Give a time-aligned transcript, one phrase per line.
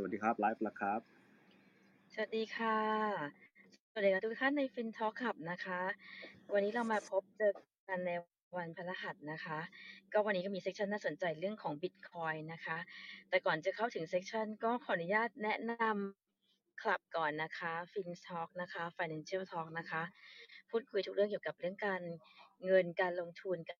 [0.00, 1.00] สวัสดีครับไลฟ์ล้วครับ
[2.12, 2.78] สวัสดีค่ะ
[3.90, 5.80] สวัสดีทุกท่านใน FinTalk Club นะคะ
[6.52, 7.52] วันนี้เรามาพบเจอ
[7.88, 8.10] กันใน
[8.56, 9.58] วันพฤหัสนะคะ
[10.12, 12.78] ก็วันนี้ก็มีเซสชันน่าสนใจเรื่องของ Bitcoin นะคะ
[13.28, 20.02] แต่ก่อนจะเข้าถึงเซสชันก็ขออนุญาตแนะนำคลับก่อนนะคะ FinTalk นะคะ Financial Talk นะคะ
[20.70, 22.02] พูดคุยทุกเรื่องเกี่ยวกับเรื่องการ
[22.64, 23.78] เงินการลงทุนการ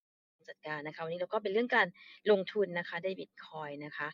[0.48, 1.88] จัดการนะคะวันนี้เราก็เป็นเรื่องการ
[2.30, 4.09] ลงทุนนะคะใน Bitcoin นะคะ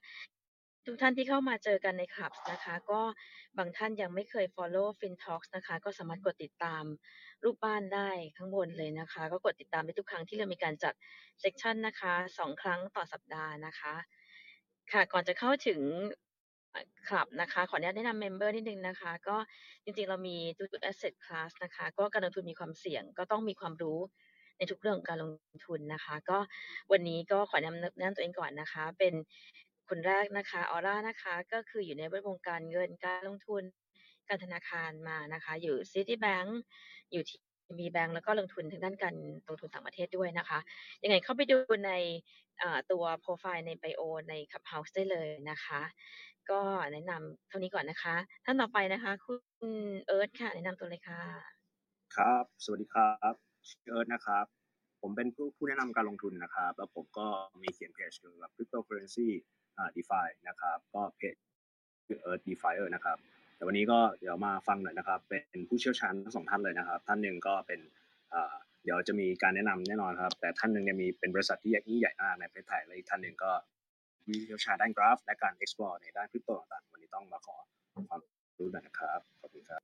[0.86, 3.00] ทุกท่านที่เข้ามาเจอกันในคลับนะคะ ก็
[3.58, 6.84] บางท่านยังไม่เคย follow FinTalks นะคะ ก็สามารถกดติดตาม
[7.44, 10.94] รูปบ้านได้ข้างบนเลยนะคะ ก็กดติดตามได้ทุกครั้งที่เรามีการจัด
[11.40, 13.94] session นะคะสองครั้งต่อสัปดาห์นะคะ
[14.92, 15.80] ค่ะก่อนจะเข้าถึง
[17.08, 19.36] คลับนะคะ ขออนุญาตแนะนำ member นิดนึงนะคะ ก็
[19.84, 20.36] จริงๆเรามี
[20.72, 23.98] ทุกๆ asset class นะคะ ก็การลงทุนมีความเสี่ยง ก็ต้องมีความรู้
[24.58, 25.32] ในทุกเรื่องการลง
[25.66, 26.38] ทุนนะคะ ก็
[26.92, 29.14] วันนี้ก็ขอแนะนำแนะนำตัวเองก่อนนะคะ เป็น
[29.88, 33.62] คนแรกนะคะ ออร่านะคะ ก็คืออยู่ในแวดวงการเงินการลงทุน
[34.28, 36.50] การธนาคารมานะคะ อยู่ Citibank
[37.12, 37.40] อยู่ที่
[37.80, 39.14] มีแบงก์แล้วก็ลงทุนทางด้านการ
[39.48, 40.58] ลงทุนต่างประเทศด้วยนะคะ
[41.02, 41.56] ยังไงเข้าไปดู
[41.86, 41.92] ใน
[42.92, 45.80] ตัวโปรไฟล์ในไบโอใน Clubhouse ได้เลยนะคะ
[46.50, 46.60] ก็
[46.92, 49.32] แนะนำเท่านี้ก่อนนะคะ ท่านต่อไปนะคะ คุ
[49.70, 49.72] ณ
[50.06, 51.20] เอิร์ธค่ะ แนะนำตัวเลยค่ะ
[52.16, 53.34] ครับ สวัสดีครับ
[53.68, 54.46] ชื่อเอิร์ธนะครับ
[55.02, 57.26] ผมเป็นผู้ผู้แนะนำการลงทุนนะครับ แล้วผมก็
[57.62, 59.28] มีเขียนเพจเกี่ยวกับ cryptocurrency
[59.78, 61.34] อ่า DeFi นะครับ ก็เพจ
[62.06, 63.18] ชื่อ Earth DeFier นะครับ
[63.56, 67.80] แต่วันนี้ก็เดี๋ยวมาฟังหน่อยนะครับ เป็นผู้เชี่ยวชาญทั้งสองท่านเลยนะครับ ท่านหนึ่งก็เป็น
[68.34, 73.52] อ่าเดี๋ยวจะมีการแนะนำแน่นอนครับ แต่ท่านหนึ่งเนี่ยมีเป็นบริษัทที่ยิ่งใหญ่มากในประเทศไทยและอีกท่านหนึ่งก็
[74.28, 77.56] มีเชี่ยวชาญด้านกราฟ และการ explore ในด้านคริปโตต่างๆวันนี้ต้องมาขอ
[78.08, 78.20] ความ
[78.58, 79.82] รู้หน่อยนะครับขอบคุณครับ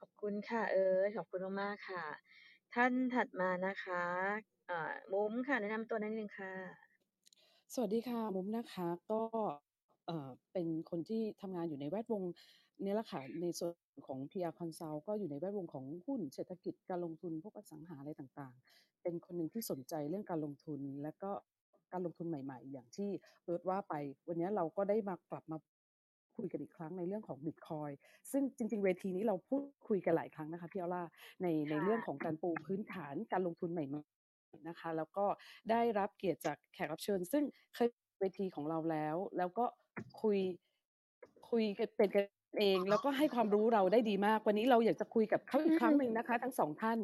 [0.00, 2.04] ขอบคุณค่ะ เอิร์ธขอบคุณมากๆค่ะ
[2.74, 4.02] ท่านถัดมานะคะ
[4.70, 6.89] อ่อมุ้มค่ะแนะนำตัวนิดนึงค่ะ
[7.74, 9.20] สวัสดีค่ะ มุมนะคะ ก็
[10.06, 12.22] เอ่อ เป็นคนที่ทำงานอยู่ในแวดวง
[12.82, 21.30] เนี่ยแหละค่ะ ในส่วนของ PR Consult ก็อยู่ในแวดวงของหุ้น เศรษฐกิจ การลงทุน พวกอสังหา อะไรต่าง ๆ เป็นคนหนึ่งที่สนใจเรื่องการลงทุน และก็
[21.92, 23.10] การลงทุนใหม่ ๆ อย่างที่
[23.44, 23.94] เอิร์ธว่าไป
[24.28, 25.58] วันนี้เราก็ได้มากลับมา
[26.36, 27.92] คุยกันอีกครั้งในเรื่องของ Bitcoin
[28.30, 31.02] ซึ่งจริง ๆ เวทีนี้เราพูดคุยกันหลายครั้งนะคะพี่ออล่า
[31.42, 34.19] ในในค่ะ เรื่องของการปูพื้นฐานการลงทุนใหม่ๆ
[34.68, 35.26] นะคะ แล้วก็
[35.70, 37.44] ได้รับเกียรติจากแขกรับเชิญ ซึ่ง
[37.74, 37.88] เคย
[38.20, 39.64] เวทีของเราแล้ว แล้วก็
[40.20, 40.38] คุย
[41.50, 42.24] คุยกันเป็นกัน
[42.60, 46.98] เองแล้วก็ให้ความรู้เราได้ดีมาก วันนี้เราอยากจะคุยกับเขาอีกครั้งหนึ่งนะคะ ทั้งสองท่าน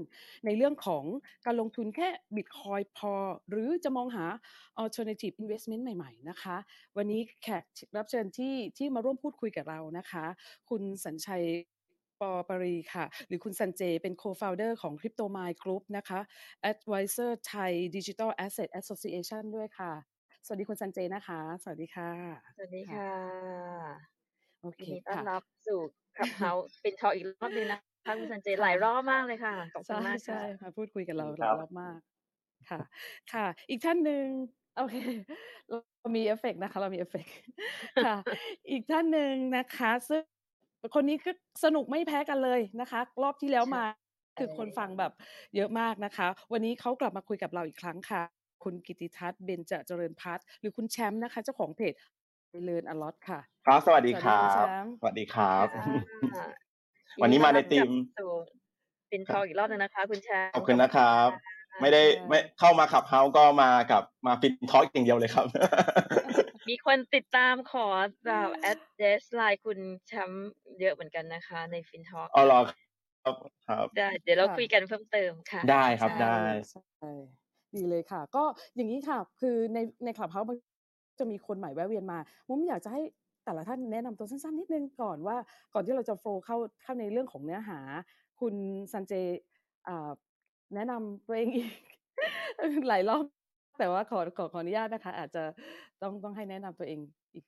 [0.45, 1.05] ในเรื่องของ
[1.47, 3.13] การลงทุนแค่บิตคอยพอ
[3.51, 4.25] หรือจะมองหา
[4.83, 6.57] alternative investment ใหม่ ๆ นะคะ
[6.97, 7.65] วันนี้แขก
[7.97, 10.25] รับเชิญที่ที่มาร่วมพูดคุยกับเรานะคะ
[10.71, 11.45] คุณสัญชัย
[12.21, 16.21] ปอปรีค่ะ หรือคุณสันเจเป็น co-founder ของ CryptoMind Group นะคะ
[16.73, 19.93] advisor Thai Digital Asset Association ด้วยค่ะ
[20.47, 22.11] สวัสดีคุณสันเจนะคะ สวัสดีค่ะ
[22.55, 23.11] สวัสดีค่ะค่ะ
[24.63, 25.81] โอยิเคนดีต้อนค่ะรับสู่
[26.17, 31.99] คลับเฮาส์เป็นทออีกรอบหนึงนะคะคุณสันเจหค่ะลายรอบมากเลยค่ะ ขอบคุใช่ณมากใช่ค่ะค่ะ พูดคุยกับเราคหรัลายบรอบมาก
[32.71, 32.81] ค่ะ
[33.33, 34.27] ค่ะ อีกท่านหนึ่ง
[34.77, 34.97] โอเค
[35.69, 37.35] เรามีเอฟเฟกต์นะคะ เรามีเอฟเฟกต์
[38.05, 38.17] ค่ะ
[38.71, 40.23] อีกท่านหนึ่งนะคะ ซึ่ง
[40.95, 41.33] คนนี้ก็
[41.65, 43.85] สนุกไม่แพ้กันเลยนะคะ รอบที่แล้วใช่มา
[44.39, 45.13] คือคนฟังแบบ
[45.57, 48.23] เยอะมากนะคะ วันนี้เขากลับมาคุยกับเราอีกครั้งค่ะ
[48.65, 51.95] คุณกิติทัศน์เบญจเจริญพัฒน์หรือคุณแชมป์นะคะเจ้าของเพจ
[52.65, 55.67] เลินอลอตค่ะ ครับ สวัสดีสวัสคดีรัคุณแชบมป์สวัสดีครับ
[56.33, 56.47] ค่ะ
[57.23, 58.31] วันนี้มาในธีมยินดีต้อนรับกลับสู่
[59.09, 65.47] เป็นทออีกรอบหนึงนะคะ คุณแชมป์ขอบคุณนะครับค่ะไม่ได้ค่ะไม่เข้ามาขับเฮาก็มากับมาฟินทอล์กอย่างเดียวเลยครับ
[66.69, 67.87] มีคนติดตามขอ
[68.27, 70.51] แบบ address ไลน์คุณแชมป์
[70.81, 72.61] เยอะเหมือนกันนะคะ ในฟินทอเอาเหรอ
[73.25, 76.37] ครับครับได้เดี๋ยวเราค่ะคุยกันเพิ่มเติมค่ะ ได้ครับใช่ได้
[76.71, 77.11] ใช่
[77.75, 78.45] ดีเลยค่ะ ก็
[78.77, 80.57] อย่างนี้ค่ะ คือในใน Clubhouse มัน
[81.19, 82.19] จะมีคนใหม่แวะเวียนมา
[82.49, 83.03] มุมอยากจะให้
[83.45, 85.37] แต่ละท่านแนะนำตัวสั้นๆนิดนึงก่อนว่า
[85.75, 87.79] ก่อนที่เราจะ flow เข้าเข้าในเรื่องของเนื้อหา
[88.41, 88.55] คุณ
[88.93, 89.13] ซันเจ
[89.89, 90.11] อ่า
[90.75, 91.71] แนะนำตัวเองอีก
[92.89, 93.25] หลายรอบ
[93.79, 95.45] แต่ว่าขอขอขออนุญาตนะคะ อาจจะ
[96.03, 97.01] ต้องต้องให้แนะนำตัวเอง
[97.35, 97.45] อีก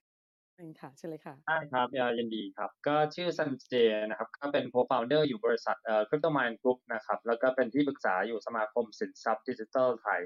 [0.57, 1.87] หนึ่งค่ะเชิญเลยค่ะได้ครับ
[2.19, 3.75] ยินดีครับ ก็ชื่อซันเจ
[4.11, 10.21] นะครับ ก็เป็น co-founder อยู่บริษัทเอ่อ CryptoMind Group นะครับ แล้วก็เป็นที่ปรึกษาอยู่สมาคมสินทรัพย์ดิจิทัลไทย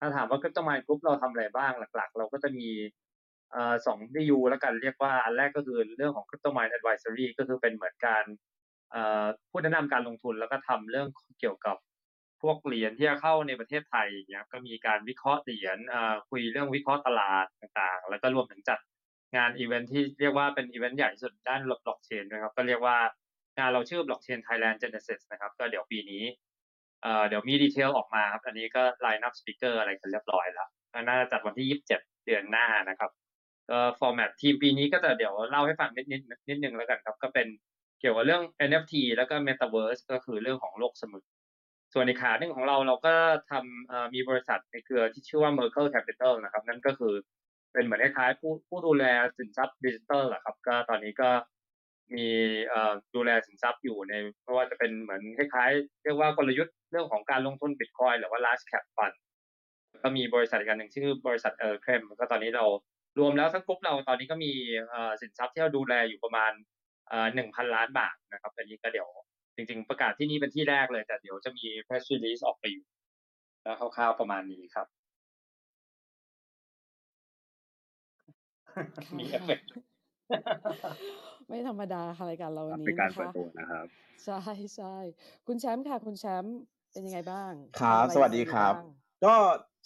[0.00, 2.68] ถ้าถามว่า CryptoMind Group เราทำอะไรบ้างหลัก ๆ เราก็จะมี
[3.52, 8.24] เอ่อสอง BU แล้วกันเรียกว่าอันแรกก็คือเรื่องของ CryptoMind Advisory ก็คือเป็นเหมือนการ
[8.90, 11.08] เอ่อผู้แนะนำการลงทุนแล้วก็ทำเรื่อง
[11.40, 11.76] เกี่ยวกับ
[12.42, 18.78] พวกเหรียญที่จะเข้าในประเทศไทยเงี้ยก็มีการวิเคราะห์เหรียญอ่อคุยเรื่องวิเคราะห์ตลาดต่างๆ แล้วก็รวมถึงจัด
[19.36, 22.96] งานอีเวนท์ที่เรียกว่าเป็นอีเวนท์ใหญ่สุดด้านบล็อกเชนนะครับ ก็เรียกว่า
[23.58, 26.24] งานเราชื่อ Blockchain Thailand Genesis นะครับ ก็เดี๋ยวปีนี้
[27.02, 33.10] เอ่อเดี๋ยวมี detail ออกมาครับ อันนี้ก็ line up speaker อะไรกันเรียบร้อยแล้วก็น่าจะจัดวันที่27เดือนหน้านะครับ
[33.70, 37.46] ก็ format ธีมปีนี้ก็จะเดี๋ยวเล่าให้ฟังนิดนิดนิดนึงแล้วกันครับ ก็เป็น
[38.00, 41.24] เกี่ยวกับเรื่อง NFT แล้วก็ Metaverse ก็คือเรื่องของโลกเสมือน
[41.92, 43.14] ส่วนในขาหนึ่งของเราเราก็
[43.50, 47.14] ทำมีบริษัทในเครือที่ชื่อว่า Merkle Capital นะครับ นั่นก็คือ
[47.72, 49.04] เป็นเหมือนคล้ายๆผู้ผู้ดูแล
[49.38, 51.30] สินทรัพย์ดิจิทัลแหละครับ ก็ตอนนี้ก็
[52.14, 52.26] มี
[53.14, 59.14] ดูแลสินทรัพย์อยู่ในไม่ว่าจะเป็นเหมือนคล้ายๆ เรียกว่ากลยุทธ์เรื่องของการลงทุนบิตคอยหรือว่า large cap fund
[60.02, 62.64] ก็มีบริษัทอีกอันหนึ่งชื่อบริษัทเออเครมก็ตอนนี้เรา
[63.18, 64.52] รวมแล้วทั้งกลุ่มเราตอนนี้ก็มี
[65.20, 66.52] สินทรัพย์ที่เราดูแลอยู่ประมาณ
[67.34, 69.08] หนึ่งพันล้านบาทนะครับอันนี้ก็เดี๋ยว
[69.56, 72.84] จริงๆ ประกาศที่นี่เป็นที่แรกเลย แต่เดี๋ยวจะมี press release ออกไปอยู่
[73.62, 74.86] แล้วคร่าวๆประมาณนี้ครับ
[79.18, 79.68] มีเอฟเฟกต์
[81.46, 83.86] ไม่ธรรมดาค่ะรายการเราวันนี้เป็นการนะเปิดคะตัวนะครับ
[84.24, 84.40] ใช่
[84.76, 84.96] ใช่
[85.46, 86.56] คุณแชมป์ค่ะ คุณแชมป์
[86.92, 88.86] เป็นยังไงบ้างครับทำอะไรสวัสดีอยู่ครับบ้าง
[89.24, 89.34] ก็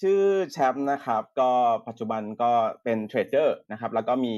[0.03, 0.21] ชื่อ
[0.53, 1.51] แชมป์นะครับ ก็
[1.89, 2.53] ปัจจุบันก็
[2.85, 4.37] เป็นเทรดเดอร์นะครับ แล้วก็มี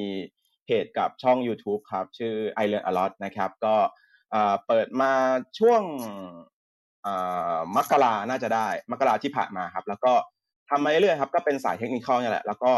[0.65, 3.77] เพจกับช่อง YouTube ครับ ชื่อ I Learn a lot นะครับ ก็
[4.67, 5.13] เปิดมา
[5.59, 5.83] ช่วง
[7.77, 10.13] มกราน่าจะได้ มกราที่ผ่านมาครับ แล้วก็
[10.71, 12.73] ทำมาเรื่อยๆครับ ก็เป็นสายเทคนิคนี่แหละ แล้วก็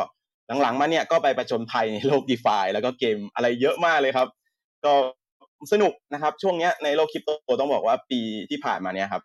[0.63, 4.29] หลังๆมาเนี่ยก็ไปประจนภัยในโลก d e f าแล้วก็เกมอะไรเยอะมากเลยครับ
[4.85, 4.93] ก็
[5.73, 7.31] สนุกนะครับ ช่วงเนี้ยในโลกคริปโต
[7.61, 8.21] ต้องบอกว่าปี
[8.51, 9.23] ที่ผ่านมาเนี่ยครับ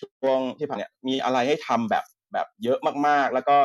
[0.00, 3.56] ช่วงที่ผ่านเนี่ยมีอะไรให้ทำแบบแบบเยอะมากๆ แล้วก็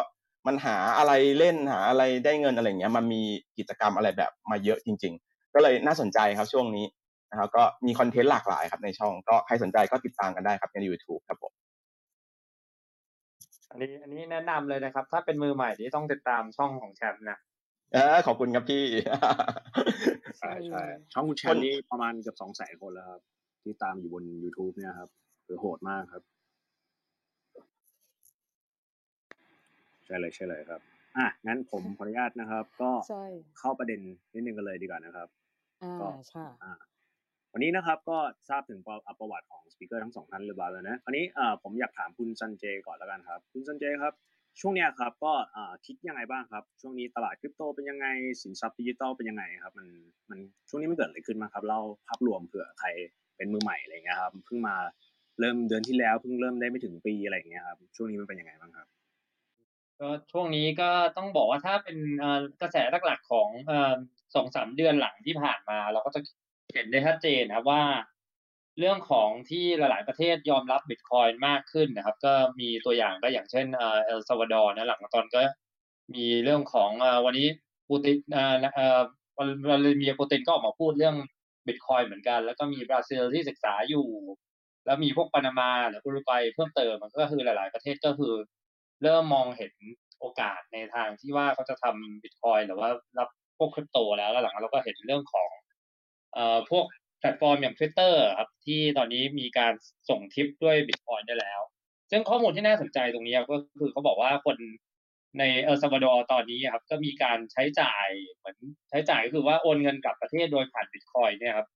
[0.48, 3.22] มันหาอะไรเล่นหาอะไรได้เงินอะไรเงี้ย มันมี
[3.57, 6.86] กิจกรรมอะไรแบบมาเยอะจริง ๆ ก็เลยน่าสนใจครับช่วงนี้
[7.31, 11.53] นะครับก็มีคอนเทนต์หลากหลายครับในช่องก็ใครสนใจก็ติดตามกันได้ครับใน YouTube ครับผม
[13.71, 17.38] อันนี้อันนี้แนะนำเลยนะครับ ถ้าเป็นมือใหม่ที่ต้องติดตามช่องของแชมป์นะ
[17.94, 18.83] เออขอบคุณครับพี่
[20.39, 23.21] ใช่ใช่ใช่เลยช่องคุณแชคมนป์นี่ประมาณเกือบสองแสนคนแล้วครับ
[23.63, 25.09] ที่ตามอยู่บน YouTube เนี่ยครับ
[25.45, 26.24] คือโหดมากครับ
[30.06, 30.81] ใช่เลยใช่เลยครับ
[31.18, 33.24] อะงั้นผมขออนุญาตนะครับ ก็ใช่
[33.59, 34.00] เข้าประเด็น
[34.33, 35.27] นิดนึงกันเลยดีกว่านะครับ
[35.83, 36.74] อ่าก็ค่ะอ่า
[37.54, 38.18] วันนี้นะครับก็
[38.50, 41.26] ทราบถึงประประวัติของสปีกเกอร์ทั้งสองท่านเรียบร้อยแล้วนะคราวนี้
[41.64, 44.14] ผมอยากถามคุณซันเจก่อนแล้วกันครับ คุณซันเจครับ
[44.62, 45.34] ช่วงนี้ครับก็
[45.86, 48.08] คิดยังไงบ้างครับ ช่วงนี้ตลาดคริปโตเป็นยังไง
[48.42, 49.88] สินทรัพย์ดิจิตอลเป็นยังไงครับมัน
[50.30, 50.40] มัน
[50.70, 52.88] ช่วงนี้มันเกิดอะไรขึ้นมางครับเล่าภาพรวมเผื่อใคร
[53.38, 54.76] เป็นมือใหม่อะไรเงี้ยครับเพิ่งมา
[55.40, 58.88] เริ่มเดือนที่แล้วเพิ่งเริ่มได้ไม่ถึงปีอะไรอย่างเงี้ยครับช่วงนี้มันเป็นยังไงบ้างครับ
[60.00, 61.98] ก็ช่วงนี้ก็ต้องบอกว่าถ้าเป็น
[62.62, 63.50] กระแสหลักๆของ
[64.36, 66.20] สองสามเดือนหลังที่ผ่านมา เราก็จะ
[66.74, 67.84] เห็นได้ชัดเจนนะว่า
[68.80, 75.42] เรื่องของที่หลาย ๆ ประเทศยอมรับบิตคอยน์มากขึ้นนะครับ ก็มีตัวอย่างก็อย่างเช่นเออเอลซาวาดอร์นะหลังตอนก็
[76.16, 76.92] มีเรื่องของ
[77.25, 77.48] วันนี้
[77.90, 79.00] ปูตินเออเออ
[79.38, 81.16] วลาดิเมียร์ปูตินก็ออกมาพูดเรื่อง
[81.68, 84.08] บิตคอยน์เหมือนกัน แล้วก็มีบราซิลที่ศึกษาอยู่
[84.86, 88.34] แล้วมีพวกปานามาหรืออุรุกวัยเพิ่มเติมมันก็คือหลาย ๆ ประเทศก็คือ
[89.04, 89.74] เริ่มมองเห็น
[90.20, 95.50] โอกาสในทางที่ว่าเขาจะทำบิตคอยน์หรือว่ารับพวกคริปโตแล้วแล้วหลังจากเราก็เห็นเรื่องของ
[96.38, 96.86] เอ่อพวก
[97.19, 99.74] แพลตฟอร์มอย่าง Twitter ครับที่ตอนนี้มีการ
[100.10, 101.62] ส่งทิปด้วยบิตคอยน์ได้แล้ว
[102.12, 104.57] ซึ่งข้อมูลที่น่าสนใจตรงนี้ก็คือเขาบอกว่าคน
[105.39, 108.57] ในเอลซาวาดอร์ตอนนี้ครับก็มีการใช้จ่ายเหมือน
[108.89, 111.67] ใช้จ่ายก็คือว่าโอนเงินกลับประเทศโดยผ่านบิตคอยน์เนี่ยครับ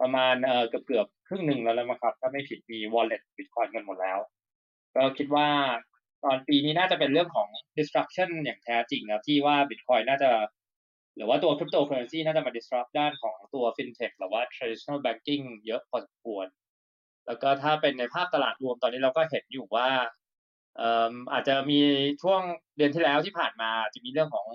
[0.00, 4.18] ประมาณเอ่อเกือบเกือบครึ่งหนึ่งแล้วแล้วมั้งครับถ้าไม่ผิดมี wallet บิตคอยกันหมดแล้ว
[4.96, 5.48] ก็คิดว่า
[6.24, 10.30] ตอนปีนี้น่าจะเป็นเรื่องของ disruption อย่างแท้จริงครับที่ว่า Bitcoin น่าจะ
[11.16, 16.46] หรือว่าตัว cryptocurrency น่าจะมา disrupt ด้านของตัว fintech หรือว่า traditional banking เยอะพอสมควร
[17.26, 19.88] แล้วก็ถ้าเป็นในภาพตลาดรวมตอนนี้เราก็เห็นอยู่ว่า
[20.76, 21.80] เอ่ออาจจะมี
[22.22, 22.40] ช่วง
[22.76, 24.46] เดือนที่แล้วที่ผ่านมาจะมีเรื่องของ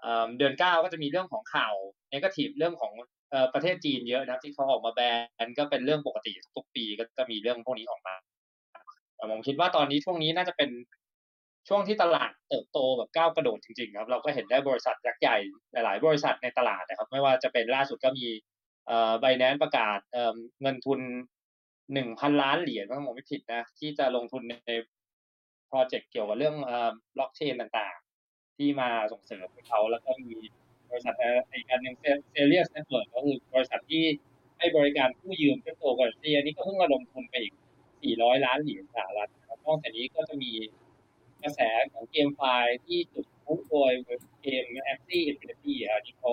[0.00, 1.74] เอ่อเดือนเก้าก็จะมีเรื่องของข่าว
[2.12, 2.92] negative เรื่องของ
[3.30, 5.00] เอ่อประเทศจีนเยอะนะที่เขาออกมาแบ
[5.46, 8.14] นก็เป็นเรื่องปกติทุกปีก็จะมีเรื่องพวกนี้ออกมา
[9.30, 10.70] ผมคิดว่าตอนนี้ช่วงนี้น่าจะเป็น
[11.68, 15.36] ช่วงที่ตลาดเติบโตแบบก้าวกระโดดจริงๆครับเราก็เห็นได้บริษัทยักษ์ใหญ่
[15.72, 18.26] หลาย ๆ บริษัทในตลาดนะครับ ไม่ว่าจะเป็นล่าสุดก็มี
[18.86, 21.00] เอ่อ Binance ประกาศเอ่อเงินทุน
[21.92, 24.72] หนึ่งพันล้านเหรียญถ้าผมไม่ผิดนะที่จะลงทุนใน
[25.68, 30.30] โปรเจกต์เกี่ยวกับเรื่องเอ่อบล็อกเชนต่างๆ ที่มาส่งเสริมเขาแล้วก็มี
[30.90, 31.14] บริษัท
[31.52, 31.96] อีกอันหนึ่ง
[32.30, 34.04] Celsius Network ก็คือบริษัทที่
[34.58, 37.54] ให้บริการกู้ยืมคริปโตเคอเรนซีอันนี้ก็เพิ่งระดมทุนไปอีก
[38.02, 40.50] 400 ล้านเหรียญสหรัฐนะครับนอกจากนี้ก็จะมี
[41.44, 41.60] กระแส
[41.92, 43.92] ของ GameFi ที่จุดพลุโดย
[44.42, 46.30] เกม Axie Infinity อะที่เขา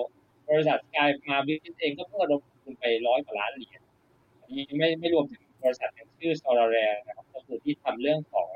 [0.48, 3.80] บริษัท Sky มาบิสเองก็เพิ่งระดมทุนไปร้อยกว่าล้านเหรียญ
[4.40, 5.90] อันนี้ไม่ไม่รวมถึงบริษัท
[6.20, 8.50] ชื่อ Sorare นะครับก็คือที่ทำเรื่องของ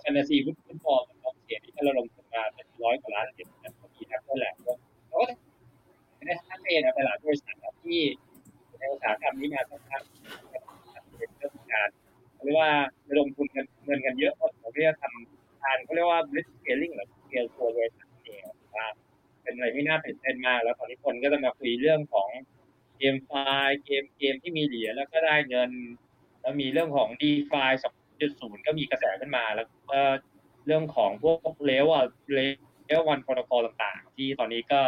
[0.00, 4.72] fantasy football ของเสียที่ก็ระดมทุนมาเป็นร้อยกว่าล้านเหรียญนะครับก็มีทั้งแหละก็
[5.12, 8.00] ก็ได้ทักเจนไปหลายบริษัทที่
[8.78, 10.02] ในอุตสาหกรรมนี้มาสักพัก
[11.18, 11.88] เป็นเรื่องของการ
[12.42, 12.70] เรียกว่า
[13.08, 18.42] ระดมทุนเงินเงินกันเยอะพอสมควรที่จะทำารเขาเรียกว่า blitz scaling หรือ scale ตัวบริษัทเอง
[18.76, 18.86] ว่า
[19.44, 22.28] อะไรที่น่าตื่นเต้นมาก แล้วตอนนี้คนก็จะมาคุยเรื่องของ
[22.98, 23.30] เกมไฟ
[23.66, 25.70] ล์เกมเกมที่มีเหรียญแล้วก็ได้เงิน
[26.40, 27.70] แล้วมีเรื่องของ d e f i
[28.18, 30.00] 2.0 ก็มีกระแสขึ้นมา แล้วก็
[30.66, 34.80] เรื่องของพวก layer layer one protocol ต่างๆ ที่ตอนนี้ก็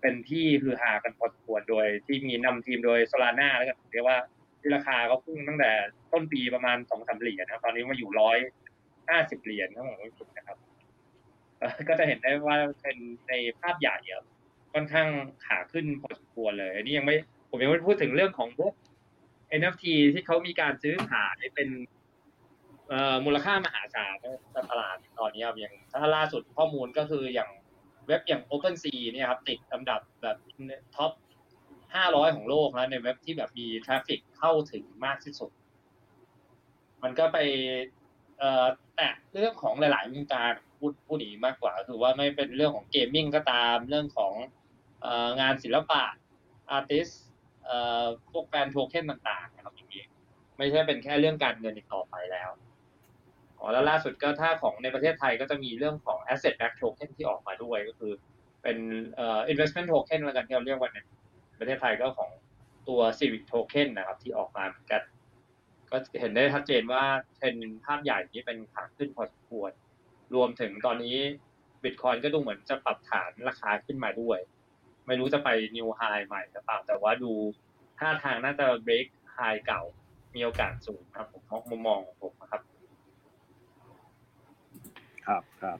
[0.00, 4.18] เป็นที่ฮือฮากันพอสมควรโดยที่มีนำทีมโดย Solana แล้วก็เรียกว่า
[4.60, 5.72] ที่ราคาก็พุ่งตั้งแต่
[6.12, 8.38] ต้นปีประมาณสองสามเหรียญนะครับตอนนี้มาอยู่ร้อย
[9.12, 10.58] ห้าสิบเหรียญทั้งหมดไม่ผิดนะครับ
[11.88, 12.96] ก็จะเห็นได้ว่าเป็น
[13.28, 14.24] ในภาพใหญ่อะ
[14.72, 15.08] ค่อนข้าง
[15.46, 17.16] ขาขึ้นพอสมควรเลย อันนี้ยังไม่
[17.50, 18.72] ผมยังไม่พูดถึงเรื่องของพวก
[19.60, 21.68] NFT ที่เขามีการซื้อขายเป็น
[23.24, 27.50] มูลค่ามหาศาลในตลาดตอนนี้ครับอย่างถ้าล่าสุดข้อมูลก็คืออย่าง
[28.06, 30.36] เว็บอย่าง OpenSea เนี่ยครับติดอันดับแบบ
[30.96, 31.12] top
[31.72, 35.50] 500 ของโลกแล้วในเว็บที่แบบมี traffic เข้าถึงมากที่สุด
[37.02, 37.38] มันก็ไป
[38.96, 44.32] แตะเรื่องของหลายๆวงการพูดพูดนี้มากกว่าคือว่าไม่เป็นเรื่องของ gaming ก็ตามเรื่องของ
[45.04, 46.02] อองานศิลปะ
[46.70, 47.08] artist
[48.30, 50.04] พวกแฟนโทเค็นต่างๆนะครับอย่างนี้
[50.58, 52.50] ไม่ใช่เป็นแค่เรื่องการเงินอีกต่อไปแล้ว
[53.58, 58.12] อ๋อแล้วล่าสุดก็ถ้าของในประเทศไทยก็จะมีเรื่องของ asset back token ที่ออกมาด้วยก็คือ
[58.62, 58.76] เป็น
[59.14, 60.98] เอ่อ investment token แล้วกันที่เราเรียกว่าใน
[61.60, 62.30] ประเทศไทยก็ของ
[62.88, 65.02] ตัว civic token นะครับ ที่ออกมาเหมือนกัน
[65.92, 67.02] ก็เห็นได้ชัดเจนว่า
[67.36, 69.72] เทรนภาพใหญ่นี้เป็นขาขึ้นพอสมควร
[70.34, 71.16] รวมถึงตอนนี้
[71.82, 74.38] บิตคอยก็ดูเหมือนจะปรับฐานราคาขึ้นมาด้วย
[75.06, 77.32] ไม่รู้จะไปนิวไฮใหม่หรือเปล่า แต่ว่าดู
[77.98, 79.82] ท่าทางน่าจะเบรกไฮเก่า
[80.34, 82.62] มีโอกาสสูงครับ ผมมุมมองของผมนะครับ
[85.26, 85.78] ครับครับ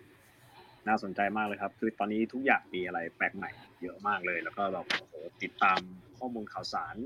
[0.89, 3.51] น่าสนใจมากเลยครับ คือตอนนี้ทุกอย่างมีอะไรแปลกใหม่
[3.83, 5.81] เยอะมากเลย แล้วก็แบบโอ้โหติดตาม
[6.19, 6.97] ข้อมูลข่าวสาร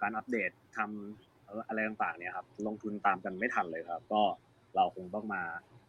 [0.00, 1.31] การอัปเดตทำ
[1.68, 4.22] อะไรต่างๆเนี่ยครับลงทุนตามกันไม่ทันเลยครับ ก็
[4.76, 5.42] เราคงต้องมา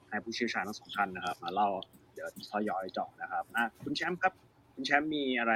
[0.10, 1.70] ให้ผู้เชี่ยวชาญทั้งสองท่านนะครับ มาเล่า
[2.14, 4.34] เดี๋ยวทยอยเจาะนะครับอะคุณแชมป์ครับ
[4.76, 5.54] คุณแชมป์มีอะไร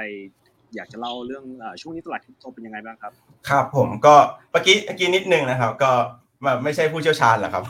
[0.74, 3.12] อยากจะเล่าเรื่องเอ่อช่วงนี้ตลาดคริปโตเป็นยังไงบ้างครับ
[3.48, 4.14] ครับผมก็
[4.50, 5.90] เมื่อกี้เมื่อกี้นิดนึงนะครับ ก็
[6.44, 7.64] แบบไม่ใช่ผู้เชี่ยวชาญหรอกครับ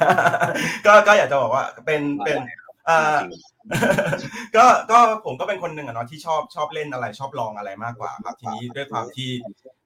[0.87, 2.68] ก็ก็อยากจะบอกว่าเป็นเป็นอ่า
[4.57, 9.31] ก็ก็ผมก็เป็นคนหนึ่งอะเนาะที่ชอบชอบเล่นอะไร ชอบลองอะไรมากกว่าครับทีนี้ด้วยความที่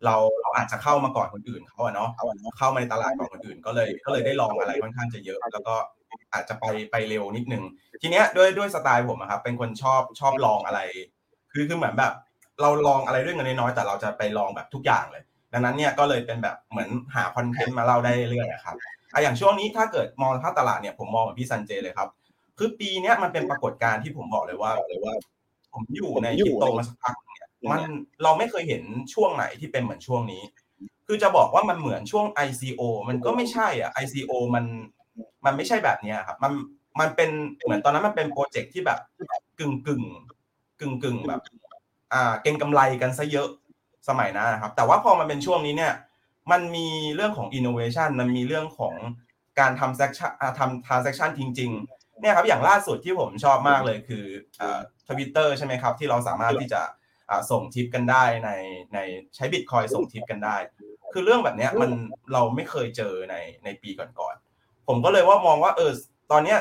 [0.05, 2.11] เราเราอาจจะเข้ามาก่อนคนอื่นเขาอะเนาะ
[2.59, 5.75] เข้ามาในตลาดก่อนคนอื่น ก็เลยก็เลยได้ลองอะไรค่อนข้างจะเยอะ แล้วก็
[6.35, 7.63] อาจจะไปไปเร็วนิดนึง
[8.03, 10.81] ทีเนี้ยด้วยด้วยสไตล์ผมอะครับเป็นคนชอบชอบลองอะไร
[11.53, 12.13] คือคือเหมือนแบบ
[12.63, 18.77] เราลองอะไรเรื่องเงินน้อยๆแต่เราจะไปลองแบบทุกอย่างเลย ดังนั้นเนี่ยก็เลยเป็นแบบเหมือนหาคอนเทนต์มาเล่าได้เรื่อยๆอะครับ
[19.13, 22.09] อะอย่างช่วงนี้ถ้าเกิดมองภาพตลาดเนี่ยผมมองกับพี่ซันเจเลยครับ
[22.65, 25.15] คือปีเนี้ยมันเป็นปรากฏการณ์ที่ผมบอกเลยว่าเลยว่า
[25.73, 27.83] ผมอยู่ในคริปโตมาสักพักเนี่ยมัน
[28.23, 28.83] เราไม่เคยเห็น
[29.15, 30.43] ช่วงไหนที่เป็นเหมือนช่วงนี้
[31.07, 34.65] คือจะบอกว่ามันเหมือนช่วง ICO มันก็ไม่ใช่อะ ICO มัน
[35.45, 36.53] มันไม่ใช่แบบเนี้ยครับมัน
[37.01, 37.31] มันเป็น
[37.65, 38.99] เหมือนตอนนั้นมันเป็นโปรเจกต์ที่แบบ
[39.59, 40.03] กึ่งกึ่ง
[40.81, 41.41] กึ่งกึ่งแบบ
[42.13, 43.49] อ่า เก็งกำไรกันซะเยอะ
[44.09, 45.95] สมัยนั้นนะครับ แต่ว่าพอมันเป็นช่วงนี้เนี่ย
[46.51, 48.95] มันมีเรื่องของ innovation มันมีเรื่องของ
[49.61, 54.25] การทำ section อ่าทำ transaction จริงๆ เนี่ยครับอย่างล่าสุดที่ผมชอบมากเลยคือ
[55.09, 56.83] ทวิตเตอร์ใช่ไหมครับที่เราสามารถที่จะ
[57.51, 58.51] ส่งทิปกันได้ใน
[58.95, 58.99] ใน
[59.37, 60.57] ใช้บิตคอยส่งทิปกันได้
[61.13, 61.91] คือเรื่องแบบเนี้ยมัน
[62.33, 65.93] เราไม่เคยเจอในในปีก่อนๆผมก็เลยว่ามองว่าเออ
[66.31, 66.59] ตอนเนี้ย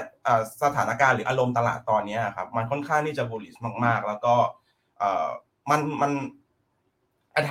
[0.63, 4.35] สถานการณ์หรืออารมณ์ตลาดตอนเนี้ยครับมันค่อนข้างที่จะ bullish มากๆ แล้วก็
[5.69, 6.11] มันมัน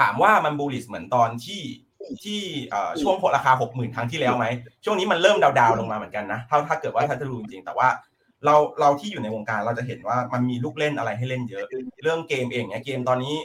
[0.00, 1.60] ถามว่ามัน bullish เหมือนตอนที่
[2.24, 2.40] ที่
[3.02, 4.46] ช่วงราคาหกหมื่นครั้งที่แล้วไหม
[4.84, 7.88] ช่วงนี้มันเริ่มดาวๆลงมาเหมือนกันนะถ้าถ้าเกิดว่าถ้าจะดูจริงแต่ว่า
[8.44, 11.64] เราเราที่อยู่ในวงการเราจะเห็นว่ามันมีลูกเล่นอะไรให้เล่นเยอะ
[12.02, 13.36] เรื่องเกมเองเนี่ยเกมตอนนี้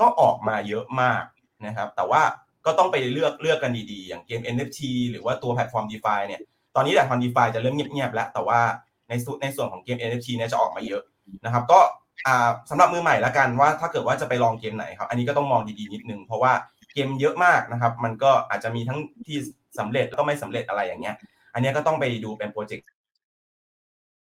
[0.00, 1.22] ก็ออกมาเยอะมาก
[1.66, 2.22] นะครับ แต่ว่า
[2.66, 4.80] ก็ต้องไปเลือกเลือกกันดีๆ อย่างเกม NFT
[5.10, 6.40] หรือว่าตัวแพลตฟอร์ม DeFi เนี่ย
[6.76, 8.60] ตอนนี้แพลตฟอร์ม DeFi จะเริ่มเงียบๆแล้วแต่ว่า
[9.08, 11.02] ในส่วนในส่วนของเกม NFT เนี่ยจะออกมาเยอะ
[11.44, 11.80] นะครับ ก็
[12.26, 16.52] อ่าสำหรับมือใหม่ละกันว่าถ้าเกิดว่าจะไปลองเกมไหนครับ อันนี้ก็ต้องมองดีๆนิดนึงเพราะว่า
[16.94, 19.36] เกมเยอะมากนะครับ มันก็อาจจะมีทั้งที่
[19.78, 21.16] สำเร็จแล้วก็ไม่สำเร็จอะไรอย่างเงี้ย
[21.54, 22.86] อันนี้ก็ต้องไปดูเป็นโปรเจกต์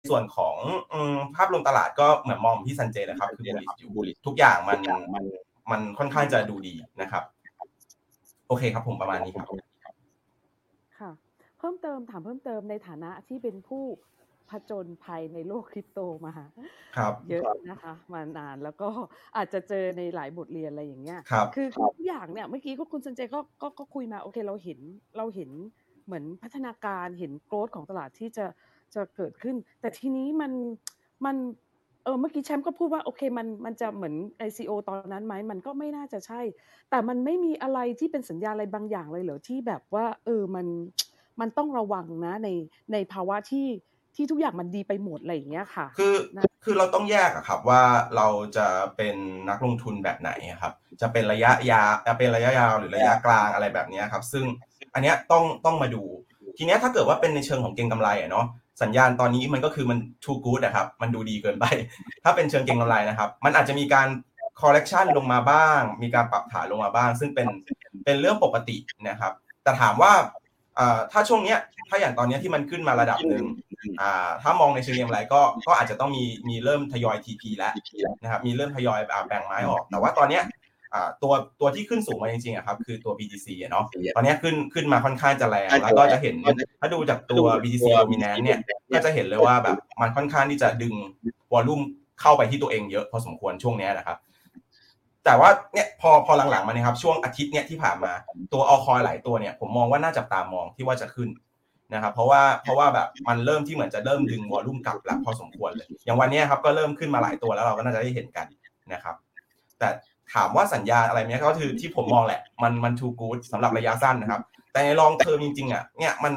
[0.09, 0.55] ส่วนของ
[0.93, 4.79] อืมภาพรวมตลาดก็เหมือนมองที่ซันเจนะครับคือบูลิอยู่บูลิทุกอย่างมัน
[5.13, 5.23] มัน
[5.71, 7.23] มันค่อนข้างจะดูดีนะครับ
[8.47, 9.47] โอเคครับผมประมาณนี้ครับ
[10.99, 11.11] ค่ะ
[11.57, 13.83] เพิ่มเติมถามเพิ่มเติมในฐานะที่เป็นผู้
[14.49, 16.33] ผจญภัยในโลกคริปโตมา
[16.97, 18.89] ครับเยอะนะคะมานานแล้วก็
[19.37, 24.79] อาจจะเจอในหลายบทเรียนอะไรอย่างเงี้ยครับคือทุกอย่างเนี่ยเมื่อกี้ก็คุณสันเจก็ก็ก็คุยมาโอเคเราเห็น
[25.17, 25.49] เราเห็น
[26.05, 28.45] เหมือนพัฒนาการเห็นโกรธของตลาดที่จะ
[28.95, 30.51] จะเกิดขึ้น แต่ทีนี้มัน
[31.25, 31.37] มัน
[32.03, 34.15] เออเมื่อกี้แชมป์ก็พูดว่าโอเคมันมันจะเหมือน
[34.47, 36.41] ICO ตอนนั้นไหมมันก็ไม่น่าจะใช่
[36.89, 40.67] แต่มันไม่มีอะไรที่เป็นสัญญาณอะไรบางอย่างเลยเหรอที่แบบว่า เออมัน
[41.39, 42.49] มันต้องระวังนะใน
[42.91, 43.67] ในภาวะที่
[44.15, 47.81] ที่ทุกอย่างมันดีไปหมดอะไรอย่างเงี้ยค่ะ คือนะคือเราต้องแยกอะครับว่า
[48.15, 48.67] เราจะ
[48.97, 49.15] เป็น
[49.49, 54.45] นักลงทุนแบบไหนอะครับ จะเป็นระยะยาวจะเป็นระยะยาวหรือระยะกลางอะไรแบบเนี้ยครับ ซึ่ง
[54.93, 56.03] อันเนี้ยต้องต้องมาดู
[56.57, 58.45] ทีเนี้ยถ้าเกิดว่าเป็นในเชิงของเก็งกำไรอะเนาะ
[58.81, 61.65] สัญญาณตอนนี้มันก็คือมัน too good อะครับมันดูดีเกินไป
[62.23, 64.07] ถ้าเป็นเชิงเก็งกำไรนะครับ มันอาจจะมีการ
[64.61, 67.47] correction ลงมาบ้าง มีการปรับฐานลงมาบ้าง ซึ่งเป็น
[68.05, 68.77] เป็นเรื่องปกติ
[69.09, 70.44] นะครับแต่ถามว่าอ่า
[71.11, 73.45] ถ้าช่วงเนี้ยถ้าอย่างตอนเนี้ยที่มันขึ้นมาระดับหนึ่ง
[74.01, 77.73] อ่าถ้ามองในเชิงเก็งกำไรก็ก็อาจจะต้องมีมีเริ่มทยอย TP แล้ว
[78.21, 80.43] นะครับมีเริ่มทยอยอ่าแบ่งไม้ออก แต่ว่าตอนเนี้ย
[80.93, 86.35] อ่าตัวตัวที่ขึ้นสูงมาจริงๆอะครับคือตัว BTC อะเนาะตอนเนี้ยขึ้นขึ้นมาค่อนข้างจะแรงแล้วก็จะเห็น
[86.79, 88.59] ถ้าดูจากตัว BTC dominant เนี่ย
[88.93, 90.93] ก็จะเห็นเลยว่าแบบมันค่อนข้างที่จะดึง
[91.53, 91.81] วอลลุ่ม
[92.21, 94.17] เข้าไปที่ตัวเองเยอะพอสมควรช่วงเนี้ยนะครับ
[95.25, 98.11] แต่ว่าเนี่ยพอพอหลังๆมาเนี่ยครับช่วงอาทิตย์เนี่ยที่ผ่านมา
[98.53, 101.29] ตัวออคอยหลายตัวเนี่ยผมมองว่าน่าจับตามองที่ว่าจะขึ้น
[101.93, 108.47] นะครับเพราะว่าเพราะว่าแบบมันเริ่มที่เหมือนจะเริ่มดึง volume กลับแล้วพอสมควรเลย อย่างวันนี้ครับก็เริ่มขึ้นมาหลายตัวแล้วเราก็น่าจะได้เห็นกัน
[108.93, 109.15] นะครับ
[109.79, 109.89] แต่
[110.33, 114.41] ถามว่าสัญญาณอะไรเนี้ยก็คือที่ผมมองแหละ มันมันทูกูดสำหรับระยะสั้นนะครับ
[114.71, 116.33] แต่ใน long term จริงๆอะเนี่ยมัน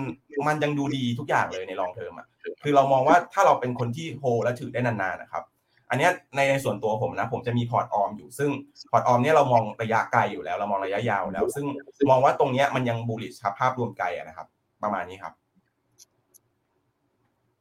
[0.46, 2.26] มันยังดูดีทุกอย่างเลยใน long term อะ
[2.62, 5.44] คือเรามองว่าถ้าเราเป็นคนที่โฮและถือได้นานๆนะครับ
[5.90, 8.50] อันเนี้ยในในส่วนตัวผมนะ ผมจะมีพอร์ตออมอยู่ ซึ่ง
[8.90, 11.66] พอร์ตออมเนี่ยเรามองระยะไกลอยู่แล้ว เรามองระยะยาวแล้ว ซึ่ง
[12.10, 14.46] มองว่าตรงเนี้ยมันยังบูลลิชครับภาพรวมไกลอะนะครับ
[14.82, 15.32] ประมาณนี้ครับ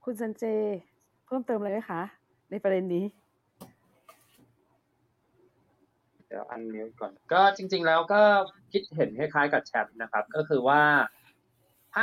[0.03, 0.43] คุณซันเจ
[1.25, 2.01] เพิ่มเติมอะไรไหมคะ
[2.51, 3.05] ในประเด็นนี้
[6.27, 8.22] เดี๋ยวอันนี้ก่อน ก็จริง ๆ แล้วก็
[8.72, 10.81] คิดเห็นคล้ายๆกับแชทนะครับ ก็คือว่า
[11.17, 11.17] ภ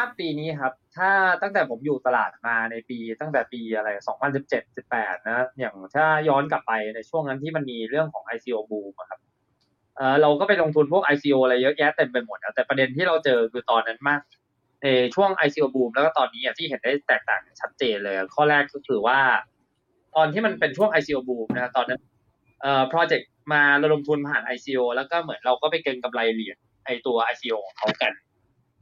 [0.01, 1.11] าพปีนี้ครับ ถ้า
[1.43, 3.89] ตั้งแต่ผมอยู่ตลาดมาในปี ตั้งแต่ปีอะไร
[4.35, 9.21] 2017 18 นะ อย่างถ้าย้อนกลับไปในช่วงนั้นที่มันมีเรื่องของ ICO boom ครับ
[9.97, 14.21] เออเราก็ไปลงทุนพวก ICO อะไรเยอะแยะเต็มไปหมดนะแต่ประเด็นที่เราเจอคือตอนนั้นมาก
[14.83, 19.19] ในช่วง ICO boom แล้วก็ตอนนี้ที่เห็นได้แตกต่างชัดเจนเลย ข้อแรกก็คือว่า
[20.17, 22.01] ตอนที่มันเป็นช่วง ICO boom นะตอนนั้น
[22.63, 28.13] เอ่อโปรเจกต์มาระดมทุนผ่าน ICO แล้วก็เหมือนเราก็ไปเก็งกำไรเหรียญไอตัว ICO ของเขากัน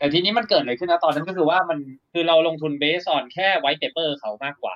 [0.03, 1.79] แต่ทีนี้มันเกิดอะไรขึ้นนะตอนนั้นก็คือว่ามัน
[2.13, 4.75] คือเราลงทุน based on แค่ white paper เขามากกว่า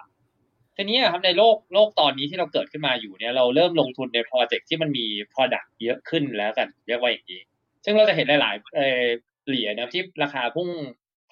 [0.77, 7.41] ทีนี้ครับในโลกโลกตอนนี้ที่เราเกิดขึ้นมาอยู่เนี่ยเราเริ่มลงทุนในโปรเจกต์ที่มันมี Product เยอะขึ้นแล้วกันเรียกว่าอย่างนี้
[7.85, 9.05] ซึ่งเราจะเห็นหลายๆเออ
[9.47, 10.69] เหรียญนะที่ราคาพุ่ง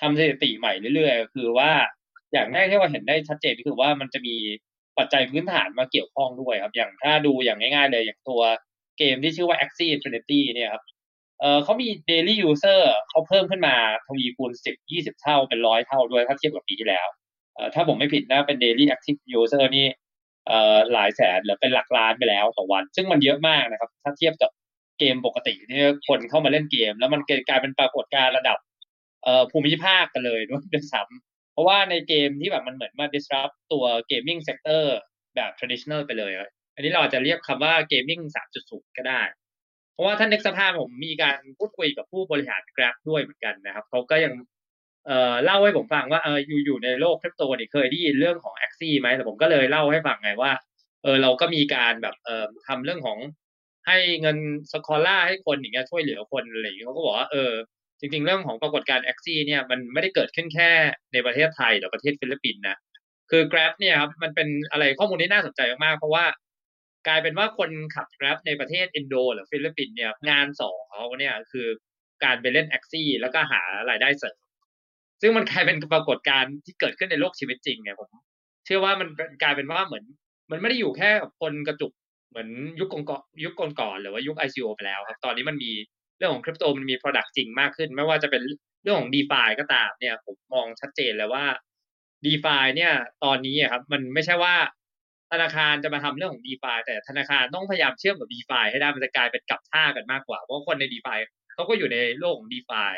[0.00, 1.70] ทำสถิติใหม่เรื่อยๆ คือว่า
[2.32, 4.36] อย่างแรกที่เราเห็นได้ชัดเจนก็คือว่ามันจะมี
[4.98, 8.42] ปัจจัยพื้นฐานมาเกี่ยวข้องด้วยครับ อย่างถ้าดูอย่างง่ายๆเลยอย่างตัว
[8.98, 10.84] เกมที่ชื่อว่า Axie Infinity เนี่ยครับ
[11.40, 13.74] เออเขามี daily user เขาเพิ่มขึ้นมา
[14.06, 17.06] ทวีคูณ10 20เท่าเป็นร้อยเท่าด้วยถ้าเทียบกับปีที่แล้ว
[17.54, 19.86] เออถ้าผมไม่ผิดนะเป็น daily active user นี่
[20.46, 24.50] เออหลายแสนหรือเป็นหลักล้านไปแล้วต่อวัน ซึ่งมันเยอะมากนะครับ ถ้าเทียบกับ
[24.98, 28.58] เกมปกติที่คนเข้ามาเล่นเกม แล้วมันกลายเป็นปรากฏการณ์ระดับ
[29.24, 34.82] เอ่อภูมิภาคกันเลยด้วยด้วยซ้ำเพราะว่าในเกมที่แบบมันเหมือนมา disrupt ตัว gaming sector
[35.36, 36.32] แบบ traditional ไปเลย
[36.74, 38.22] อันนี้เราอาจจะเรียกคำว่า gaming
[38.60, 39.22] 3.0 ก็ได้
[39.94, 44.34] เพราะว่าท่านนึกสภาพผมมีการพูดคุยกับผู้บริหาร Grab ด้วยเหมือนกันนะครับเขาก็ยัง
[45.06, 50.52] เอ่อเล่าให้ผมฟังว่าเอออยู่อยู่ในโลกคริปโตนี่เคยได้ยินเรื่องของ Axie ไหมแต่ผมก็เลยเล่าให้ฟังไงว่า
[51.02, 53.18] เออเราก็มีการแบบเอ่อทำเรื่องของ
[53.86, 54.36] ให้เงิน
[54.72, 57.52] scholar ให้คนอย่างเงี้ยช่วยเหลือคนอะไรอย่างเงี้ยเขาก็บอกว่าเออ
[58.00, 60.70] จริง ๆ เรื่องของปรากฏการณ์ Axie เนี่ยมันไม่ได้เกิดขึ้นแค่
[61.12, 62.76] ในประเทศไทยหรือประเทศฟิลิปปินส์นะ
[63.30, 66.24] คือ Grab เนี่ยครับมันเป็นอะไรข้อมูลที่น่าสนใจมากๆเพราะว่า
[67.06, 71.68] กลายเป็นว่าคนขับ Grab ในประเทศอินโดหรือฟิลิปปินส์เนี่ยงานสองเขาเนี่ยคือ
[72.24, 74.38] การไปเล่น Axie แล้วก็หารายได้เสริม
[75.22, 78.08] ซึ่งมันกลายเป็นปรากฏการณ์ที่เกิดขึ้นในโลกชีวิตจริงไงผม
[78.64, 79.08] เชื่อว่ามัน
[79.42, 80.04] กลายเป็นว่าเหมือน
[80.50, 81.92] มันไม่ได้อยู่แค่คนกระจุก
[82.30, 82.48] เหมือน
[82.80, 85.72] ยุคก่อนยุคก่อนหรือว่ายุค ICO ไปแล้วครับ ตอนนี้มันมี
[86.18, 88.42] เรื่องของคริปโตมันมี Product จริงมากขึ้น ไม่ว่าจะเป็น
[88.82, 91.44] เรื่องของ d e f i ก็ตามเนี่ยผมมองชัดเจนเลยว่า
[92.24, 92.92] d e f i เนี่ย
[93.24, 94.54] ตอนนี้ครับมันไม่ใช่ว่า
[95.34, 101.08] ธนาคารจะมาทำเรื่องของ d e f i แต่ธนาคารต้องพยายามเชื่อมกับ d e f i ให้ได้มันจะกลายเป็นกลับท่ากันมากกว่า เพราะคนใน d e f
[101.16, 101.18] i
[101.54, 102.94] เขาก็อยู่ในโลกของ d e f i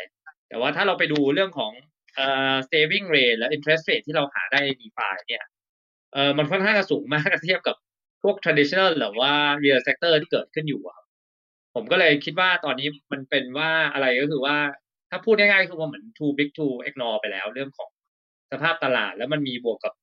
[0.49, 1.73] แต่ว่าถ้าเราไปดูเรื่องของ
[2.17, 5.45] เอ่อ saving rate และ interest rate ที่เราหาได้ใน d e f i เนี่ย
[6.13, 7.77] เออมันค่อนข้างจะสูงมากเทียบกับ
[8.23, 11.05] พวก traditional หรือว่า real sector ที่เกิดขึ้นอยู่ครับ
[11.75, 14.57] ผมก็เลยคิดว่าตอนนี้มันเป็นว่าอะไรก็คือว่า
[15.11, 17.91] ถ้าพูดง่ายๆคือว่าเหมือน too big to ignore ไปแล้วเรื่องของ
[18.53, 19.95] สภาพตลาดแล้วมันมีบวกกับ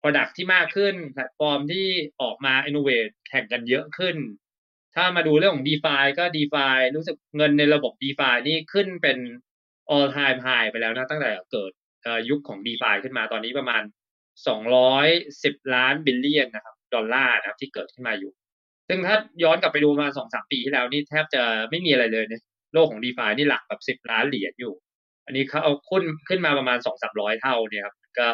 [0.00, 1.86] Product ที่มากขึ้นแพลตฟอร์มที่
[2.22, 4.16] ออกมา innovate แข่งกันเยอะขึ้น
[4.94, 9.18] ถ้ามาดูเรื่องของ DeFi ก็ DeFi รู้สึกเงินในระบบ DeFi นี่ขึ้นเป็น
[9.94, 11.72] all time high ไปแล้วนะ ตั้งแต่เกิด
[12.28, 13.82] ยุคของ DeFi ขึ้นมาตอนนี้ประมาณ
[14.78, 18.32] 210 ล้านบิลเลียนนะครับดอลลาร์นะครับที่เกิดขึ้นมาอยู่
[18.88, 22.34] ซึ่งถ้าย้อนกลับไปดูมาสองสามปีที่แล้วนี่แทบจะไม่มีอะไรเลยใน
[22.74, 24.74] โลกของ DeFi นี่หลักแบบ10ล้านเหรียญอยู่
[25.26, 28.28] อันนี้เขาเอาขึ้นขึ้นมาประมาณสองสามร้อยเท่าเนี่ยครับก็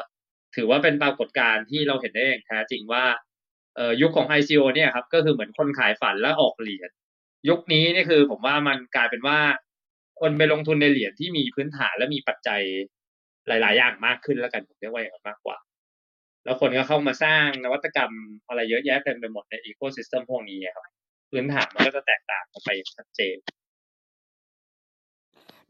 [0.57, 3.05] ถือว่าเป็นปรากฏการณ์ที่เราเห็นได้อย่างแท้จริงว่า
[3.77, 6.91] เอ่อยุคของ ICO เนี่ยครับก็คือเหมือนคนขายฝันแล้วออกเหรียญ
[7.49, 9.39] ยุคนี้นี่คือผมว่ามันกลายเป็นว่า
[10.21, 12.63] คนไปลงทุนในเหรียญที่มีพื้นฐานและมีปัจจัย
[13.49, 15.57] หลาย ๆ อย่างมากขึ้นแล้วกันผมเรียกว่าอย่างนั้นมากกว่า
[16.45, 18.13] แล้วคนก็เข้ามาสร้างนวัตกรรม
[18.49, 20.85] อะไรเยอะแยะเต็มไปหมดในอีโคซิสเต็มพวกนี้ครับ
[21.31, 23.37] พื้นฐานมันก็จะแตกต่างกันไปชัดเจน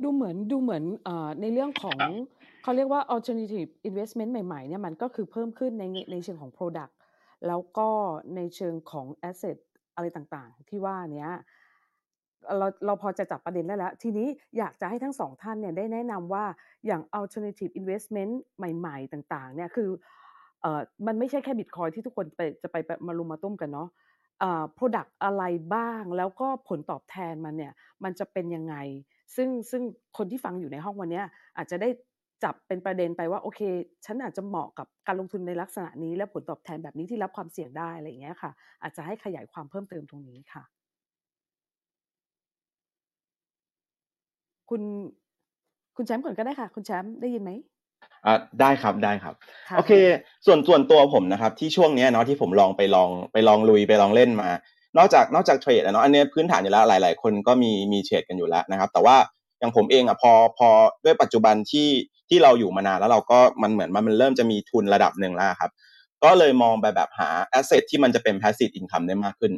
[0.03, 1.99] ดูเหมือนดูเหมือนเอ่อในเรื่องของ
[2.63, 6.93] เขาเรียกว่า alternative investment ใหม่ๆเนี่ยมันก็คือเพิ่มขึ้นในในเชิงของ product
[7.47, 7.89] แล้วก็
[8.37, 9.57] ในเชิงของ asset
[9.95, 11.31] อะไรต่างๆ ที่ว่าเนี้ย
[12.59, 16.45] เราเราพอจะจับประเด็นได้แล้ว ทีนี้อยากจะให้ทั้งสองท่านเนี่ยได้แนะนำว่า
[16.87, 19.89] อย่าง alternative investment ใหม่ ๆ ต่างๆเนี่ยคือ
[20.63, 23.89] เอ่อมันไม่ใช่แค่บิตคอยที่ทุกคนไปจะไปมารุมมาตุ้มกันเนาะ
[24.41, 25.43] เอ่อ product อะไร
[25.75, 27.73] บ้างแล้วก็ผลตอบแทนมันเนี่ย
[28.05, 28.75] มันจะเป็นยังไง
[29.37, 29.83] ซึ่งซึ่ง
[30.17, 31.23] คนที่ฟังอยู่ในห้องวันนี้
[31.57, 31.89] อาจจะได้
[32.45, 33.61] จับเป็นประเด็นไปว่าโอเค
[34.07, 38.51] ฉันอาจจะเหมาะกับการลงทุนในลักษณะนี้ และผลตอบแทนแบบนี้ที่รับความเสี่ยงได้อะไรอย่างเงี้ยค่ะ
[38.83, 40.63] อาจจะให้ขยายความเพิ่มเติมตรงนี้ค่ะ
[44.71, 44.83] คุณ
[45.97, 47.51] คุณแชมป์ก่อนก็ได้ค่ะ คุณแชมป์ได้ยินไหม
[48.27, 49.35] อ่าได้ครับได้ครับ
[49.71, 49.93] ค่ะโอเค
[50.47, 54.49] ส่วนส่วนตัวผมนะครับ ที่ช่วงเนี้ยเนาะที่ผมลองไปลองไปลองลุยไปลองเล่นมา
[54.99, 59.17] นอกจากนอกจากเทรดอะเนาะอันเนี้ยพื้นฐานอยู่แล้วหลาย ๆ คนก็มีมีเทรดกันอยู่แล้วนะครับ แต่ว่า
[59.59, 60.69] อย่างผมเองอะพอพอ
[61.05, 61.89] ด้วยปัจจุบันที่
[62.33, 65.71] ที่เราอยู่มานานแล้วเราก็มันเหมือนมันมันเริ่มจะมีทุนระดับหนึ่งแล้วครับ
[66.25, 69.53] ก็เลยมองไปแบบหา asset ที่มันจะเป็น passive income ได้มากขึ้น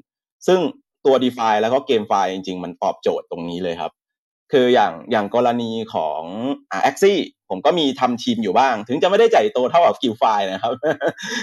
[0.47, 0.61] ซึ่ง
[1.07, 3.93] ตัว DeFi แล้วก็ GameFi จริง ๆ มันตอบโจทย์ตรงนี้เลยครับ
[4.53, 6.23] คืออย่างอย่างกรณีของ
[6.71, 7.19] อ่า Axie
[7.51, 10.73] ผมก็มีทำทีมอยู่บ้าง ถึงจะไม่ได้ใหญ่โตเท่ากับ GuildFi นะครับ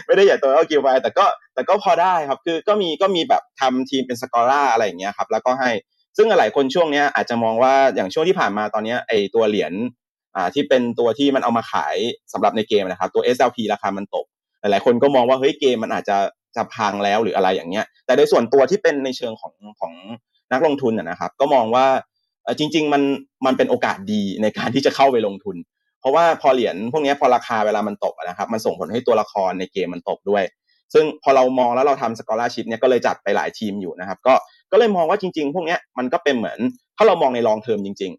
[0.05, 5.71] ไม่ได้ใหญ่โตเท่า GuildFi แต่ก็แต่ก็พอได้ครับ คือก็มีก็มีแบบทำทีมเป็น scholar อะไรอย่างเงี้ยครับ แล้วก็ให้
[6.17, 9.73] ซึ่งหลายคนช่วงเนี้ยอาจจะมองว่าอย่างช่วงที่ผ่านมาตอนเนี้ยไอตัวเหรียญ
[10.35, 11.95] อ่าที่เป็นตัวที่มันเอามาขาย
[12.33, 14.25] สำหรับในเกมนะครับตัว SLP ราคามันตก
[14.59, 16.17] หลายๆคนก็มองว่าเฮ้ยเกมมันอาจจะ
[16.55, 19.93] จะพังแล้วหรืออะไรอย่างเงี้ย แต่ในส่วนตัวที่เป็นในเชิงของของ
[20.51, 21.85] นักลงทุนนะครับ ก็มองว่า
[22.59, 23.01] จริง ๆ มัน
[23.45, 25.55] มันเป็นโอกาสดีในการที่จะเข้าไปลงทุน
[25.99, 30.43] เพราะว่าพอเหรียญพวกนี้พอราคาเวลามันตกนะครับ มันส่งผลให้ตัวละครในเกมมันตกด้วย
[30.93, 34.33] ซึ่งพอเรามองแล้วเราทำสกอ r ชิพเนี่ยก็เลยจัดไปหลายทีมอยู่นะครับ ก็
[34.71, 36.59] ก็เลยมองว่าจริง ๆ พวกนี้มันก็เป็นเหมือน
[36.97, 38.11] ถ้าเรามองในลองเทอมจริง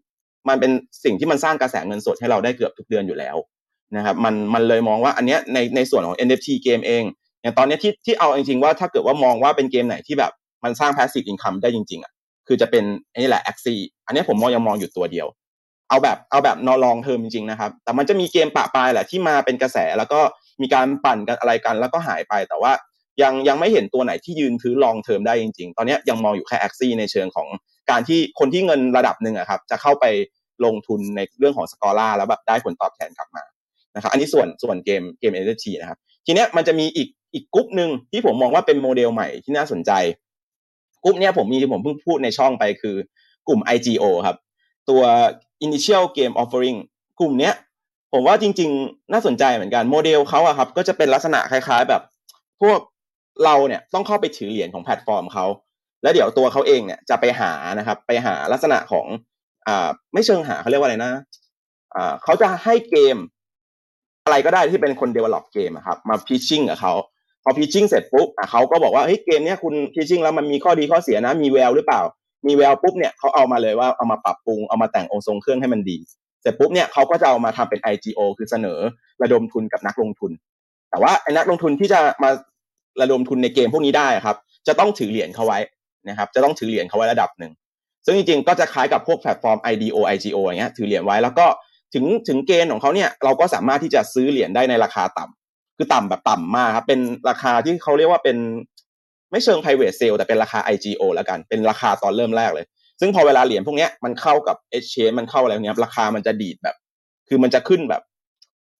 [0.49, 0.71] มันเป็น
[1.03, 3.35] สิ่งที่มันสร้างกระแสเงินสดให้เราได้เกือบทุกเดือนอยู่แล้ว
[3.95, 7.03] นะครับมันมันเลยมองว่าอันเนี้ยในในส่วนของ NFT เกมเอง
[7.41, 10.31] อย่างตอนนี้ที่ที่เอาจริงๆว่าถ้าเกิดว่ามองว่าเป็นเกมไหนที่แบบ
[10.63, 12.11] มันสร้าง passive income ได้จริงๆอะ
[12.47, 15.27] คือจะเป็นอ้นี่แหละ Axie อันนี้ผมมองยังมองอยู่ตัวเดียว
[15.89, 20.19] เอาแบบเอาแบบนอลองเทอมจริงๆนะครับ แต่มันจะมีเกมปะปลายแหละที่มาเป็นกระแสแล้วก็
[20.61, 22.73] มีการปั่นกันอะไรกันแล้วก็หายไปแต่ว่า
[23.21, 27.47] ยังยังไม่เห็นตัวไหนที่ยืนถือ long term ได้จริง ๆ ตอนนี้ยังมองอยู่แค่ Axie ในเชิงของ
[27.89, 30.05] การที่คนที่เงินระดับหนึ่งอะครับจะเข้าไป
[30.65, 33.43] ลงทุนในเรื่องของ scholar แล้วแบบได้ผลตอบแทนกลับมา
[33.95, 39.91] นะครับอันนี้ส่วนส่วนเกมเกม NFT นะครับ ทีเนี้ยมันจะมีอีกอีกกลุ่มหนึ่งที่ผมมองว่าเป็นโมเดลใหม่ที่น่าสนใจ
[41.03, 42.95] กลุ่มเนี้ยผมมีผมเพิ่งพูดในช่องไปคือ
[43.47, 44.37] กลุ่ม IGO ครับ
[44.89, 45.01] ตัว
[45.65, 46.77] initial game offering
[47.19, 47.53] กลุ่มเนี้ย
[48.13, 52.01] ผมว่าจริง ๆ น่าสนใจเหมือนกันโมเดลเขาอะครับ ก็จะเป็นลักษณะคล้าย ๆ แบบ
[52.61, 52.79] พวก
[53.43, 55.45] เราเนี่ยต้องเข้าไปถือเหรียญของแพลตฟอร์มเขา
[56.03, 59.07] แล้วเดี๋ยวตัวเขาเองเนี่ยจะไปหานะครับ ไปหาลักษณะของ
[59.67, 61.11] อ่าไม่เชิงหาเขาเรียกว่าอะไรนะ
[61.95, 63.17] อ่าเขาจะให้เกม
[64.25, 66.93] อะไรก็ได้ที่เป็นคน develop เกมครับ มา pitching กับเขา
[67.43, 72.01] พอ pitching เสร็จปุ๊บอะเขาก็บอกว่าเฮ้ยเกมเนี้ยคุณ pitching แล้วมันมีข้อดีข้อเสียนะ มีแววหรือเปล่า
[72.47, 75.97] มีแววปุ๊บเนี่ยเขาเอามาเลยว่าเอามาปรับปรุงเอามาแต่งองค์ทรงเครื่องให้มันดี
[76.41, 78.79] เสร็จปุ๊บเนี่ยเขาก็จะเอามาทำเป็น IGO คือเสนอ
[79.23, 80.31] ระดมทุนกับนักลงทุน
[80.89, 82.29] แต่ว่าไอ้นักลงทุนที่จะมา
[83.01, 84.37] ระดมทุนในเกมพวกนี้ได้ครับ
[84.67, 85.59] จะต้องถือเหรียญเขาไว้
[86.07, 87.51] นะครับจะต้องถือเหรียญเขาไว้ระดับหนึ่ง
[88.05, 91.45] ซึ่งจริงๆก็จะคล้ายกับพวกแพลตฟอร์ม IDO IGO อย่างเงี้ยถือเหรียญไว้แล้วก็
[91.93, 98.37] ถึงถึงเกณฑ์ของเขาเนี่ยเราก็สามารถที่จะซื้อเหรียญได้ในราคาต่ำคือต่ำแบบต่ำมากครับเป็นราคาที่เขาเรียกว่าเป็น
[99.31, 102.65] ไม่เชิง private sale แต่เป็นราคา IGO แล้วกันเป็นราคาตอนเริ่มแรกเลย
[102.99, 106.75] ซึ่งพอเวลาเหรียญพวกเนี้ยมันเข้ากับ exchange มันเข้าอะไรเนี้ยราคามันจะดีดแบบ
[107.29, 108.01] คือมันจะขึ้นแบบ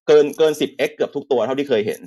[0.08, 2.02] เกินเกิน 10x เกือบทุกตัวเท่าที่เคยเห็น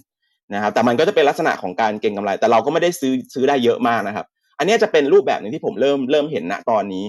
[0.55, 4.27] นะครับแต่มันก็จะเป็นลักษณะของการเก็งกำไร แต่เราก็ไม่ได้ซื้อซื้อได้เยอะมากนะครับ
[4.59, 7.05] อันนี้จะเป็นรูปแบบหนึ่งที่ผมเริ่มเริ่มเห็นณตอนนี้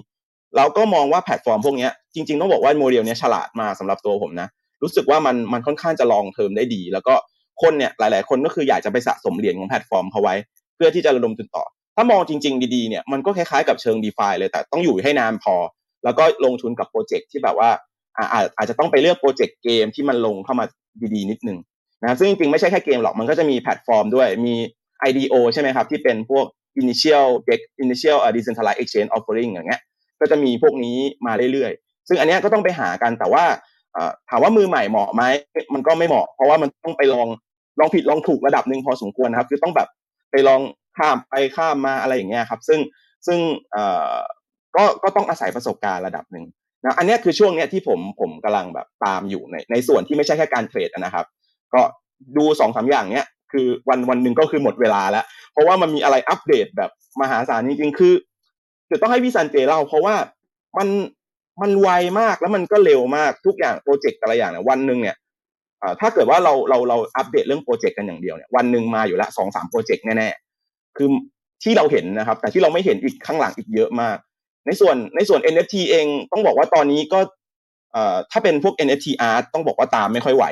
[0.57, 4.47] เราก็มองว่าแพลตฟอร์มพวกนี้จริง ๆ ต้องบอกว่าโมเดลนี้ฉลาดมากสำหรับตัวผมนะ
[4.83, 7.13] รู้สึกว่ามันมันค่อนข้างจะ long term ได้ดี แล้วก็
[7.62, 10.36] คนเนี่ยหลาย ๆ คนก็คืออยากจะไปสะสมเหรียญของแพลตฟอร์มเขาไว้
[10.75, 11.63] เพื่อที่จะระดมทุนต่อ
[11.95, 15.55] ถ้ามองจริง ๆ ดี ๆ เนี่ยมันก็คล้าย ๆ กับเชิง DeFi เลย แต่ต้องอยู่ให้นานพอ
[16.03, 17.69] แล้วก็ลงทุนกับโปรเจกต์ที่แบบว่า
[18.17, 20.65] อาอาอาจจะต้องไปเลือกโปรเจกต์เกมที่มันลงเข้ามา
[21.15, 21.57] ดีๆนิดนึง
[22.03, 24.55] นะซึ่งจริงๆไม่ใช่แค่เกมหรอกมันก็จะมีแพลตฟอร์มด้วยมี
[25.10, 26.45] IDO ใช่ไหมครับที่เป็นพวก
[26.82, 29.82] initial dex initial uh, decentralized exchange offering อย่างเงี้ย
[30.20, 33.46] ก็จะมีพวกนี้มาเรื่อยๆ ซึ่งอันเนี้ยก็ต้องไปหากันแต่ว่า
[34.30, 35.24] ถามว่ามือใหม่เหมาะไหม
[35.74, 37.28] มันก็ไม่เหมาะ เพราะว่ามันต้องไปลอง
[37.80, 39.90] ลองผิดลองถูกระดับหนึ่งพอสมควรนะครับคือต้องแบบ
[40.32, 40.62] ไปลอง
[40.98, 42.80] ข้ามไปข้ามมาอะไรอย่างเงี้ยครับ ซึ่ง
[43.28, 43.40] ซึ่ง
[44.76, 46.46] ก็ก็ต้องอาศัยประสบการณ์ระดับหนึ่ง
[46.84, 51.26] นะอันนี้คือช่วงเนี้ยที่ผมผมกำลังแบบตามอยู่ในในส่วนที่ไม่ใช่แค่การเทรดนะครับ
[51.74, 51.82] ก็
[52.38, 58.13] ดูสองสามอย่างเนี้ย คือวันวันหนึ่งก็คือหมดเวลาแล้ว เพราะว่ามันมีอะไรอัปเดตแบบมหาศาลจริงๆคือ
[58.91, 60.15] จะต้องให้พี่ซันเจเล่าเพราะว่า
[60.77, 60.88] มัน
[61.62, 65.15] มันไวมากแล้วมันก็เร็วมากทุกอย่างโปรเจกต์แต่ละอย่างเนี่ยวันหนึ่งเนี่ย
[65.99, 71.10] ถ้าเกิดว่าเราเราเราอัปเดตเรื่องโปรเจกต์กันอย่างเดียวเนี่ยวันหนึ่งมาอยู่ละสองสามโปรเจกต์แน่ๆคือ
[71.63, 74.17] ที่เราเห็นนะครับ แต่ที่เราไม่เห็นอีกข้างหลังอีกเยอะมาก
[74.65, 77.19] ในส่วนในส่วน NFT เองต้องบอกว่าตอนนี้ก็
[78.32, 80.45] ถ้าเป็นพวก NFT art ต้องบอกว่าตามไม่ค่อยไหว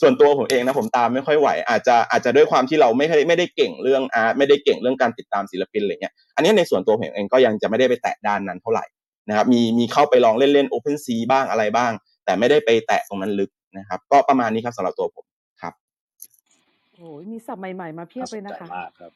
[0.00, 8.84] ส่วนตัวผมเองนะผมตามไม่ค่อยไหว อาจจะอาจจะด้วยความที่เราไม่ไม่ได้เก่งเรื่องอาร์ตไม่ได้เก่งเรื่องการติดตามศิลปินอะไรเงี้ยอันนี้ในส่วนตัวผมเองก็ยังจะไม่ได้ไปแตะด้านนั้นเท่าไหร่
[9.28, 11.92] นะครับมีมีเข้าไปลองเล่นเล่น Open Sea บ้างอะไรบ้าง
[12.24, 15.24] แต่ไม่ได้ไปแตะตรงนั้นลึกนะครับ ก็ประมาณนี้ครับสำหรับตัวผม
[15.62, 15.74] ครับ
[16.94, 19.12] โอ้ยมีศัพท์ใหม่ ๆ มาเพียบเลยนะคะมากครับ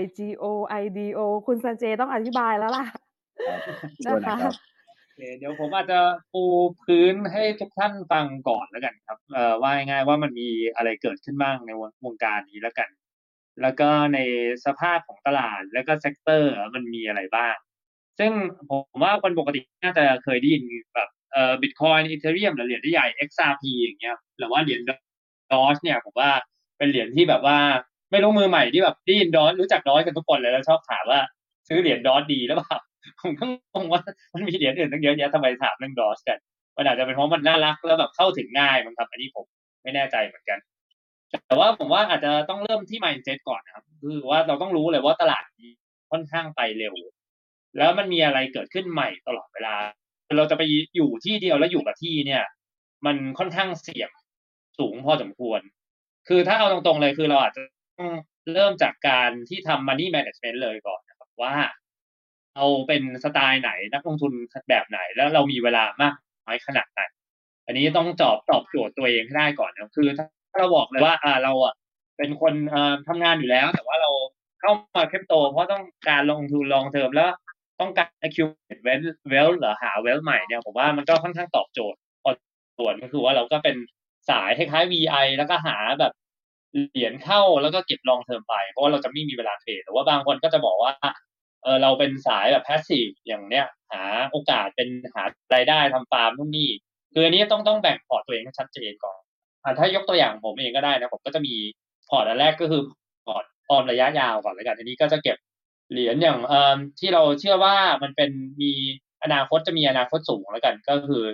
[0.00, 0.44] IGO
[0.82, 2.84] IDO คุณซันเจต้องอธิบายแล้วล่ะ
[4.06, 4.36] นะคะ
[5.16, 6.00] เดี๋ยวผมอาจจะ
[6.32, 6.44] ปู
[6.82, 11.70] พื้นให้ทุกท่านฟังก่อนแล้วกันครับเอ่อว่าง่ายๆว่ามันมีอะไรเกิดขึ้นบ้างใน
[12.04, 12.88] วงการนี้แล้วกัน
[13.62, 14.18] แล้วก็ใน
[14.64, 17.54] สภาพของตลาดแล้วก็ sector มันมีอะไรบ้าง
[18.18, 18.32] ซึ่ง
[18.70, 24.80] ผมว่าคนปกติน่าจะเคยได้ยินแบบเอ่อบิตคอยน์อีเทเรียมหรือเหรียญที่ใหญ่ XRP อย่างเงี้ยหรือว่าเหรียญ
[25.52, 26.30] ดอชเนี่ยผมว่า
[26.78, 27.58] เป็นเหรียญที่แบบว่า
[28.10, 31.20] ไม่รู้มือใหม่ที่แบบได้ยินดอชรู้จักดอชกันทุกคนเลยแล้วชอบถามว่า
[31.68, 32.76] ซื้อเหรียญดอชดีหรือเปล่า
[33.20, 34.02] ผมก็งงว่า
[34.34, 36.38] มันมีเหรียญอื่นตั้งเยอะแยะทำไมถามเรื่องดอสกัน
[36.76, 39.44] มันอาจจะเป็นเพราะมันน่ารักแล้วแบบเข้าถึงง่ายมันครับ อันนี้ผม
[39.82, 40.58] ไม่แน่ใจเหมือนกัน
[41.46, 45.70] แต่ว่าผมว่าอาจจะต้องเริ่มที่ mindset ก่อนนะครับ คือว่าเราต้องรู้เลยว่าตลาดนี้
[46.10, 46.94] ค่อนข้างไปเร็ว
[47.78, 49.74] แล้วมันมีอะไรเกิดขึ้นใหม่ตลอดเวลา
[50.36, 50.62] เราจะไป
[50.96, 52.42] อยู่ที่เดียวแล้วอยู่กับที่เนี่ย
[53.06, 54.10] มันค่อนข้างเสี่ยง
[54.78, 55.60] สูงพอสมควร
[56.28, 57.62] คือถ้าเอาตรงๆเลยคือเราอาจจะ
[57.98, 58.10] ต้อง
[58.52, 61.54] เริ่มจากการที่ทำ money management เลยก่อนนะครับว่า
[62.56, 64.32] เราเป็นสไตล์ไหนนักลงทุน
[64.68, 66.14] แบบไหน แล้วเรามีเวลามาก
[66.46, 67.02] น้อยขนาดไหน
[67.66, 70.26] อันนี้ต้องตอบตอบโจทย์ตัวเองให้ได้ก่อนนะคือถ้า
[70.58, 71.74] เราบอกเลยว่าอ่าเราอะ
[72.18, 74.10] เป็นคนอ่อทำงานอยู่แล้ว แต่ว่าเรา
[74.60, 77.30] เข้ามาคริปโต เพราะต้องการลงทุน long term แล้ว
[77.80, 78.82] ต้องการ accumulate
[79.32, 82.30] wealth หรือหา wealth ใหม่เนี่ยผมว่ามันก็ค่อนข้างตอบโจทย์พอ
[82.78, 83.76] ส่วนก็คือว่าเราก็เป็น
[84.30, 86.12] สายคล้ายๆ VI แล้วก็หาแบบ
[86.90, 90.92] เหรียญเข้าแล้วก็เก็บ long term ไป เพราะว่าเราจะไม่มีเวลาเทรดแต่ว่าบางคนก็จะบอกว่า
[91.64, 95.24] เออเราเป็นสายแบบ passive อย่างเนี้ยหาโอกาสเป็นหา
[95.54, 96.70] รายได้ทำฟาร์มนู่นนี่
[97.12, 99.20] คืออันนี้ต้องต้องแบ่งพอร์ตตัวเองให้ชัดเจนก่อน
[99.62, 101.54] อ่าถ้ายกตัวอย่างผมเองก็ได้นะผมก็จะมี
[102.08, 102.82] พอร์ตอันแรกก็คือ
[103.26, 105.36] พอร์ตออมระยะยาวก่อนแล้วกันทีนี้ก็จะเก็บ
[105.92, 108.30] เหรียญอย่างเอ่อที่เราเชื่อว่ามันเป็น
[108.62, 108.72] มี
[109.22, 111.24] อนาคตจะมีอนาคตสูงแล้วกัน ก็คือ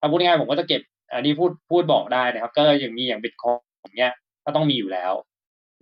[0.00, 4.12] ถ้าพูดง่ายๆผมก็จะเก็บอันนี้พูดพูดบอกได้นะครับ ก็อย่างมีอย่างบิตคอยอย่างเงี้ย
[4.44, 5.12] ก็ต้องมีอยู่แล้ว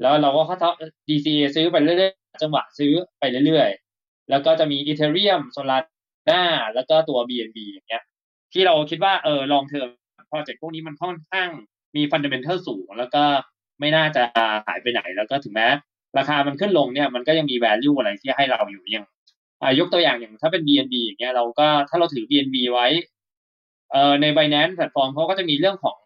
[0.01, 0.71] แล้วเราก็เข้า
[1.09, 3.71] DCA ซื้อไปเรื่อยๆจังหวะซื้อไปเรื่อย
[4.31, 6.43] แล้วก็จะมี Ethereum Solana
[6.75, 8.03] แล้วก็ตัว BNB อย่างเงี้ย
[8.53, 9.89] ที่เราคิดว่าเออ long term
[10.29, 11.49] project พวกนี้มันค่อนข้าง
[11.97, 13.25] มี fundamental สูง แล้วก็
[13.81, 14.23] ไม่น่าจะ
[14.67, 15.69] หายไปไหน แล้วก็ถึงแม้
[16.19, 19.07] ราคามันขึ้นลงเนี่ยมันก็ยังมี value อะไรที่ให้เราอยู่อย่าง
[19.79, 22.87] ยกตัวอย่างอย่างถ้าเป็น BNB อย่างเงี้ยเราก็ถ้าเราถือ BNB ไว้
[23.91, 25.97] เอ่อใน Binance แพลตฟอร์มเขาก็จะมีเรื่องของ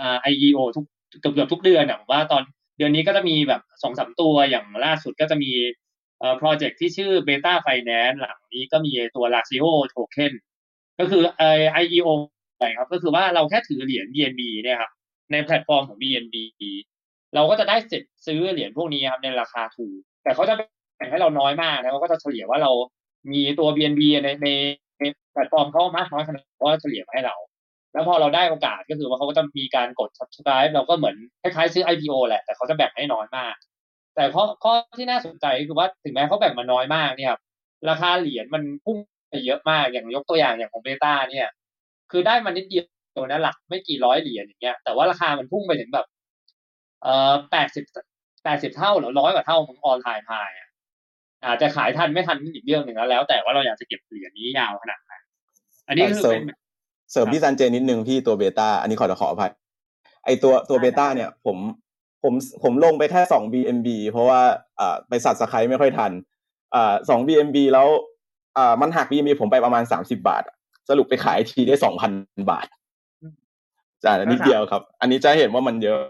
[0.00, 0.84] อ่า IEO ทุก
[1.20, 2.42] เกือบเกือบทุกเดือนอะว่าตอน
[2.78, 5.50] เดือนนี้ก็จะมีแบบสองสามตัวอย่างล่าสุดก็จะมี
[6.22, 10.32] เอ่อโปรเจกต์ที่ชื่อ Beta Finance หลังนี้ก็มีตัว Lazio Token
[10.98, 12.08] ก็คือเอ่อ IEO
[12.58, 14.90] ไปครับ ก็คือว่าเราแค่ถือเหรียญ BNB เนี่ยครับ
[15.32, 16.36] ในแพลตฟอร์มของ BNB
[17.34, 22.72] เราก็จะได้สิทธิ์ซื้อเหรียญพวกนี้ครับในราคาถูก แต่เขาจะแบ่งให้เราน้อยมากนะเขาก็จะเฉลี่ยว่าเรา
[23.32, 24.48] มีตัว BNB ในใน
[25.00, 27.36] ในแพลตฟอร์มเขามากน้อยขนาดว่าเฉลี่ยมาให้เรา
[27.92, 33.54] แล้วพอเราได้โอกาสก็คือว่าเขาก็จะมีการกด subscribe เราก็เหมือนคล้ายๆซื้อ IPO แหละแต่เขาจะแบ่งให้น้อยมาก
[34.14, 37.32] แต่ข้อข้อที่น่าสนใจคือว่าถึงแม้เขาแบ่งมาน้อยมากเนี่ย
[37.90, 38.96] ราคาเหรียญมันพุ่ง
[39.30, 41.48] ไปเยอะมากอย่างยกตัวอย่างอย่างของ Beta เนี่ย
[42.10, 46.06] คือได้มานิดเดียวนะหลักไม่กี่ร้อยเหรียญอย่างเงี้ยแต่ว่าราคามันพุ่งไปถึงแบบ
[47.02, 47.84] เอ่อแปดสิบ
[48.44, 50.50] แปดสิบเท่าหรือร้อยกว่าเท่าของออนไลน์พาย
[51.44, 55.12] อาจจะขายทันไม่ทันอีกเรื่องหนึ่งแล้วแล้วแต่ว่าเราอยากจะเก็บเหรียญนี้ยาวขนาดไหน
[55.86, 56.42] อันนี้คือเป็น
[57.12, 59.52] เสริมพี่ซันเจนิดนึงพี่ตัว Beta อันนี้ขอขออภัย
[60.24, 61.56] ไอตัวตัวเบต้าเนี่ย ผม
[62.22, 64.40] ผมผมลงไปแค่สอง BNB เพราะว่า
[64.80, 66.12] อ่าไปสัตว์สไครไม่ค่อยทัน
[66.74, 67.86] อ่าสอง BNB แล้ว
[68.56, 70.42] อ่ามันหัก BNB ผมไปประมาณสามสิบาท
[70.88, 72.12] สรุปไปขายทีได้สองพัน
[72.50, 72.66] บาท
[74.04, 76.00] จ่ายนิดเดียวครับ อันนี้จะเห็นว่ามันเยอะ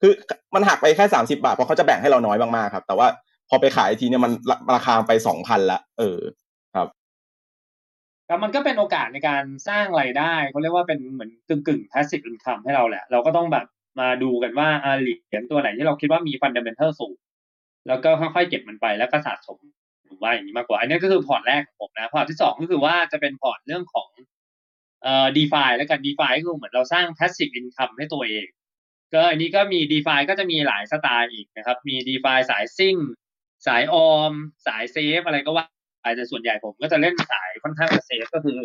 [0.00, 0.12] คือ
[0.54, 3.06] มันหักไปแค่สามสิบาทเพราะเขาจะแบ่งให้เราน้อยมากๆครับ แต่ว่า
[3.48, 4.32] พอไปขายทีเนี่ยมัน
[4.74, 6.20] ราคาไปสองพันละเออ
[6.74, 6.88] ครับ
[8.26, 13.66] แต่มันก็เป็นโอกาสในการสร้างรายได้เขาเรียกว่าเป็นเหมือนกึ่งกึ่ง passive income ให้เราแหละ เราก็ต้องแบบ
[14.00, 14.68] มาดูกันว่า
[15.00, 17.14] เหรียญตัวไหนที่เราคิดว่ามี fundamental สูง
[17.88, 19.58] แล้วก็ค่อยๆเก็บมันไปแล้วก็สะสม
[20.08, 24.08] ผมว่าอย่างนี้มากกว่า อันนี้ก็คือพอร์ตแรกของผมนะ พอร์ตที่สองก็คือว่าจะเป็นพอร์ตเรื่องของ
[25.02, 28.46] เอ่อ DeFi แล้วกัน DeFi ก็คือเหมือนเราสร้าง passive income ให้ตัวเอง
[29.14, 32.96] ก็อันนี้ก็มี DeFi ก็จะมีหลายสไตล์อีกนะครับ มี DeFi สายซิ่ง
[33.66, 34.32] สายออม
[34.66, 35.64] สาย safe อะไรก็ว่า
[36.02, 38.58] ไปแต่ส่วนใหญ่ผมก็จะเล่นสายค่อนข้าง safe ก็คือ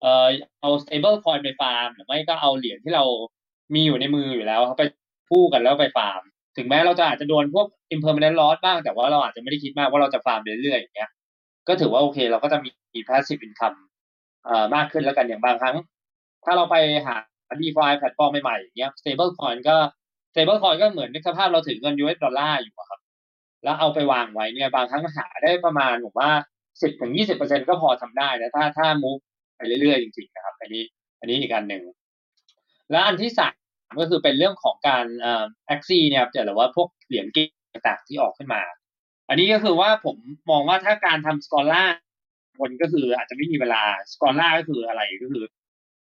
[0.00, 0.26] เอ่อ
[0.60, 3.04] เอา stable coin ไปฟาร์มหรือไม่ก็เอาเหรียญที่เรา
[3.74, 4.84] มีอยู่ในมืออยู่แล้วเขาไป
[5.28, 6.22] คู่กันแล้วไปฟาร์ม
[6.56, 11.10] ถึงแม้เราจะอาจจะโดนพวก impermanent loss บ้าง แต่ว่าเราอาจจะไม่ได้คิดมากว่าเราจะฟาร์มเรื่อยๆอย่างเงี้ย
[11.68, 13.78] ก็ถือว่าโอเค เราก็จะมี passive income
[14.44, 15.76] เอ่อมากขึ้นแล้วกันอย่างบางครั้ง
[16.44, 17.16] ถ้าเราไปหา
[17.60, 19.76] DeFi แพลตฟอร์มใหม่ๆอย่างเงี้ย stable coin ก็
[20.30, 23.00] stable coin ก็เหมือนนึกสภาพเราถือเงิน US ดอลลาร์อยู่ครับ
[23.64, 26.30] แล้วเอาไปวางไว้เนี่ยบางครั้งหาได้ประมาณผมว่า
[26.82, 29.18] สิบถึงยี่สิบเปอร์เซ็นก็พอทำได้นะถ้าถ้ามูฟ
[29.56, 30.84] ไปเรื่อยๆจริงๆนะครับ อันนี้
[31.20, 31.82] อันนี้อีกอันหนึ่ง
[32.90, 33.54] แล้วอันที่สาม
[34.00, 37.50] ก็คือเป็นเรื่องของการเอ่อแอคซี่เนี่ยหรือว่าพวกเหรียญเกม
[37.86, 38.62] ต่างๆที่ออกขึ้นมา
[39.28, 40.16] อันนี้ก็คือว่าผม
[40.50, 41.84] มองว่าถ้าการทำสกอร่า
[42.60, 45.44] คนก็คืออาจจะไม่มีเวลาสกอร่าก็คืออะไรก็คือ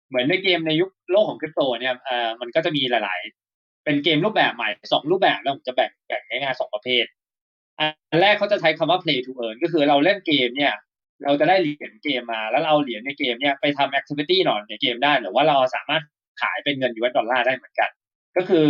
[0.09, 3.21] เหมือนในเกมในยุคโลกของคริปโตเนี่ยเอ่อมันก็จะมีหลาย
[3.53, 7.05] ๆ เป็นเกมรูปแบบใหม่สองรูปแบบแล้วผมจะแบ่งแบ่งง่ายๆสองประเภท
[7.79, 10.75] อันแรกเขาจะใช้คำว่า play to earn ก็คือเราเล่นเกมเนี่ย
[11.25, 16.03] เราจะได้เหรียญเกมมา แล้วเราเอาเหรียญในเกมเนี่ยไปทำ activity หน่อยในเกมได้หรือว่าเราสามารถ
[16.41, 17.91] ขายเป็นเงิน US ดอลลาร์ได้เหมือนกัน
[18.37, 18.67] ก็คือ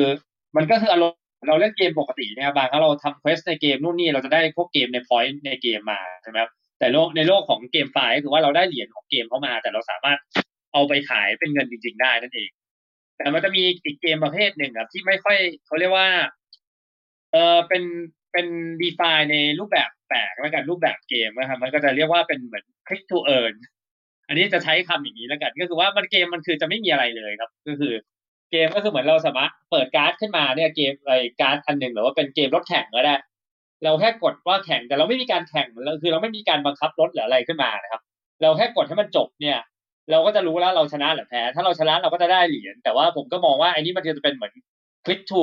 [0.57, 10.19] มันก็คืออารมณ์เราเล่นเกมปกติเนี่ยบางครั้งเราทำ quest ในเกมนู่นนี่เราจะได้พวกเกมใน point ในเกมมาใช่ไหมครับแต่โลกในโลกของ GameFi ก็คือว่าเราได้เหรียญของเกมเข้ามา แต่เราสามารถ
[10.73, 12.51] เอาไปขายเป็นเงินจริง ๆ ได้นั่นเอง
[13.17, 16.09] แต่มันจะมีอีกเกมประเภทหนึ่งครับ ที่ไม่ค่อยเขาเรียกว่า
[17.33, 17.83] เออเป็น
[18.33, 18.47] เป็น
[18.83, 23.55] ดีฟาในรูปแบบแปลกแล้วกันรูปแบบเกมนะครับมันก็จะเรียกว่าเป็นเหมือน click to earn
[24.33, 27.93] อันนี้จะใช้คำอย่างนี้แล้วกัน ก็คือว่ามันเกมมันคือจะไม่มีอะไรเลยครับ ก็คือ
[28.51, 33.15] เกมก็คือเหมือนเราสามารถเปิดการ์ดขึ้นมาเนี่ยเกมอะไอการ์ดอันหนึ่งหรือว่าเป็นเกมรถแข่งก็ได้
[33.85, 38.03] เราแค่กดว่าแข่งแต่เราไม่มีการแข่งเราคือเราไม่มีการบังคับรถหรืออะไรขึ้นมานะครับ
[38.43, 39.59] เราแค่กดให้มันจบเนี่ย
[40.11, 44.53] เราก็จะรู้แล้วเราชนะหรือแพ้ ถ้าเราชนะเราก็จะได้เหรียญแต่ว่าผมก็มองว่าไอ้นี้มันจะเป็นเหมือน
[45.05, 45.43] click to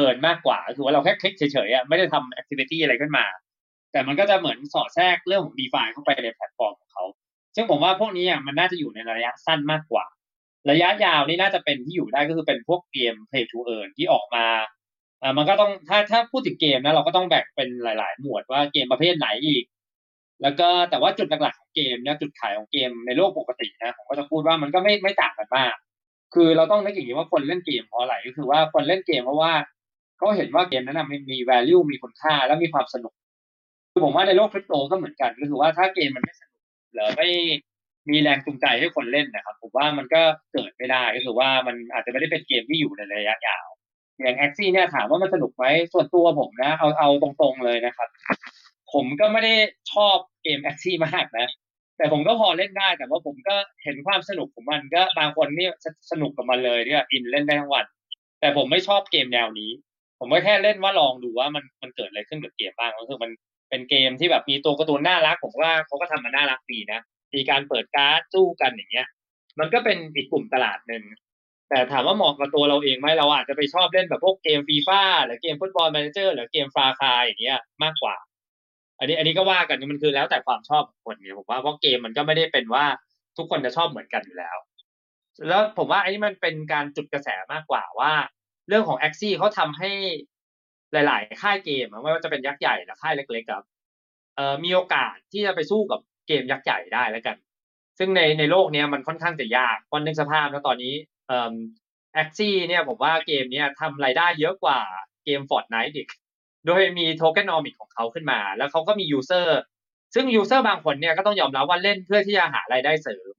[0.00, 3.24] earn มากกว่าคือว่าเราแค่คลิกเฉยๆไม่ได้ทำ activity อะไรขึ้นมา
[3.92, 7.04] แต่มันก็จะเหมือนสอดแทรกเรื่องของ DeFi เข้าไปในแพลตฟอร์มของเขา
[7.56, 10.04] ซึ่งผมว่าพวกนี้อะมันน่าจะอยู่ในระยะสั้นมากกว่า
[10.70, 14.46] ระยะยาวนี่น่าจะเป็นที่อยู่ได้ก็คือเป็นพวกเกม play to earn ที่ออกมา
[15.22, 19.64] อ่ามันก็ต้องถ้าถ้าพูดถึงเกมนะเราก็ต้องแบ่งเป็นหลาย ๆ หมวดว่าเกมประเภทไหนอีก
[20.42, 25.74] แล้วก็แต่ว่าจุดหลักๆของเกมเนี่ยจุดขายของเกมในโลกปกตินะผมก็จะพูดว่ามันก็ไม่ไม่ต่างกันมาก
[26.34, 29.52] คือเราต้องนึกอย่างนี้ว่าคนเล่นเกมเพราะอะไรก็คือว่าคนเล่นเกมเพราะว่า
[30.16, 33.14] เขาเห็นว่าเกมนั้นนะมันมี value มีคุณค่าและมีความสนุก
[33.92, 36.42] คือผมว่าในโลกคริปโตก็เหมือนกันก็คือว่าถ้าเกมมันไม่ส
[36.98, 37.28] นุกหรือไม่
[38.10, 43.66] มีแรงจูงใจให้คนเล่นนะครับ ผมว่ามันก็เกิดไม่ได้ก็คือว่ามันอาจจะไม่ได้เป็นเกมที่อยู่ในระยะยาว
[44.22, 48.08] อย่างแอ็กซี่เนี่ยถามว่ามันสนุกไหมส่วนตัวผมนะ เอาเอาตรงๆเลยนะครับ
[48.92, 49.54] ผมก็ไม่ได้
[49.92, 51.46] ชอบเกมแอ็กซี่มากนะ
[51.96, 55.68] แต่ผมก็พอเล่นได้แต่ว่าผมก็เห็นความสนุกของมันก็บางคนนี่
[56.10, 57.84] สนุกกับมันเลยเนี่ยอินเล่นได้ทั้งวัน
[58.40, 59.70] แต่ผมไม่ชอบเกมแนวนี้
[60.18, 63.30] ผมก็แค่เล่นว่าลองดูว่ามันมันเกิดอะไรขึ้นกับเกมบ้างก็คือมัน
[63.68, 67.00] เป็นเกมที่แบบมีตัวการ์ตูนน่ารักผมว่าเขาก็ทำมาน่ารักดีนะ
[67.34, 69.06] มีการเปิดการ์ดสู้กันอย่างเงี้ย
[69.58, 71.02] มันก็เป็นอีกกลุ่มตลาดหนึ่ง
[71.70, 78.16] แต่ถามว่าเหมาะกับตัวเราเองไหมเราอาจจะไปชอบเล่นแบบพวกเกมฟีฟ่าหรือเกมฟุตบอลแมเนเจอร์หรือเกมฟาคายอย่างเงี้ยมากกว่า
[78.98, 82.84] อันนี้อันนี้ก็ว่ากันมันคือแล้วแต่ความชอบของคนเนี่ยผมว่าเพราะเกมมันก็ไม่ได้เป็นว่า
[83.36, 84.56] ทุกคนจะชอบเหมือนกันอยู่แล้ว
[85.48, 88.12] แล้วผมว่าอันนี้มันเป็นการจุดกระแสมากกว่าว่า
[88.68, 89.90] เรื่องของ Axie เขาทำให้
[90.92, 93.64] หลาย ๆ ค่ายเกมไม่ว่าจะเป็นยักษ์ใหญ่หรือค่ายเล็กๆครับ
[94.36, 97.36] เอ่อมีโอกาสที่จะไปสู้กับเกมยักษ์ใหญ่ได้แล้วกัน
[97.98, 100.94] ซึ่งในในโลกนี้มันค่อนข้างจะยากเพราะนึกสภาพแล้วตอนนี้
[101.28, 101.54] เอ่อ
[102.14, 104.78] Axie เนี่ยผมว่าเกมเนี้ยทำรายได้เยอะกว่า
[105.24, 106.08] เกม Fortnite อีก
[106.66, 109.60] โดยมี tokenomic ของเขาขึ้นมา แล้วเขาก็มี user
[110.14, 113.34] ซึ่ง user บางคนเนี่ยก็ต้องยอมรับว่าเล่นเพื่อที่จะหารายได้เสริม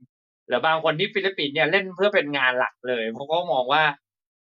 [0.48, 3.84] หรือบางคนที่ฟิลิปปินส์เนี่ยเล่นเพื่อเป็นงานหลักเลยเพราะเขามองว่า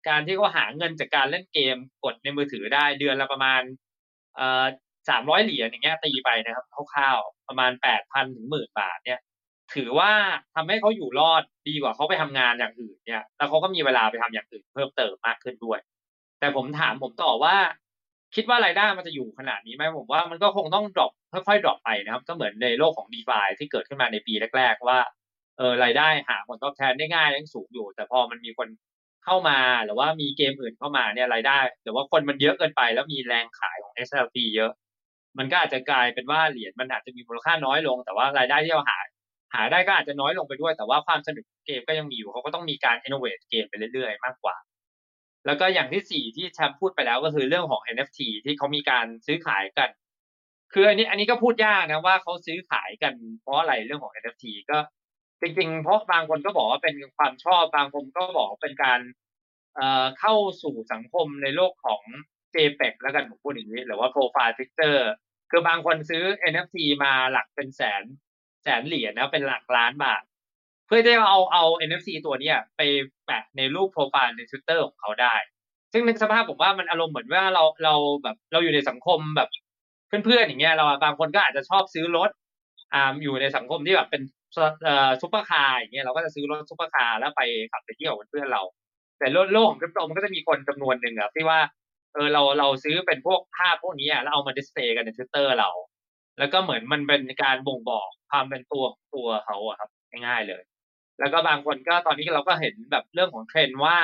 [0.08, 3.62] การที่เขาหาเงินจากการเล่นเกมกดในมือถือได้เดือนละประมาณ
[4.36, 4.66] เอ่อ
[5.10, 9.20] สามร้อยเหรียญอย่างเงี้ยตีไปนะครับคร่าวๆประมาณแปดพันถึงหมื่นบาทเนี่ย
[9.76, 10.12] ถือว่า
[10.56, 15.80] ทำให้เขาอยู่รอดดีกว่าเขาไปทำงานอย่างอื่นเนี่ย แล้วเขาก็มีเวลาไปทำอย่างอื่นเพิ่มเติมมากขึ้นด้วย
[16.40, 17.56] แต่ผมถามผมต่อว่า
[18.36, 21.12] คิดว่ารายได้มันจะอยู่ขนาดนี้ไหมผมว่ามันก็คงต้อง drop
[21.48, 25.00] ค่อยๆ drop ไปนะครับ ก็เหมือนในโลกของ d e f i ที่เกิดขึ้นมาในปีแรก ๆ ว่า
[25.58, 28.68] เออรายได้หาผลตอบแทนได้ง่ายยังสูงอยู่ แต่พอมันมีคน
[29.26, 34.72] เข้ามาหรือว่ามีเกมอื่นเข้ามาเนี่ยรายได้ หรือว่าคนมันเยอะเกินไป แล้วมีแรงขายของ SLP เยอะ
[35.38, 38.98] มันก็อาจจะกลายเป็นว่าเหรียญมันอาจจะมีมูลค่าน้อยลง แต่ว่ารายได้ที่เราหา
[39.54, 44.56] หาได้ก็อาจจะน้อยลงไปด้วย แต่ว่าความสนุกเกมก็ยังมีอยู่เขาก็ต้องมีการ innovate เกมไปเรื่อยๆ มากกว่า
[45.46, 49.90] แล้วก็อย่างที่สี่ที่แชมป์พูดไปแล้วก็คือเรื่องของ NFT ที่เขามีการซื้อขายกัน
[50.74, 54.78] คืออันนี้อันนี้ก็พูดยากนะว่าเขาซื้อขายกันเพราะอะไรเรื่องของ NFT ก็
[55.42, 59.00] จริงๆ เพราะบางคนก็บอกว่าเป็นความชอบบางคนก็บอกเป็นการ
[59.76, 60.34] เอ่อเข้า
[60.64, 62.02] สู่สังคมในโลกของ
[62.56, 65.02] JPEG แล้วกันผมพูดอย่างนี้หรือว่า Profile Picture
[65.52, 68.04] คือบางคนซื้อ NFT มาหลักเป็นแสน
[68.64, 70.24] แสนเหรียญนะเป็นหลักล้านบาท
[70.88, 72.82] เพื่อที่จะเอาเอา NFT ตัวเนี้ยไป
[73.26, 75.36] แปะในรูปโปรไฟล์ใน Twitter ของเขาได้
[75.94, 79.50] ซึ่งในสภาพผมว่ามันอารมณ์เหมือนว่าเราเราแบบเราอยู่ในสังคมแบบ
[80.08, 82.30] เพื่อนๆอย่างเงี้ยเราบางคนก็อาจจะชอบซื้อรถ
[82.94, 84.22] อ่าอยู่ในสังคมที่แบบเป็น
[85.22, 87.42] ซุปเปอร์คาร์อย่างเงี้ยเราก็จะซื้อรถซุปเปอร์คาร์แล้วไป
[87.72, 88.62] ขับไปเที่ยวกับเพื่อนเรา
[89.20, 91.60] แต่โลกของคริปโตมันก็จะมีคนจำนวนหนึ่งอะที่ว่า
[92.14, 95.70] เออเราเราซื้อเป็นพวกภาพพวกนี้อะแล้วเอามา display กันในทวิตเตอร์เรา
[96.40, 98.86] แล้วก็เหมือนมันเป็นการบ่งบอกความเป็นตัว
[99.16, 99.90] ตัวเขาอะครับ
[100.26, 100.62] ง่ายๆเลย
[101.20, 103.98] แล้วก็บางคนก็ตอนนี้เราก็เห็นแบบเรื่องของเทรนด์ว่า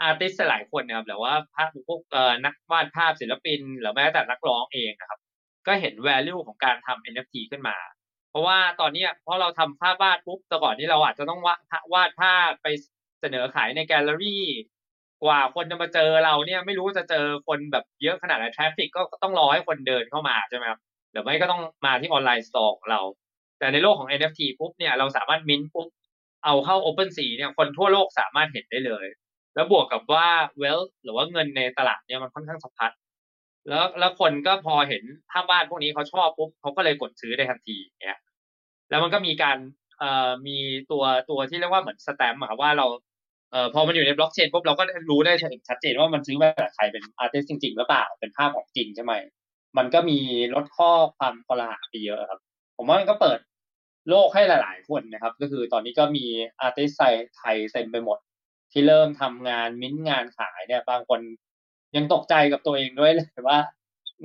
[0.00, 5.20] artist หลายคนนะครับหรือว่าภาพพวกเออนักวาดภาพศิลปิน หรือแม้แต่นักร้องเองนะครับ
[5.66, 7.76] ก็เห็น value ของการทำ NFT ขึ้นมา
[8.36, 11.60] เพราะว่าตอนนี้เพราะเราทำภาพวาดปุ๊บแต่ก่อนนี้เราอาจจะต้องวาด
[11.94, 12.66] วาดภาพไป
[13.20, 14.44] เสนอขายในแกลเลอรี่
[15.24, 20.80] กว่าคนจะมาเจอเราเนี่ยไม่รู้จะเจอคนแบบเยอะขนาดไหน traffic ก็ต้องรอให้คนเดินเข้ามาใช่ไหมครับ
[21.12, 23.00] หรือไม่ก็ต้องมาที่ online store ของเรา
[23.58, 25.88] แต่ในโลกของ NFT ปุ๊บเนี่ยเราสามารถมิ้นปุ๊บ
[26.44, 29.06] เอาเข้า OpenSea เนี่ยคนทั่วโลกสามารถเห็นได้เลย
[29.54, 30.28] แล้วบวกกับว่า
[30.62, 32.92] wealth หรือว่าเงินในตลาดเนี่ยมันค่อนข้างสะพัด
[33.68, 38.18] แล้วแล้วคนก็พอเห็นภาพวาดพวกนี้เขาชอบปุ๊บเขาก็เลยกดซื้อได้ทันทีเนี่ย
[38.90, 39.58] แล้วมันก็มีการ
[39.98, 40.56] เอ่อมี
[40.90, 42.86] ตัวตัวที่เรียกว่าเหมือนสแตมป์อะครับว่าเรา
[43.50, 45.32] เอ่อพอมันอยู่ในบล็อกเชนปุ๊บเราก็รู้ได้
[45.68, 49.12] ชัดเจนว่ามันซื้อมาจากใครเป็น artist จริงๆหรือเปล่าเป็นภาพของจริงใช่ไหม
[49.78, 50.18] มันก็มี
[50.54, 52.40] ลดข้อความคอรหาไปเยอะครับ
[52.76, 53.38] ผมว่ามันก็เปิด
[54.10, 56.26] โลกให้หลาย ๆ คนนะครับ ก็คือตอนนี้ก็มี
[56.60, 56.90] อาร์ติส
[57.36, 58.18] ไทยเต็มไปหมด
[58.72, 61.20] ที่เริ่มทำงานมิ้นงานขายเนี่ย บางคน
[61.96, 63.58] ยังตกใจกับตัวเองด้วยเลยว่า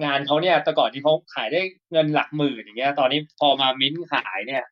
[0.04, 1.62] งานเขาเนี่ยแต่ก่อนที่เขาขายได้
[1.92, 4.64] เงินหลักหมื่นอย่างเงี้ย ตอนนี้พอมามิ้นขายเนี่ย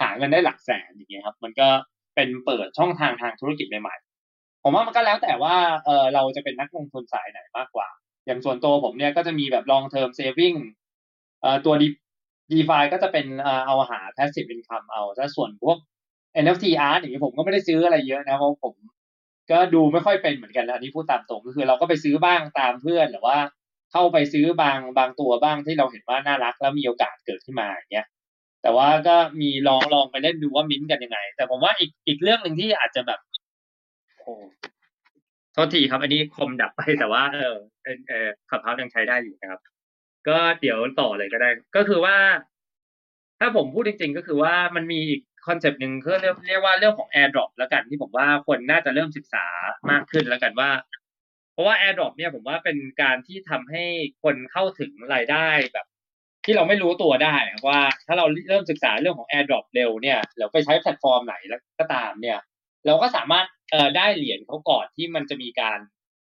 [0.00, 1.68] หาเงินได้หลักแสนอย่างเงี้ยครับ มันก็
[2.14, 7.88] เป็นเปิดช่องทางทางธุรกิจใหม่ๆผมว่ามันก็แล้วแต่ว่าเออเราจะเป็นนักลงทุนสายไหนมากกว่า
[8.26, 10.56] อย่างส่วนตัวผมเนี่ยก็จะมีแบบ long term saving
[11.40, 11.74] เอ่อตัว
[12.52, 13.26] DeFi ก็จะเป็น
[13.66, 15.76] เอาหา passive income เอาถ้าส่วนพวก
[16.44, 18.74] NFT art อย่างนี้ผมก็ไม่ได้ซื้ออะไรเยอะนะเพราะผม
[19.50, 23.38] ก็ดูไม่ค่อยเป็นเหมือนกันนะอันนี้พูดตามตรงก็คือเราก็ไปซื้อบ้างตามเพื่อนหรือว่า
[23.92, 28.06] เข้าไปซื้อบางบางตัวบ้างที่เราเห็นว่าน่ารัก แล้วมีโอกาสเกิดขึ้นมาอย่างเงี้ย
[28.62, 33.20] แต่ว่าก็มีลองลองไปเล่นดูว่ามิ้นกันยังไง แต่ผมว่าอีกอีกเรื่องหนึ่งที่อาจจะแบบ
[34.18, 34.32] โอ้
[35.52, 37.56] โทษทีครับ อันนี้คมดับไปแต่ว่า เออ
[38.08, 39.60] เออขับเท้ายังใช้ได้อยู่นะครับ
[40.28, 42.16] ก็เดี๋ยวต่อเลยก็ได้ ก็คือว่า
[43.40, 49.44] ถ้าผมพูดจริง ๆ ก็คือว่ามันมีอีก คอนเซปต์หนึ่งคือเรียกเรียกว่าเรื่องของ AirDrop แล้วกันที่ผมว่าคนน่าจะเริ่มศึกษา
[49.90, 50.70] มากขึ้นแล้วกันว่า
[51.52, 53.84] เพราะว่า AirDrop เนี่ยผมว่าเป็นการที่ทำให้
[54.22, 55.86] คนเข้าถึงรายได้แบบ
[56.44, 57.36] ที่เราไม่รู้ตัวได้
[57.68, 62.38] ว่า ถ้าเราเริ่มศึกษาเรื่องของ AirDrop เร็วเนี่ยเราไปใช้แพลตฟอร์มไหนแล้วก็ตามเนี่ย
[62.86, 65.78] เราก็สามารถเอ่อได้เหรียญเขาก่อนที่มันจะมีการ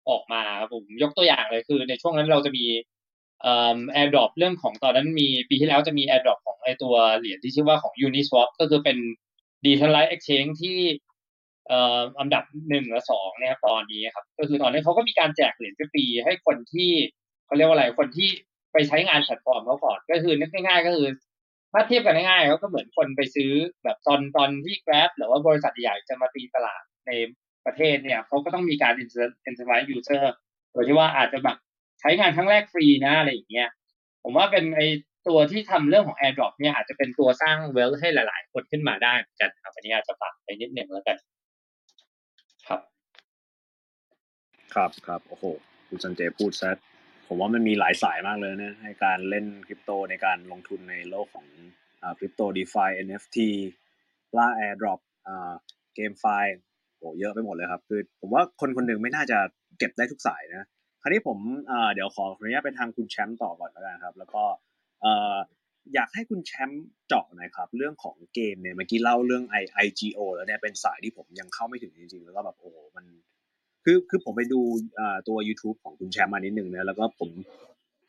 [0.09, 2.65] ออกมาครับผมยกตัวอย่างเลยคือ ในช่วงนั้นเราจะมี
[3.45, 8.97] เอ่อ AirDrop เรื่องของตอนนั้นมีปีที่แล้วจะมี AirDrop ของไอตัวเหรียญที่ชื่อว่าของ Uniswap ก็คือเป็น
[9.65, 10.77] Decentralized Exchange ที่
[11.71, 16.89] อ่ออันดับหนึ่งและสองเนี่ยตอนนี้ครับก็คือตอนนี้เขาก็มีการแจกเหรียญฟรีให้คนที่
[17.45, 18.29] เขาเรียกว่าอะไรคนที่
[18.73, 21.09] ไปใช้งานแพลตฟอร์มเขาก่อนก็คือนึกง่ายๆ ก็คือ
[21.73, 23.51] ถ้าเทียบกันง่ายๆก็เหมือนคนไปซื้อ
[23.83, 27.11] แบบตอนตอนที่ Grab หรือว่าบริษัทใหญ่จะมาตีตลาดใน
[27.65, 30.23] ประเทศเนี่ยเขาก็ต้องมีการ incentivize user
[30.71, 31.57] โดยที่ว่าอาจจะแบบ
[32.05, 33.69] ช้งานครั้งแรกฟรีนะอะไรอย่างเงี้ย
[34.23, 34.81] ผมว่าเป็นไอ
[35.27, 41.17] ตัวที่ทำเรื่องของ AirDrop เนี่ยอาจจะเป็นตัวสร้างเวลให้หลาย ๆ คนขึ้นมาได้เหมือนกันครับอันนี้อาจจะฝากไปนิดหนึ่งแล้วกัน
[42.67, 42.81] ครับ
[44.73, 45.45] ครับครับโอ้โห
[45.87, 46.71] คุณสันเจพูดซะ
[47.27, 51.47] ผมว่ามันมีหลายสายมากเลยนะในการเล่นคริปโตในการลงทุนในโลกของ
[52.01, 53.37] อ่าคริปโตดีฟา NFT
[54.37, 55.53] ล่า Airdrop อ่า
[55.95, 56.55] เกมไฟล์
[56.97, 59.37] โหเยอะไปหมดเลยครับ คือผมว่าคนคนหนึ่งไม่น่าจะ
[59.77, 60.61] เก็บได้ทุกสายนะค
[61.05, 61.37] ราวนี้ผม
[61.93, 64.43] เดี๋ยวขออนุญาตไปทางคุณแชมป์ต่อก่อนแล้วกันครับ แล้วก็
[65.01, 73.05] เอยากให้คุณแชมป์เจาะหน่อยครับ เรื่องของเกมเนี่ยเมื่อกี้เล่าเรื่อง I IGO แล้วเนี่ยเป็นสายที่ผมยังเข้าไม่ถึงจริงๆ แล้วก็แบบโอ้มัน
[73.83, 74.61] คือคือผมไปดู
[75.27, 77.29] ตัว YouTube ของคุณแชมป์มานิดนึงนะแล้วก็ผม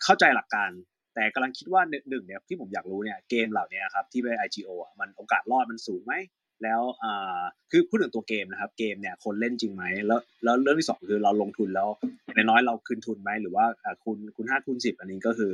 [0.04, 0.70] เข้าใจหลักการ
[1.14, 6.14] แต่กำลังคิดว่าหนึ่งเนี่ยที่ผมอยากรู้เนี่ยเกมเหล่านี้ครับที่เป็น IGO อะมันโอกาสรอดมันสูงไหม
[6.62, 7.40] แล้วอ่า
[7.70, 11.88] คือพูดถึงตัวเกมนะครับ เกมเนี่ยคนเล่นจริงไหมแล้วแล้วเรื่องที่สองคือเราลงทุนแล้ว
[12.34, 15.52] ในน้อยเราคืนทุนไหมหรือว่าอ่าคุณคุณห้าคุณสิบอันนี้ก็คือ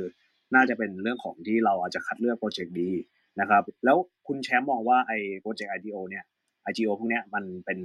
[0.55, 2.89] น่าจะเป็นเรื่องของที่เราอาจจะคัดเลือกโปรเจกต์ดี
[3.39, 3.97] นะครับ แล้ว
[4.27, 6.23] คุณแชมป์มองว่าไอ้โปรเจกต์ IDO เนี่ย
[6.69, 7.77] IGO พวกเนี้ยมันเป็น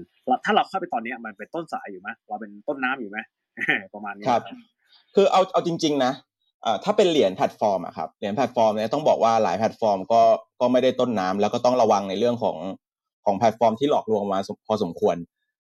[0.45, 3.19] ถ้าเราเข้าไปตอนเนี้ยมันเป็นต้นสายอยู่ไหมเราเป็นต้นน้ำอยู่ไหม
[3.95, 4.43] ประมาณนี้ครับ
[5.15, 6.13] คือเอาเอาจริง ๆ นะ
[6.65, 10.23] อ่าถ้าเป็นเหรียญแพลตฟอร์มอะครับเหรียญแพลตฟอร์มเนี่ยต้องบอกว่าหลายแพลตฟอร์มก็
[10.61, 12.57] ก็ไม่ได้ต้นน้ำแล้วก็ต้องระวังในเรื่องของ
[13.25, 15.17] ของแพลตฟอร์มที่หลอกลวงมาพอสมควร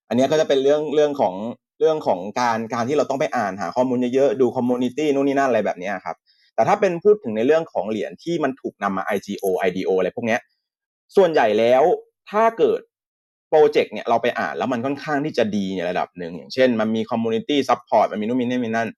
[0.08, 1.34] อันนี้ก็จะเป็นเรื่องเรื่องของ
[1.80, 6.16] เรื่องของการการที่เราต้องไปอ่านหาข้อมูลเยอะๆดู community นู่นนี่นั่นอะไรแบบนี้ครับ
[6.54, 10.40] แต่ถ้าเป็นพูดถึงในเรื่องของเหรียญที่มันถูกนำมา IGO IDO อะไรพวกเนี้ย
[11.16, 11.82] ส่วนใหญ่แล้ว
[12.30, 12.80] ถ้าเกิด
[13.48, 18.88] โปรเจกต์เนี่ยเราไปอ่านแล้วมันค่อนข้างที่จะดีในระดับหนึ่งอย่างเช่น มันมี community support มันมีนู่นมีนี่มีนั่น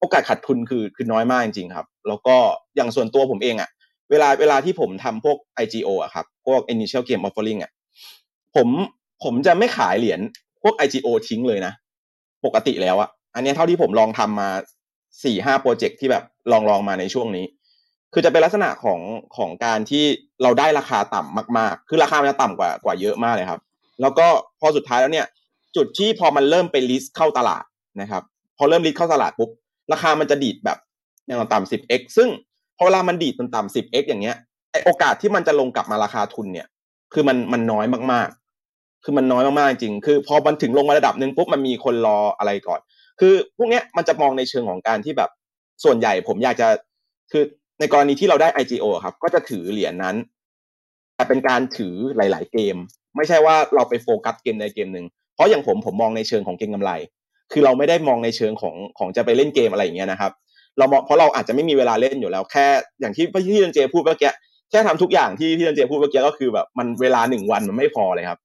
[0.00, 2.36] โอกาสขาดทุนคือคือน้อยมากจริงๆครับ แล้วก็
[2.76, 3.70] อย่างส่วนตัวผมเองอะ
[4.10, 7.70] เวลาเวลาที่ผมทำพวก IGO อะครับ พวก initial game offering อะ
[8.56, 8.68] ผม
[9.24, 10.20] ผมจะไม่ขายเหรียญ
[10.62, 11.72] พวก IGO ทิ้งเลยนะ
[12.44, 14.48] ปกติแล้วอะอันนี้เท่าที่ผมลองทำมา
[15.24, 17.44] สี่ห้าโปรเจกต์ที่แบบลองลองมาในช่วงนี้
[18.12, 19.00] คือจะเป็นลักษณะของ
[19.36, 20.04] ของการที่
[20.42, 23.60] เราได้ราคาต่ำมากๆ คือราคามันจะต่ำกว่ากว่าเยอะมากเลยครับ
[24.00, 24.26] แล้วก็
[24.60, 25.26] พอสุดท้ายแล้วเนี่ย
[25.76, 27.64] จุดที่พอมันเริ่มไป list เข้าตลาด
[28.00, 28.22] นะครับ
[28.58, 29.50] พอเริ่ม list เข้าตลาดปุ๊บ
[29.92, 30.78] ราคามันจะดีดแบบ
[31.26, 32.28] อย่างต่ำ 10x ซึ่ง
[32.76, 34.36] พอเวลามันดีดมันต่ำ 10x อย่างเงี้ย
[34.72, 36.66] ไอโอกาสที่มันจะลงกลับมาราคาทุนเนี่ย
[37.12, 42.80] คือมันมันน้อยมากๆ คือมันน้อยมากๆจริง คือ พอมันถึงลงมาระดับหนึ่งปุ๊บมันมีคนรออะไรก่อน
[43.20, 45.30] คือพวกเนี้ยมันจะมองในเชิงของการที่แบบ
[45.84, 46.68] ส่วนใหญ่ผมอยากจะ
[47.32, 47.42] คือ
[47.80, 50.16] ในกรณีที่เราได้ IGO ครับ ก็จะถือเหรียญนั้น
[51.16, 52.76] แต่เป็นการถือหลาย ๆ เกม
[53.16, 56.92] ไม่ใช่ว่าเราไปโฟกัสเกมใดเกมหนึ่งเพราะอย่างผมผมมองในเชิงของเก็งกำไร
[57.52, 60.32] คือเราไม่ได้มองในเชิงของของจะไปเล่นเกมอะไรอย่างเงี้ยนะครับ
[60.78, 62.66] เรามองเพราะเราอาจจะไม่มีเวลาเล่นอยู่แล้วแค่
[63.00, 64.32] อย่างที่พี่เจนเจพูดเมื่อกี้
[64.70, 68.40] แค่ทำทุกอย่างที่พี่เจนเจพูดเมื่อกี้ก็คือแบบมันเวลาหนึ่งวันมันไม่พอเลยครับ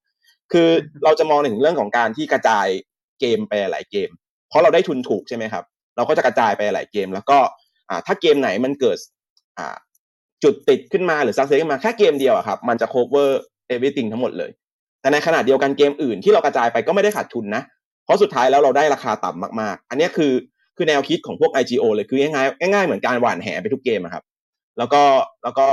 [0.52, 0.70] คือ
[1.04, 2.68] เราจะมองถึงเรื่องของการที่กระจาย
[3.20, 4.10] เกมไปหลายเกม
[4.50, 5.64] เพราะเราได้ทุนถูกใช่ไหมครับ
[5.96, 7.38] เราก็จะกระจายไปหลายเกม แล้วก็
[7.90, 8.98] อ่าถ้าเกมไหนมันเกิด
[9.58, 9.76] อ่า
[10.44, 13.30] จุดติดขึ้นมาหรือซักเซสขึ้นมาแค่เกมเดียวอะครับมันจะ cover
[13.74, 14.52] everything ทั้งหมดเลย
[15.02, 17.64] แต่ในขณะเดียวกันเกมอื่นที่เรากระจายไปก็ไม่ได้ขาดทุนนะ
[18.06, 20.34] เพราะสุดท้ายแล้วเราได้ราคาต่ำมากๆ อันนี้คือ
[20.78, 24.24] คือแนวคิดของพวก IGO เลยคือง่ายๆง่ายๆเหมือนการหว่านแหไปทุกเกมครับ
[24.78, 25.04] แล้วก็
[25.44, 25.68] แล้วก็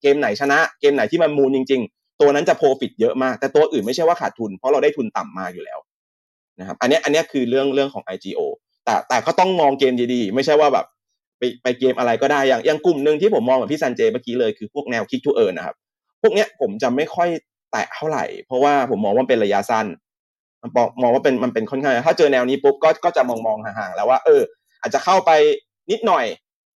[0.00, 5.78] เกมไหนชนะ เกมไหนที่มัน moon จริง ๆ ตัวนั้นจะ profit เยอะมาก แต่ตัวอื่นไม่ใช่ว่าขาดทุน เพราะเราได้ทุนต่ำมาอยู่แล้ว
[6.58, 8.40] นะครับอันนี้อันนี้คือเรื่องเรื่องของ IGO
[8.84, 10.86] แต่แต่ก็ต้องมองเกมดีๆ ไม่ใช่ว่าแบบ
[11.38, 15.76] ไปไปเกมอะไรก็ได้อย่างอย่างกลุ่มหนึ่งที่ผมมองแบบพี่ซันเจเมื่อกี้เลยคือพวกแนว click to earn นะครับ
[16.22, 17.28] พวกเนี้ยผมจะไม่ค่อย
[17.72, 19.86] แตะเท่าไหร่ เพราะว่าผมมองว่าเป็นระยะสั้น
[20.62, 20.70] มัน
[21.02, 24.42] มองว่าเป็นมันเป็นค่อนข้างถ้าเจอแนวนี้ปุ๊บก็ก็จะมองมองห่างๆแล้วว่า เออ
[24.80, 25.30] อาจจะเข้าไป
[25.90, 26.26] นิดหน่อย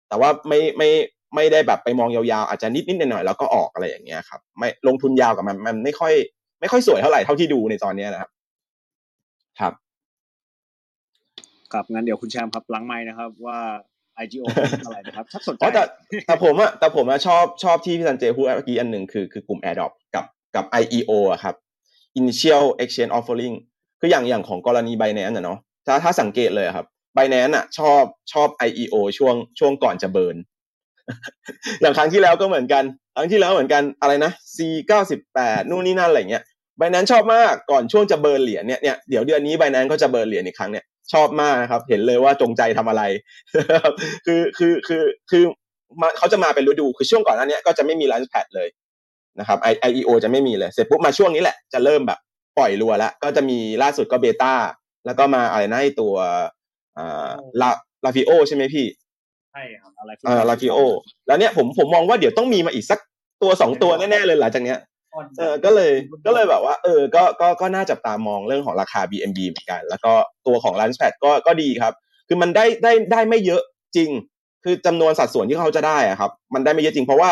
[0.08, 0.88] แต่ว่าไม่ไม่
[1.34, 6.14] ไม่ได้แบบไปมองยาวๆ อาจจะนิดนิดหน่อยๆแล้วก็ออกอะไรอย่างเงี้ยครับ ไม่ลงทุนยาวกับมันมันไม่ค่อย
[6.60, 8.30] ไม่ค่อยสวยเท่าไหร่เท่าที่ดูในตอนนี้นะครับ
[9.60, 9.72] ครับ
[11.72, 13.58] ครับงั้นเดี๋ยวคุณแชมป์ครับหลังไม้นะครับว่า
[14.22, 15.82] IGO เป็นอะไรนะครับถ้าสนใจอ๋อแต่
[16.26, 20.24] แต่ผมอะแต่ผมอะชอบชอบที่พี่ซันเจพูดเมื่อกี้อันหนึ่งคือคือกลุ่ม AirDrop กับ
[20.56, 21.54] กับ IEO อะครับ
[22.20, 23.56] Initial Exchange Offering
[24.00, 28.02] คืออย่างอย่างของกรณี Binance อะเนาะถ้าถ้าสังเกตเลยครับ Binance อะชอบ
[28.32, 30.36] ชอบ IEO ช่วงช่วงก่อนจะเบิร์น
[31.80, 32.84] อย่างครั้งที่แล้วก็เหมือนกัน
[33.16, 36.42] ครั้งที่แล้วเหมือนกันอะไรนะ C เก้าสิบแปดนู่นนี่นั่นอะไรเงี้ย
[36.80, 43.02] Binance ชอบมากก่อนช่วงจะเบิร์นเหรียญเนี่ยเนี่ยเดี๋ยวเดือนนี้ Binance ก็จะเบิร์นเหรียญอีกครั้งเนี่ยชอบมากนะครับเห็นเลยว่าจงใจทำอะไร
[44.26, 45.42] คือคือคือคือ
[46.00, 48.68] มาเขาจะมาเป็นฤดูคือช่วงก่อนหน้านี้ก็จะไม่มี launch pad เลย
[49.38, 52.18] นะครับ I IEO จะไม่มีเลยเสร็จปุ๊บมาช่วงนี้แหละจะเริ่มแบบ
[52.58, 54.54] ปล่อยรัวแล้วก็จะมีล่าสุดก็ Beta
[55.06, 56.14] แล้วก็มาอะไรนะไอตัว
[56.96, 57.30] อ่า
[57.60, 57.70] ลา
[58.04, 58.86] Lazio ใช่ไหมพี่
[59.52, 60.78] ใช่ครับอะไรอ่า Lazio
[61.26, 62.98] แล้วเนี่ยผมผมมองว่าเดี๋ยวต้องมีมาอีกสัก
[63.42, 64.78] ตัวสองตัวแน่ๆเลยหลังจากเนี้ย
[65.38, 65.92] เออก็เลย
[66.26, 70.12] ก็เลยแบบว่า เออ ก็ก็ก็น่าจับตามองเรื่องของราคา BNB เหมือนกัน แล้วก็
[70.46, 71.94] ตัวของ Launchpad ก็ก็ดีครับ
[72.28, 73.62] คือมันได้ได้ได้ไม่เยอะ
[73.96, 74.10] จริง
[74.64, 77.30] คือจำนวนสัดส่วนที่เขาจะได้อะครับ มันได้ไม่เยอะจริง เพราะว่า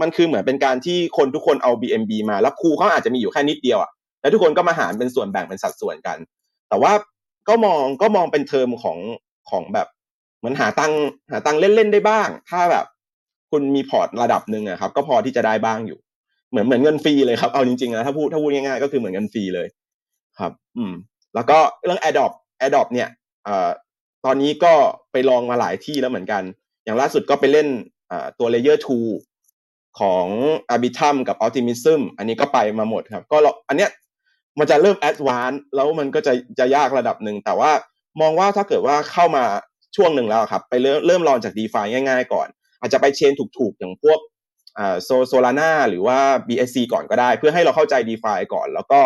[0.00, 3.90] มันคือเหมือนเป็นการที่คนทุกคนเอา BNB มาแล้วครูเขาอาจจะมีอยู่แค่นิดเดียวอะ
[4.20, 6.18] แล้วทุกคนก็มาหารเป็นส่วนแบ่งเป็นสัดส่วนกัน
[6.68, 6.92] แต่ว่า
[7.48, 8.98] ก็มองก็มองเป็นเทอมของ
[9.50, 9.93] ของแบบเห
[10.44, 10.92] มือนหาตัง
[11.30, 12.86] หาตังเล่นๆได้บ้าง ถ้าแบบ
[13.50, 15.98] คุณมีพอร์ตระดับหนึ่งอะครับ ก็พอที่จะได้บ้างอยู่
[16.50, 19.68] เหมือนเหมือนเงินฟรีเลยครับเอาจริงๆนะถ้าพูดถ้าพูดง่ายๆก็คือเหมือนเงินฟรีเลย
[20.38, 20.94] ครับ อืม
[21.34, 22.34] แล้วก็เรื่อง Adopt
[22.66, 23.08] Adopt เนี่ย
[23.44, 23.70] เอ่อ
[24.24, 24.72] ตอนนี้ก็
[25.12, 26.42] ไปลองมาหลายที่แล้วเหมือนกัน
[26.84, 27.68] อย่างล่าสุดก็ไปเล่น
[28.08, 28.78] เอ่อตัว Layer
[29.38, 30.26] 2 ของ
[30.74, 33.38] Arbitrum กับ Optimism อันนี้ก็ไปมาหมดครับ ก็
[33.68, 33.90] อันเนี้ย
[34.58, 37.70] มันจะเริ่ม a d v a n c e แล้วมันก็จะจะยากระดับหนึ่งแต่ว่า
[38.20, 39.44] มองว่าถ้าเกิดว่าเข้ามา
[39.96, 42.48] ช่วงหนึ่งแล้วครับ ไปเริ่มเริ่มลองจาก DeFi ง่ายๆ ก่อน
[42.80, 44.18] อาจจะไปเชนถูกๆ อย่างพวก
[45.04, 46.18] โซโซลาร่าหรือว่า
[46.48, 49.00] BSC ก่อนก็ได้ เพื่อให้เราเข้าใจ DeFi ก่อน แล้วก็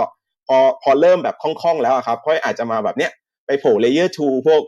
[0.47, 3.13] พอพอเริ่มแบบคล่องๆ แล้วครับค่อยอาจจะมาแบบเนี้ย
[3.47, 4.63] ไปโผล่ Layer 2พวก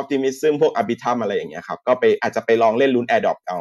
[0.00, 3.58] Optimism พวก Arbitrum อะไรอย่างเงี้ยครับก็ไปอาจจะไปลองเล่นลุ้น AirDrop เอาเ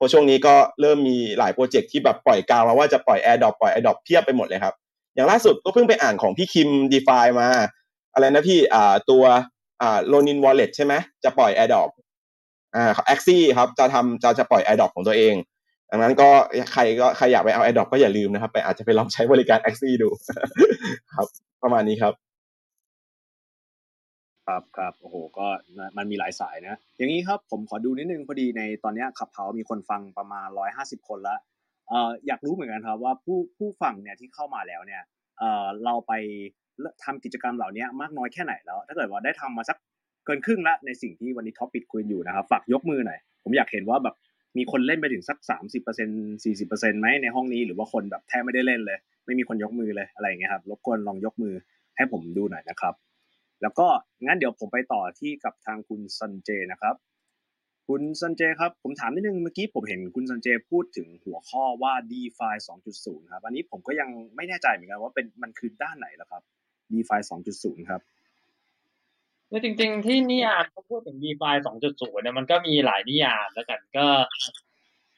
[0.00, 4.74] พราะช่วงนี้ก็เริ่มมีหลายโปรเจกต์ที่แบบปล่อยข่าวมาว่าจะปล่อย AirDrop ปล่อย AirDrop เพียบไปหมดเลยครับ
[5.14, 7.48] อย่างล่าสุดก็เพิ่งไปอ่านของพี่คิม DeFi มา
[8.14, 9.24] อะไรนะพี่อ่าตัว
[9.82, 11.90] อ่า Ronin Wallet ใช่ไหมจะปล่อย AirDrop
[12.76, 15.34] อ่า Axie ครับจะทำจะจะปล่อย AirDrop ของตัวเอง
[15.90, 16.28] ดังนั้นก็
[16.72, 20.08] ใครก็ใครอยากไปเอา AirDrop ก็อย่าลืมนะครับ ไปอาจจะไปลองใช้บริการ Axie ดู
[21.16, 21.28] ครับ
[21.62, 22.14] ประมาณนี้ครับ
[24.46, 25.46] ครับครับโอ้โห ก็
[25.96, 31.36] มันมีหลายสายนะ อย่างนี้ครับผมขอดูนิดนึงพอดีในตอนนี้ขับเฮามีคนฟังประมาณร้อยห้าสิบคนละ
[31.88, 35.02] เอ่ออยากรู้เหมือนกันครับว่าผู้ผู้ฟังเนี่ยที่เข้ามาแล้วเนี่ย
[35.38, 36.12] เอ่อเราไป
[37.04, 39.76] ทำกิจกรรมเหล่านี้มากน้อยแค่ไหนแล้ว ถ้าเกิดว่าได้ทำมาสัก
[40.26, 44.14] เกินครึ่งละในสิ่งที่วันนี้ท็อปปิดคุยอยู่นะครับฝากยกมือหน่อยผมอยากเห็นว่าแบบ
[44.58, 46.08] มีคนเล่นไปถึงสักสามสิบเปอร์เซ็น
[46.44, 51.54] สี่สิบเปอร์เซ็นต์ไหมในห้องนี้หรือว่าคนแบบแทบไม่ได้เล่นเลย ไม่มีคนยกมือเลยอะไรอย่างเงี้ยครับรบกวนลองยกมือ
[51.96, 52.94] ให้ผมดูหน่อยนะครับ
[53.62, 53.86] แล้วก็
[54.26, 56.94] งั้นเดี๋ยวผมไปต่อที่กับทางคุณซันเจนะครับ
[57.88, 62.54] คุณซันเจครับผมถามนิดนึงเมื่อกี้ผมเห็นคุณซันเจพูดถึงหัวข้อว่า DeFi
[62.92, 66.42] 2.0 ครับอันนี้ผมก็ยังไม่แน่ใจเหมือนกันว่าเป็นมันคือด้านไหนแล้วครับ
[66.92, 67.20] DeFi
[67.54, 68.00] 2.0 ครับ
[69.50, 71.54] คือจริง ๆ ที่นิยามเขาพูดถึง DeFi
[71.88, 74.06] 2.0เนี่ยมันก็มีหลายนิยามแล้วกันก็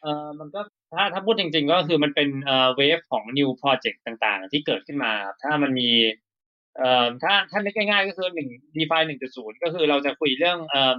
[0.00, 0.60] เอ่อมันก็
[0.94, 5.12] ถ้าถ้าพูดจริง ๆ ก็คือมันเป็นเอ่อเวฟของ new project ต่างๆ ที่เกิดขึ้นมา
[5.42, 5.90] ถ้ามันมี
[6.76, 9.02] เอ่อถ้าถ้านึกง่ายๆ ก็คือหนึ่ง DeFi
[9.32, 10.98] 1.0 ก็คือเราจะคุยเรื่องเอ่อ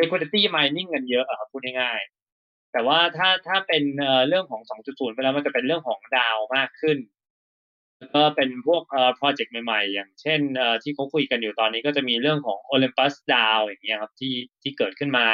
[0.00, 6.98] liquidity mining กันเยอะอะพูดง่ายๆแต่ว่าถ้าถ้าเป็นเอ่อเรื่องของ 2.0 ไปแล้วมันจะเป็นเรื่องของดาวมากขึ้น
[7.98, 15.26] แล้วก็เป็นพวกเอ่อโปรเจกต์ใหม่ๆ อย่างเช่นเอ่อที่เขาคุยกันอยู่ตอนนี้ก็จะมีเรื่องของ Olympus DAO อย่างเงี้ยครับที่ที่เกิดขึ้นมา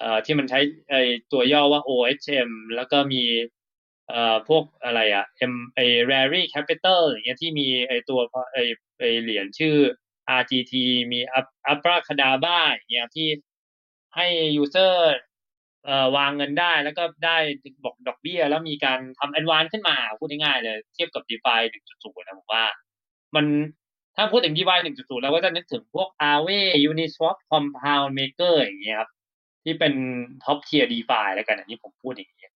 [0.00, 0.60] เอ่อที่มันใช้
[0.90, 0.94] ไอ
[1.32, 3.22] ตัวย่อว่า OHM แล้วก็มี
[4.08, 8.20] เอ่อพวกอะไรอะ M ไอ Rary Capital อย่างเงี้ยที่มีไอตัว
[8.52, 8.58] ไอ
[8.98, 9.76] ไอเหรียญชื่อ
[10.40, 10.72] RGT
[11.12, 11.20] มี
[11.72, 13.28] Abracadabra อย่างเงี้ยที่
[14.16, 14.26] ให้
[14.62, 14.94] user
[16.16, 17.36] วางเงินได้แล้วก็ได้
[17.84, 21.60] บอกดอกเบี้ย แล้วมีการทำแอดวานขึ้นมาพูดง่ายๆเลย เทียบกับ DeFi
[21.92, 22.64] 1.0นะผมว่า
[23.34, 23.46] มัน
[24.16, 26.60] ถ้าพูดถึง DeFi 1.0แล้วก็จะนึกถึงพวก Aave
[26.90, 29.10] Uniswap Compound Maker อย่างเงี้ยครับ
[29.64, 29.94] ที่เป็น
[30.44, 32.52] top tier DeFi แล้วกันอันนี้ผมพูดอย่างเงี้ย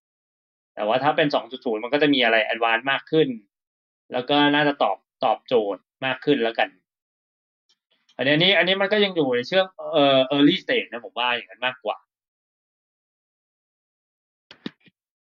[0.75, 3.27] แต่ว่าถ้าเป็น2.0มันก็จะมีอะไร advance มากขึ้น
[4.13, 6.69] แล้วก็น่าจะตอบตอบโจทย์มากขึ้นแล้วกัน
[8.17, 11.97] อันนี้อันนี้มันก็ยังอยู่ในเชื่องเอ่อ early stage นะผมว่าอย่างนั้นมากกว่า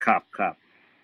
[0.07, 0.53] ครับครับ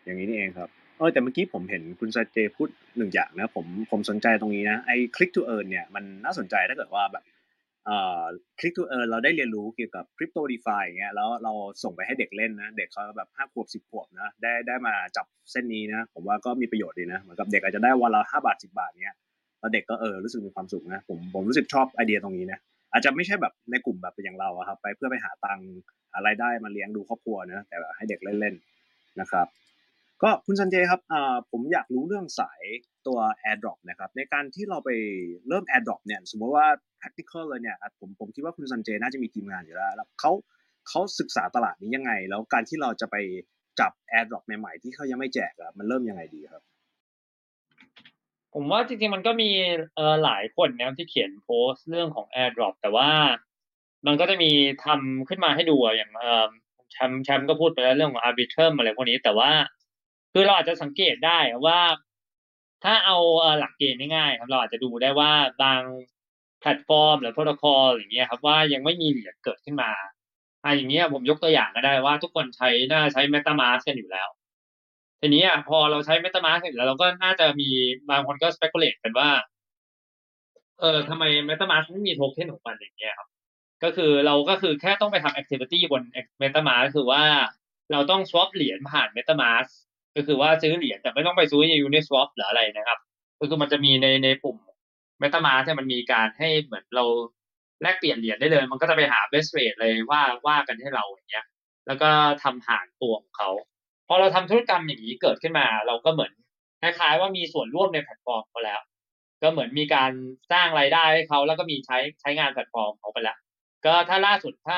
[0.03, 7.23] อย่างนี้นี่เองครับเออแต่เมื่อกี้ผมเห็นคุณซาเจพูดหนึ่งอย่างนะผมผมสนใจตรงนี้นะไอ้ click to earn เนี่ยมันน่าสนใจถ้าเกิดว่าแบบ
[7.85, 8.21] เอ่อ
[8.59, 19.15] click to earn เราได้เรียนรู้เกี่ยวกับ crypto defi อย่างเงี้ยแล้วเราส่งไปให้เด็กเล่นนะ เด็กเขาแบบห้าขวบสิบขวบนะได้ได้มาจับเส้นนี้นะ ผมว่าก็มีประโยชน์ดีนะเหมือนกับเด็กอาจจะได้วันละห้าบาทสิบาทเนี้ย
[19.59, 22.59] แล้วเด็กก็เออรู้สึกมีความสุขนะผมผมรู้สึกชอบไอเดียตรงนี้นะ
[22.91, 25.67] อาจจะไม่ใช่แบบในกลุ่มแบบอย่างเราครับไปเพื่อไปหาตังค์
[26.11, 28.72] หารายได้มาเลี้ยงดูครอบครัวนะแต่ให้เด็กเล่นๆ
[29.21, 29.47] นะครับ
[30.23, 31.01] ก็คุณสันเจครับ
[31.51, 32.61] ผมอยากรู้เรื่องสาย
[33.07, 34.89] ตัว AirDrop นะครับ ในการที่เราไป
[35.47, 36.67] เริ่ม AirDrop เนี่ย สมมติว่า
[36.99, 40.31] practical เลยเนี่ยผมผมคิดว่าคุณสันเจน่าจะมีทีมงานอยู่แล้วแล้วเขา
[40.89, 43.15] เขาศึกษาตลาดนี้ยังไง แล้วการที่เราจะไป
[43.79, 46.63] จับ AirDrop ใหม่ๆ ที่เขายังไม่แจกมันเริ่มยังไงดีครับ
[48.53, 49.49] ผมว่าจริงๆมันก็มี
[49.95, 53.09] เอ่อหลายคนนะที่เขียนโพสต์เรื่องของ AirDrop แต่ว่า
[54.05, 54.51] มันก็จะมี
[54.85, 56.25] ทำขึ้นมาให้ดูอย่างเอ
[56.93, 59.51] แชมป์แชมป์ก็พูดไปแล้วเรื่องของ Arbitrum อะไรพวกนี้ แต่ว่า
[60.33, 61.79] คือเราอาจจะสังเกตได้ว่า
[62.83, 63.17] ถ้าเอา
[63.59, 65.31] หลักเกณฑ์ง่ายๆครับเราอาจจะดูได้ว่า
[65.63, 65.81] บาง
[66.59, 69.91] แพลตฟอร์ม หรือโปรโตคอลอย่างเงี้ยครับว่ายังไม่มีเหรียญเกิดขึ้นมา
[70.63, 74.29] อ่าอย่างเงี้ยผมยกตัวอย่างก็ได้ว่าทุกคนใช้น่าใช้ MetaMask กันอยู่แล้ว
[75.21, 77.69] ทีนี้อะพอเราใช้ MetaMask เสร็จแล้วเราก็น่าจะมี
[78.09, 79.29] บางคนก็ speculate กันว่า
[80.79, 83.27] เออทำไม MetaMask ไม่มีโทเค็นของมันอย่างเงี้ยครับ
[83.83, 86.01] ก็คือเราก็คือแค่ต้องไปทำ activity บน
[86.41, 87.23] MetaMask คือว่า
[87.91, 89.69] เราต้อง swap เหรียญผ่าน MetaMask
[90.15, 92.99] ก็คือว่าซื้อเหรียญแต่ไม่ต้องไปซื้อใน Uniswap หรืออะไรนะครับ
[93.39, 94.57] ก็คือมันจะมีในในปุ่ม
[95.21, 97.05] MetaMask ที่มันมีการให้เหมือนเรา
[97.81, 101.45] แลกเปลี่ยนเหรียญได้เลย มันก็จะไปหา best rate เลยว่าว่ากันให้เราอย่างเงี้ย
[101.87, 102.09] แล้วก็
[102.43, 103.49] ทำผ่านตัวของเขา
[104.07, 106.31] พอเราทำธุรกรรมอย่างนี้เกิดขึ้นมา เราก็เหมือน
[106.81, 108.81] คล้ายๆว่ามีส่วนร่วมในแพลตฟอร์มเขาแล้ว
[109.41, 110.11] ก็เหมือนมีการ
[110.51, 113.37] สร้างรายได้ให้เขาแล้วก็มีใช้ใช้งานแพลตฟอร์มเขาไปแล้ว
[113.85, 114.77] ก็ถ้าล่าสุดถ้า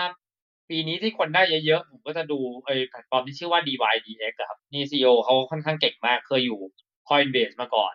[0.69, 6.59] ปีนี้ที่คนได้เยอะๆ ผมก็จะดูไอ้แพลตฟอร์มที่ชื่อว่า DYDX ครับ นี่ CEO เขาค่อนข้างเก่งมากเคยอยู่
[7.09, 7.93] Coinbase มาก่อน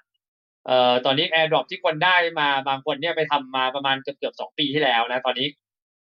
[0.66, 5.48] เอ่อตอนนี้ AirDrop ที่คนได้มาบางคนเนี่ยไปทำมาประมาณเกือบเกือบสองปีที่แล้วนะ ตอนนี้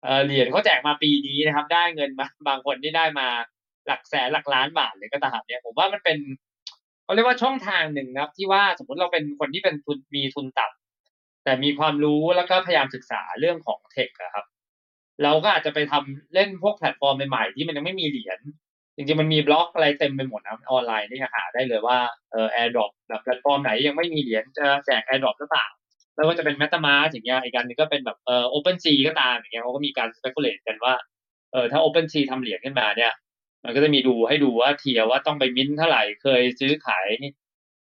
[0.04, 3.28] เออเหรียญเขาแจกมาปีนี้นะครับ ได้เงินมาบางคนที่ได้มา
[3.86, 6.18] หลักแสนหลักล้านบาทเลยก็ตามเนี่ยผมว่ามันเป็น
[7.04, 14.46] เขาเรียกว่าช่องทางหนึ่งนะครับ ที่ว่าสมมติเราเป็นคนที่เป็นทุนมีทุนต่ำแต่มีความรู้แล้วก็พยายามศึกษาเรื่องของ tech ครับ
[15.22, 18.38] เราก็อาจจะไปทำเล่นพวกแพลตฟอร์มใหม่ๆที่มันยังไม่มีเหรียญ
[18.96, 21.98] จริงๆมันมีบล็อกอะไรเต็มไปหมดนะออนไลน์นี่หาได้เลยว่า
[22.32, 25.66] เออ AirDrop แบบแพลตฟอร์มไหนยังไม่มีเหรียญจะแจก AirDrop หรือเปล่า
[26.14, 30.94] ไม่ว่าจะเป็น MetaMask อย่างเงี้ยอีกอันนึงก็เป็นแบบเออ OpenSea ก็ตามอย่างเงี้ยเขาก็มีการ speculate กันว่า
[31.52, 33.12] เออถ้า OpenSea ทำเหรียญขึ้นมาเนี่ย
[33.64, 37.08] มันก็จะมีดูให้ดูว่า tier ว่าต้องไปมิ้นเท่าไหร่เคยซื้อขาย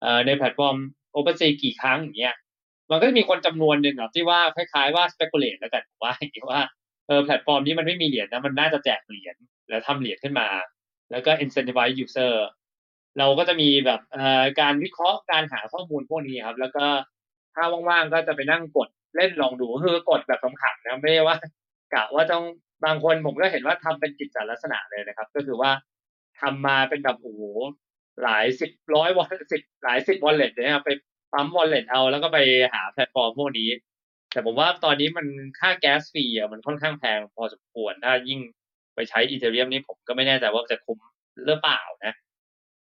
[0.02, 0.76] เอ่อในแพลตฟอร์ม
[1.16, 2.36] OpenSea กี่ครั้งอย่างเงี้ย
[2.92, 6.62] มันก็จะมีคนจำนวนหนึ่งอะที่ว่าคล้ายๆว่า speculate แล้วกันว่าอย่างนี้ว่า
[7.08, 9.36] เออแพลตฟอร์มนี้มันไม่มีเหรียญนะมันน่าจะแจกเหรียญ
[9.70, 10.47] แล้วทำเหรียญขึ้นมา
[11.12, 12.34] แล้วก็ incentivize user
[13.20, 16.86] เราก็จะมีแบบเอ่อการวิเคราะห์การหาข้อมูลพวกนี้ครับ แล้วก็
[17.56, 21.38] ถ้าว่างๆก็จะไปนั่งกดเล่นลองดูคือกดแบบสำคัญนะไม่ได้ว่า
[21.93, 22.45] กะว่าต้อง
[22.86, 25.72] บางคนผมก็เห็นว่าทำเป็นกิจลักษณะเลยนะครับ ก็คือว่า
[26.41, 27.41] ทำมาเป็นแบบโอ้โห
[28.24, 30.89] หลายสิบร้อย wall สิบหลายสิบ wallet เนี่ยไป
[31.34, 32.39] ปั๊ม wallet เอาแล้วก็ไป
[32.74, 33.70] หาแพลตฟอร์มพวกนี้
[34.34, 35.28] แต่ผมว่าตอนนี้มัน
[35.60, 38.40] ค่า gas fee อะมันค่อนข้างแพงพอสมควร ถ้ายิ่ง
[38.96, 40.98] ไปใช้ Ethereum นี่ผมก็ไม่แน่ใจว่าจะคุ้ม
[41.48, 42.14] หรือเปล่านะ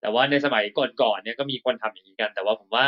[0.02, 0.64] แต่ว่าในสมัย
[1.02, 2.88] ก่อนๆเนี่ยก็มีคนทำอย่างนี้กัน แต่ว่าผมว่า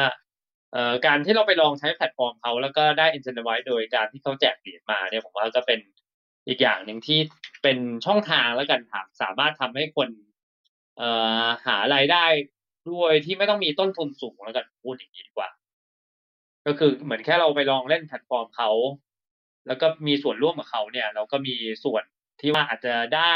[0.74, 5.80] เอ่อการที่เราไปลองใช้แพลตฟอร์มเขาแล้วก็ได้ incentivize โดยการที่เขาแจกเหรียญมาเนี่ยผมว่าก็เป็น
[6.48, 7.20] อีกอย่างหนึ่งที่
[7.64, 10.10] เป็นช่องทางแล้วกันถามสามารถทำให้คน
[10.98, 11.10] เอ่
[11.44, 12.26] อหารายได้
[12.92, 15.50] ด้วยที่ไม่ต้องมีต้นทุนสูงแล้วกันพูดอย่างนี้ดีกว่า
[16.68, 18.70] ก็คือเหมือนแค่เราไปลองเล่นแพลตฟอร์มเขา
[19.68, 22.04] แล้วก็มีส่วนร่วมกับเขาเนี่ย เราก็มีส่วน
[22.42, 23.34] ที่ว่าอาจจะได้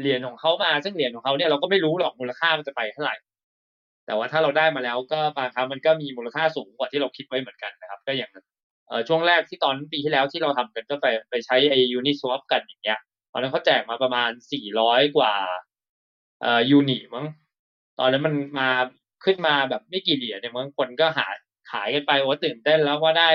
[0.00, 3.16] เหรียญของเขามาซึ่งเหรียญของเขาเนี่ยเราก็ไม่รู้หรอกมูลค่ามันจะไปเท่าไหร่
[4.06, 8.30] แต่ว่าถ้าเราได้มาแล้วก็บางครั้งมันก็มีมูลค่าสูงกว่าที่เราคิดไว้เหมือนกันนะครับ ก็อย่าง
[8.88, 12.98] เอ่อช่วงแรกที่ตอนปีที่แล้วที่เราทำกันก็ไปไปใช้ไอ้ Uniswap กันอย่างเงี้ย
[13.32, 14.30] ตอนนั้นเขาแจกมาประมาณ
[14.72, 15.32] 400กว่า
[16.42, 17.26] เอ่อยูนิมั้ง
[17.98, 18.68] ตอนนั้นมันมา
[19.24, 21.26] ขึ้นมาแบบไม่กี่เหรียญเนี่ยมั้งคนก็หา
[21.72, 23.30] ขายกันไปโอ้ตื่นเต้นแล้วว่าได้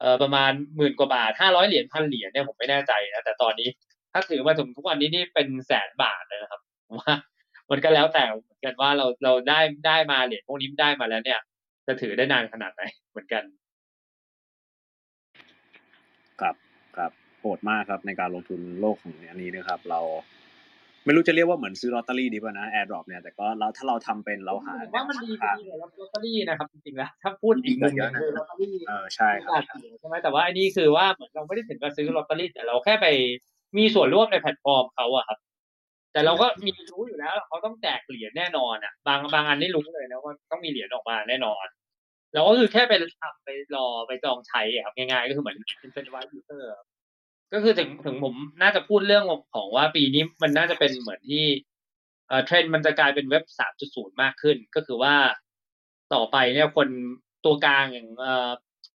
[0.00, 3.68] เอ่อประมาณหมื่นกว่าบาทห้าร้อยเหรียญพันเหรียญเนี่ยผมไม่แน่ใจนะแต่ตอนนี้
[4.12, 6.60] ถ้าถือมาถึงทุกวันนี้นี่เป็นแสนบาทเลยนะครับ
[6.98, 7.14] ว่า
[7.70, 11.40] มันก็แล้วแต่เหมือนกันว่าเราเราได้ได้มาเหรียญพวกนี้ได้มาแล้วเนี่ย
[11.86, 13.42] จะถือได้นานขนาดไหนเหมือนกัน
[16.40, 16.56] ครับ
[16.96, 20.00] ครับโหดมากครับในการลงทุนโลกของอันนี้นะครับ เรา
[21.08, 33.06] ไม่รู้จะเรียกว่าเหมือนซื้อลอตเตอรี่ดีป่ะนะ airdrop เนี่ยแต่ก็เราถ้าเราทำเป็นเราหาผมว่ามันดีทางดีกว่าลอตเตอรี่นะครับจริงๆแล้วถ้าพูดอีกมุมหนึงคือลอตเตอรี่เออใช่ครับอาจเสียใช่ไหมแต่ว่าอันนี้คือว่าเหมือนเราไม่ได้ถึงกับซื้อลอตเตอรี่แต่เราแค่ไป
[33.78, 35.38] มีส่วนร่วมในแพลตฟอร์มเขาอะครับ
[36.12, 41.66] แต่เราก็มีรู้อยู่แล้วเขาต้องแจกเหรียญแน่นอนอะบางบางอันนี่รู้เลยนะว่าต้องมีเหรียญออกมาแน่นอน
[42.34, 42.92] เราก็คือแค่ไป
[43.22, 46.87] ทำไปรอไปจองใช้อะครับง่ายๆก็คือเหมือน incentivize user ครับ
[47.52, 49.24] ก็คือถึงถึงผมน่าจะพูดเรื่อง
[49.54, 51.44] ของว่าปีนี้มันน่าจะเป็นเหมือนที่
[52.44, 53.44] เทรนด์มันจะกลายเป็นเว็บ
[53.82, 55.14] 3.0 มากขึ้น ก็คือว่า
[56.14, 56.88] ต่อไปเนี่ยคน
[57.44, 58.08] ตัวกลางอย่าง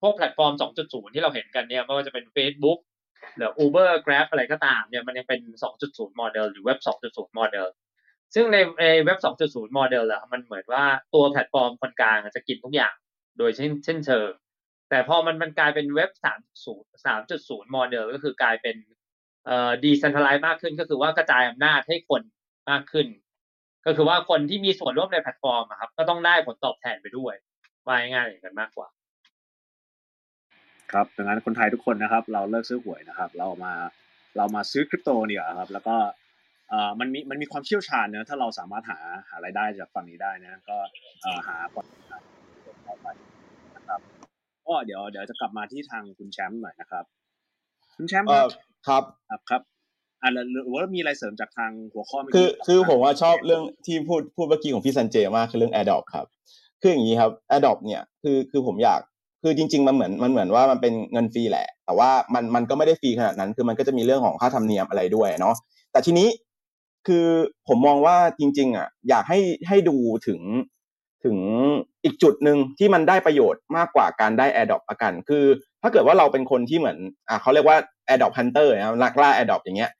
[0.02, 2.80] พวกแพลตฟอร์ม 2.0 ที่เราเห็นกันเนี่ยไม่ว่าจะเป็น Facebook
[3.36, 5.41] หรือ Uber Grab อะไรก็ตามเนี่ยมันยังเป็น
[5.80, 7.68] 2.0 โมเดลหรือเว็บ 2.0 โมเดล
[8.34, 10.84] ซึ่งในในเว็บ 2.0 โมเดลอะมันเหมือนว่า
[11.14, 12.93] ตัวแพลตฟอร์มคนกลางจะกินทุกอย่าง
[13.38, 14.30] โดยเช่นเช่นเชิง
[14.92, 16.12] แต่พอมันมันกลายเป็นเว็บ
[16.64, 18.76] 3.0 3.0โมเดลก็คือกลายเป็น
[19.46, 22.22] เอ่อ decentralize มากขึ้นก็คือว่ากระจายอำนาจให้คน
[22.70, 23.08] มากขึ้น
[23.86, 27.34] ก็คือว่าคนที่มีส่วนร่วมในแพลตฟอร์มครับ ก็ต้องได้ผลตอบแทนไปด้วย
[27.88, 28.88] ว่าง่ายๆอย่างนั้นมากกว่า
[30.92, 33.74] ครับดังนั้นคนไทยทุกคนนะครับ เราเลิกซื้อหวยนะครับ เรามา
[34.38, 35.96] เรามาซื้อคริปโตเนี่ยครับ แล้วก็
[36.70, 40.78] เอ่อมันมีมันมีความเชี่ยวชาญเนอะถ้าเราสามารถหาหารายได้จากฝั่งนี้ได้นะ ก็
[41.22, 41.86] เอ่อหาความ
[42.84, 43.08] เข้าไป
[43.76, 44.02] นะครับ
[44.72, 47.03] ก็เดี๋ยวเดี๋ยวจะกลับมาที่ทางคุณแชมป์หน่อยนะครับ
[47.97, 48.47] คุณแชมป์เออ
[48.88, 49.61] ครับครับครับ
[50.22, 56.26] อะแล้วหรือว่ามีอะไรเสริมจากทางหัวข้อเมื่อคือกี้คือผมว่าชอบเรื่องที่พูดพูดเมื่อกี้ของพี่ซันเจมากคือเรื่อง Adopt ครับ
[56.82, 58.99] คืออย่างนี้ครับ Adopt เนี่ยคือคือผมอยาก
[59.43, 65.55] คือจริง ๆ มันเหมือนมันเหมือนว่ามันเป็นเงินฟรีแหละ แต่ว่ามันมันก็ไม่ได้ฟรีขนาดนั้น คือมันก็จะมีเรื่องของค่าธรรมเนียมอะไรด้วยเนาะ
[65.91, 66.28] แต่ทีนี้
[67.07, 67.28] คือ
[67.67, 69.95] ผมมองว่าจริง ๆ อะ อยากให้ให้ดู
[70.28, 70.39] ถึง
[71.26, 71.38] ถึง
[72.03, 75.43] อีกจุดหนึ่งที่มันได้ประโยชน์มากกว่าการได้ Adopt ละกัน คือ
[75.82, 76.97] ถ้าเกิดว่าเราเป็นคนที่เหมือน
[77.30, 77.78] อะเขาเรียกว่า
[78.14, 79.91] Airdrop Hunter นะครับนักล่า Adopt อย่างเงี้ย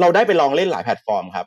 [0.00, 1.46] เราได้ไปลองเล่นหลายแพลตฟอร์มครับ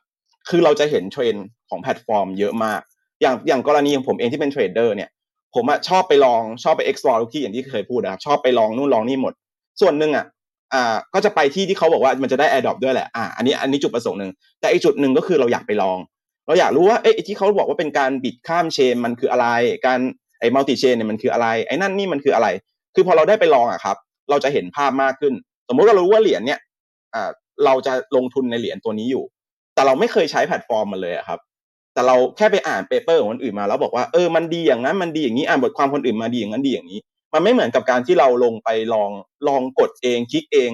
[0.49, 1.35] คือเราจะเห็นเทรนด์
[1.69, 2.81] ของแพลตฟอร์มเยอะมาก
[3.21, 5.09] อย่างอย่างกรณีของผมเองที่เป็นเทรดเดอร์เนี่ย
[5.55, 9.33] ผมอะชอบไปลองชอบไป explore ทุกที่อย่างที่เคยพูดนะครับชอบไปลองนู่นลองนี่หมด
[9.81, 10.25] ส่วนหนึ่งอะ
[10.73, 15.97] อ่าก็จะไปที่ที่เขาบอกว่ามันจะได้ airdrop ด้วยแหละอ่าอันนี้อันนี้จุดประสงค์หนึ่งแต่อีกจุดหนึ่งก็คือเราอยากไปลอง
[16.47, 19.47] เราอยากรู้ว่าเอ๊ะไอ้ที่เขาบอกว่าเป็นการ bridge ข้าม chain มันคืออะไร
[19.85, 19.99] การ
[20.39, 22.47] ไอ้ multi-chain เนี่ยมันคืออะไรไอ้นั่นนี่มันคืออะไร
[22.95, 23.97] คือพอเราได้ไปลองอะครับ
[24.29, 25.33] เราจะเห็นภาพมากขึ้น
[25.67, 26.59] สมมุติเรารู้ว่าเหรียญเนี่ย
[27.13, 27.29] อ่า
[27.65, 29.23] เราจะลงทุนในเหรียญตัวนี้อยู่
[29.73, 31.39] แต่เราไม่เคยใช้แพลตฟอร์มมันเลยอะครับ
[31.93, 36.99] แต่เราแค่ไปอ่าน paper ของคนอื่นมาแล้วบอกว่าเออมันดีอย่างนั้นมันดีอย่างนี้อ่านบทความคนอื่นมาดีอย่างนั้นดีอย่างนี้
[37.33, 39.11] มันไม่เหมือนกับการที่เราลงไปลอง
[39.47, 40.71] ลองกดเองคลิกเอง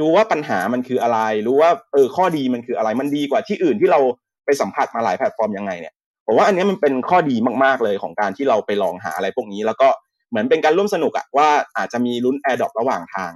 [0.00, 4.00] ดูว่าปัญหามันคืออะไร รู้ว่าเออข้อดีมันคืออะไร มันดีกว่าที่อื่นที่เรา
[4.48, 5.94] ไปสัมผัสมาหลายแพลตฟอร์มยังไงเนี่ย
[6.26, 9.88] ผมว่าอันนี้มันเป็นข้อดีมากๆเลยของการที่เราไปลองหาอะไรพวกนี้ แล้วก็
[10.30, 13.32] เหมือนเป็นการร่วมสนุกอะว่าอาจจะมีลุ้น a อ r d r o p ระหว่างทาง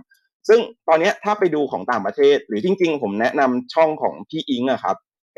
[0.48, 4.96] ซึ่งตอนนี้ถ้าไปดูของต่างประเทศ หรือจริง ๆ ผมแนะนำช่องของพี่อิงอะครับ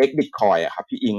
[0.09, 1.19] X Bitcoin อะครับพี่อิง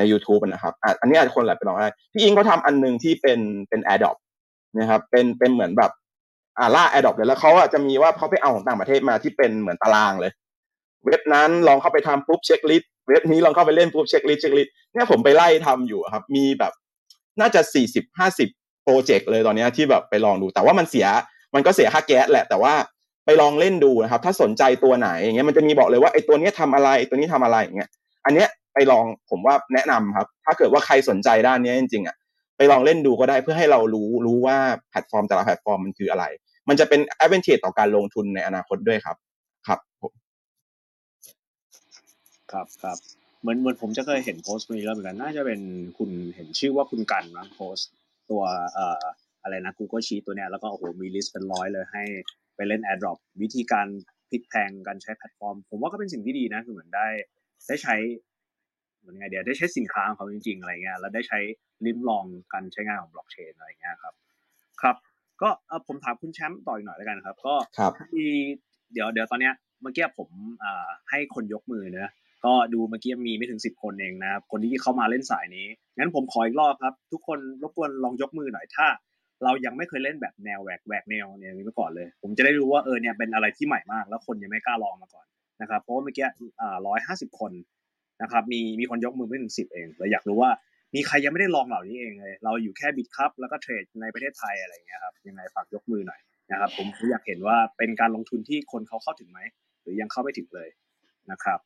[0.00, 4.16] ใน YouTube นะครับอันนี้อาจจะคนหลายไปลองได้พี่อิงเขาทำอันหนึ่งที่เป็นเป็น a อ r d r o p
[4.78, 5.90] นะครับเป็นเป็นเหมือนแบบ
[6.58, 10.32] อ่าล่า a อ r d r o p เลยแล้วเขาอะจะมีว่าเขาไปเอาของต่างประเทศมาที่เป็นเหมือนตารางเลย
[11.06, 16.72] เว็บนั้นลองเข้าไปทำปุ๊บ checklist เว็บนี้ลองเข้าไปเล่นปุ๊บ checklist checklist เนี่ยผมไปไล่ทำอยู่ครับ มีแบบ
[17.40, 18.48] น่าจะสี่สิบห้าสิบ
[18.84, 21.06] โปรเจกต์เลยตอนนี้ที่แบบไปลองดู แต่ว่ามันเสีย
[21.54, 22.74] มันก็เสียค่าแก๊สแหละ แต่ว่า
[23.24, 27.90] ไปลองเล่นดูนะครับ ถ้าสนใจตัวไหนอย่างเงี้ยมันจะมีบอกเลยว่าไอ้ตัวนี้ทำอะไรตัวนี้ทำอะไรอย่างเงี้ย
[28.24, 32.16] อันเนี้ยไปลองผมว่าแนะนำครับ ถ้าเกิดว่าใครสนใจด้านนี้จริงๆอะ
[32.56, 34.56] ไปลองเล่นดูก็ได้เพื่อให้เรารู้รู้ว่า
[34.90, 36.24] แพลตฟอร์มแต่ละแพลตฟอร์มมันคืออะไร
[36.68, 39.16] มันจะเป็น advantage ต่อการลงทุนในอนาคตด้วยครับ
[42.52, 42.98] ครับครับ
[43.40, 45.60] เหมือนเหมือนผมจะเคยเห็นโพสต์นี้แล้วเหมือนกันน่าจะเป็น
[45.98, 47.88] คุณเห็นชื่อว่าคุณกันนะโพสต์
[48.30, 48.42] ตัว
[48.74, 49.04] เอ่อ
[49.42, 52.02] อะไรนะ Google Sheet ตัวเนี้ยแล้วก็โอ้โหมีลิสต์เป็นร้อยเลยให้
[52.56, 53.86] ไปเล่น AirDrop วิธีการ
[54.30, 57.08] พลิกแพลงการใช้แพลตฟอร์ม ผมว่าก็เป็นสิ่งที่ดีนะคือเหมือนได้
[57.68, 57.94] ได้ใช้
[59.00, 61.38] เหมือนไงเดียวได้ใช้สินค้าของเขาจริงๆอะไรเงี้ยแล้วได้ใช้
[61.86, 64.14] ลิ้มลองการใช้งานของบล็อกเชนอะไรเงี้ยครับ
[64.82, 64.96] ครับ
[65.42, 68.28] ก็เอ่อผมถามคุณแชมป์ต่ออีกหน่อยแล้วกันครับ ก็ครับที่
[68.92, 70.28] เดี๋ยวเดี๋ยวตอนเนี้ยเมื่อกี้ผม
[70.62, 72.12] อ่าให้คนยกมือเนอะ
[72.46, 75.66] ก็ดูเมื่อกี้มีไม่ถึงสิบคนเองนะครับคนที่เข้ามาเล่นสายนี้
[75.98, 78.86] งั้นผมขออีกรอบครับ ทุกคนรบกวนลองยกมือหน่อยถ้า
[79.44, 85.26] เรายังไม่เคยเล่นแบบแนวแหวกแหวกแนวเนี่ยนี้มาก่อนเลย ผมจะได้รู้ว่าเออเนี่ยเป็นอะไรที่ใหม่มาก แล้วคนยังไม่กล้าลองมาก่อน
[85.60, 86.26] นะครับเพราะว่าเมื่อกี้
[86.60, 87.52] อ่าร้อยห้าสิบคน
[88.22, 90.50] นะครับมีมีคนยกมือไม่ถึงสิบเองเราอยากรู้ว่า
[90.94, 96.20] มีใครยังไม่ได้ลองเหล่านี้เองเลย เราอยู่แค่บิตครับแล้วก็เทรดในประเทศไทยอะไรเงี้ยครับยังไงฝากยกมือหน่อย
[96.50, 99.40] นะครับผมอยากเห็นว่าเป็นการลงทุนที่คนเขาเข้าถึงไหม
[99.82, 100.68] หรือยังเข้าไม่ถึงเลย
[101.30, 101.58] นะครับ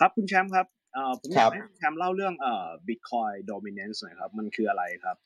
[0.00, 5.16] ครับคุณแชมป์ครับเอ่อผมอยากให้คุณแชมป์เล่าเรื่องเอ่อ Bitcoin dominance หน่อยครับ มันคืออะไรครับ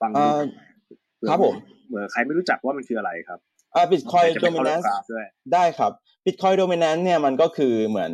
[0.00, 0.30] ฟังเอ่ดูอ
[1.16, 1.54] เผื่อครับผม
[1.88, 3.38] เผื่อใครไม่รู้จักว่ามันคืออะไรครับ
[3.74, 5.92] อ่า Bitcoin จะเป็น dominance กราฟด้วยได้ครับ
[6.26, 8.12] Bitcoin dominance เนี่ยมันก็คือเหมือน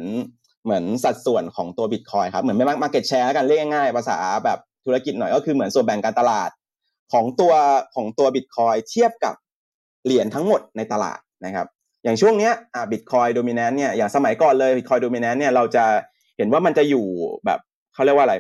[0.64, 6.50] เหมือนสัดส่วนของตัว Bitcoin ครับ เหมือนไม่ market share แล้วกันเรียกง่ายๆภาษาแบบธุรกิจหน่อยก็คือเหมือนส่วนแบ่งการตลาด
[7.12, 7.52] ของตัว
[7.94, 9.34] ของตัว Bitcoin เทียบกับ
[10.04, 11.66] เหรียญทั้งหมดในตลาดนะครับ
[12.04, 15.84] อย่างช่วงเนี้ยอ่า Bitcoin dominance เนี่ยอย่างสมัยก่อนเลย Bitcoin dominance เนี่ยเราจะ
[16.36, 17.06] เห็นว่ามันจะอยู่
[17.44, 17.60] แบบ
[17.94, 18.34] เขาเรียกว่าอะไร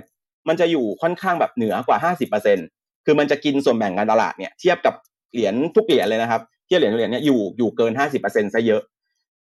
[0.48, 2.12] มันจะอยู่ค่อนข้างแบบเหนือกว่า
[2.56, 4.94] 50%คือมันจะกินส่วนแบ่งการตลาดเนี่ยเทียบกับ
[5.32, 7.92] เหรียญทุกเหรียญเลยนะครับเทียบเหรียญทุกเหรียญเนี่ยอยู่อยู่เกิน
[8.22, 8.82] 50%ซะเยอะ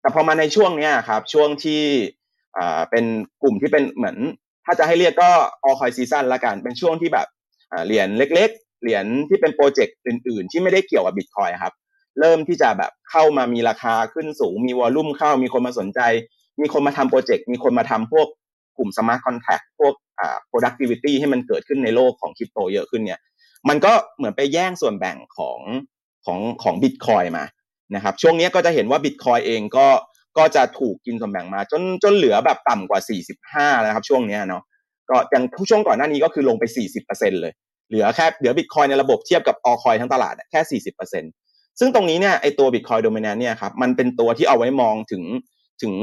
[0.00, 1.82] แต่พอมาในช่วงเนี้ยครับช่วงที่
[2.58, 3.04] อ่าเป็น
[3.42, 4.16] กลุ่มที่เป็นเหมือน
[4.64, 5.30] ถ้าจะให้เรียกก็
[5.66, 7.26] all coin season ละกันเป็นช่วงที่แบบ
[7.86, 11.72] เหรียญเล็ก ๆ เหรียญที่เป็นโปรเจกต์อื่น ๆ ที่ไม่ได้เกี่ยวกับ Bitcoin ครับ
[12.20, 16.00] เริ่มที่จะแบบเข้ามามีราคาขึ้นสูง มีวอลลุ่มเข้า มีคนมาสนใจ
[16.60, 18.26] มีคนมาทำโปรเจกต์ มีคนมาทำพวก
[18.78, 23.20] กลุ่ม smart contract พวกอ่า productivity ให้มันเกิดขึ้นในโลกของคริปโตเยอะขึ้นเนี่ย
[23.68, 25.60] มันก็เหมือนไปแย่งส่วนแบ่งของ
[26.26, 27.44] ของของบิตคอยมา
[27.94, 29.88] นะครับช่วงนี้ก็จะเห็นว่าบิตคอยเองก็
[30.38, 33.00] ก็จะถูกกินส่วนแบ่งมา จนจนเหลือแบบต่ำกว่า
[33.36, 34.62] 45แล้วครับช่วงนี้เนาะ
[35.10, 36.64] ก็อย่างช่วงก่อนหน้านี้ก็คือลงไป
[37.02, 37.52] 40%เลย
[37.88, 40.80] เหลือแค่เหลือบิตคอยในระบบเทียบกับออคอยทั้งตลาดแค่
[41.22, 41.43] 40%
[41.78, 45.22] ซึ่งตรงนี้เนี่ยไอตัวบิตคอยโดมินนเนี่ยครับมันเป็นตัวที่เอาไว้มองถึง
[45.82, 45.94] ถึง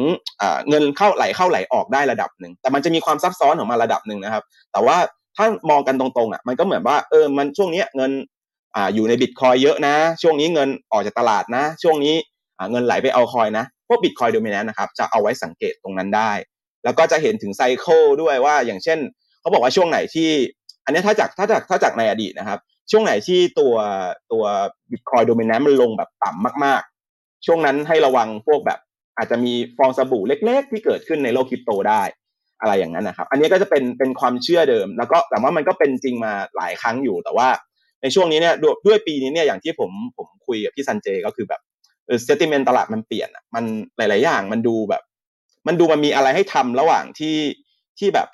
[0.69, 4.97] เงินเข้าไหลเข้าไหลออกได้ระดับหนึ่ง แต่มันจะมีความซับซ้อนของมันระดับหนึ่งนะครับ แต่ว่า
[5.37, 8.11] ถ้ามองกันตรงๆอะมันก็เหมือนว่าเออมันช่วงนี้เงิน
[8.75, 12.15] อ่าอยู่ในบิตคอยเยอะนะ ช่วงนี้เงินออกจากตลาดนะ ช่วงนี้
[12.71, 16.31] เงินไหลไปเอาคอยนะพวกบิตคอยโดเมินนนะครับจะเอาไว้สังเกตตรงนั้นได้
[16.83, 18.99] แล้วก็จะเห็นถึงไซเคิลด้วยว่าอย่างเช่น
[19.41, 20.29] เขาบอกว่าช่วงไหนที่
[20.85, 22.59] อันนี้ถ้าจากถ้าจากถ้าจากในอดีตนะครับ
[22.91, 23.75] ช่วงไหนที่ตัว
[24.31, 24.43] ตัว
[24.91, 26.81] บิตคอยโดมินนมันลงแบบต่ำมาก
[27.13, 28.79] ๆ ช่วงนั้นให้ระวังพวกแบบ
[29.17, 32.01] อาจจะมีฟองสบู่เล็ก ๆ ที่เกิดขึ้นในโลกคริปโตได้
[32.61, 37.47] อะไรอย่างนั้นนะครับ อันนี้ก็จะเป็นเป็นความเชื่อเดิม แล้วก็แต่ว่ามันก็เป็นจริงมาหลายครั้งอยู่แต่ว่า
[38.01, 41.61] ในช่วงนี้เนี่ยด้วยด้วยปีนี้เนี่ยอย่างที่ผมผมคุยกับพี่ซันเจก็คือแบบ
[42.05, 43.63] เออเซติเมนตลาดมันเปลี่ยนอะมัน
[43.97, 45.03] หลาย ๆ อย่างมันดูแบบ
[45.67, 47.37] มันดูมันมีอะไรให้ทำระหว่างที่
[47.99, 48.27] ที่แบบ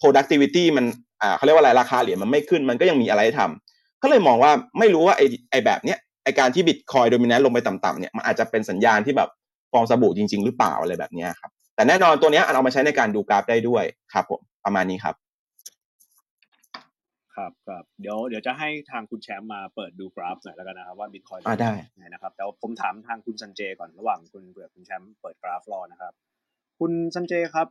[0.00, 0.84] productivity มัน
[1.22, 9.30] อ่าเขาเรียกว่าอะไรราคาเหรียญมันไม่ขึ้น มันก็ยังมีอะไรให้ทำ ก็เลยมองว่าไม่รู้ว่าไอ้ไอ้แบบเนี้ยไอ้การที่บิตคอยโดมิน n นลงไปต่ำๆเนี่ยมันอาจจะเป็นสัญญาณที่แบบ
[9.72, 15.14] ฟองสบู่จริง ๆ หรือเปล่าอะไรแบบเนี้ยครับแต่แน่นอนตัวเนี้ยเอามาใช้ในการดูกราฟได้ด้วยครับผมประมาณนี้ครับ
[17.36, 26.12] ครับครับเดี๋ยวเดี๋ยวจะให้ทางคุณแชมป์มาเปิดดูกราฟหน่อยแล้วกันนะครับว่าบิตคอยน์อ่าได้ไงนะครับแต่ว่าผมถามทางคุณซันเจก่อนระหว่างคุณเผื่อคุณแชมป์เปิดกราฟรอนะครับ
[26.78, 27.66] คุณซันเจครับ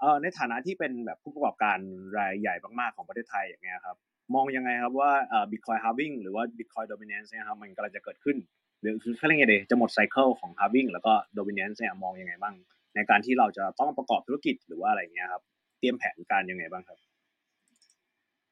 [0.00, 1.78] เอ่อในฐานะที่เป็นแบบผู้ประกอบการ
[2.18, 3.96] รายใหญ่มากๆของประเทศไทยอย่างเงี้ยครับ
[4.34, 8.36] มองยังไงครับว่าเอ่อบิตคอยน์ halving หรือว่าบิตคอยน์ dominance เนี่ยครับมันกำลังจะเกิดขึ้น
[8.80, 12.54] หรือคือเขาเรียกไงดีจะหมด cycle ของ halving แล้วก็ dominance เนี่ยมองยังไงบ้าง
[12.94, 15.42] ในการที่เราจะต้องประกอบธุรกิจหรือว่าอะไรเงี้ยครับ
[15.78, 16.98] เตรียมแผนการยังไงบ้างครับ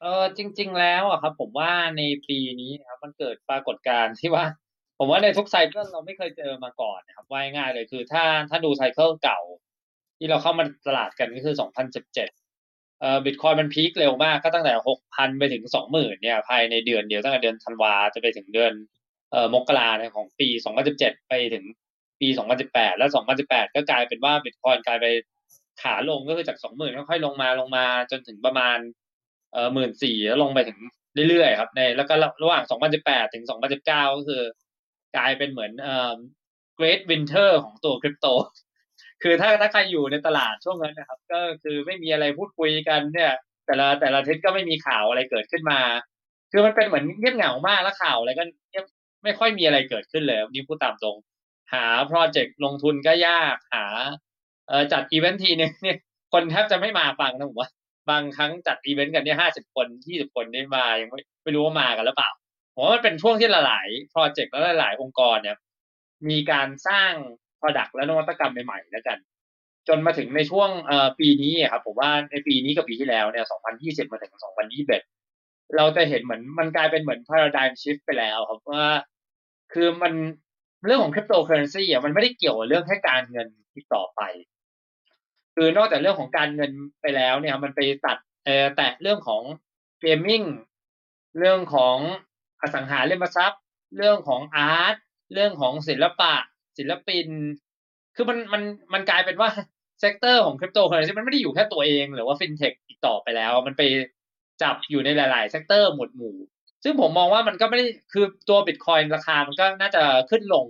[0.01, 4.45] เออจริง ๆ แล้วอะครับ ผมว่าในปีนี้ครับมันเกิดปรากฏการณ์ที่ว่า
[4.99, 9.39] ผมว่าในทุก cycle เราไม่เคยเจอมาก่อนนะครับว่าง่ายเลยคือถ้าถ้าดู cycle เก่า
[10.17, 12.29] ที่เราเข้ามาตลาดกันก็คือ 2017เอ่อ
[13.25, 14.73] บิตคอยน์มัน peak เร็วมากก็ตั้งแต่
[15.07, 18.73] 6,000ไปถึง20,000เนี่ยภายในเดือนเดียวตั้งแต่เดือนธันวาจะไปถึงเดือน
[19.31, 20.47] เอ่อมกราเนี่ยของปี
[20.87, 21.65] 2017ไปถึง
[22.21, 23.09] ปี2018แปดแล้ว
[23.41, 25.05] 2018ก็กลายเป็นว่าบิตคอยกลายไป
[25.81, 28.77] ขาลงก็คือจาก20,000ค่อยๆลงมาลงมาจนถึงประมาณ
[29.51, 30.79] เอ่อ14,000แล้วลงไปถึง
[31.29, 32.63] เรื่อยๆครับในแล้วก็ระหว่าง
[32.99, 33.43] 2018ถึง
[33.75, 33.87] 2019
[34.17, 34.41] ก็คือ
[35.17, 36.15] กลายเป็นเหมือนเอ่อ
[36.79, 38.27] Great Winter ของตัวคริปโต
[39.23, 43.33] คือถ้าถ้าใครอยู่ในตลาดช่วงนั้นนะครับ ก็คือไม่มีอะไรพูดคุยกันเนี่ย
[43.65, 45.79] แต่ละแต่ละทิศก็ไม่มีข่าวอะไรเกิดขึ้นมา
[46.51, 48.85] คือมันเป็นเหมือนเงียบเหงามากแล้วข่าวอะไรก็เงียบ
[49.23, 51.17] ไม่ค่อยมีอะไรเกิดขึ้นเลยนี่พูดตามตรง
[51.73, 53.85] หาโปรเจกต์ลงทุนก็ยากหา
[54.67, 55.97] เออจัดอีเวนท์ทีนึงเนี่ย
[56.33, 57.69] คนแทบจะไม่มาฟังนะผมว่า
[58.09, 62.29] บางครั้งจัดอีเวนต์กันเนี่ยห้าสิบคนยี่สิบคนได้มายังไม่ไม่รู้ว่ามากันหรือเปล่า
[62.75, 65.57] ผมว่ามันเป็นช่วงที่หลายๆโปรเจกต์และหลาย ๆ องค์กรเนี่ย
[66.29, 67.11] มีการสร้าง
[67.65, 69.17] Product และนวัตกรรมใหม่ๆแล้วกัน
[69.87, 70.69] จนมาถึงในช่วง
[71.19, 73.45] ปีนี้ครับผมว่าในปีนี้กับปีที่แล้วเนี่ย
[73.79, 74.33] 2020 มาถึง
[75.05, 78.85] 2021 เราจะเห็นเหมือนมันกลายเป็นเหมือน paradigm shift ไปแล้วครับว่า
[79.73, 80.13] คือมัน
[80.85, 84.21] เรื่องของ cryptocurrency อะมันไม่ได้เกี่ยวกับเรื่องแค่การเงินที่ต่อไป
[85.55, 88.17] คือนอกจากเรื่องของการเงินไปแล้วเนี่ย มันไปตัด
[88.75, 89.43] แตะเรื่องของ
[90.03, 90.45] gaming
[91.39, 91.97] เรื่องของ
[92.61, 93.61] อสังหาริมทรัพย์
[93.97, 94.95] เรื่องของอาร์ต
[95.33, 96.33] เรื่องของศิลปะ
[96.77, 97.27] ศิลปิน
[98.15, 98.61] คือมันมัน
[98.93, 99.49] มันกลายเป็นว่า
[99.99, 103.81] sector ของคริปโตเคอเรนซีมันไม่ได้อยู่แค่ตัวเองหรือว่าฟินเทคอีกต่อไปแล้ว มันไป
[104.61, 106.35] จับอยู่ในหลาย ๆ sector หมวดหมู่
[106.83, 110.65] ซึ่งผมมองว่ามันก็ไม่ได้คือตัวบิตคอยน์ราคามันก็น่าจะขึ้นลง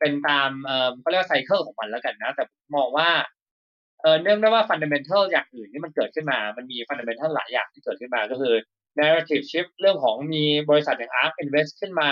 [0.00, 3.08] เป็นตามเอ่อเขาเรียกว่า cycle ของมันแล้วกันนะ แต่ผมมองว่า
[4.02, 8.54] เออเนื่องด้วยว่า fundamental อย่างอื่นที่มันเกิดขึ้นมา มันมี fundamental หลายอย่างที่เกิดขึ้นมาก็คือ
[8.98, 12.10] narrative shift เรื่องของมีบริษัทอย่าง ARK Invest ขึ้นมา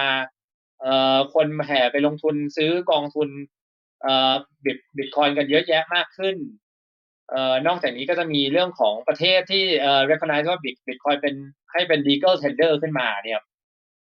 [0.84, 3.28] เอ่อคนแห่ไปลงทุนซื้อกองทุน
[4.02, 6.36] เอ่อบิตบิตคอยกันเยอะแยะมากขึ้น
[7.30, 11.34] เอ่อนอกจากนี้ก็จะมีเรื่องของประเทศที่เอ่อ recognize ว่าบิตบิตคอยเป็น
[11.72, 13.40] ให้เป็น legal tender ขึ้นมาเนี่ย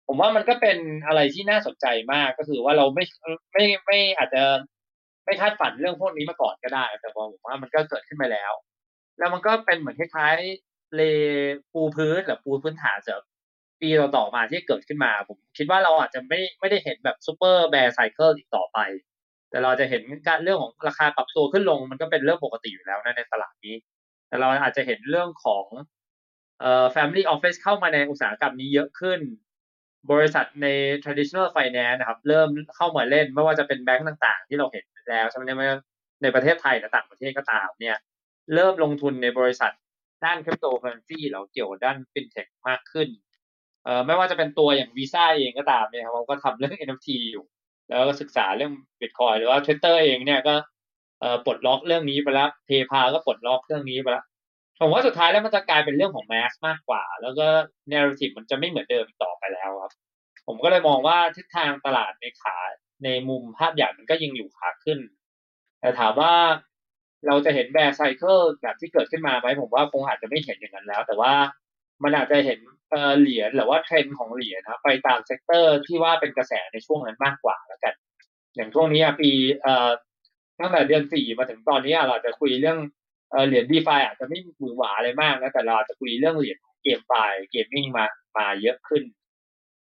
[0.06, 3.04] ผมว่ามันก็เป็นอะไรที่น่าสนใจมากก็คือว่าเราไม่
[3.52, 4.42] ไม่ไม่อาจจะ
[5.24, 8.52] ไม่คาดฝันเรื่องพวกนี้มาก่อนก็ได้ แต่ผมว่ามันก็เกิดขึ้นมาแล้ว
[9.18, 11.02] แล้วมันก็เป็นเหมือนคล้ายๆเล
[11.72, 13.24] ปูพื้นหรือปูพื้นฐานสำหรับ
[13.80, 18.78] ปีต่อๆมาที่เกิดขึ้นมา ผมคิดว่าเราอาจจะไม่ไม่ได้เห็นแบบซูเปอร์แบร์ไซเคิลอีกต่อไป
[19.50, 23.74] แต่เราจะเห็นการเรื่องของราคาปรับตัวขึ้นลงมันก็เป็นเรื่องปกติอยู่แล้วนะในตลาดนี้
[24.28, 25.66] แต่เราอาจจะเห็นเรื่องของ
[26.60, 29.20] เอ่อ family office เข้ามาในอุตสาหกรรมนี้เยอะขึ้น
[30.12, 30.66] บริษัทใน
[31.02, 35.64] traditional finance นะครับ เริ่มเข้ามาเล่นไม่ว่าจะเป็นแบงก์ต่างๆ ที่เราเห็นแล้วใช่ไหม
[36.22, 37.96] ในประเทศไทยหรือต่างประเทศก็ตามเนี่ย
[38.54, 39.72] เริ่มลงทุนในบริษัท
[40.24, 43.08] ด้านคริปโตเคอเรนซีเราเกี่ยวด้านฟินเทคมากขึ้น
[43.84, 47.44] เอ่อไม่ว่าจะเป็นตัวอย่างวีซ่าเองก็ตามเนี่ยครับเขาก็ทำเรื่อง NFT อยู่
[47.88, 50.54] แล้วก็ศึกษาเรื่อง Bitcoin หรือว่า Twitter เองเนี่ยก็
[51.20, 54.24] เอ่อปลดล็อกเรื่องนี้ไปแล้ว PayPal ก็ปลดล็อกเรื่องนี้ไปแล้ว
[54.80, 57.46] ผมว่าสุดท้ายแล้วมันจะกลายเป็นเรื่องของ mass มากกว่า แล้วก็
[57.92, 59.92] narrative มันจะไม่เหมือนเดิมต่อไปแล้วครับ
[60.46, 62.56] ผมก็เลยมองว่าทิศทางตลาดในขา
[63.04, 64.98] ในมุมภาพใหญ่มันก็ยังอยู่ขาขึ้น
[65.80, 66.32] แต่ถามว่า
[67.26, 71.32] เราจะเห็น bear cycle แบบที่เกิดขึ้นมาไหมผมว่าคงอาจจะไม่เห็นอย่างนั้นแล้ว แต่ว่า
[72.02, 72.58] มันอาจจะเห็น
[73.20, 77.94] เหรียญหรือว่าเทรนด์ของเหรียญนะครับไปตาม sector ที่ว่าเป็นกระแสในช่วงนั้นมากกว่าแล้วกัน
[78.54, 79.30] อย่างช่วงนี้ปี
[79.62, 79.90] เอ่อ
[80.60, 82.78] ตั้งแต่เดือนสี่มาถึงตอนนี้เราจะคุยเรื่อง
[83.46, 87.12] เหรียญ DeFi อาจจะไม่หวือหวาอะไรมากนะแต่เราจะคุยเรื่องเหรียญ GameFi
[87.50, 89.02] gaming มามาเยอะขึ้น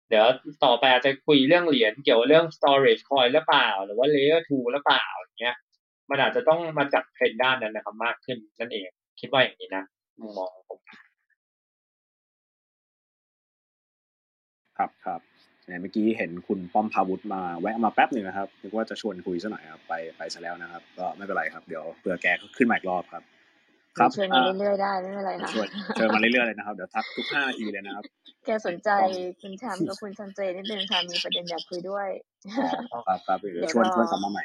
[0.09, 0.27] เดี๋ยว
[0.65, 5.57] ต่อไปอาจจะคุยเรื่องเหรียญเกี่ยวกับเรื่อง storage coin หรือเปล่า หรือว่า layer 2หรือเปล่าอย่างเงี้ย
[6.11, 8.89] มันอาจจะต้องมาจับเทรนด์ด้านนั้นนะครับมากขึ้นนั่นเอง
[9.21, 9.85] คิดว่าอย่างนี้นะ
[10.21, 10.81] มุมมองของผม
[14.79, 15.21] ครับครับ
[15.67, 23.23] เนี่ยเมื่อกี้เห็นคุณป้อมพาวุฒิมาแวะมาแป๊บหนึ่งนะครับนึกว่าจะชวนคุยซะหน่อยครับไปไปซะแล้วนะครับ ก็ไม่เป็นไรครับเดี๋ยวเผื่อแกขึ้นมาอีกรอบครับ
[23.99, 28.05] ครับเชิญมาเรื่อยๆได้ไม่เป็นไรค่ะชวนเชิญมาเรื่อยๆเลยนะครับเดี๋ยวทักทุกห้านาทีเลยนะครับ
[28.47, 28.91] แกสนใจ
[29.41, 32.09] คุณแชมป์กับคุณชันเจนิดนึงค่ะมีประเด็นอยากคุยด้วย
[32.93, 34.45] อ๋อครับครับเดี๋ยวเดี๋ยวชวนรอชวนกลับมาใหม่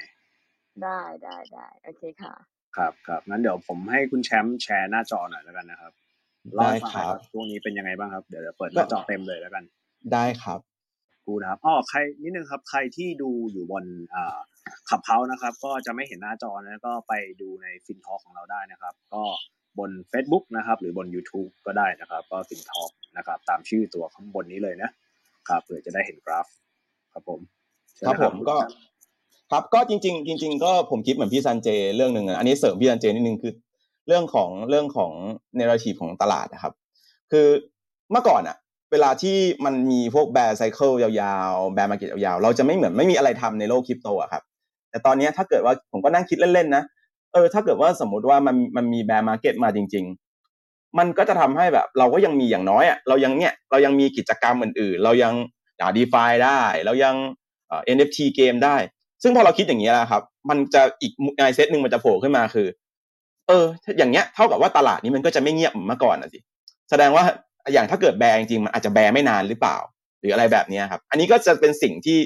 [0.83, 2.33] ได้ได้ได้โอเคค่ะ
[2.77, 5.91] ครับครับงั้นเดี๋ยวผมให้คุณแชมป์แชร์หน้าจอหน่อยแล้วกันนะครับ
[6.55, 9.63] เล่าได้ให้ฟังคหน่อยรับช่วงนี้เป็นยังไงบ้างครับเดี๋ยวจะเปิดหน้าจอเต็มเลยแล้วกัน
[10.13, 10.59] ได้ครับ
[11.25, 13.83] กูนะครับอ๋อใครนิดนึงครับ ใครที่ดูอยู่บน
[14.15, 14.37] อ่า
[14.89, 19.23] ขับเฮานะครับ ก็จะไม่เห็นหน้าจอนะก็ไปดูในฟินทอของเราได้นะครับ ก็
[19.79, 22.81] บน Facebook นะครับ หรือบน YouTube ก็ได้นะครับ ก็ฟินทอ
[23.17, 24.89] นะครับ ตามชื่อตัวข้างบนนี้เลยนะ
[25.49, 26.47] ครับเผื่อจะได้เห็นกราฟ
[27.13, 27.39] ครับผม
[27.95, 28.55] เชิญครับนะผมก็
[29.51, 33.53] ครับก็จริง ๆ จริง ๆ ก็ผมคิดเหมือนพี่ซันเจเรื่องหนึ่งอะอันนี้เสริมพี่ซันเจนิดนึงคือ
[34.07, 35.11] เรื่องของเรื่องของ
[35.55, 36.73] narrative ของตลาดนะครับ
[37.31, 37.47] คือ
[38.11, 38.57] เมื่อก่อนอะ
[38.91, 44.43] เวลาที่มันมีพวก bear cycle ยาวๆ bear market ยาวๆ เราจะไม่เหมือนไม่มีอะไรทำในโลกคริปโตอะครับ
[44.89, 46.83] แต่ตอนนี้ถ้าเกิดว่าผมก็นั่งคิดเล่นๆนะ
[47.33, 50.05] เออ ถ้าเกิดว่าสมมุติว่ามันมันมี bear market มาจริง
[50.51, 55.33] ๆ มันก็จะทำให้แบบเราก็ยังมีอย่างน้อยอะเรายังเนี่ยเรายังมีกิจกรรมอื่นๆ เรายัง
[55.79, 57.15] ด่าดีฟาได้ เรายัง
[57.67, 58.75] เอ่อ NFT เกมได้
[59.23, 62.67] ซึ่งพอเราคิดอย่างนี้แล้วครับ มันจะอีกไอเซตหนึ่งมันจะโผล่ขึ้นมาคือ
[63.47, 63.65] เออ
[63.97, 66.39] อย่างเงี้ยเท่ากับว่าตลาดนี้มันก็จะไม่เงียบเหมือนเมื่อก่อนนะสิ
[66.89, 67.23] แสดงว่า
[67.73, 69.77] อย่างถ้าเกิดแบร์จริงๆมันอาจจะแบร์ไม่นานหรือเปล่า
[70.19, 72.19] หรืออะไรแบบนี้ครับ อันนี้ก็จะเป็นสิ่งที่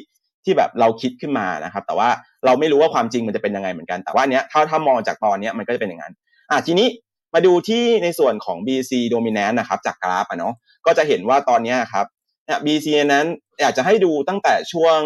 [0.44, 2.10] ที่แบบเราคิดขึ้นมานะครับ แต่ว่า
[2.46, 6.14] เราไม่รู้ว่าความจริงมันจะเป็นยังไงเหมือนกัน แต่ว่าเนี้ยถ้าถ้ามองจากตอนเนี้ยมันก็จะเป็นอย่างนั้น
[6.52, 6.88] อะทีนี้
[7.34, 10.54] มาดูที่ในส่วนของ BC dominant นะครับ จากกราฟอะเนาะ
[10.86, 12.06] ก็จะเห็นว่าตอนเนี้ยครับ
[12.46, 13.26] เนี่ย BC นั้น
[13.62, 15.00] อยากจะให้ดูตั้งแต่ช่วง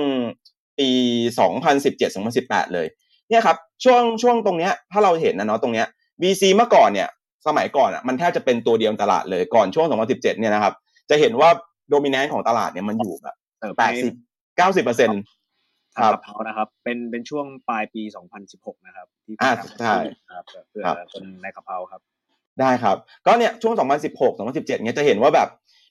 [0.79, 0.89] ปี
[1.81, 2.87] 2017-2018 เลย
[3.29, 5.87] เนี่ยครับช่วงช่วงตรงเนี้ยถ้าเราเห็นนะเนาะตรงเนี้ย
[6.21, 7.09] BC เมื่อก่อนเนี่ย
[7.47, 10.73] สมัยก่อนอะมันแทบจะเป็นตัวเดียวตลาดเลยก่อนช่วง 2017 เนี่ยนะครับ
[11.09, 11.49] จะเห็นว่า
[11.89, 14.13] โดมิเนนต์ของตลาดเนี่ยมันอยู่แบบเติบแปดสิบ
[14.57, 15.21] เก้าสิบเปอร์เซ็นต์
[15.95, 18.01] ทางกะเพรานะครับ เป็นเป็นช่วงปลายปี
[18.45, 19.95] 2016 นะครับที่อ่าทำใช่
[20.31, 22.01] ครับเพื่อครับคนในกะเพราครับ
[22.59, 23.73] ได้ครับ ก็เนี่ยช่วง
[24.11, 25.49] 2016 2017 เนี่ยจะเห็นว่าแบบ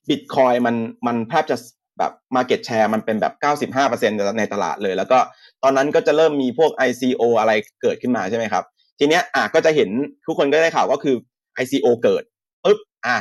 [0.08, 0.76] บิตคอยมัน
[1.06, 1.56] มันแทบจะ
[1.98, 3.34] แบบ Market Share มันเป็นแบบ
[3.82, 5.18] 95%ในตลาดเลย แล้วก็
[5.62, 8.64] ตอนนั้นก็จะเริ่มมีพวก ICO อะไรเกิดขึ้นมาใช่ไหมครับ
[8.98, 9.90] ทีเนี้ยอะก็จะเห็น
[10.26, 11.16] ทุกคนก็ได้ข่าวก็คือ
[11.62, 12.22] ICO เกิด
[12.64, 13.18] ปุ๊บอะ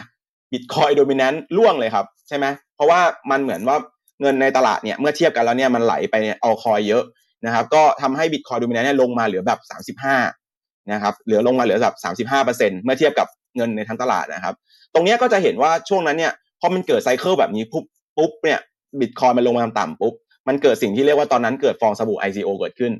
[0.51, 2.99] บิตคอยโดมิ n น n ์ล่วงเลยครับ ใช่ไหมเพราะว่า
[3.31, 3.77] มันเหมือนว่า
[4.21, 7.03] เงินในตลาดเนี่ยเมื่อเทียบกันแล้วเนี่ยมันไหลไปเนี่ยเอาคอยเยอะ
[7.45, 9.59] นะครับ ก็ทำให้บิตคอยโดมิ n น n ์เนี่ยลงมาเหลือแบบ
[10.07, 14.55] 35นะครับเหลือลงมาเหลือแบบ35เปอร์เซ็นเมื่อเทียบกับเงินในทั้งตลาดนะครับ
[14.93, 17.85] ตรงนี้ก็จะเห็นว่าช่วงนั้นเนี่ยพอมันเกิดไซเคิลแบบนี้ปุ๊บ
[18.17, 18.59] ปุ๊บเนี่ย
[18.99, 20.13] บิตคอยมันลงมาต่ำปุ๊บ
[20.47, 22.91] มันเกิดสิ่งที่เรียกว่าตอนนั้นเกิดฟองสบู่ ICO เกิดขึ้น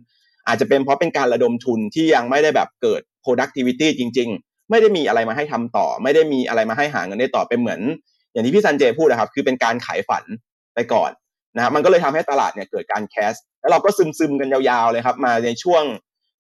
[0.48, 4.30] อาจจะเป็นเพราะเป็นการระดมทุนที่ยังไม่ได้แบบเกิด productivity จริง
[4.70, 7.80] ไม่ได้มีอะไรมาให้ทำต่อ ไม่ได้มีอะไรมาให้หาเงินได้ต่อเป็นเหมือน
[8.32, 10.24] อย่างที่พี่ซันเจพูดนะครับ คือเป็นการขายฝัน
[10.76, 11.12] ไปก่อน
[11.56, 15.84] นะครับมันก็เลยทำให้ตลาดเนี่ยเกิดการแคสแล้วเราก็ซึมซึมกันยาวๆเลยครับ มาในช่วง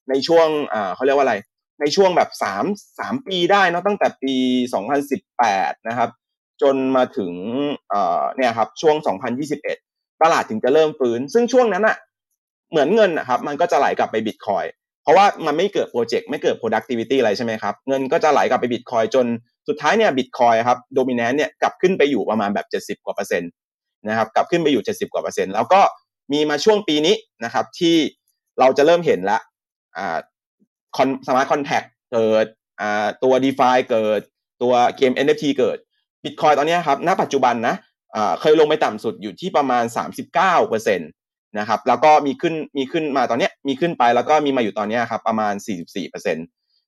[0.09, 1.35] ในช่วงอ่าเขาเรียกว่าอะไร
[1.81, 2.65] ในช่วงแบบสาม
[2.99, 4.35] สามปีได้นะตั้งแต่ปี
[5.13, 6.09] 2018 นะครับ
[6.61, 7.33] จนมาถึง
[7.89, 8.95] เอ่อเนี่ยครับช่วง
[9.59, 11.97] 2021 ตลาดถึงจะเริ่มฟื้น ซึ่งช่วงนั้นอะ
[12.71, 14.65] เหมือนเงินนะครับ มันก็จะไหลกลับไปบิตคอย
[15.07, 19.25] เพราะว่ามันไม่เกิดโปรเจกต์ไม่เกิด productivity อะไรใช่ไหมครับ เงินก็จะไหลกลับไปบิตคอยจน
[19.67, 23.51] สุดท้ายเนี่ยบิตคอยครับโดมิ n น n เนี่ยกลับขึ้นไปอยู่ประมาณแบบ 70 กว่าเปอร์เซ็นต์
[24.07, 25.81] นะครับกลับขึ้นไปอยู่ 70 กว่าเปอร์เซ็นต์แล้วก็
[26.33, 27.95] มีมาช่วงปีนี้นะครับที่
[28.59, 29.39] เราจะเริ่มเห็นละ
[29.97, 30.17] อ่า
[30.97, 31.83] con smart contract
[32.13, 32.45] เกิด
[32.81, 34.21] อ่าตัว d e f i เกิด
[34.61, 35.77] ตัวเกม NFT เกิด
[36.23, 37.75] Bitcoin ตอนนี้ครับณปัจจุบันนะ
[38.15, 39.83] อ่าเคยลงไปต่ำสุดอยู่ที่ประมาณ
[40.27, 41.09] 39เปอร์เซ็นต์
[41.59, 45.53] นะครับแล้วก็มีขึ้นมีขึ้นมาตอนนี้มีขึ้นไปแล้วก็มีมาอยู่ตอนนี้ครับประมาณ
[45.83, 46.37] 44เปอร์เซ็น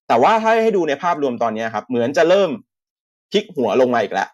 [0.08, 2.50] แต่ว่าถ้าให้ดูในภาพรวมตอนนี้ครับเหมือนจะเริ่ม
[3.32, 4.28] พลิกหัวลงมาอีกแล้ว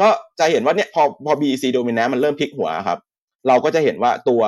[0.00, 2.98] ก็จะเห็นว่าเนี่ยพอพอ BEC dominant มันเริ่มพลิกหัวครับ
[3.48, 4.42] เราก็จะเห็นว่าตัว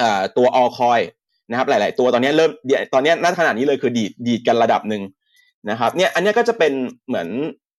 [0.00, 1.04] อ่าตัว all coin
[1.50, 2.50] นะครับหลาย ๆ ตัวตอนนี้เริ่ม
[2.94, 5.02] ตอนนี้ณขณะนี้เลยคือดีดดีดกันระดับหนึ่ง
[5.70, 6.72] นะครับเนี่ยอันนี้ก็จะเป็น
[7.08, 7.28] เหมือน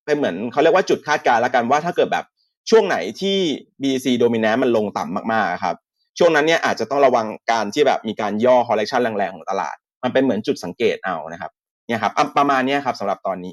[0.06, 2.24] เป็นเหมือนเขาเรียกว่าจุดคาดการณ์ละกันว่าถ้าเกิดแบบ
[2.70, 3.38] ช่วงไหนที่
[3.82, 5.76] BC dominant มันลงต่ำมากๆครับ
[6.18, 11.50] ช่วงนั้นเนี่ยอาจจะต้องระวังการที่แบบมีการย่อ correction แรงๆของตลาด มันเป็นเหมือนจุดสังเกตเอานะครับ
[11.86, 13.52] เนี่ยครับอะประมาณเนี้ยครับสำหรับตอนนี้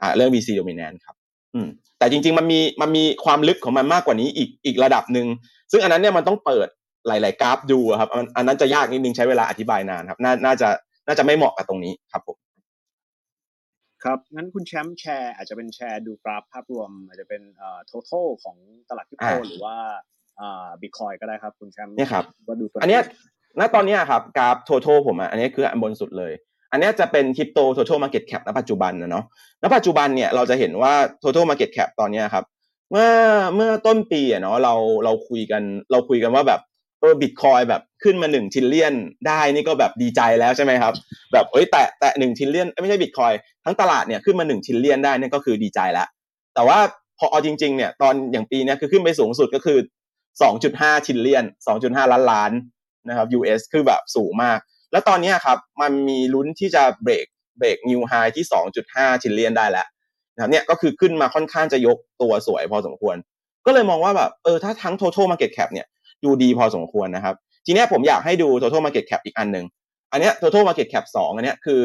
[0.00, 1.16] อ่าเรื่อง BC dominant ครับ
[1.54, 5.26] อืมแต่จริงๆมันมีมันมีความลึกของมันมากกว่านี้อีกอีกระดับหนึ่ง
[5.70, 6.68] ซึ่งอันนั้นเนี่ยมันต้องเปิด
[7.08, 10.68] หลาย ๆ กราฟดูอะครับอันอันนั้นจะยากนิดนึงใช้เวลาอธิบายนานครับน่าน่าจะ
[11.06, 12.36] น่าจะไม่เหมาะกับตรงนี้ครับผม
[14.04, 18.56] ครับงั้นคุณแชมป์แชร์อาจจะเป็นแชร์ดูกราฟภาพรวม อาจจะเป็นเอ่อ total ของ
[18.88, 19.76] ตลาดคริปโตอ่าหรือว่า
[20.40, 23.02] อ่าบิตคอยน์ก็ได้ครับคุณแชมป์เนี่ยครับว่าดูตัวอันเนี้ย
[23.60, 26.32] ณตอนเนี้ยครับกราฟ total ผมอะอันนี้คืออันบนสุดเลย
[26.72, 29.24] อันเนี้ยจะเป็นคริปโต total market cap ณปัจจุบันนะเนาะ
[29.62, 30.92] ณปัจจุบันเนี่ยเราจะเห็นว่า
[31.22, 32.44] total market cap ตอนเนี้ยครับ
[32.90, 33.10] เมื่อ
[33.54, 36.60] เมื่อต้นปีอะเนาะเราเราคุยกันเราคุยกันว่าแบบ
[37.00, 38.94] เออบิตคอยน์แบบขึ้นมาหนึ่ง trillion
[39.26, 40.94] ได้นี่ก็แบบดีใจแล้วใช่ไหมครับ
[41.32, 43.32] แบบเอ้ยแตะแตะหนึ่ง trillion ไม่ใช่บิตคอยน์
[43.64, 46.06] ทั้งตลาดเนี่ยขึ้นมาหนึ่ง trillion ได้นี่ก็คือดีใจแล้ว
[46.54, 46.78] แต่ว่า
[47.18, 49.78] พอเอาจริงๆเนี่ยตอนอย่างปีเนี้ยคือขึ้นไปสูงสุดก็คือ
[50.40, 51.44] 2.5 trillion
[51.78, 52.52] 2.5 ล้านล้าน
[53.08, 54.58] นะครับ US คือแบบสูงมาก
[54.92, 57.26] แล้วตอนนี้ครับ มันมีลุ้นที่จะ break
[57.58, 58.44] break new high ที่
[58.84, 59.86] 2.5 trillion ได้แล้ว
[60.34, 63.16] นะครับเนี่ยก็คือขึ้นมาค่อนข้างจะยกตัวสวยพอสมควร
[63.66, 65.86] ก็เลยมองว่าแบบเออถ้าทั้ง total market cap เนี่ย
[66.24, 67.34] ดูดีพอสมควรนะครับ
[67.66, 69.66] ทีนี้ผมอยากให้ดู total market cap อีกอันหนึ่ง
[70.12, 71.80] อันเนี้ย total market cap 2อันเนี้ยคือ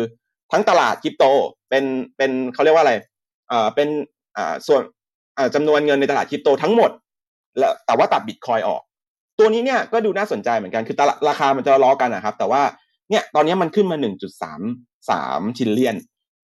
[0.51, 1.23] ทั้งตลาดคริปโต
[1.69, 1.83] เป็น
[2.17, 2.93] เป็นเขาเรียกว่าอะไร
[3.51, 3.87] อ่าเป็น
[4.37, 4.81] อ่าส่วน
[5.37, 6.91] อ่าจำนวนเงินในตลาดคริปโตทั้งหมด
[7.57, 8.81] แล้วแต่ว่าตัดบิตคอยออก
[9.39, 12.61] ตัวนี้เนี่ยก็ดูน่าสนใจเหมือนกันคือตลาดราคามันจะล้อกันนะครับ แต่ว่า
[13.09, 13.97] เนี่ยตอนนี้มันขึ้นมา
[14.77, 15.95] 1.33ทิลเลียน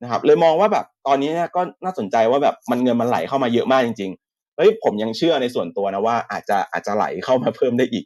[0.03, 8.05] นะครับเลยมองว่าแบบตอนนี้เนี่ยก็น่าสนใจว่าแบบมันเงินมันไหลเข้ามาเยอะมากจริงๆเฮ้ยผมยังเชื่อในส่วนตัวนะว่าอาจจะอาจจะไหลเข้ามาเพิ่มได้อีก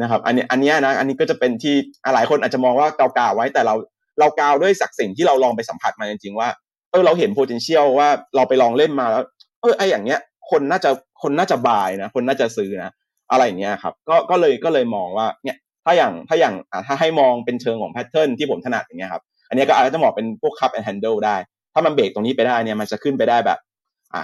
[0.00, 1.74] นะครับอันนี้อันนี้นะอันนี้ก็จะเป็นที่
[2.14, 3.74] หลายคนอาจจะมองว่ากาวๆไว้แต่เรา
[4.18, 6.48] เรากาวด้วยสักสิ่งที่เราลองไปสัมผัสมาจริงๆว่า
[6.90, 9.22] เออเราเห็น potential ว่าเราไปลองเล่นมาแล้ว
[9.60, 10.90] เออไออย่างเงี้ย คนน่าจะ
[11.22, 12.90] คนน่าจะ buy นะ คนน่าจะซื้อนะ
[13.30, 16.54] อะไรอย่างเงี้ยครับ ก็ก็เลยก็เลยมองว่าเนี่ยถ้าอย่างถ้าอย่าง
[16.86, 21.36] ถ้าให้มองเป็นเชิงของ pattern ที่ผมถนัดอย่างเงี้ยครับอันนี้ก็อาจจะเหมาะเป็นพวก cup and handle ได้
[21.74, 23.58] ถ้ามันเบรกตรงนี้ไปได้เนี่ยมันจะขึ้นไปได้แบบ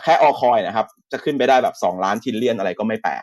[0.05, 3.23] แค่ออคอยนะครับ จะขึ้นไปได้แบบ 2 ล้าน trillion อะไรก็ไม่แปลก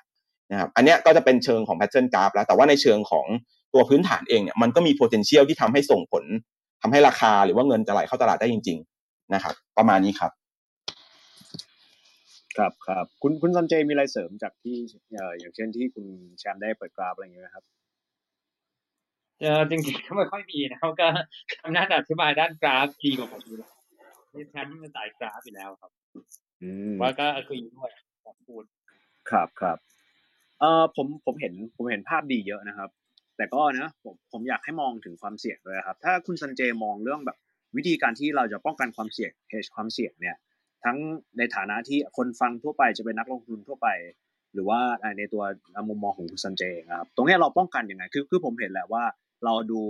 [0.51, 3.25] นะครับอันนี้ก็จะเป็นเชิงของแพทเทิร์นกราฟแล้ว แต่ว่าในเชิงของ
[3.73, 6.23] ตัวพื้นฐานเองเนี่ยมันก็มี potential ที่ทำให้ส่งผล
[6.81, 10.31] ทำให้ราคาหรือว่าเงินจะไหลเข้าตลาดได้จริง ๆ นะครับ ประมาณนี้ครับ
[12.57, 14.75] ครับครับคุณคุณซันเจมีอะไรเสริมจากที่
[15.15, 16.05] เอ่ออย่างเช่นที่คุณ
[16.39, 17.63] แชมป์ได้เปิดกราฟอะไรอย่างเงี้ยไหมครับ
[19.39, 21.07] เออจริงๆก็ไม่ค่อยมีนะครับก็
[21.61, 23.71] ทำหน้าจะอธิบายด้านกราฟดีกว่าผมอยู่แล้ว
[24.33, 25.91] นี่แชมป์เป็นสายกราฟอยู่แล้วครับ
[26.63, 27.91] อืมว่าก็คุยด้วย
[28.25, 28.63] ผมพูด
[29.31, 29.77] ครับครับ
[30.59, 32.89] เอ่อผมผมเห็นผมเห็นภาพดีเยอะนะครับ
[33.37, 37.37] แต่ก็นะผมผมอยากให้มองถึงความเสี่ยงด้วยครับ ถ้าคุณซันเจมองเรื่องแบบ
[37.77, 40.37] วิธีการที่เราจะป้องกันความเสี่ยง hedge ความเสี่ยงเนี่ย
[40.85, 40.97] ทั้ง
[41.37, 43.87] ในฐานะที่คนฟังทั่วไปจะเป็นนักลงทุนทั่วไป
[44.53, 44.79] หรือว่า
[45.17, 45.43] ในตัว
[45.89, 46.63] มุมมองของคุณซันเจ
[46.97, 49.03] ครับตรงนี้เราป้องกันยังไงคือคือผมเห็นแหละว่า
[49.45, 49.81] เราดู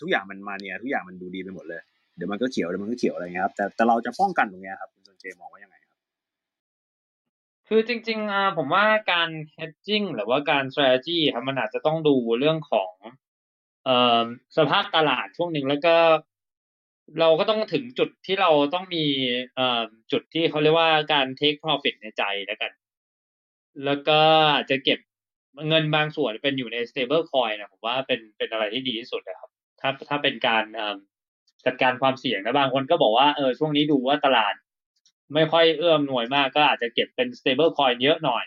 [0.00, 1.80] ทุกอย่างมันมาเนี่ยทุกอย่างมันดูดีไปหมดเลย
[2.16, 5.98] เดี๋ยวมันก็เขียวเดี๋ยวมันก็เขียวอะไรเงี้ยครับแต่แต่เราจะป้องกันตรงนี้ครับคุณซันเจมองว่ายังไงครับ
[7.68, 12.92] คือจริงๆผมว่าการ hedging หรือว่าการ strategy ครับมันอาจจะต้องดูเรื่องของ
[13.84, 14.24] เอ่อ
[14.56, 15.96] สภาพตลาดช่วงหนึ่งแล้วก็
[17.20, 19.04] เราก็ต้องถึงจุดที่เราต้องมี
[19.54, 22.72] เอ่อจุดที่เขาเรียกว่าการ take profit ในใจแล้วกัน
[23.84, 24.18] แล้วก็
[24.54, 24.98] อาจจะเก็บ
[25.68, 29.50] เงินบางส่วนเป็นอยู่ใน stable coin นะผมว่าเป็นเป็นอะไรที่ดีที่สุดนะครับ
[29.80, 30.64] ถ้าถ้าเป็นการ
[31.66, 34.54] จัดการความเสี่ยงนะบางคนก็บอกว่าเออช่วงนี้ดูว่าตลาด
[35.34, 38.44] ไม่ค่อยเอื้อมหน่วยมากก็อาจจะเก็บเป็น stable coin เยอะหน่อย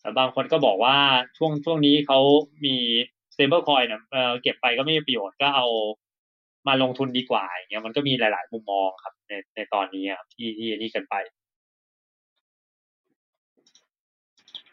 [0.00, 0.96] แต่บางคนก็บอกว่า
[1.36, 2.18] ช่วงช่วงนี้เขา
[2.64, 2.76] มี
[3.34, 5.66] stable coin นะเออเก็บไปก็ไม่มีประโยชน์ก็เอา
[6.68, 11.14] มาลงทุนดีกว่าอย่างเงี้ยมันก็มีหลาย ๆ มุมมองครับ ในในตอนนี้ครับที่ที่นี่กันไป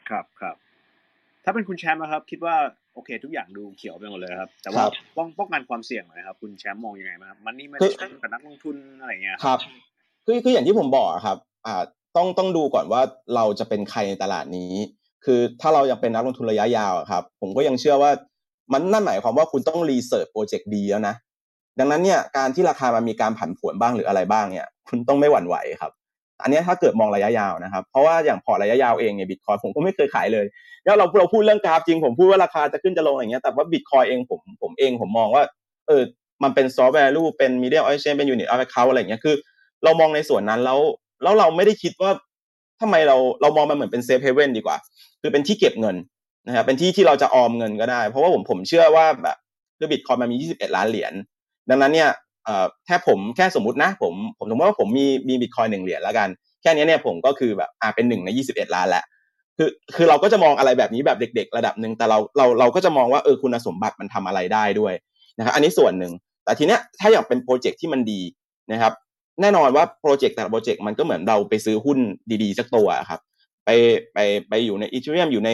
[0.10, 0.56] ครับครับ
[1.44, 2.56] ถ้าเป็นคุณแชมป์นะครับ คิดว่า
[2.94, 9.60] โอเค ทุกอย่างดูเขียวไปหมดเลยครับ แต่ว่าครับป้องป้องกันความเสี่ยงหน่อยนะครับ คุณแชมป์มองยังไงบ้างครับมันนี่ไม่คืได้อกับนักลงทุนอะไรเงี้ยครับ
[10.26, 11.76] คือคืออย่างที่ผมบอกอะครับ อ่า
[12.16, 13.02] ต้องต้องดูก่อนว่า
[13.36, 14.74] เราจะเป็นใครในตลาดนี้
[15.26, 18.12] คือถ้าเรายังเป็นนักลงทุนระยะยาวอะครับ ผมก็ยังเชื่อว่า
[18.74, 21.16] มันนั่นหมายความว่าคุณต้อง research โปรเจกต์ดีแล้วนะ
[21.80, 25.92] ดังนั้นเนี่ยการที่ราคามันมีการผันผวนบ้างหรืออะไรบ้างเนี่ยคุณต้องไม่หวั่นไหวครับ
[26.42, 30.46] อันนี้ถ้าเกิดมองระยะยาวนะครับ เพราะว่าอย่างพอระยะยาวเองเนี่ยบิตคอยน์ผมก็ไม่เคยขายเลย
[30.86, 35.44] แล้วเราเราพูดเรื่องกราฟจริงผมพูดว่าราคาจะขึ้นจะลงอะไรเงี้ยแต่ว่าบิตคอยน์เองผมผมเองผมมองว่า
[35.88, 36.02] เออ
[36.44, 39.36] มันเป็น store of value เป็น medium of exchange เป็น unit of account อะไรเงี้ยคือ
[39.84, 40.80] เรามองในส่วนนั้นแล้ว
[41.24, 42.12] แล้วเราไม่ได้คิดว่า
[42.82, 44.78] ทำไมเราเรามองมันเหมือนเป็น safe haven ดีกว่า
[45.22, 45.96] คือเป็นที่เก็บเงิน
[46.48, 49.38] นะครับเป็นที่ที่เราจะออมเงินก็ได้ เพราะว่าผมผมเชื่อว่าแบบ
[49.78, 51.14] คือบิตคอยน์มันมี 21 ล้านเหรียญ
[51.70, 52.10] ดังนั้นเนี่ย
[52.86, 56.30] แค่ผมแค่สมมตินะผมผมสมมติว่าผมมีมีบิตคอยน์หนึ่งเหรียญแล้วกัน
[56.62, 59.04] แค่นี้เนี่ยผมก็คือแบบอ่าเป็นหนึ่งใน 21 ล้านแล้ว
[59.58, 64.94] คือคือเราก็จะมองอะไรแบบนี้แบบเด็ก ๆ ระดับหนึ่งแต่เราเราเราก็จะมองว่าเออคุณสมบัติมันทำอะไรได้ด้วย
[65.38, 66.14] นะครับอันนี้ส่วนหนึ่ง
[66.46, 68.22] แต่ทีเนี้ยถ้าอย่างเป็นโปรเจกต์ที่มันดี
[68.72, 68.94] นะครับ
[69.42, 72.00] แน่นอนว่าโปรเจกต์แต่ละโปรเจกต์มันก็เหมือนเราไปซื้อหุ้น
[72.44, 73.20] ดีๆสักตัวครับ
[73.66, 73.70] ไป
[74.14, 74.18] ไป
[74.50, 75.50] ไปอยู่ใน Ethereum อยู่ใน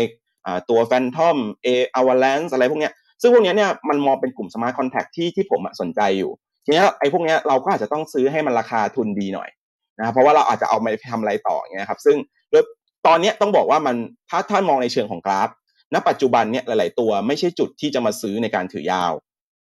[0.45, 6.31] อ่าตัว Fantom Avalanche อะไรพวกเนี้ย ซึ่งพวกเนี้ยเนี่ยมันมองเป็นกลุ่ม smart contract ที่ที่ผมอะสนใจอยู่
[6.65, 9.49] ทีเนี้ยไอ้พวกเนี้ยเราก็อาจจะต้องซื้อให้มันราคาทุนดีหน่อย
[9.97, 12.17] นะครับเพราะว่าเราอาจจะเอาไปทำอะไรต่ออย่างเงี้ยครับซึ่ง
[12.51, 12.63] โดย
[13.07, 13.95] ตอนเนี้ยต้องบอกว่ามัน
[14.29, 15.49] ถ้าถ้ามองในเชิงของกราฟ
[15.93, 19.11] ณ ปัจจุบันเนี่ยหลาย ๆ ตัวไม่ใช่จุดที่จะมาซื้อในการถือยาว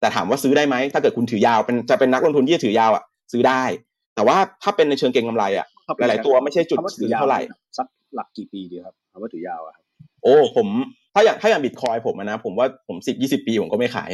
[0.01, 3.63] แต่ถามว่าซื้อได้ไหมถ้าเกิดคุณถือยาวเป็นจะเป็นนักลงทุนที่จะถือยาวอะซื้อได้
[4.15, 5.67] แต่ว่าถ้าเป็นในเชิงเก็งกำไรอะ
[5.99, 7.41] หลาย ๆ ตัวไม่ใช่จุดคำว่าถืซื้ออยาวเท่าไหร่
[7.79, 9.85] สักหลักกี่ปีดีครับคำว่าถือยาวอะครับ
[10.23, 10.69] โอ้ผม
[11.15, 14.11] ถ้าอย่างถ้าอย่างบิตคอยผมนะผมว่าผมสิบยี่สิบปีผมก็ไม่ขาย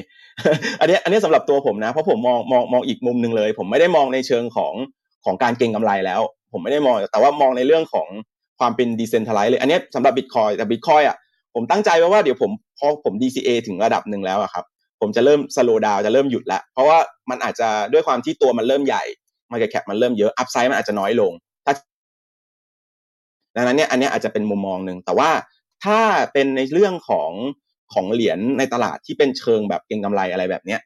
[0.81, 4.75] อันนี้อันนี้ยสำหรับตัวผมนะ เพราะผมมองมองมองอีกมุมหนึ่งเลย ผมไม่ได้มองในเชิงของ
[5.25, 6.21] ของการเก็งกำไรแล้ว
[6.53, 8.09] ผมไม่ได้มองแต่ว่ามองในเรื่องของ
[8.59, 11.17] ความเป็น decentralized เลย อันนี้ยสำหรับบิตคอยน์แต่บิตคอยน์อะ
[11.55, 14.65] ผมตั้งใจไว้ว่าเดี๋ยวผมพอผม DCA ถึงระดับหนึ่งแล้วครับ
[15.01, 16.99] ผมจะเริ่ม slow down จะเริ่มหยุดแล้วเพราะว่า
[17.31, 19.03] มันอาจจะด้วยความที่ตัวมันเริ่มใหญ่
[19.53, 21.33] market cap มันเริ่มเยอะ upside มันอาจจะน้อยลง
[21.65, 21.73] ถ้า
[23.57, 25.31] ดังนั้นเนี่ยอันนี้อาจจะเป็นมุมมองหนึ่งแต่ว่า
[25.85, 25.99] ถ้า
[26.33, 27.31] เป็นในเรื่องของ
[27.95, 30.81] ของเหรียญในตลาดที่เป็นเชิงแบบเก็งกำไรอะไรแบบเนี้ย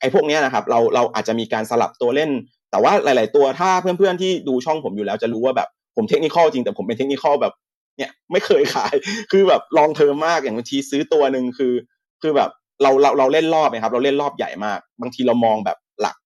[0.00, 2.30] ไอ้พวกเนี้ยนะครับเราเราอาจจะมีการสลับตัวเล่น
[2.70, 7.54] แต่ว่าหลาย ๆ ตัวถ้าเพื่อนๆที่ดูช่องผมอยู่แล้วจะรู้ว่าแบบผม technical จริงแต่ผมเป็น technical แบบ
[7.98, 8.94] เนี่ยไม่เคยขาย
[9.30, 11.74] คือแบบ long term มากอย่างบางทีซื้อตัวหนึ่งคือ
[12.22, 12.50] คือแบบ
[12.82, 16.16] เราเราเราเล่นรอบนะครับ เราเล่นรอบใหญ่มาก บางทีเรามองแบบหลัก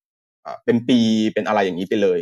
[0.45, 0.99] อ่าเป็นปี
[1.35, 2.19] เป็นอะไรอย่างนี้ไปเลย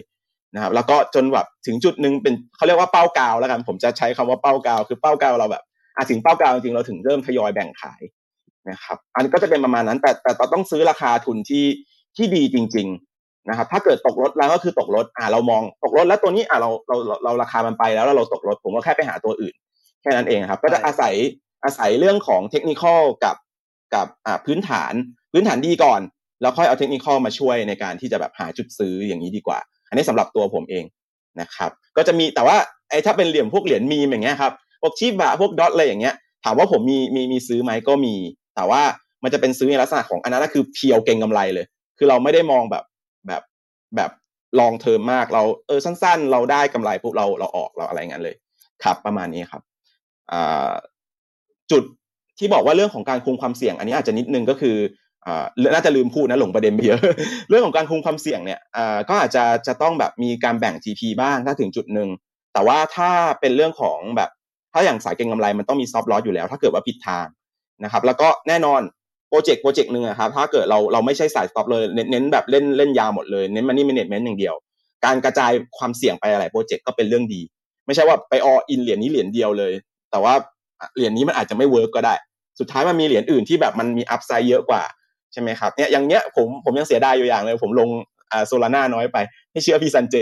[0.55, 5.65] นะครับ แล้วก็จนแบบถึงจุดหนึ่งเป็นเขาเรียกว่าเป้ากาวแล้วกัน ผมจะใช้คำว่าเป้ากาว คือเป้ากาวเราแบบ
[5.97, 8.03] อะถึงเป้ากาวจริงๆเราถึงเริ่มทยอยแบ่งขาย
[8.71, 11.67] นะครับ อันก็จะเป็นประมาณนั้น แต่แต่เราต้องซื้อราคาทุนที่
[12.17, 12.89] ที่ดีจริง
[13.19, 19.55] ๆนะครับ ถ้าเกิดตกรถแล้วก็คือตกรถอ่าเรามองตกรถแล้วตัวนี้อ่าเราเราเราราคามันไปแล้วแล้วเราตกรถผมก็แค่ไปหาตัวอื่น
[20.03, 21.15] แค่นั้นเองครับ ก็จะอาศัย
[21.65, 22.85] อาศัยเรื่องของเทคนิค
[23.25, 23.37] กับ
[23.95, 24.93] กับอ่าพื้นฐาน
[25.33, 26.01] พื้นฐานดีก่อน
[26.41, 29.59] แล้วค่อยเอาเทคนิคมาช่วยในการที่จะแบบหาจุดซื้ออย่างนี้ดีกว่า
[29.89, 30.85] อันนี้สำหรับตัวผมเอง
[31.41, 32.57] นะครับ ก็จะมีแต่ว่า
[32.91, 34.53] ไอ้ถ้าเป็นเหรียญพวกเหรียญมีมอย่างเงี้ยครับ
[34.83, 36.15] พวกชีบะพวกดอทอะไรอย่างเงี้ย
[36.45, 38.15] ถามว่าผมมีมีมีซื้อไหมก็มี
[38.55, 38.83] แต่ว่า
[39.23, 41.67] มันจะเป็นซื้อในลักษณะของอันนั้นคือเพียวเก่งกำไรเลย
[41.99, 42.85] คือเราไม่ได้มองแบบ
[43.27, 43.43] แบบ
[43.97, 44.11] แบบ
[44.61, 48.35] ลองเทอมมากเราเออสั้น ๆ เราได้กำไรปุ๊บเราเราออกเราอะไรเงี้ยเลย
[48.85, 49.63] ครับประมาณนี้ครับ
[51.71, 51.83] จุด
[52.39, 54.77] ที่บอกว่าเรื่องของการคุมความเสี่ยง อันนี้อาจจะนิดนึงก็คือ
[55.27, 55.45] อ่า
[55.75, 57.01] น่าจะลืมพูดนะหลงประเด็นไปเยอะ
[57.49, 62.09] เรื่องของการคุมความเสี่ยงเนี่ยอ่าก็อาจจะจะต้องแบบมีการแบ่ง GP บ้างถ้าถึงจุดหนึ่ง
[62.53, 63.11] แต่ว่าถ้า
[63.41, 64.31] เป็นเรื่องของแบบ
[64.73, 67.27] ถ้าอย่างสายเก็งกำไรมันต้องมี stop loss อยู่แล้ว ถ้าเกิดว่าผิดทาง
[67.85, 68.81] นะครับแล้วก็แน่นอน
[69.29, 74.55] โปรเจกต์โปรเจกต์หนึ่งครับถ้าเกิดเราเราไม่ใช่สาย stop เลยเน้นแบบเล่นเล่นยาวหมดเลยเน้น money management อย่างเดียว
[75.05, 77.41] การกระจายความเสี่ยงไปอะไรโปรเจกต์ก็เป็นเรื่องดี
[77.87, 79.73] ไม่ใช่ว่าไป all in เหรียญนี้เหรียญเดียวเลย
[80.11, 80.35] แต่ว่า
[80.97, 82.15] เหรียญนี้มันอาจจะไม่ work ก็ได้
[82.61, 84.83] สุดท้ายมันมีเหรียญอื่นที่แบบมันมี upside เยอะกว่า
[85.33, 87.89] ใช่ไหมครับเนี่ยอย่างเงี้ยผมผมยังเสียดายอยู่อย่างเลย ผมลง
[88.31, 89.19] อ่า Solana น้อยไป
[89.53, 90.17] ให้เชื่อพี่ซันเจ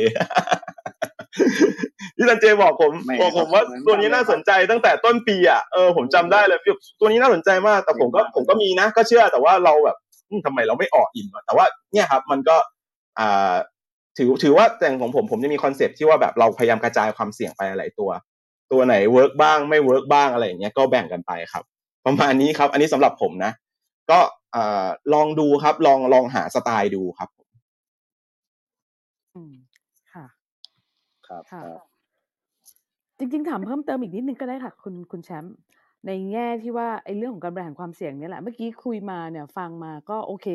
[2.16, 6.58] พี่ซันเจบอกผมบอกผมว่าตัวนี้น่าสนใจตั้งแต่ต้นปีอะเออผมจำได้เลย
[7.00, 9.96] ตัวนี้น่าสนใจมาก แต่ผมก็ผมก็มีนะ ก็เชื่อแต่ว่าเราแบบ
[10.44, 12.56] ทำไมเราไม่ all in แต่ว่าเนี่ยครับ มันก็
[13.18, 13.54] อ่า
[14.18, 18.10] ถือถือว่าแต่ของผมผมจะมี concept ที่ว่าแบบเราพยายามกระจายความเสี่ยงไปหลายตัว
[18.72, 21.64] ตัวไหน work บ้างไม่ work บ้างอะไรอย่างเงี้ยก็แบ่งกันไปครับ
[22.06, 23.52] ประมาณนี้ครับ อันนี้สำหรับผมนะ
[24.10, 24.18] ก็
[24.54, 27.28] อ่าลองดูครับ ลองลองหาสไตล์ดูครับ
[29.34, 29.69] อืมค่ะ
[31.30, 31.64] ครับค่ะ
[33.18, 35.54] จริง ๆ ถามเพิ่มเติมอีกนิดนึงก็ได้ค่ะคุณ คุณแชมป์
[36.06, 40.46] ในแง่ที่ว่า ไอ้เรื่องของการบริหารความเสี่ยงเนี่ยแหละ เมื่อกี้คุยมาเนี่ย ฟังมาก็โอเค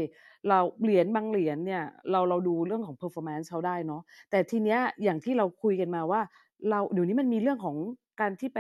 [0.50, 6.22] เราเหรียญบางเหรียญเนี่ย เรา เราดูเรื่องของ performance เขาได้เนาะ แต่ทีเนี้ยอย่างที่เราคุยกันมาว่า
[6.70, 7.76] เราเดี๋ยวนี้มันมีเรื่องของ
[8.22, 8.60] การที่ไป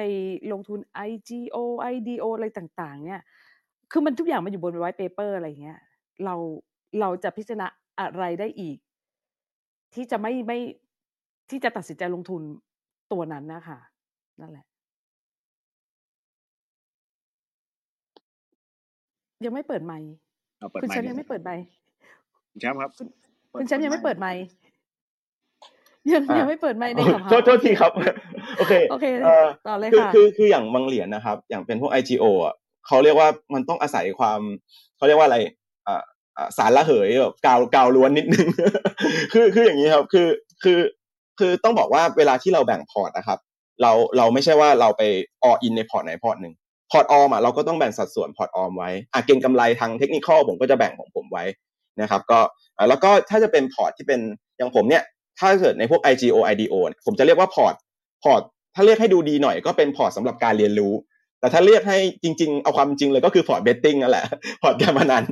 [0.52, 0.80] ลงทุน
[1.10, 1.58] IGO
[1.94, 3.22] IDO อะไรต่าง ๆ เนี่ย
[3.92, 5.80] คือมันทุกอย่างมันอยู่บน white paper อะไรเงี้ย
[6.26, 6.36] เรา
[7.00, 7.68] เราจะพิจารณา
[8.00, 8.78] อะไรได้อีก
[9.94, 10.60] ที่จะไม่ไม่
[11.50, 12.42] ที่จะตัดสินใจลงทุน
[13.12, 13.78] ตัวนั้นนะคะ
[14.42, 14.66] นั่นแหละ
[19.46, 20.10] ยังไม่เปิดไมค์
[20.60, 21.64] เอาเปิดคุณไมแชมค์ป์ยังไม่เปิดไมค์
[22.52, 23.08] คุณแชมป์ครับคุณ
[23.60, 24.42] คุณแชมป์ยังไม่เปิดไมค์
[26.14, 27.92] ยังอะ ยังไม่เปิดไมค์ในขับโทษโทษทีครับ
[28.58, 32.56] โอเค โอเคเอ่อ ต่อเลยคือค่ะ คือคืออย่างบางเหรียญนะครับ อย่างเป็นพวก IGO อะ
[32.88, 34.40] เขาเรียกว่ามันต้องอาศัยความ
[34.98, 35.38] เขาเรียกว่าอะไร
[35.88, 36.02] อ่า
[36.38, 38.48] อ่าสารละเหยแบบกาวกาวล้วนนิดนึง
[39.34, 40.28] คือคืออย่างนี้ครับ คือ
[40.64, 40.78] คือ
[41.40, 43.40] คือต้องบอกว่าเวลาที่เราแบ่งพอร์ตนะครับ
[43.82, 45.02] เราเราไม่ใช่ว่าเราไป
[45.44, 46.54] all in ในพอร์ตไหนพอร์ตหนึ่ง
[46.92, 51.44] พอร์ตออมอะเราก็ต้องแบ่งสัดส่วนพอร์ตออมไว้อะเก็งกำไรทางเทคนิคผมก็จะแบ่งของผมไว้
[52.02, 52.40] นะครับ ก็
[52.90, 54.20] แล้วก็ถ้าจะเป็นพอร์ตที่เป็น
[54.58, 55.04] อย่างผมเนี่ย
[55.40, 56.74] ถ้าเกิดในพวก IGO IDO
[57.06, 57.76] ผมจะเรียกว่าพอร์ต
[58.24, 58.42] พอร์ต
[58.76, 60.94] ถ้าเรียกให้ดูดีหน่อยก็เป็นพอร์ตสำหรับการเรียนรู้
[61.40, 64.26] แต่ถ้าเรียกให้จริง ๆ เอาความจริงเลยก็คือพอร์ต betting นั่นแหละ
[64.64, 65.24] พอร์ตการพนัน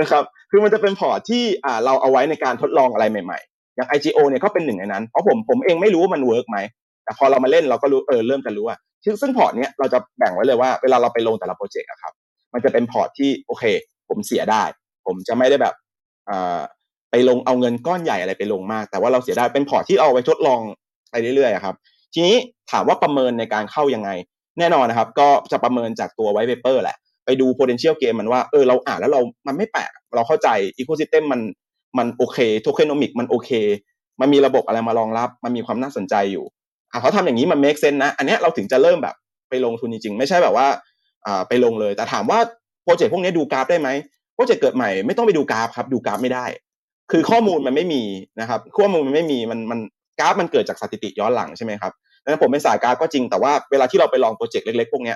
[0.00, 1.44] นะครับ คือมันจะเป็นพอร์ตที่
[1.84, 6.58] เราเอาไว้ในการทดลองอะไรใหม่ๆ อย่าง IGO เนี่ยก็เป็นหนึ่งในนั้น เพราะผมผมเองไม่รู้ว่ามัน work ไหม
[7.04, 12.12] แต่พอเรามาเล่นเราก็รู้เออเริ่มจะรู้ว่าซึ่งซึ่งพอร์ตเนี้ยเราจะแบ่งไว้เลยว่าเวลาเราไปลงแต่ละโปรเจกต์อะครับ
[12.52, 13.64] มันจะเป็นพอร์ตที่โอเค
[14.08, 14.62] ผมเสียได้
[15.06, 15.74] ผมจะไม่ได้แบบ
[16.28, 16.60] อ่า
[17.10, 20.60] ไปลงเอาเงินก้อนใหญ่อะไรไปลงมาก แต่ว่าเราเสียได้เป็นพอร์ตที่เอาไว้ทดลอง
[21.10, 21.74] ไปเรื่อยๆครับ
[22.14, 22.36] ทีนี้
[22.70, 24.10] ถามว่าประเมินในการเข้ายังไง
[24.58, 30.48] แน่นอนนะครับ ก็จะประเมินจากตัว white paper แหละ ไปดู potential game มันว่าเออเราอ่านแล้วเรา มันไม่แปลก เราเข้าใจ
[30.78, 31.40] ecosystem มัน
[31.98, 33.50] มันโอเค tokenomic มันโอเค
[34.20, 36.44] มันมีระบบอะไรมารองรับ มันมีความน่าสนใจอยู่
[36.92, 39.14] อะเขาทำอย่างนี้มัน make sense นะ อันนี้เราถึงจะเริ่มแบบ
[39.48, 40.66] ไปลงทุนจริงๆ ไม่ใช่แบบว่า
[41.26, 42.38] อ่าไปลงเลย แต่ถามว่า
[42.84, 43.88] โปรเจกต์พวกนี้ดูกราฟได้ไหม
[44.34, 46.44] โปรเจกต์เกิดใหม่ไม่ต้องไปดูกราฟครับ ดูกราฟไม่ได้
[47.12, 48.02] คือข้อมูลมันไม่มี
[48.40, 49.78] นะครับข้อมูลมันไม่มีมันมัน
[50.20, 51.92] กราฟมันเกิดจากสถิติย้อนหลังใช่ไหมครับ
[52.22, 55.14] ดังนั้นผมเป็นสายกราฟก็จริงแต่ว่าเวลาที่เราไปลองโปรเจกต์เล็กๆพวกนี้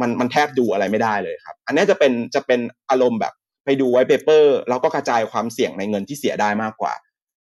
[0.00, 2.60] มันมันแทบดูอะไรไม่ได้เลยครับ อันนี้จะเป็นจะเป็น
[2.90, 3.32] อารมณ์แบบ
[3.66, 6.94] ไปดู white paper แล้วก็กระจายความเสี่ยงในเงินที่เสียได้มากกว่า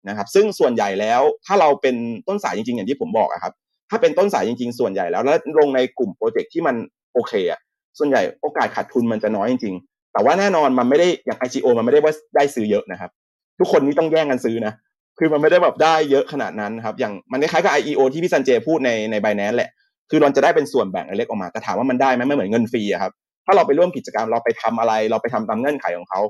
[0.09, 1.95] นะครับ ซึ่งส่วนใหญ่แล้วถ้าเราเป็น
[2.27, 3.53] ต้นสายจริงๆ อย่างที่ผมบอกอะครับ
[3.89, 6.75] ถ้าเป็นต้นสายจริงๆ ส่วนใหญ่แล้ว แล้วลงในกลุ่มโปรเจกต์ที่มัน
[7.13, 7.59] โอเคอะ
[7.97, 13.11] ส่วนใหญ่โอกาสขาดทุนมันจะน้อยจริงๆ แต่ว่าแน่นอนมันไม่ได้อย่าง IGO มันไม่ได้ว่าได้ซื้อเยอะนะครับ
[13.59, 14.73] ทุกคนนี้ต้องแย่งกันซื้อนะ
[15.17, 19.69] คือมันไม่ได้แบบได้เยอะขนาดนั้นครับ อย่างมันคล้ายๆกับ IEO ที่พี่ซันเจพูดในใน Binance แหละ
[20.09, 23.11] คือมันจะได้เป็นส่วนแบ่งเล็กออกมา แต่ถามว่ามันได้ไหมไม่เหมือนเงินฟรีอะครับ
[23.49, 26.21] ถ้าเราไปร่วมกิจกรรมเราไปทำอะไร เราไปทำตามเงื่อนไขของเขา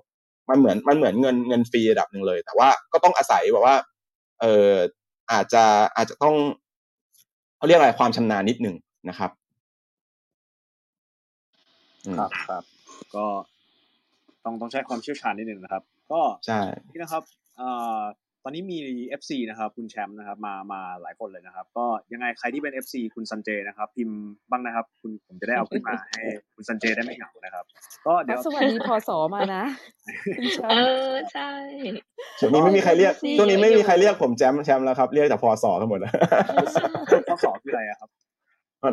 [0.50, 3.76] มันเหมือนมันเหมือนเงินเงินฟรีระดับหนึ่งเลย แต่ว่าก็ต้องอาศัยแบบว่า
[4.42, 4.74] เอ่อ
[5.32, 5.64] อาจจะ
[5.96, 6.36] อาจจะต้อง
[7.58, 8.76] เขาเรียกอะไรความชำนาญนิดหนึ่ง
[9.10, 9.32] นะครับ
[12.06, 12.64] อืมครับครับ
[13.16, 13.26] ก็
[14.44, 16.60] ต้องต้องใช้ความเชี่ยวชาญนิดนึงนะครับ ก็ใช่
[16.92, 17.24] นี่นะครับ
[17.58, 18.00] เอ่อ
[18.44, 18.80] ตอนนี้มี
[19.20, 24.18] FC นะครับคุณแชมป์นะครับมามาหลายคนเลยนะครับ ก็ยังไงใครที่เป็น FC คุณซันเจนะครับ พิมพ์
[24.52, 26.24] บ้างนะครับ คุณผมจะได้เอาขึ้นมาให้
[26.56, 27.66] คุณซันเจได้ไม่เหงานะครับ
[28.06, 29.64] ก็เดี๋ยวสวัสดีพศมานะ
[30.38, 31.50] คุณแชเอมป์อใช่
[32.40, 36.14] ช่วงนี้ไม่มีใครเรียกดีช่วงนี้ไม่มีใครอยู่เรียกผมแชมป์แชมป์แล้วครับ เรียกแต่พอสอทั้งหมดแล้ว
[37.30, 38.10] ข้อสอบคืออะไรอะครับ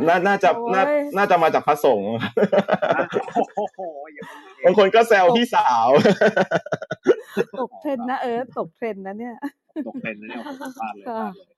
[0.09, 2.15] น่าน่าจะน่าโอ้ยน่าจะมาจากพระสงฆ์
[3.57, 3.81] โอ้โห
[4.13, 5.89] อย่างนี้เองบางคนก็แซวพี่สาว
[7.61, 9.37] ตกเทรนด์นะเอิร์ธตกเทรนด์นะเนี่ย
[9.87, 11.49] ตกเป็นนะเนี่ยผมพลาดเลยพค่ะลาดเลย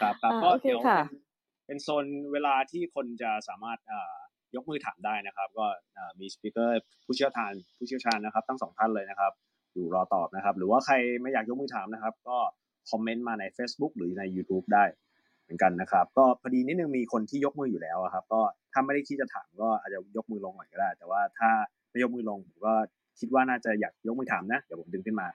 [0.00, 1.18] ครับครับอ่าก็โอเคเดี๋ยวค่ะเป็น
[1.66, 4.14] เป็นโซนเวลาที่คนจะสามารถเอ่อ
[4.54, 9.32] ยกมือถามได้นะครับ ก็เอ่อมีสปีกเกอร์ผู้เชี่ยวชาญผู้เชี่ยวชาญนะครับ ทั้งสองท่านเลยนะครับ
[9.74, 12.38] อยู่รอตอบนะครับ หรือว่าใครไม่อยากยกมือถามนะครับ ก็
[12.90, 15.01] คอมเมนต์มาใน Facebook หรือใน YouTube ได้เห
[15.52, 18.40] มือนกันนะครับ ก็พอดีนิดนึงมีคนที่ยกมืออยู่แล้วครับ ก็
[18.72, 21.50] ถ้าไม่ได้คิดจะถามก็อาจจะยกมือลงก่อนก็ได้ แต่ว่าถ้า
[21.90, 22.74] ไม่ยกมือลงผมก็
[23.20, 25.28] คิดว่าน่าจะอยากยกมือถามนะเดี๋ยวผมดึงขึ้นมา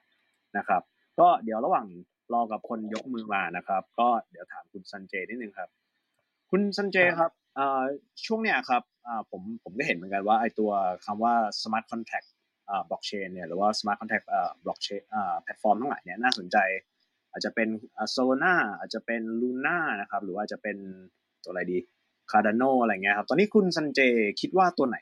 [0.57, 0.81] นะครับ
[1.19, 1.85] ก็เดี๋ยวระหว่าง
[2.33, 5.69] รอกับคนยกมือมานะครับ ก็เดี๋ยวถามคุณซันเจนิดนึงครับ
[6.51, 7.31] คุณซันเจครับ
[8.25, 8.83] ช่วงเนี้ยครับ
[9.31, 10.71] ผมผมก็เห็นเหมือนกันว่าไอตัว
[11.05, 12.27] คำว่า smart contract
[12.69, 16.57] อ่า blockchain เนี่ยหรือว่า smart contract อ่า blockchain อ่าแพลตฟอร์มทั้งหลายเนี่ยน่าสนใจ
[17.37, 20.77] อาจจะเป็นอ่าอาจจะเป็น Luna นะครับหรือว่าจะเป็น
[21.43, 21.77] ตัวอะไรดี
[22.31, 23.99] Cardano อะไรเงี้ยครับตอนนี้คุณซันเจ
[24.41, 24.97] คิดว่าตัวไหน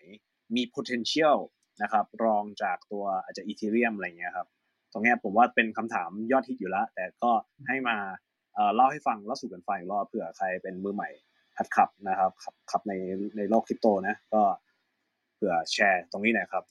[0.55, 1.37] มี potential
[1.83, 4.47] นะครับรองจากตัวอาจจะ Ethereum อะไรเงี้ยครับ
[4.91, 7.31] ตรงนี้ผมว่าเป็นคำถามยอดฮิตอยู่แล้วแต่ก็
[7.67, 7.97] ให้มา
[8.55, 11.09] เอ่อเล่าให้ฟังเล่าสู่กันฟังอีกรอบเผื่อใครเป็นมือใหม่
[11.57, 12.93] หัดขับนะครับขับขับใน
[13.37, 14.41] ในโลกคริปโตนะก็
[15.35, 16.63] เผื่อแชร์ตรงนี้หน่อยครับ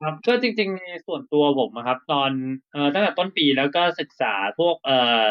[0.00, 2.30] ครับก็จริงๆในส่วนตัวผมอะครับ ตอน
[2.72, 4.96] เอ่อตั้งแต่ต้นปีแล้วก็ศึกษาพวกเอ่
[5.26, 5.28] อ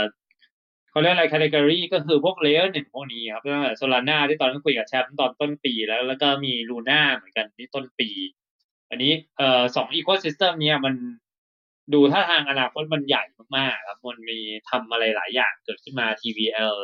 [0.92, 8.10] เขาเรียกอะไร category ก็คือพวก layer หนึ่งพวกนี้ครับตั้งแต่ Solana ที่ตอนนั้นคุยกับแชมป์ตอนต้นปีแล้ว แล้วก็มี Luna เหมือนกันที่ต้นปี
[8.90, 10.96] อันนี้เอ่อสอง ecosystem เนี้ยมัน
[11.94, 13.24] ดูท่าทางอนาคตมันใหญ่
[13.58, 16.76] มากๆครับมันมีทำอะไรหลายอย่างเกิดขึ้นมา TVL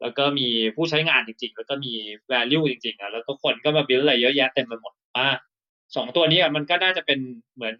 [0.00, 1.92] แล้วก็มีผู้ใช้งานจริง ๆ แล้วก็มี
[2.32, 5.28] value จริงๆอะแล้วก็คนก็มา build อะไรเยอะแยะเต็มไปหมดว่า
[5.96, 7.18] สองตัวนี้มันก็น่าจะเป็น
[7.54, 7.76] เหมือน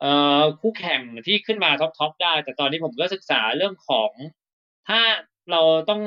[0.00, 4.10] เอ่อคู่แข่งที่ขึ้นมาท็อปทอได้ แต่ตอนนี้ผมก็ศึกษาเรื่องของ
[4.88, 5.00] ถ้า
[5.52, 6.02] เราต้อง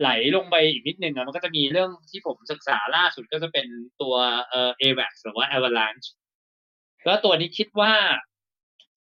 [0.00, 3.66] ไหลลงไปอีกนิดนึงอะมันก็จะมีเรื่องที่ผมศึกษาล่าสุดก็จะเป็น
[4.00, 4.14] ตัว
[4.50, 6.08] เอ่อ AVAX หรือว่า Avalanche
[7.04, 7.92] แล้วตัวนี้คิดว่า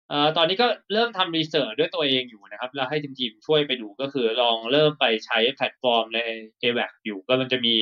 [0.09, 6.21] เอ่อตอนนี้ก็เริ่มทำ research ด้วยตัวเองอยู่นะครับ แล้วให้ทีมทีมช่วยไปดูก็คือลองเริ่มไปใช้แพลตฟอร์มใน
[6.63, 7.77] AVAX อยู่ก็มันจะมี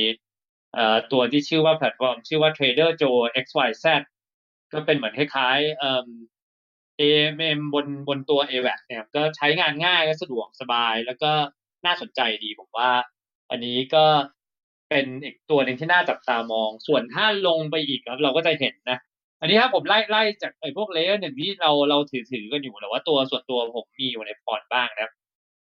[1.12, 3.86] ตัวที่ชื่อว่าแพลตฟอร์ม ชื่อว่า Trader Joe XYZ
[4.72, 6.08] ก็เป็นเหมือนคล้ายๆเอ่อ
[7.00, 11.30] AMM บนบนตัว AVAX เนี่ยก็ใช้งานง่ายและสะดวกสบาย แล้วก็
[11.86, 12.90] น่าสนใจดีผมว่า
[13.50, 14.04] อันนี้ก็
[14.90, 18.98] เป็นอีกตัวหนึ่งที่น่าจับตามอง ส่วนถ้าลงไปอีกครับเราก็จะเห็นนะ
[19.40, 25.12] อันนี้ถ้าผมไล่ไล่จากไอ้พวก layer หนึ่งที่เราเราถือถือกันอยู่หรือว่าตัวส่วนตัวผมมีอยู่ในพอร์ตบ้างนะครับ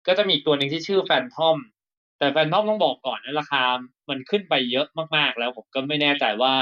[0.07, 1.57] ก็จะมีอีกตัวหนึ่งที่ชื่อ Fantom
[2.19, 3.63] แต่ Fantom ต้องบอกก่อนนะราคา
[4.11, 4.87] มันขึ้นไปเยอะ
[5.17, 6.53] มากๆ แล้วผมก็ไม่แน่ใจว่า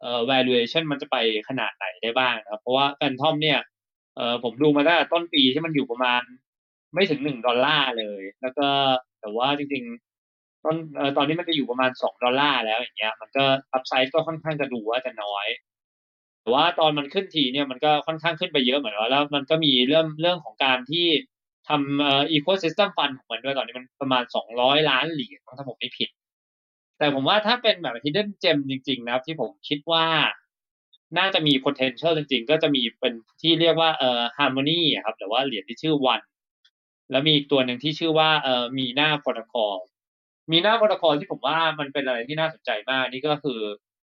[0.00, 1.16] เอ่อ valuation มันจะไป
[1.48, 3.58] ขนาดไหนได้บ้างนะครับเพราะว่า Fantom เนี่ย
[4.16, 6.22] เอ่อผมดูมาตั้งแต่ต้นปีที่มันอยู่ประมาณ
[6.94, 8.68] ไม่ถึงหนึ่งดอลลาร์เลย แล้วก็
[9.20, 15.46] แต่ว่าจริงๆต้นเอ่อตอนนี้มันจะอยู่ประมาณสองดอลลาร์แล้วอย่างเงี้ย มันก็อัพไซด์ก็ค่อนข้างจะดูว่าจะน้อย
[16.42, 21.06] แต่ว่าตอนมันขึ้นทีเนี่ยมันก็ค่อนข้างขึ้นไปเยอะเหมือนกันแล้ว มันก็มีเรื่องเรื่องของการที่
[21.68, 26.08] ทำอ่อ ecosystem fund ของมันด้วยตอนนี้มันประมาณสองร้อยล้านเหรียญถ้าผมไม่ผิด
[26.98, 30.06] แต่ผมว่าถ้าเป็นแบบ hidden gem จริง ๆ นะครับ ที่ผมคิดว่า
[31.18, 36.24] น่าจะมี potential จริง ๆ ก็จะมีเป็นที่เรียกว่าเอ่อ harmony ครับหรือว่าเหรียญที่ชื่อ one
[37.10, 39.76] แล้วมีอีกตัวหนึ่งที่ชื่อว่าเอ่อมีหน้า protocol
[40.52, 43.60] มีหน้า protocol ที่ผมว่ามันเป็นอะไรที่น่าสนใจมากนี่ก็คือ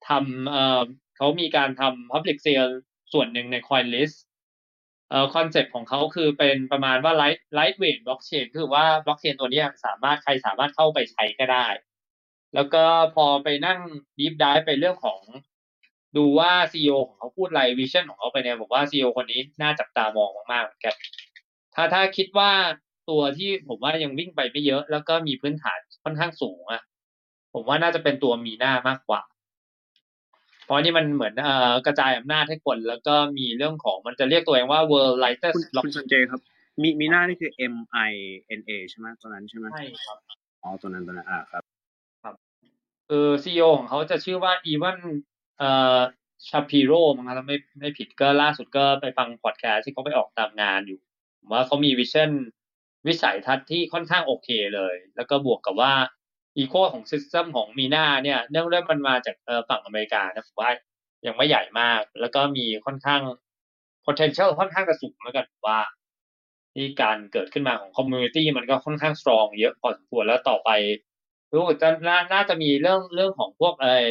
[0.08, 0.82] ทำเอ่อ
[1.16, 2.72] เขามีการทำ public sale
[3.12, 4.16] ส่วนหนึ่งใน CoinList
[5.10, 11.66] เอ่อคอนเซ็ปต์ของเขาคือเป็นประมาณว่า light lightweight blockchain คือว่า blockchain ตัวนี้สามารถใครสามารถเข้าไปใช้ก็ได้
[12.54, 12.84] แล้วก็
[13.14, 13.78] พอไปนั่ง
[14.18, 15.20] deep dive ไปเรื่องของ
[16.16, 20.94] ดูว่า CEO ของเขาพูดอะไร vision ของเขาไปเนี่ยผมว่า CEO คนนี้น่าจับตามองมากๆเหมือนกัน
[21.74, 22.50] ถ้าถ้าคิดว่า
[23.10, 26.82] ตัวที่ผมว่ายังวิ่งไปไม่เยอะ แล้วก็มีพื้นฐานค่อนข้างสูงอะ
[27.54, 29.22] ผมว่าน่าจะเป็นตัวมีหน้ามากกว่า
[30.70, 36.40] ราะนี่มันเหมือนเอ่อกระจายอำนาจให้คนแล้วก็มีเรื่องของมันจะเรียกตัวเองว่า world คุณ lightest คุณ blockchain ซันเจครับ
[36.82, 37.76] มีมีหน้านี่คือ M
[38.10, 38.12] I
[38.58, 40.18] N A ใช่ไหมตัวนั้นใช่ไหมใช่ครับ
[40.62, 41.62] อ๋อตัวนั้นตัวนั้นอ่าครับ
[43.08, 44.98] คือ CEO ของเขาจะชื่อว่า Evan
[45.58, 45.98] เอ่อ
[46.48, 51.00] Shapiro มั้งครับถ้าไม่ไม่ผิดก็ล่าสุดก็ไปฟังพอดแคสต์ที่เขาไปออกตามงานอยู่
[51.40, 52.30] ผมว่าเขามี vision
[53.06, 55.92] วิสัยทัศน์ที่ค่อนข้างโอเคเลย แล้วก็บวกกับว่า
[56.58, 59.36] eco ของ system ของ Mina เนี่ยเนื่องด้วยมันมาจาก
[59.68, 60.70] ฝั่งอเมริกานะผมว่า
[61.26, 63.22] ยังไม่ใหญ่มาก แล้วก็มีค่อนข้าง
[64.06, 65.78] potential ค่อนข้างกระสูงแล้วกันว่า
[66.74, 70.70] ที่การเกิดขึ้นมาของ community มันก็ค่อนข้าง strong เยอะพอสมควรแล้วต่อไป
[71.52, 74.10] รู้จะน่าน่าจะมีเรื่องเรื่องของพวกเออ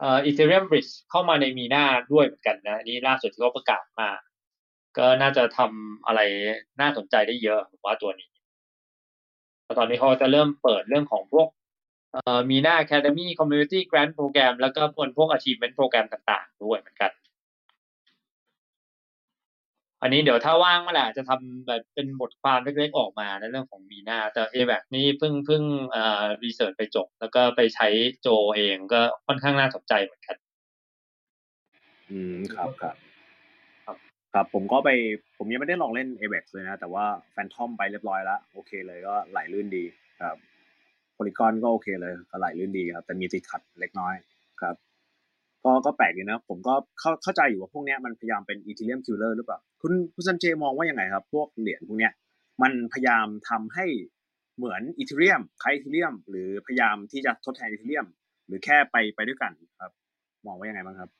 [0.00, 4.10] เอ่อ Ethereum Bridge เข้ามาในมีนาด้วยเหมือนกันนะนี่ล่าสุดที่เขาประกาศมา
[4.98, 6.20] ก็น่าจะทำอะไร
[6.80, 8.28] น่าสนใจได้เยอะผมว่าตัวนี้
[9.78, 11.48] ตอนนี้เขาจะเริ่มเปิดเรื่องของพวก
[12.50, 17.10] มีนา Academy Community Grant Program แล้วก็พวกพวก Achievement Program ต่าง ๆ ด้วยเหมือนกัน
[20.02, 27.88] อันนี้เดี๋ยวถ้าว่างเมื่อไหร่จะทำแบบเป็นบทความเล็กๆออกมาในเรื่องของมีนาแต่ a b a c นี่เพิ่งเพิ่งเอ่อ research ไปจบ แล้วก็ไปใช้
[28.20, 30.36] โจเองก็ค่อนข้างน่าสนใจเหมือนกัน
[32.10, 33.07] อืมครับครับ
[34.34, 34.90] ครับผมก็ไป
[35.38, 39.84] ผมยังไม่ได้ลองเล่น a v e x เลยนะ แต่ว่า Fantom ไปเรียบร้อยแล้วโอเคเลยก็ไหลลื่นดี
[40.22, 40.36] ครับ
[41.14, 44.14] Polygon ก็โอเคเลยก็ไหลลื่นดีครับ แต่มีติดขัดเล็กน้อย
[44.60, 44.74] ครับ
[45.64, 52.12] ก็ก็แปลกดีนะ ผมก็เข้าเข้าใจอยู่ว่าพวกเนี้ยมันพยายามเป็น Ethereum killer หรือเปล่า คุณคุณซันเจมองว่ายังไงครับ พวกเหรียญพวกเนี้ย
[52.62, 53.86] มันพยายามทำให้
[54.56, 58.06] เหมือนอีเทเรียมคล้ายอีเทเรียม หรือพยายามที่จะทดแทนอีเทเรียม
[58.46, 59.92] หรือแค่ไปไปด้วยกันครับ
[60.46, 61.10] มองว่ายังไงบ้างครับ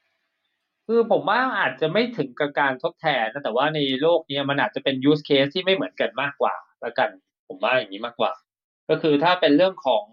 [0.90, 6.54] คือผมว่าอาจจะไม่ถึงกับการทดแทนนะแต่ว่าในโลกนี้มันอาจจะเป็น use case ที่ไม่เหมือนกันมากกว่า
[6.84, 7.10] ล้วกัน
[7.48, 8.32] ผมว่าอย่างนี้มากกว่า
[8.90, 10.04] ก็คือถ้าเป็นเรื่องของ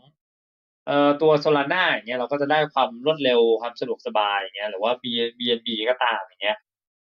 [0.88, 4.92] เอ่อตัวโซลาร่าอย่างเงี้ยเราก็จะได้ความรวดเร็วความสะดวกสบายอย่างเงี้ยหรือว่า
[5.40, 6.58] BNB ก็ตามอย่างเงี้ย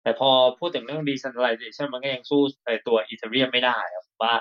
[0.03, 0.29] แต่พอ
[0.59, 3.77] พูดถึงเรื่อง decentralization มันก็ยังสู้ไอตัว Ethereum ไม่ได้
[4.07, 4.33] ผมว่า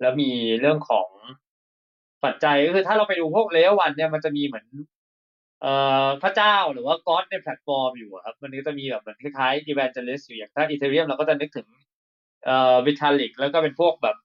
[0.00, 0.30] แล้วมี
[0.60, 1.08] เรื่องของ
[2.24, 4.66] ปัจจัยก็คือถ้าเราไปดูพวก layer one เนี่ยมันจะมีเหมือน
[5.62, 5.72] เอ่
[6.06, 11.66] อพระเจ้าหรือว่า God ในแพลตฟอร์มอยู่ครับมันก็จะมีแบบเหมือนคล้ายๆ evangelist อยู่อย่างถ้า Ethereum เราก็จะนึกถึง
[12.44, 14.16] เอ่อ Vitalik แล้วก็เป็นพวกแบบ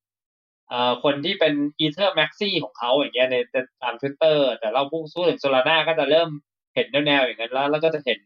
[0.70, 1.54] เอ่อคนที่เป็น
[1.86, 3.36] Ether Maxi ของเขาอย่างเงี้ยใน
[3.84, 6.30] ตาม Twitter แต่เราพูดสู้ถึง Solana ก็จะเริ่ม
[6.76, 8.20] เห็นแนวๆอย่างนั้นแล้วแล้วก็จะเห็น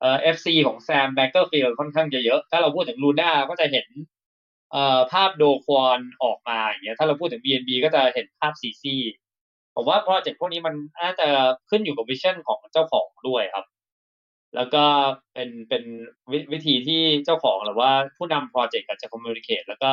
[0.00, 3.86] เอ่อ FC ของ Sam Bankman-Fried ค่อนข้างจะเยอะ ถ้าเราพูดถึง Luna ก็จะเห็น
[4.72, 8.84] เอ่อภาพ Do Kwon ออกมาอย่างเงี้ยถ้าเราพูดถึง BNB ก็จะเห็นภาพ CZ
[9.74, 11.26] ผมว่าโปรเจกต์พวกนี้มันน่าจะ
[11.70, 13.66] ขึ้นอยู่กับ vision ของเจ้าของด้วยครับ
[14.56, 14.84] แล้วก็
[15.34, 15.82] เป็นเป็น
[16.32, 19.90] วิธีที่เจ้าของหรือว่าผู้นำโปรเจกต์จะ communicate แล้วก็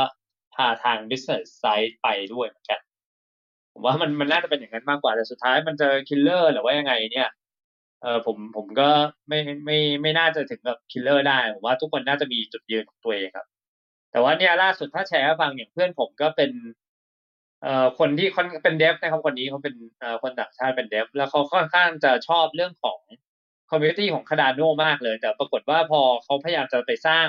[0.55, 2.79] พาทาง business side ไปด้วยเหมือนกัน
[3.73, 7.29] ผมว่ามันมันน่าจะเป็นอย่างนั้นมากกว่าแต่สุดท้ายมันจะ killer หรือว่ายังไงเนี่ย
[8.01, 8.89] เออผมผมก็
[9.29, 13.47] ไม่ไม่ไม่น่าจะถึงกับ killer ได้ผมว่าทุกคนน่าจะมีจุดยืนของตัวเองครับ
[14.11, 16.51] แต่ว่าเนี่ยล่าสุดถ้าแชร์ให้ฟังอย่างเพื่อนผมก็เป็น
[17.63, 22.99] เอ่อคนที่คนเป็น dev นะครับคนนี้เขาเป็นเอ่อคนต่างชาติเป็น dev แล้วเขาค่อนข้างจะชอบเรื่องของ
[23.69, 27.27] community ของ Cardano มากเลย แต่ปรากฏว่าพอเขาพยายามจะไปสร้าง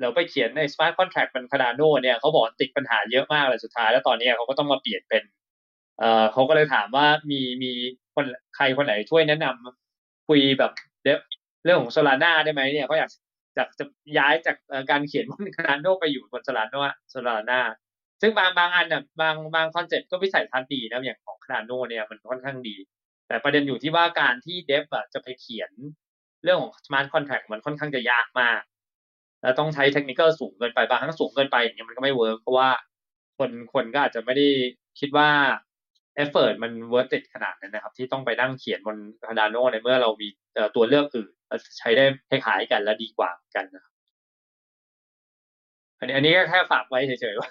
[0.00, 5.22] แล้วไปเขียนใน smart contract เป็น Cardano เนี่ยเขาบอกติดปัญหาเยอะมากเลยสุดท้าย แล้วตอนนี้เขาก็ต้องมาเปลี่ยนเป็น
[5.98, 7.72] เอ่อเขาก็เลยถามว่ามีมี
[8.14, 8.26] คน
[8.56, 10.72] ใครคนไหนช่วยแนะนำคุยแบบ
[11.02, 11.18] dev
[11.64, 13.10] เรื่องของ Solana ได้ไหมเนี่ยเขาอยาก
[13.56, 13.84] จากจะ
[14.18, 14.56] ย้ายจาก
[14.90, 17.60] การเขียนบน Cardano ไปอยู่บน Solana Solana
[18.20, 22.76] ซึ่งบางบางอันน่ะบางบางคอนเซ็ปต์ก็วิสัยทัศน์ดีนะอย่างของ Cardano เนี่ยมันค่อนข้างดี
[23.28, 25.70] แต่ประเด็นอยู่ที่ว่าการที่ dev อะจะไปเขียน
[26.44, 28.60] เรื่องของ smart contract มันค่อนข้างจะยากมาก
[29.42, 32.70] แล้วต้องใช้เทคนิคสูงเกินไปบางครั้งสูงเกินไปอย่างเงี้ยมันก็ไม่ work เพราะว่า
[33.38, 34.48] คนคนก็อาจจะไม่ได้
[35.00, 35.28] คิดว่า
[36.16, 38.96] effort มัน worth it ขนาดนั้นนะครับ ที่ต้องไปนั่งเขียนบน
[39.26, 40.28] Cardano ในเมื่อเรามี
[40.76, 41.30] ตัวเลือกอื่น
[41.78, 43.94] ใช้ได้คล้ายๆกันและดีกว่ากันนะครับ
[45.98, 47.50] อันนี้อันนี้ก็แค่ฝากไว้เฉยๆว่า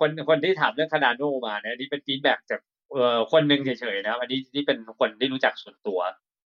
[0.00, 2.60] คนคนที่ถามเรื่อง Cardano มาเนี่ยนี่เป็น feedback จาก
[2.92, 5.98] เอ่อคนหนึ่งเฉยๆนะครับอันนี้ที่เป็นคนที่รู้จักส่วนตัว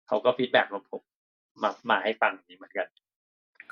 [0.08, 1.02] เขาก็ feedback มาผม
[1.62, 2.88] มามาให้ฟังนี้เหมือนกัน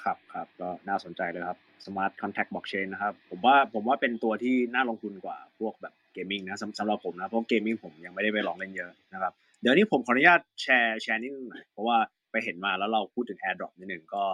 [0.02, 11.98] ครับครับก็น่าสนใจเลยครับ Smart Contract Blockchain นะครับ ผมว่าผมว่าเป็นตัวที่น่าลงทุนกว่าพวกแบบ gaming นะสำสำหรับผมนะเพราะ gaming ผมยังไม่ได้ไปลองเล่นเยอะนะครับเดี๋ยวนี้ผมขออนุญาตแชร์แชร์นิดนึงหน่อยเพราะว่า
[12.30, 14.24] ไปเห็นมาแล้วเราพูดถึง AirDrop นิดหนึ่งก็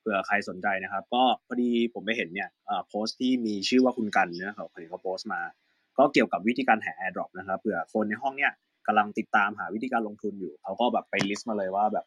[0.00, 2.48] เผื่อใครสนใจนะครับ ก็พอดีผมไปเห็นเนี่ย
[2.88, 5.40] โพสต์ที่มีชื่อว่าคุณกันเนี่ยเขาเห็นเขาโพสต์มา
[5.98, 8.52] ก็เกี่ยวกับวิธีการหา AirDrop นะครับเผื่อคนในห้องเนี่ย
[8.86, 12.06] กำลังติดตามหาวิธีการลงทุนอยู่ เขาก็แบบไป list มาเลยว่าแบบ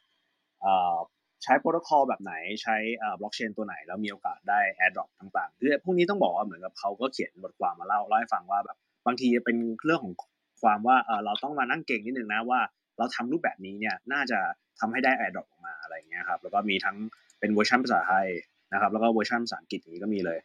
[1.43, 2.33] ใช้โปรโตคอลแบบไหน
[2.63, 2.75] ใช้
[3.19, 10.13] บล็อกเชนตัวไหน แล้วมีโอกาสได้ AirDrop ต่างๆคือพวกนี้ต้องบอกว่าเหมือนกับเขาก็เขียนบทความมาเล่าเล่าให้ฟังว่าแบบบางทีเป็นเรื่องของ
[10.61, 12.59] ความว่าเราต้องมานั่งเก่งนิดนึงนะว่า
[12.97, 14.39] เราทำรูปแบบนี้เนี่ยน่าจะ
[14.79, 16.97] ทำให้ได้ AirDrop ออกมาอะไรเงี้ยครับแล้วก็มีทั้ง
[17.43, 18.27] เป็นเวอร์ชันภาษาไทย
[18.73, 20.39] นะครับ แล้วก็เวอร์ชันภาษาอังกฤษอย่างนี้ก็มีเลย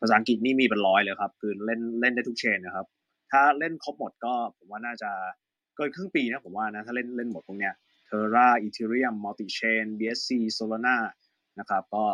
[0.00, 2.86] ภาษาอังกฤษนี่มีเป็นร้อยเลยครับ คือเล่นเล่นได้ทุก chain นะครับ
[3.30, 5.10] ถ้าเล่นครบหมดก็ผมว่าน่าจะ
[5.76, 7.74] เกินครึ่งปีนะผมว่านะถ้าเล่นเล่นหมดพวกเนี้ย
[8.08, 10.96] Terra Ethereum Multi Chain BSC Solana
[11.58, 12.04] นะครับก็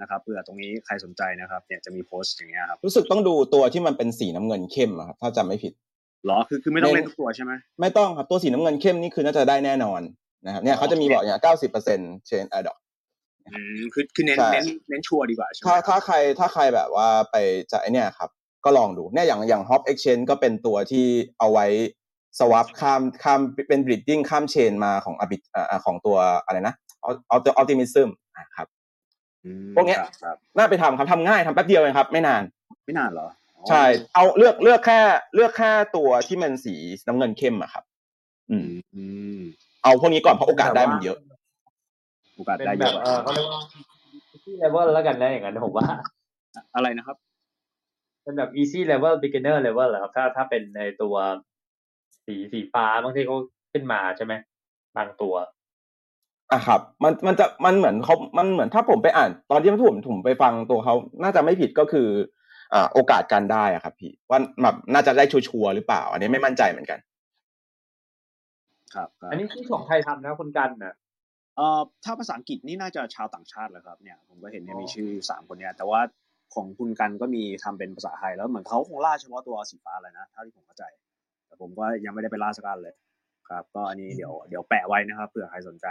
[0.00, 5.72] นะครับเผื่อตรงนี้ใครสนใจนะครับเนี่ยจะมีโพสต์อย่างเงี้ยครับรู้สึกต้องดูตัวที่มันเป็นสีน้ำเงินเข้มอะครับถ้าจำไม่ผิด
[6.26, 10.00] หรอคือคือไม่ต้องเล่นทุกตัวใช่ไหมไม่ต้องครับตัวสีน้ำเงินเข้มนี่คือน่าจะได้แน่นอน
[10.46, 12.89] นะครับเนี่ยเขาจะมีบอกอย่างเก้าสิบเปอร์เซ็นต์เชนแอดดอกอืม
[13.94, 17.36] คือคือเน้นใช่เน้นเน้นชัวร์ดีกว่าใช่ไหมถ้าครับถ้าใครถ้าใครแบบว่าไป
[17.72, 18.30] จะไอเนี่ยครับ
[18.64, 21.06] ก็ลองดูเนี่ยอย่างอย่าง Hop Exchange ก็เป็นตัวที่
[21.38, 21.66] เอาไว้
[22.38, 26.74] swap ข้ามข้ามเป็น breeding ข้ามเชนมาของ arbit อ่าของตัวอะไรนะ
[27.34, 28.68] Auto- optimism อะครับ
[29.44, 32.42] อืมพวกเนี้ยครับครับน่าไปทำครับทำง่ายทำแป๊บเดียวเองครับ ไม่นาน
[32.84, 33.84] ไม่นานเหรออ๋อใช่
[34.14, 35.00] เอาเลือกเลือกแค่
[35.34, 36.74] เลือกแค่ตัวที่มันสี
[37.06, 37.84] น้ำเงินเข้มอะครับ
[38.50, 39.02] อืมอื
[39.38, 39.40] ม
[39.82, 41.18] เอาพวกนี้ก่อนเพราะโอกาสได้มันเยอะ
[42.40, 43.60] โอกาสเป็นได้แบเยบอะเออเขาเรียกว่า
[44.44, 45.86] ที่เลเวลแล้วกันนะอย่างนั้นผมว่า
[46.74, 47.16] อะไรนะครับ
[48.22, 51.14] เป็นแบบ easy level beginner level เหรอครับถ้าถ้าเป็นในตัว
[52.26, 53.36] สีสีฟ้าบางทีเขา
[53.72, 54.32] ขึ้นมาใช่ไหม
[54.96, 55.34] บางตัว
[56.52, 62.08] อะครับ มันมันจะมันเหมือนเขามันเหมือนถ้าผมไปอ่าน ตอนที่ผมผมไปฟังตัวเขาน่าจะไม่ผิดก็คือ
[62.74, 66.98] อ่าโอกาสการได้อะครับพี่ว่าแบบน่าจะได้ชัวร์ๆหรือเปล่า อันนี้ไม่มั่นใจเหมือนกัน
[68.94, 70.94] ครับครับอันนี้ที่ของไทยทำนะคุณกันนะ
[71.60, 76.00] เอ่อถ้าภาษาอังกฤษนี่น่าจะชาวต่างชาติแหละครับเนี่ยผมก็เห็นเนี่ยมีชื่อสามคนเนี่ยแต่ว่า
[76.54, 80.84] ของคุณกันก็มีทำเป็นภาษาไทยแล้วเหมือนเขาคงล่าเฉพาะตัวสีฟ้าเลยนะเท่าที่ผมเข้าใจ
[81.46, 82.94] แต่ผมก็ยังไม่ได้ไปล่าสักอันเลย
[83.48, 85.86] ครับ ก็อันนี้เดี๋ยวเดี๋ยวแปะไว้นะครับเผื่อใครสนใจ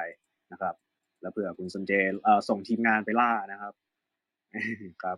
[0.52, 0.76] นะครับ
[1.22, 1.92] แล้วเผื่อคุณสนเจ
[2.24, 3.74] เอ่อส่งทีมงานไปล่านะครับ
[5.04, 5.18] ครับ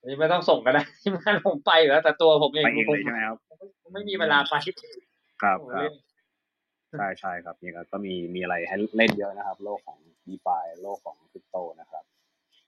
[0.00, 3.38] อันนี้ไม่ต้องส่งก็ได้ที่งานผมไปอยู่แล้วแต่ตัวผมเองไปเองผเลยใช่ไหมครับ
[3.82, 4.54] ผมไม่มีเวลาไป
[5.42, 5.94] ครับผมครัเล่บน
[6.98, 12.04] ใช่ใช่ครับนี่ก็ก็มีมีอะไรให้เล่นเยอะนะครับ โลกของ d e f i โลกของคริปโตนะครับ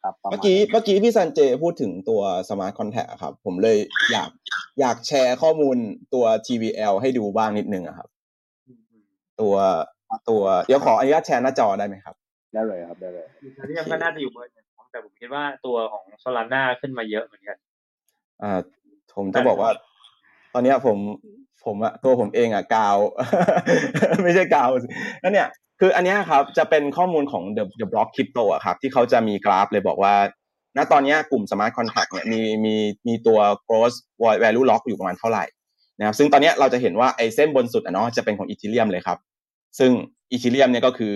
[0.03, 3.79] ครับประมาณเมื่อกี้นั้นเมื่อกี้พี่ซันเจพูดถึงตัว smart contract อะครับ ผมเลย
[4.13, 4.31] อยาก
[4.81, 5.77] อยากแชร์ข้อมูล
[6.15, 8.09] ตัว TVL ให้ดูบ้างนิดนึงอะครับ
[9.41, 9.55] ตัว
[10.31, 12.17] ตัวเดี๋ยวขออนุญาตแชร์หน้าจอได้ไหมครับ
[12.55, 17.57] ได้เลยครับได้เลยอีเทเรียมก็น่าจะอยู่เบอร์หนึ่งแต่ผมคิดว่าตัวของโซลาร่าขึ้นมาเยอะเหมือนกัน
[18.43, 18.53] อ่า
[19.17, 19.71] ผมจะบอกว่า
[20.55, 20.99] ตอนเนี้ยผม
[21.65, 22.97] ผมอะตัวผมเองอะกาว
[24.23, 24.89] ไม่ใช่กาวสิ
[25.21, 25.49] แล้วเนี่ย
[25.81, 30.15] คืออันนี้ครับจะเป็นข้อมูลของ The The Block Crypto อะครับที่เขาจะมีกราฟเลยบอกว่า
[30.77, 32.75] ณตอนนี้กลุ่ม Smart Contract เนี่ยมีมี
[33.07, 33.39] มีตัว
[33.69, 33.95] gross
[34.43, 35.45] value lock อยู่ประมาณเท่าไหร่
[35.99, 39.19] นะครับซึ่งตอนนี้เราจะเห็นว่าไอ้เส้นบนสุดอะเนาะจะเป็นของ Ethereum เลยครับ
[39.79, 39.91] ซึ่ง
[40.33, 41.15] Ethereum เนี่ยก็คือ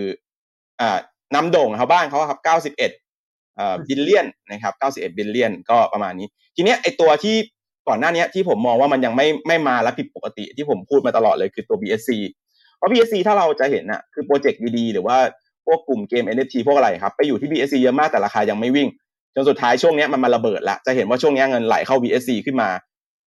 [0.81, 0.99] อ่า
[1.35, 7.37] นำโด่งครับบ้านเขาครับ91เอ่อ billion นะครับ91 billion ก็ประมาณนี้ ทีเนี้ยไอตัวที่
[7.89, 12.11] ก่อนหน้านี้ที่ผมมองว่ามันยังไม่ไม่มาและผิดปกติที่ผมพูดมาตลอดเลยคือตัว BSC
[12.77, 15.17] เพราะ BSC ถ้าเราจะเห็นน่ะคือโปรเจกต์ดีๆ หรือว่า
[15.67, 18.89] พวกกลุ่มเกม NFT พวกอะไรครับ ไปอยู่ที่ BSC เยอะมากแต่ราคายังไม่วิ่ง
[19.35, 22.69] จนสุดท้ายช่วงนี้มันมาระเบิดละจะเห็นว่าช่วงนี้เงินไหลเข้า BSC ขึ้นมา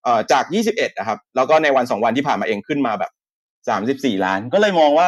[0.04, 3.12] เอ่อจาก 21นะครับแล้วก็ในวันสองวันที่ผ่านมาเองขึ้นมาแบบ
[4.18, 5.08] 34 ล้าน ก็เลยมองว่า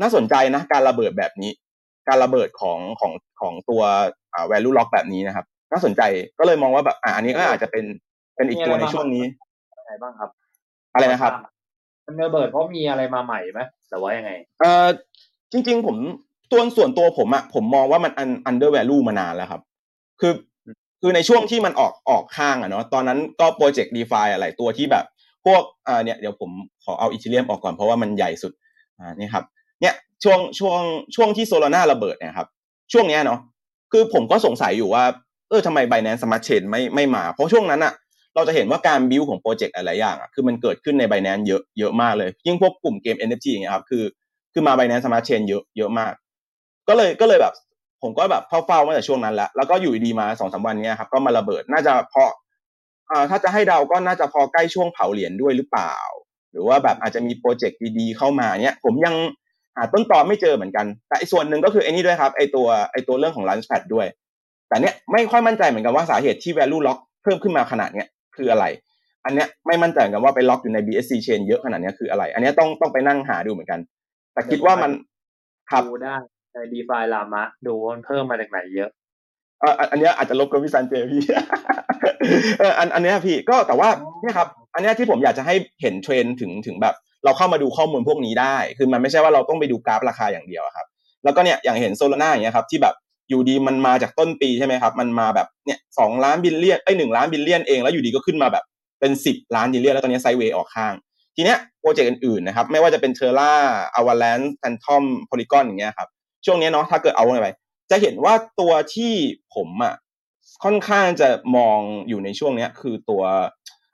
[0.00, 1.52] น่าสนใจนะการระเบิดแบบนี้
[2.08, 3.82] การระเบิดของของของตัว
[4.50, 6.02] value lock แบบนี้นะครับ น่าสนใจ
[6.38, 7.84] ก็เลยมองว่าแบบอ่าอันนี้ก็อาจจะเป็น
[8.40, 9.24] เป็นอีกตัวในช่วงนี้
[9.78, 10.30] ยังไงบ้างครับ
[10.92, 11.32] อะไรนะครับ
[12.06, 14.30] มันระเบิดเพราะมีอะไรมาใหม่ไหมหรือว่ายังไง
[14.60, 14.86] เอ่อ
[15.52, 15.96] จริง ๆ ผม
[16.52, 19.60] ตัวส่วนตัวผมอะผมมองว่ามันอัน under value มานานแล้วครับ
[20.20, 20.32] คือ
[21.00, 25.04] คือในช่วงที่มันออกออกข้างอะเนาะตอนนั้นก็โปรเจกต์ DeFi อะไรตัวที่แบบ
[25.44, 26.50] พวกอ่าเนี่ยเดี๋ยวผม
[26.84, 28.52] ขอเอาอีเทเรียมออกก่อนเพราะว่ามันใหญ่สุด
[28.98, 29.44] อ่านี่ครับ
[29.80, 29.94] เนี่ย
[30.24, 30.80] ช่วงช่วง
[31.14, 32.48] ช่วงที่โซลาร่าระเบิดเนี่ยครับ
[32.92, 33.40] ช่วงเนี้ยเนาะ
[33.92, 35.04] คือผมก็สงสัยอยู่ว่า
[35.48, 37.92] เออทำไม Binance Smart Chain ไม่ไม่มา เพราะช่วงนั้นอะ
[38.40, 44.04] เราจะเห็นว่าการบิวของโปรเจกต์อะไรอย่างอะคือมันเกิดขึ้นใน Binance เยอะเยอะมากเลย ยิ่งพวกกลุ่มเกม NFT อย่างเงี้ยครับคือ
[44.52, 46.12] คือมา Binance Smart Chain เยอะเยอะมาก
[46.88, 47.54] ก็เลยก็เลยแบบ
[48.02, 52.30] ผมก็แบบเฝ้าๆมาแต่ช่วงนั้นแล้วแล้วก็อยู่ดีมาสองสามวันเนี้ยครับก็มาระเบิดน่าจะพราะ
[53.10, 55.94] อ่าถ้าจะให้เดาก็น่าจะพอใกล้ช่วงเผาเหรียญด้วยหรือเปล่า
[56.52, 59.14] หรือว่าแบบอาจจะมีโปรเจกต์ดีๆเข้ามาเนี้ยผมยัง
[59.76, 64.06] หาต้นตอไม่เจอเหมือนกัน แต่อีกส่วนหนึ่งก็คือไอ้นี่ด้วยครับไอ้ตัวไอ้ตัวเรื่องของ Launchpad ด้วย
[64.68, 68.64] แต่เนี้ยไม่ค่อยมั่นใจเหมือนกันว่าสาเหตุที่ value lock เพิ่มขึ้นมาขนาดเนี้ย คืออะไร
[69.24, 73.80] อันเนี้ยไม่มั่นใจเหมือนกันว่าไปล็อกอยู่ใน BSC chain เยอะขนาดเนี้ยคืออะไร อันเนี้ยต้องต้องไปนั่งหาดูเหมือนกัน
[74.32, 74.90] แต่คิดว่ามัน
[75.70, 76.16] ครับดูได้
[76.54, 78.90] ใน DeFi ลามะดูว่ามันเพิ่มมาจากไหนเยอะ
[79.60, 81.22] เอออันอันเนี้ยอาจจะลบกับพี่ซันเจพี่
[82.58, 83.88] เอออันอันเนี้ยพี่ก็แต่ว่า
[84.20, 86.94] เนี่ยครับ อันเนี้ยที่ผมอยากจะให้เห็นเทรนด์ถึงถึงแบบ
[87.24, 90.86] เราเข้ามาดูข้อมูลพวกนี้ได้ คือมันไม่ใช่ว่าเราต้องไปดูกราฟราคาอย่างเดียวอะครับ
[91.24, 92.94] แล้วก็เนี่ยอย่างเห็น Solana อย่างเงี้ยครับที่แบบ
[93.30, 98.64] อยู่ดีมันมาจากต้นปีใช่ไหมครับ มันมาแบบเนี่ยสองล้าน billion ไอ้หนึ่งล้าน billion เองแล้วอยู่ดีก็ขึ้นมาแบบ
[99.00, 100.94] เป็นสิบล้าน billion แล้วตอนนี้ sideway ออกข้าง
[101.36, 106.08] ทีเนี้ยโปรเจกต์อื่นๆนะครับ ไม่ว่าจะเป็น Terra Avalanche Fantom Polygon อย่างเงี้ยครับ
[106.46, 107.48] ช่วงเนี้ยเนาะถ้าเกิดเอาไป
[107.90, 109.12] จะเห็นว่าตัวที่
[109.54, 109.94] ผมอะ
[110.64, 111.78] ค่อนข้างจะมอง
[112.08, 113.22] อยู่ในช่วงเนี้ย คือตัว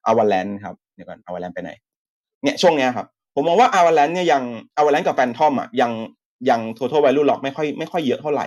[0.07, 1.71] อวาแลนครับเดี๋ยวก่อนอวาแลนไปไหน
[2.43, 4.43] เนี่ยช่วงเนี้ยครับผมมองว่าอวาแลนเนี่ยยัง
[4.77, 5.91] อวาแลนกับแฟนทอมอะยัง
[6.51, 8.47] ยัง total value lock ไม่ค่อยไม่ค่อยเยอะเท่าไหร่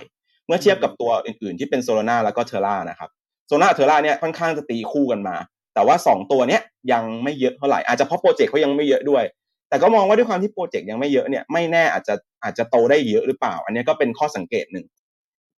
[0.49, 3.09] เมื่อเทียบกับตัวอื่นๆ ที่เป็นโซลาร่าแล้วก็เทอร่านะครับ
[3.47, 5.35] โซลาร่าเทอร่าเนี่ยค่อนข้างจะตีคู่กันมา
[5.73, 6.61] แต่ว่า 2 ตัวเนี้ย
[6.91, 9.23] ยังไม่เยอะเท่าไหร่อาจจะเพราะโปรเจกต์เขายังไม่เยอะด้วย
[9.69, 12.13] แต่ก็มองว่าด้วยความที่โปรเจกต์ยังไม่เยอะเนี่ยไม่แน่อาจจะ
[12.43, 14.85] อาจจะโตได้เยอะหรือเปล่า อันนี้ก็เป็นข้อสังเกตหนึ่ง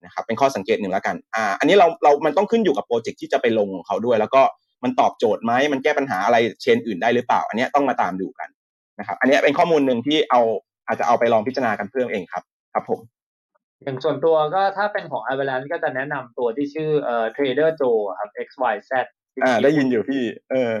[0.04, 4.42] นะครับเป็นข้อสังเกตหนึ่งแล้วกันอ่าอันนี้เราเรามันต้องขึ้นอยู่กับโปรเจกต์ที่จะไปลงของเขาด้วย แล้วก็
[4.82, 8.48] มันตอบโจทย์ไหมมันแก้ปัญหาอะไรเชนอื่นได้หรือเปล่า อันนี้ต้องมาตามดูกัน
[8.98, 10.40] นะครับอันนี้เป็นข้อมูลหนึ่งที่เอา
[10.86, 12.42] อาจจะเอาไปลองพิจารณากันเพิ่มเองครับ
[12.74, 13.00] ครับผม
[13.84, 18.92] อย่างส่วนตัวก็ถ้าเป็นของ Avalanche ก็จะแนะนำตัวที่ชื่อเอ่อ Trader Joe ครับ XYZ
[19.44, 20.76] อ่า ได้ยินอยู่พี่ เออ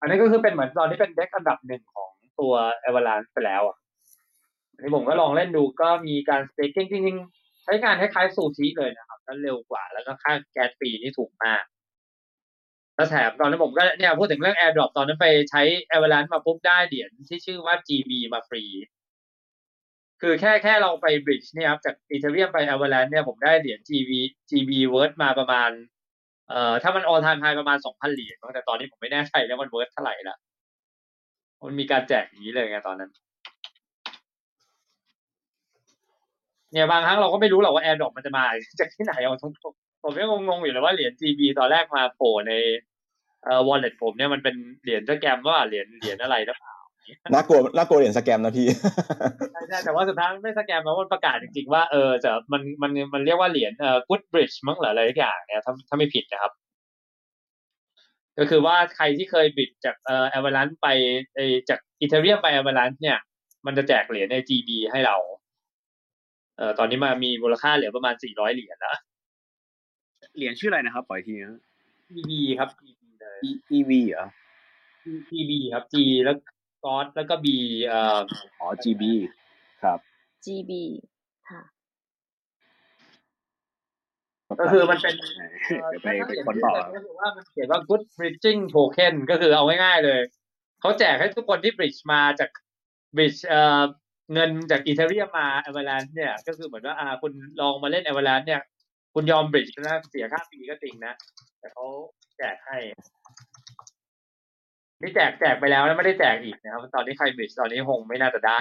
[0.00, 2.10] อันนี้ก็คือเป็นเหมือนตอนนี้เป็นเด็กอันดับหนึ่งของ
[2.40, 2.52] ตัว
[2.88, 3.76] Avalanche ไปแล้วอะ
[4.74, 11.62] อันนี้ผมก็ลองเล่นดูก็มีการ staking จริงๆใช้งานคล้ายๆซูชิเลยนะครับก็เร็วกว่าแล้วก็ค่าแก๊สฟรีนี่ถูกมาก
[12.96, 18.64] แล้วแถมตอนนั้นผมก็เนี่ยพูดถึงเรื่อง AirDrop ตอนนั้นไปใช้ Avalanche มาปุ๊บได้เหรียญที่ชื่อว่า GB มาฟรี
[20.26, 24.10] คือแค่แค่เราไป bridge เนี่ยครับจาก Ethereum ไป Avalanche เนี่ยผมได้เหรียญ GB
[24.50, 25.70] GB worth มาประมาณ
[26.48, 30.36] เอ่อถ้ามัน all time high ประมาณ2,000เหรียญแต่ตอนนี้ผมไม่แน่ใจแล้วมัน worth เท่าไหร่ละ
[31.66, 33.10] มันมีการแจกอย่างนี้เลยไงตอนนั้น
[36.72, 38.44] เนี่ยบางครั้งเราก็ไม่รู้หรอกว่า AirDrop มันจะมา
[38.80, 39.74] จากที่ไหนเอาทุก
[40.04, 42.52] ผมยังงงๆอยู่เลยว่าเหรียญ GB ตอนแรกมาโผล่ใน
[43.44, 46.76] เอ่อ wallet ผมเนี่ยมันเป็นเหรียญสแกมว่าเหรียญเหรียญอะไรหรือเปล่า
[47.32, 48.66] น่ากลัวน่ากลัวเหรียญสแกมนะพี่
[49.52, 56.52] ใช่ใช่แต่ว่าสุดท้ายไม่สแกมแล้วมันประกาศจริงๆว่าเออจะมันมันมันเรียกว่าเหรียญเอ่อ good bridge มั้งหรืออะไรทุกอย่างเนี่ยถ้าถ้าไม่ผิดนะครับ
[58.38, 60.88] ก็คือว่าใครที่เคยบิดจากเอ่อ Avalanche ไป
[61.34, 63.18] ไอจาก Ethereum ไป Avalanche เนี่ย
[63.66, 65.16] มันจะแจกเหรียญใน GB ให้เรา
[66.56, 68.96] เอ่อตอนนี้มามีมูลค่าเหลือประมาณ400เหรียญแล้ว
[70.36, 71.58] เหรียญชื่ออะไรนะครับปล่อยทีนะ
[72.10, 74.26] GB ครับ GB เลย E- EV เหรอ
[75.30, 75.94] GB ครับ G
[76.24, 76.36] แล้ว
[76.84, 77.46] กอสแล้วก็ B
[77.86, 78.18] เอ่อ
[78.60, 79.02] อ๋อ GB
[79.82, 79.98] ครับ
[80.44, 80.72] GB
[81.48, 81.62] ค่ะ
[84.60, 85.14] ก็คือมันเป็น
[85.90, 90.20] เดี๋ยวไปไปค้นต่อครับก็คือว่ามันเขียนว่า good bridging token ก็คือเอาง่ายๆเลย
[90.80, 92.50] เขาแจกให้ทุกคนที่ bridge มาจาก
[93.16, 93.82] bridge เอ่อ
[94.32, 98.62] เงินจาก Ethereum มา Avalanche เนี่ย ก็คือเหมือนว่าอ่าคุณลองมาเล่น Avalanche เนี่ย
[99.14, 101.14] คุณยอม bridge นะเสียค่าฟรีก็จริงนะ
[101.58, 101.86] แต่เขา
[102.38, 102.78] แจกให้
[105.04, 108.58] นี่แจกแจกไปแล้วแล้วไม่ได้แจกอีกนะครับ ตอนนี้ใคร bridge ตอนนี้คงไม่น่าจะได้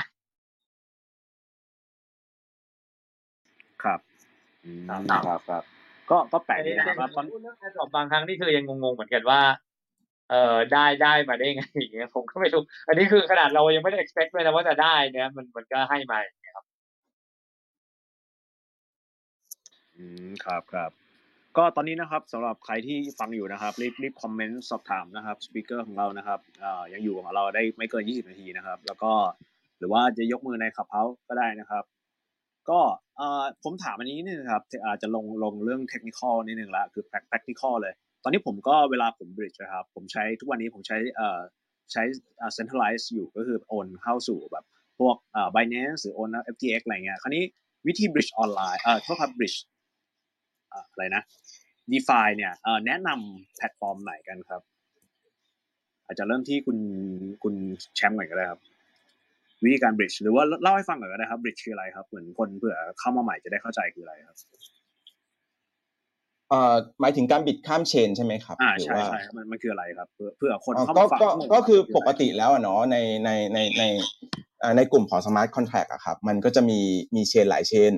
[3.83, 3.99] ครับ
[4.65, 5.63] อืมครับครับครับ
[6.09, 9.41] ก็ก็แปลกดีแต่นะครับแต่พูดเรื่อง AirDrop บางครั้งนี่คือยังงงๆเหมือนกันว่า
[10.29, 16.65] เออได้ได้มาได้ไงอย่างเงี้ยผมก็ไม่รู้อันนี้คือขนาดเรายังไม่ได้ expect เลยนะว่าจะได้เนี่ยมันมันก็ให้มาอย่างเงี้ยครับ
[19.95, 20.91] อืมครับครับ
[21.57, 29.11] ก็ตอนนี้นะครับสำหรับใครที่ฟังอยู่นะครับรีบรีบคอมเมนต์สอบถามนะครับสปีกเกอร์ของเรานะครับอยังอยู่กับเราได้ไม่เกิน 20 นาทีนะครับ แล้วก็
[29.79, 31.83] หรือว่าจะยกมือในขับเฮาก็ได้นะครับ
[32.69, 32.79] ก็
[33.63, 37.93] ผมถามอันนี้นิดนึงครับอาจจะลงลงเรื่องเทคนิคอลนิดนึงละคือ practical เลย
[38.23, 40.97] ตอนนี้ผมก็เวลาผม bridge นะครับผมใช้ทุกวันนี้ผมใช้
[41.91, 42.03] ใช้
[42.57, 44.65] centralize อยู่ก็คือโอนเข้าสู่แบบ
[44.99, 45.15] พวก
[45.55, 47.43] Binance หรือโอน FTX อะไรเงี้ยคราวนี้
[47.87, 49.57] วิธี bridge ออนไลน์เอ่อโทษครับ bridge
[50.73, 51.21] อ่าอะไรนะ
[51.91, 54.61] DeFi เนี่ยเอ่อแนะนำแพลตฟอร์มไหนกันครับ
[56.05, 56.77] อาจจะเริ่มที่คุณ
[57.43, 57.55] คุณ
[57.95, 58.61] แชมป์ก่อนก็ได้ครับ
[59.63, 64.37] วิธีการ bridge หรือว่าเล่าให้ฟังก่อนก็ได้ครับ bridge คืออะไรครับ เหมือนคนเผื่อเข้ามาใหม่จะได้เข้าใจคืออะไรครับ
[66.49, 73.83] เอ่อหมายถึงการบิดข้ามเชนใช่ไหมครับอ่าหรือใช่ว่าใช่ครับมันมันคืออะไรครับ เพื่อเพื่อคนอ๋อเข้าก็มาฟังก็งงก็คือว่าปกติแล้วอะเนาะในในในใน
[74.61, 76.79] อ่าในกลุ่มของ smart contract อะครับ มันก็จะมี
[77.15, 77.93] มีเชนหลายเชน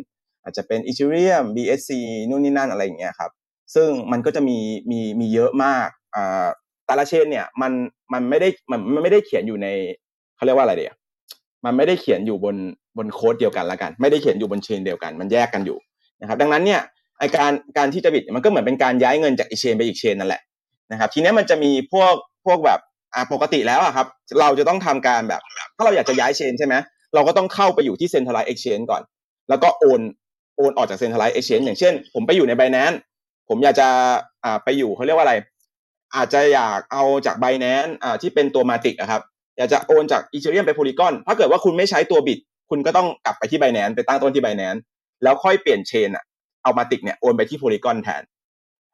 [0.45, 1.91] อาจจะเป็น Ethereum BSC
[2.29, 3.31] นู่นนี่นั่นอะไรอย่างเงี้ยครับ
[3.75, 4.57] ซึ่งมันก็จะมี
[4.91, 6.47] มีมีเยอะมากอ่า
[6.85, 7.71] แต่ละเชนเนี่ยมัน
[8.13, 9.67] มันไม่ได้มันมันไม่ได้เขียนอยู่ใน
[10.35, 10.93] เขาเรียกว่าอะไรเดีย
[11.65, 12.55] มันไม่ได้เขียนอยู่บน
[12.97, 15.77] บนโค้ดเดียวกันละกัน ไม่ได้เขียนอยู่บนเชนเดียวกัน มันแยกกันอยู่
[16.21, 16.81] นะครับ ดังนั้นเนี่ย
[17.19, 20.41] ไอการการที่จะบิดมันก็เหมือนเป็นการย้ายเงินจากอีเชนไปอีกเชนนั่นแหละ
[20.91, 22.13] นะครับ ทีนี้มันจะมีพวก
[22.45, 22.79] พวกแบบ
[23.13, 24.07] อ่าปกติแล้วอะครับ
[24.39, 25.41] เราจะต้องทำการแบบ
[25.75, 26.75] ถ้าเราอยากจะย้ายเชนใช่ไหม
[27.13, 29.01] เราก็ต้องเข้าไปอยู่ที่ centralized exchange ก่อน
[29.49, 30.01] แล้วก็โอน
[30.55, 32.97] โอนออกจาก centralized exchange อย่างเช่น ผมไปอยู่ใน Binance
[33.49, 33.87] ผมอยากจะ
[34.43, 35.35] อ่าไปอยู่เขาเรียกว่าอะไร
[36.15, 39.21] อาจจะอยากเอาจาก Binance อ่าที่เป็นตัวมาติกอะครับ
[39.57, 44.79] อยากจะโอนจาก Ethereum ไป Polygon ถ้าเกิดว่าคุณไม่ใช้ตัวบิตคุณก็ต้องกลับไปที่ Binance ไปตั้งต้นที่ Binance
[45.23, 46.23] แล้วค่อยเปลี่ยนเชนอะ
[46.63, 48.23] เอามาติกเนี่ยโอนไปที่ Polygon แทน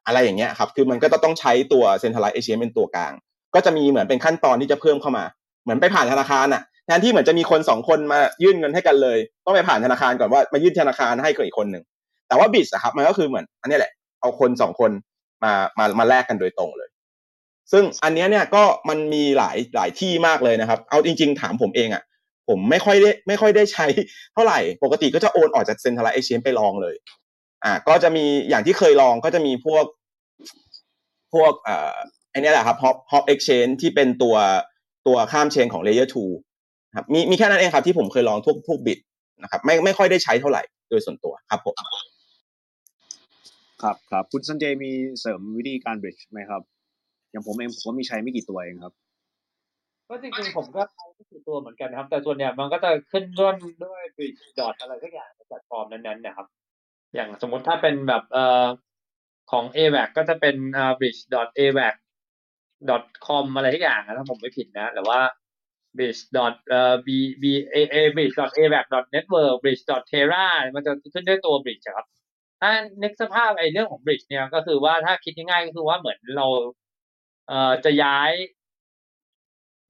[0.05, 3.13] อะไรอย่างเงี้ยครับ คือมันก็ต้องใช้ตัว centralized exchange เป็นตัวกลาง
[3.55, 5.23] ก็จะมีเหมือนเป็นขั้นตอนที่จะเพิ่มเข้ามา
[5.63, 11.83] เหมือนไปผ่านธนาคารอะ แทนที่เหมือนจะมีคนสองคนมายื่นเงินให้กันเลย ต้องไปผ่านธนาคารก่อนว่ามายื่นธนาคารให้กับอีกคนหนึ่ง
[12.27, 13.91] แต่ว่าบิตอะครับมันก็คือเหมือนอันนี้แหละ
[14.21, 14.91] เอาคนสองคน
[15.43, 16.89] มามามาแลกกันโดยตรงเลย
[17.71, 22.03] ซึ่งอันเนี้ยเนี่ยก็มันมีหลายหลายที่มากเลยนะครับ เอาจริง ๆ ถามผมเองอะ
[22.49, 23.85] ผมไม่ค่อยได้ไม่ค่อยได้ใช้
[24.33, 26.95] เท่าไหร่ปกติก็จะโอนออกจากเซ็นทรัลไอเชนไปลองเลย
[27.63, 29.85] อ่า ก็จะมีอย่างที่เคยลองก็จะมีพวก
[31.33, 31.95] พวกอ่อ
[32.31, 34.35] ไอเนี้แหละครับ hop hop exchange ที่เป็นตัว
[35.07, 36.51] ตัวข้ามเชนของ layer 2
[36.95, 38.99] ครับมีมีแค่นั้นเองครับที่ผมเคยลองพวกพวกบิต
[39.41, 41.76] นะครับ ไม่ไม่ค่อยได้ใช้เท่าไหร่โดยส่วนตัวครับผม
[43.81, 46.61] ครับครับคุณซันเจมีเสริมวิธีการ bridge ไหมครับ
[47.31, 48.93] อย่างผมเองผมก็มีใช้ไม่กี่ตัวเองครับ
[50.09, 53.53] ก็จริงๆผมก็ใช้ไม่กี่ตัวเหมือนกันนะครับ แต่ส่วนใหญ่มันก็จะขึ้นด้วย
[53.85, 56.47] ด้วย bridge dot อะไรสักอย่างในแพลตฟอร์มนั้นๆนะครับ
[57.15, 58.65] อย่างสมมติถ้าเป็นแบบเอ่อ
[59.51, 61.95] ของ AVAC ก็จะเป็นอ่า bridge dot AVAC
[62.89, 65.19] dot com อะไรทุกอย่างนะถ้าผมไม่ผิดนะหรือว่า
[65.97, 67.09] bridge dot เอ่อ b
[67.41, 67.43] b
[67.76, 70.45] a a bridge dot avac dot network bridge dot terra
[70.76, 72.07] มันจะขึ้นด้วยตัว bridge ครับ
[72.61, 72.72] ถ้า
[73.03, 76.47] นึกสภาพไอ้เรื่องของ bridge เนี่ยก็คือว่าถ้าคิดง่ายๆก็คือว่าเหมือนเรา
[77.47, 78.31] เอ่อจะย้าย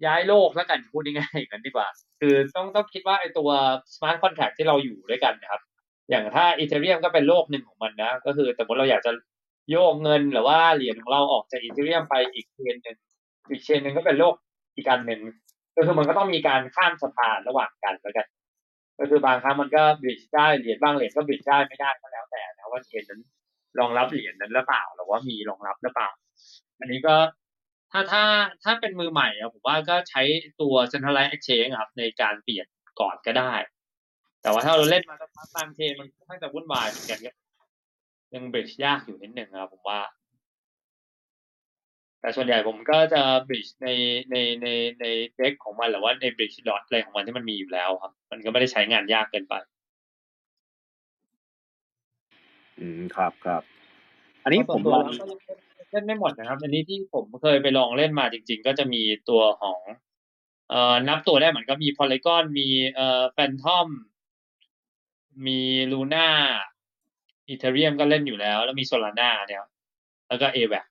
[0.06, 1.88] ย้ายโลกแล้วกันพูดง่ายๆอย่างนั้นดีกว่า
[2.20, 3.50] คือต้องต้องคิดว่าไอ้ตัว
[3.96, 5.62] smart contract ที่เราอยู่ด้วยกันนะครับ
[6.10, 9.12] อย่างถ้า Ethereum ก็เป็นโลกหนึ่งของมันนะ ก็คือสมมติเราอยากจะ
[9.72, 12.98] โยกเงินหรือว่าเหรียญของเราออกจาก Ethereum ไปอีกเชนหนึ่ง
[13.50, 14.36] อีกเชนหนึ่งก็เป็นโลก
[14.76, 15.22] อีกอันหนึ่ง
[15.76, 18.28] ก็คือมันก็ต้องมีการข้ามสะพานระหว่างกันแล้วกัน
[19.00, 23.22] ก็คือบางครั้งมันก็บิดได้เหรียญบางเหรียญก็บิดได้ไม่ได้ก็แล้วแต่นะว่าเชนนั้น
[23.80, 26.10] รองรับเหรียญนั้นหรือเปล่าหรือว่ามีรองรับหรือเปล่า
[26.80, 27.16] อันนี้ก็
[27.92, 28.24] ถ้าถ้า
[28.64, 30.22] ถ้าเป็นมือใหม่อะผมว่าก็ใช้
[30.62, 32.68] ตัว centralized exchange ครับ ในการเปลี่ยน
[33.00, 33.54] ก่อนก็ได้
[34.42, 37.20] แต่ว่าถ้าเราเล่นมาสักพักบางเชนมันค่อนข้างจะวุ่นวายเหมือนกัน
[38.34, 40.00] ยังบริดยากอยู่นิดหนึ่งครับผมว่า
[42.22, 43.88] แต่ส่วนใหญ่ผมก็จะบริดจ์ใน
[44.32, 44.68] ในใน
[45.02, 45.06] ใน
[45.38, 49.54] เด็กของมันหรือว่าในบริดจ์ดอทอะไรของมันที่มันมีอยู่แล้วครับ มันก็ไม่ได้ใช้งานยากเกินไป
[52.80, 53.62] อืมครับครับ
[54.44, 55.40] อันนี้เพผราะมส่วนลตัอวงแล้วก็ยัง
[55.92, 59.80] เล่นไม่หมดนะครับ อันนี้ที่ผมเคยไปลองเล่นมาจริง ๆ ก็จะมีตัวของ
[60.70, 63.88] เอ่อนับตัวได้เหมือนก็มี Polygon มีเอ่อ Phantom
[65.48, 65.60] มี
[65.92, 66.28] Luna
[67.50, 69.64] Ethereum ก็เล่นอยู่แล้ว แล้วมี Solana เนี่ย
[70.28, 70.86] แล้วก็ AVAX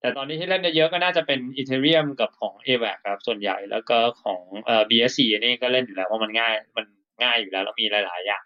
[0.00, 6.86] แต่ตอนนี้ที่เล่นเยอะๆก็น่าจะเป็น Ethereum กับของ AVAX ครับส่วนใหญ่แล้วก็ของเอ่อ BSC นนี้ก็เล่นอยู่แล้วเพราะมันง่ายมัน
[7.22, 8.44] ง่ายอยู่แล้ว แล้วมีหลาย ๆ อย่าง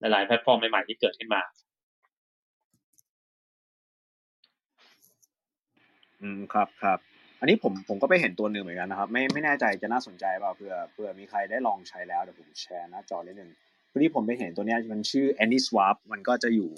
[0.00, 1.42] หลาย ๆ แพลตฟอร์มใหม่ ๆ ที่เกิดขึ้นมา
[6.20, 6.98] อืมครับครับ
[7.40, 13.50] อันนี้ผมผมก็ไปเห็นตัวหนึ่งเหมือนกันนะครับ ไม่ไม่แน่ใจจะน่าสนใจเปล่าเผื่อเผื่อมีใครได้ลองใช้แล้วเดี๋ยวผมแชร์หน้าจอนิดนึง
[13.90, 16.70] พอดีผมไปเห็นตัวเนี้ยมันชื่อ AnySwap มันก็จะอยู่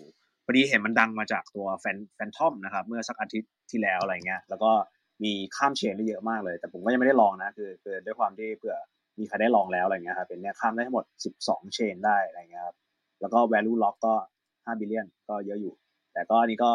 [0.44, 4.70] พอดีเห็นมันดังมาจากตัวแฟนแฟนทอมนะครับ เมื่อสักอาทิตย์ที่แล้วอะไรเงี้ยแล้วก็
[5.24, 8.76] มีข้ามเชนได้เยอะมากเลย แต่ผมก็ยังไม่ได้ลองนะคือคือด้วยความที่เผื่อ
[9.18, 11.04] มีใครได้ลองแล้วอะไรเงี้ยครับเป็นเนี่ยข้ามได้ทั้งหมด
[11.38, 12.76] 12 เชนได้อะไรเงี้ยครับ
[13.20, 14.14] แล้วก็ value lock ก็
[14.50, 15.74] 5บิลเลียนก็เยอะอยู่
[16.12, 16.70] แต่ก็อันนี้ก็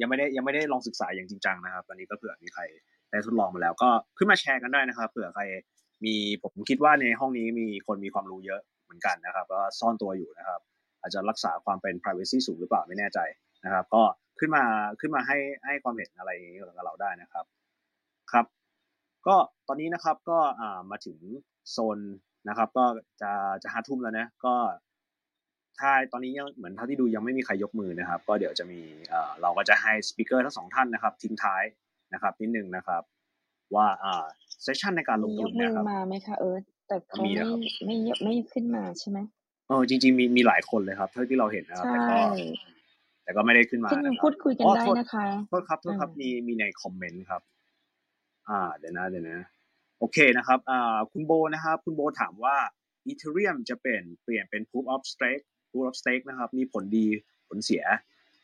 [0.00, 2.62] ยังไม่ได้ยังไม่ได้ลองศึกษาอย่างจริงจังนะครับตอนนี้ก็เผื่อมีใคร
[3.10, 3.88] ได้ทดลองมาแล้ว ก็
[4.18, 5.42] ขึ้นมาแชร์กันได้นะครับเผื่อใคร
[6.04, 10.60] มีผมคิดว่าในห้องนี้มีคนมีความรู้เยอะเหมือนกันนะครับก็ซ่อนตัวอยู่นะครับ
[11.02, 13.18] อาจจะรักษาความเป็น privacy สูงหรือเปล่าไม่แน่ใจ
[13.64, 14.02] นะครับ ก็
[14.38, 14.64] ขึ้นมา
[15.00, 17.44] ขึ้นมาให้ให้ความเห็นอะไรอย่างนี้กับเราได้นะครับ
[18.32, 18.46] ครับ
[19.26, 19.36] ก็
[19.68, 21.18] ตอนนี้นะครับก็อ่ามาถึง
[21.70, 21.98] โซน
[22.48, 22.84] นะครับ ก็
[23.22, 24.54] จะจะห้าทุ่มแล้วนะก็
[25.78, 31.62] ถ้าตอนนี้ยังเหมือนเท่าที่ดูยังไม่มีใครยกมือนะครับ ก็เดี๋ยวจะมีเอ่อเราก็จะให้สปิเกอร์ทั้งสองท่านนะครับทิ้งท้าย
[32.12, 33.02] นะครับนิดนึงนะครับ
[33.74, 34.24] ว่าอ่า
[34.62, 42.16] เซสชันในการลงมีทุยนกมืเนี่ยอครับมาไหมคะเอิร์ธแต่เขามีไม่นะครับไม่ยกไม่ขึ้นมาใช่ไหมเออจริง ๆ มีมีหลายคนเลยครับ เท่าที่เราเห็นนะครับใช่แต่ก็
[43.24, 47.42] แต่ก็ไม่ได้ขึ้นมาขึ้นนะครับพูดคุยกันอ๋อได้โทษนะคะโทษครับโทษครับอ่ามีมีมีในคอมเมนต์ครับ
[48.48, 49.40] อ่า เดี๋ยวนะเดี๋ยวนะ
[49.98, 52.56] โอเคนะครับ อ่า คุณโบนะครับ คุณโบถามว่า
[53.10, 57.06] Ethereum จะเปลี่ยนเปลี่ยนเป็น Proof of Stake Proof of Stake นะครับ มีผลดี
[57.48, 57.84] ผลเสีย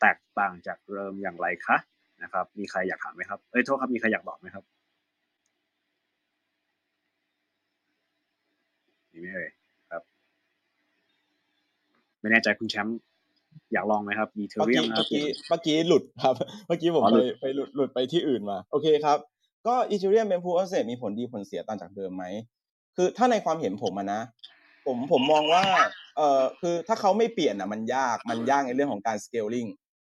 [0.01, 1.77] แตกต่างจากเดิมอย่างไรคะ
[2.23, 4.63] นะครับ มีใครอยากถามไหมครับเอ้ยโทษครับมีใครอยากบอกไหมครับ
[9.11, 9.58] มีไหมเอ่ยครับ
[12.21, 12.97] ไม่แน่ใจคุณแชมป์
[13.73, 16.35] อยากลองไหมครับเมื่อ Ethereum กี้นะคเมื่รัอบกี้เมื่อกี้หลุดครับ
[16.67, 19.17] เมื่อกี้ผมอ๋อหไปลุดไปหลุดหลุดไปที่อื่นมา โอเคครับ
[19.67, 22.25] ก็ Ethereum เป็น Proof of Stake มีผลดีผลเสียต่างจากเดิมไหม
[22.95, 24.21] คือถ้าในความเห็นผมอะนะ
[24.85, 25.63] ผมผมมองว่า
[26.17, 29.69] เอ่อคือถ้าเขาไม่เปลี่ยนอะมันยากมันยากในเรื่องของการ scaling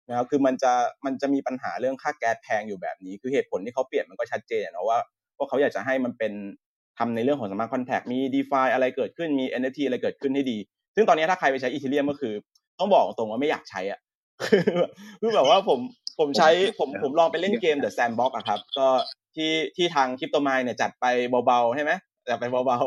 [0.09, 0.73] นะครับคือมันจะ
[1.05, 4.99] มันจะมีปัญหาเรื่องค่าแก๊สแพงอยู่แบบนี้ คือเหตุผลที่เขาเปลี่ยนมันก็ชัดเจนอะเนาะว่า
[5.37, 6.33] ว่าเขาอยากจะให้มันเป็น
[6.99, 10.59] ทำในเรื่องของ smart contract มี DeFi อะไรเกิดขึ้นมี NFT อะไรเกิดขึ้นให้ดี
[10.95, 12.35] ซึ่งตอนนี้ถ้าใครไปใช้ Ethereum ก็คือ
[12.79, 14.01] ต้องบอกตรงว่าไม่อยากใช้อะ
[14.45, 14.63] คือ
[15.21, 15.81] คือแบบว่าผม
[16.19, 18.89] ผมใช้ผมผมลองไปเล่นเกม The Sandbox อะครับ ก็
[19.37, 21.07] ที่ที่ทางคริปโตไมล์เนี่ยจัดไป
[21.47, 21.93] เบาๆใช่ไหม
[22.29, 22.79] จัดไปเบา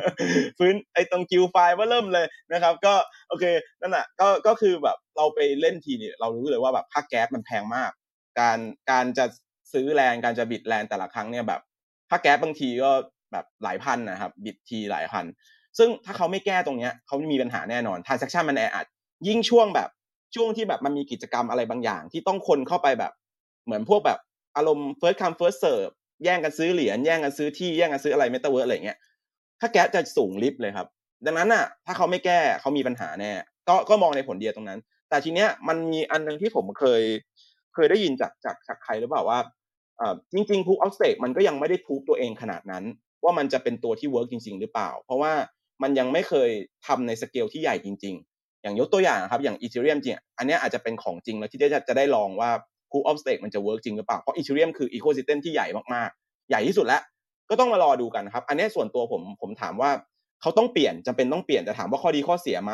[0.00, 2.94] ๆฟื้นไอ้ตรงคิวไฟล์ว่าเริ่มเลยนะครับ ก็
[3.28, 3.44] โอเค
[3.80, 7.90] นั่นแหะก็ก็คือแบบเราไปเล่นทีเนี่ยเรารู้เลยว่าแบบค่าแก๊สมันแพงมาก
[8.40, 8.58] การ
[8.90, 9.24] การจะ
[9.72, 11.60] ซื้อแลนด์การจะบิดแลนด์แต่ละครั้งเนี่ยแบบ
[12.10, 12.90] ค่าแก๊สบางทีก็
[13.32, 15.24] แบบหลายพันนะครับ บิดทีหลายพัน
[15.78, 18.86] ซึ่งถ้าเขาไม่แก้ตรงเนี้ยเขามีปัญหาแน่นอน transaction มันแออัด
[19.28, 19.88] ยิ่งช่วงแบบ
[20.34, 23.12] ช่วงที่แบบมันมีกิจกรรมอะไรบางอย่าง ที่ต้องคนเข้าไปแบบ
[23.64, 24.18] เหมือนพวกแบบ
[24.56, 25.92] อารมณ์ first come first serve
[26.24, 28.98] แย่งกันซื้อเหรียญแย่งกันซื้อที่แย่งกันซื้ออะไรเมตาเวิร์อะไรเงี้ย
[29.60, 30.86] ถ้าแก๊สจะสูงลิฟต์เลยครับ
[31.26, 33.32] ดังนั้นอะ ถ้าเขาไม่แก้เขามีปัญหาแน่
[33.68, 37.02] ก็ก็มองในผลเดียวตรงนั้น แต่ทีเนี้ยมันมีอันนึงที่ผมเคย
[37.74, 39.38] เคยได้ยินจากจากจากใครหรือเปล่าว่า
[39.98, 42.84] เอ่อจริงๆ proof of stake มันก็ยังไม่ได้พูฟตัวเองขนาดนั้น
[43.24, 45.32] ว่ามันจะเป็นตัวที่ work จริง ๆ หรือเปล่า เพราะว่า
[45.82, 46.50] มันยังไม่เคย
[46.86, 52.50] ทำในสเกลที่ใหญ่จริง ๆ อย่างยกตัวอย่างครับอย่าง Ethereum จริงอันนี้อาจจะเป็นของจริงแล้วที่จะจะได้ลองว่า
[52.90, 57.02] proof of stake มันจะ work จริงหรือเปล่า เพราะ Ethereum คือ ecosystem ที่ใหญ่มากๆ ใหญ่ที่สุดแล้ว
[57.50, 59.90] ก็ต้องมารอดูกันครับ อันนี้ส่วนตัวผมผมถามว่า
[60.40, 62.72] เขาต้องเปลี่ยนจำเป็นต้องเปลี่ยนแต่ถามว่าข้อดีข้อเสียไหม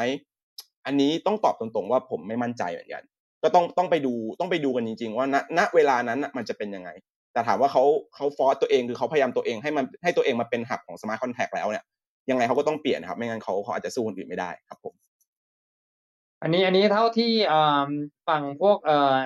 [0.87, 3.03] อันนี้ต้องตอบตรงๆว่าผมไม่มั่นใจเหมือนกัน
[3.43, 6.91] ก็ต้องต้องไปดูต้องไปดูกันจริง ๆ ว่าณณเวลานั้นน่ะมันจะเป็นยังไง
[7.33, 11.85] แต่ถามว่าเขาเขา force ตัวเองคือเขาพยายามตัวเองให้มันให้ตัวเองมาเป็น hub ของ smart contract แล้วเนี่ย
[12.31, 14.95] ยังไงเขาก็ต้องเปลี่ยนครับ ไม่งั้นเขาเขาอาจจะสู้คนอื่นไม่ได้ครับผม
[16.43, 17.33] อันนี้อันนี้เท่าที่
[18.29, 19.19] ฝั่งพวกเอ่อ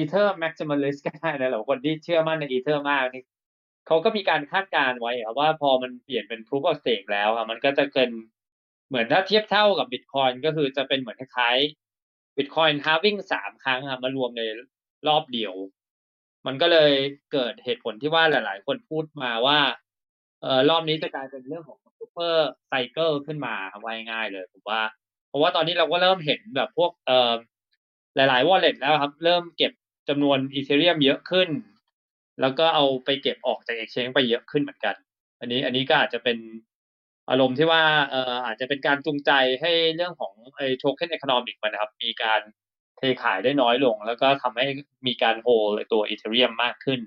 [0.00, 3.24] ether maximalist ก็ได้นะหรือคนที่เชื่อมั่นใน ether มากนี่
[3.86, 8.10] เขาก็มีการคาดการณ์ไว้ครับว่าพอมันเปลี่ยนเป็น proof of stake แล้วอะมันก็จะเกิน
[8.88, 14.42] เหมือนถ้าเทียบเท่ากับ bitcoin ก็คือจะเป็นเหมือนคล้ายๆ bitcoin halving สามครั้งอะมารวมใน
[15.08, 15.54] รอบเดียว
[16.46, 16.92] มันก็เลย
[17.32, 19.58] เกิดเหตุผลที่ว่าหลาย ๆ คนพูดมาว่า
[20.42, 21.78] เออรอบนี้จะกลายเป็นเรื่องของ
[22.12, 22.36] super
[22.70, 24.80] cycle ขึ้นมาครับว่าง่ายเลยผมว่า
[25.28, 27.32] เพราะว่าตอนนี้เราก็เริ่มเห็นแบบพวกเอ่อ
[28.16, 29.72] หลายๆ wallet แล้วครับ เริ่มเก็บ
[30.08, 31.48] จำนวนอีเธเรียมเยอะขึ้น
[32.40, 34.94] แล้วก็เอาไปเก็บออกจาก exchange ไปเยอะขึ้นเหมือนกัน
[35.40, 36.38] อันนี้อันนี้ก็อาจจะเป็น
[37.30, 39.30] อารมณ์ที่ว่าเอ่ออาจจะเป็นการจูงใจ
[39.60, 42.40] ให้เรื่องของไอ้โทเค็น economic มันนะครับ มีการ
[42.98, 44.66] เทขายได้น้อยลง แล้วก็ทำให้
[45.06, 45.48] มีการโฮ
[45.78, 47.00] ลตัวอีเธเรียมมากขึ้น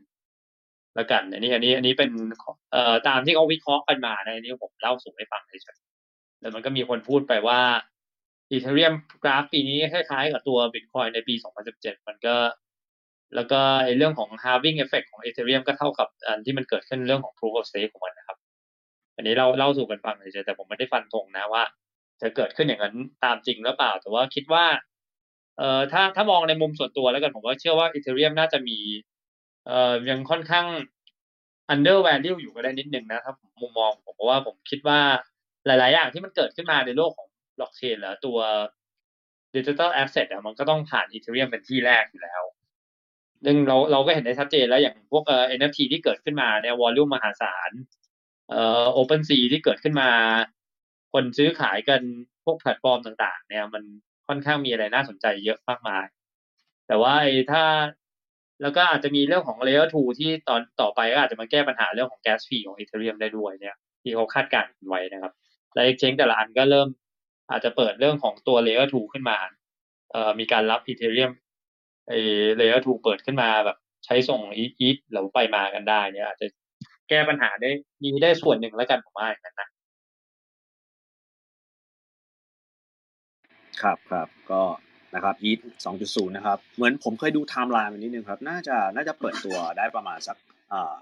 [0.96, 2.10] แล้วกันอันนี้อันนี้อันนี้เป็น
[2.72, 5.78] เอ่อตามที่เขาวิเคราะห์กันมาในนี้ผมเล่าสู่ให้ฟังเฉย
[6.42, 7.62] แล้วมันก็มีคนพูดไปว่า
[8.52, 8.94] อีเธเรียม
[9.24, 11.36] กราฟปีนี้คล้ายๆกับตัว Bitcoin ในปี
[11.72, 12.36] 2017 มันก็
[13.36, 18.38] แล้วก็ไอเรื่องของ halving effect ของ Ethereum ก็เท่ากับอันที่มันเกิดขึ้นเรื่องของ proof of stake ของมันนะครับ
[19.16, 21.64] อันนี้เราเล่าสู่กันฟังเฉยๆแต่ผมไม่ได้ฟันธงนะว่า
[22.22, 24.66] จะเกิดขึ้นอย่างนั้นตามจริงหรือเปล่า แต่ว่าคิดว่า
[25.58, 28.78] เอ่อถ้าถ้ามองในมุมส่วนตัวแล้วกันผมว่าเชื่อว่า Ethereum น่าจะมี
[29.66, 30.66] เอ่อยังค่อนข้าง
[31.74, 35.00] under value อยู่ก็ได้นิดนึงนะครับมุมมองผมเพราะว่าผมคิดว่า
[35.66, 37.28] หลาย ๆ อย่างที่มันเกิดขึ้นมาในโลกของ
[37.58, 38.38] บล็อกเชนหรือตัว
[39.56, 42.42] digital asset อะมันก็ต้องผ่าน Ethereum เป็นที่แรกอยู่แล้ว
[43.46, 47.72] ซึ่งเราเราก็เห็นได้ชัดเจนแล้วอย่างพวกเอ่อ NFT ที่เกิดขึ้นมาใน volume มหาศาล
[48.50, 50.10] เอ่อ OpenSea ที่เกิดขึ้นมา
[51.14, 52.02] คนซื้อขายกัน
[52.46, 53.84] พวกแพลตฟอร์มต่าง ๆ เนี่ยมัน
[54.28, 56.06] ค่อนข้างมีอะไรน่าสนใจเยอะมากมาย
[56.88, 57.64] แต่ว่าไอ้ถ้า
[58.62, 65.34] แล้วก็อาจจะมีเรื่องของ Layer 2 ที่ตอนต่อไปก็อาจจะมาแก้ปัญหาเรื่องของ gas fee ของ Ethereum ได้ด้วยเนี่ย ที่เขาคาดการณ์ไว้นะครับ
[65.74, 66.88] และ exchange แต่ละอันก็เริ่ม
[67.52, 69.38] อาจจะเปิดเรื่องของตัว Layer 2 ขึ้นมา
[70.12, 71.32] เอ่อมีการรับ Ethereum
[72.08, 72.20] ไอ้
[72.60, 76.48] Layer 2 เปิดขึ้นมาแบบใช้ส่ง ETH หรือไปมากันได้เนี่ย อาจจะ
[77.10, 77.70] แก้ปัญหาได้
[78.02, 79.70] นี้ได้ส่วนหนึ่งแล้วกันผมว่าอย่างนั้นนะ
[83.82, 84.62] ครับครับก็
[85.16, 85.60] นะครับอีท
[85.98, 90.38] 2.0นะครับ เหมือนผมเคยดูไทม์ไลน์มันนิดนึงครับ น่าจะน่าจะเปิดตัวได้ประมาณสัก
[90.74, 90.98] อ่า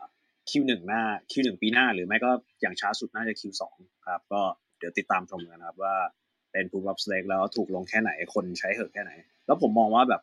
[0.50, 2.32] Q1 หน้า Q1 ปีหน้า หรือไม่ก็
[2.62, 3.62] อย่างช้าสุดน่าจะ Q2
[4.08, 4.42] ครับ ก็
[4.80, 5.96] เดี๋ยวติดตามชมกันะครับว่า
[6.52, 9.12] เป็น proof of stake แล้วถูกลงแค่ไหนคนใช้เหอะแค่ไหน
[9.46, 10.22] แล้วผมมองว่าแบบ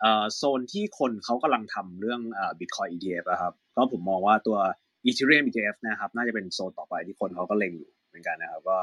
[0.00, 4.58] เอ่อโซนที่คนเขากำลังทำเรื่องเอ่อ Bitcoin ETF อะครับก็ผมมองว่าตัว
[5.06, 8.78] Ethereum ETF นะครับ น่าจะเป็นโซนต่อไปที่คนเขาก็เล็งอยู่เหมือนกันนะครับ ก็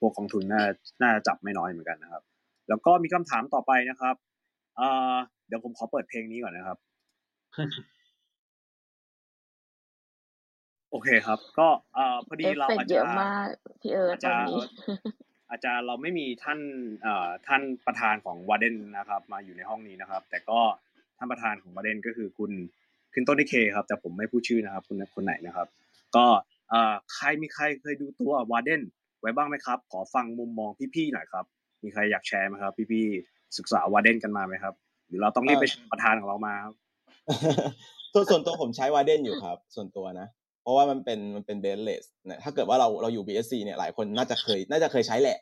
[0.00, 0.62] พวกกองทุนน่า
[1.02, 2.22] น่าจะจับไม่น้อยเหมือนกันนะครับ
[2.68, 4.14] แล้วก็มีคำถามต่อไปนะครับ
[4.76, 5.14] เอ่อ
[5.48, 6.78] เดี๋ยวผมขอเปิดเพลงนี้ก่อนนะครับ
[10.90, 13.46] โอเคครับ ก็เอ่อพอดีเอฟเราเฟกอาจต์เยจะอะมาก
[13.80, 14.58] พี่เอิร์ธอาจวัจะนนี้
[15.48, 16.60] อาจจะเราไม่มีท่าน
[17.02, 20.60] เอ่อท่านประธานของวาเดนนะครับ มาอยู่ในห้องนี้นะครับ แต่ก็
[21.18, 22.50] ท่านประธานของวาเดนก็คือคุณ
[23.12, 25.66] ขึ้นต้นด้วยเคครับ แต่ผมไม่พูดชื่อนะครับคุณคนไหนนะครับ
[26.16, 26.26] ก็
[26.70, 28.82] เอ่อใครมีใครเคยดูตัววาเดน
[29.20, 31.44] ไว้บ้างไหมครับ ขอฟังมุมมองพี่ๆหน่อยครับ
[31.82, 34.74] มีใครอยากแชร์ไหมครับ พี่ๆศึกษาวาเดนกันมาไหมครับ
[35.08, 36.74] หรือเราต้องรีบไปเชิญประธานของเรามาครับ
[38.12, 40.28] ส่วนส่วนตัวผมใช้วาเดนอยู่ครับ ส่วนตัวนะ
[40.62, 45.38] เพราะว่ามันเป็นมันเป็นเบสเลสนะถ้าเกิดว่าเราเราอยู่ BSC เนี่ยหลายคนน่าจะเคย น่าจะเคยใช้แหละ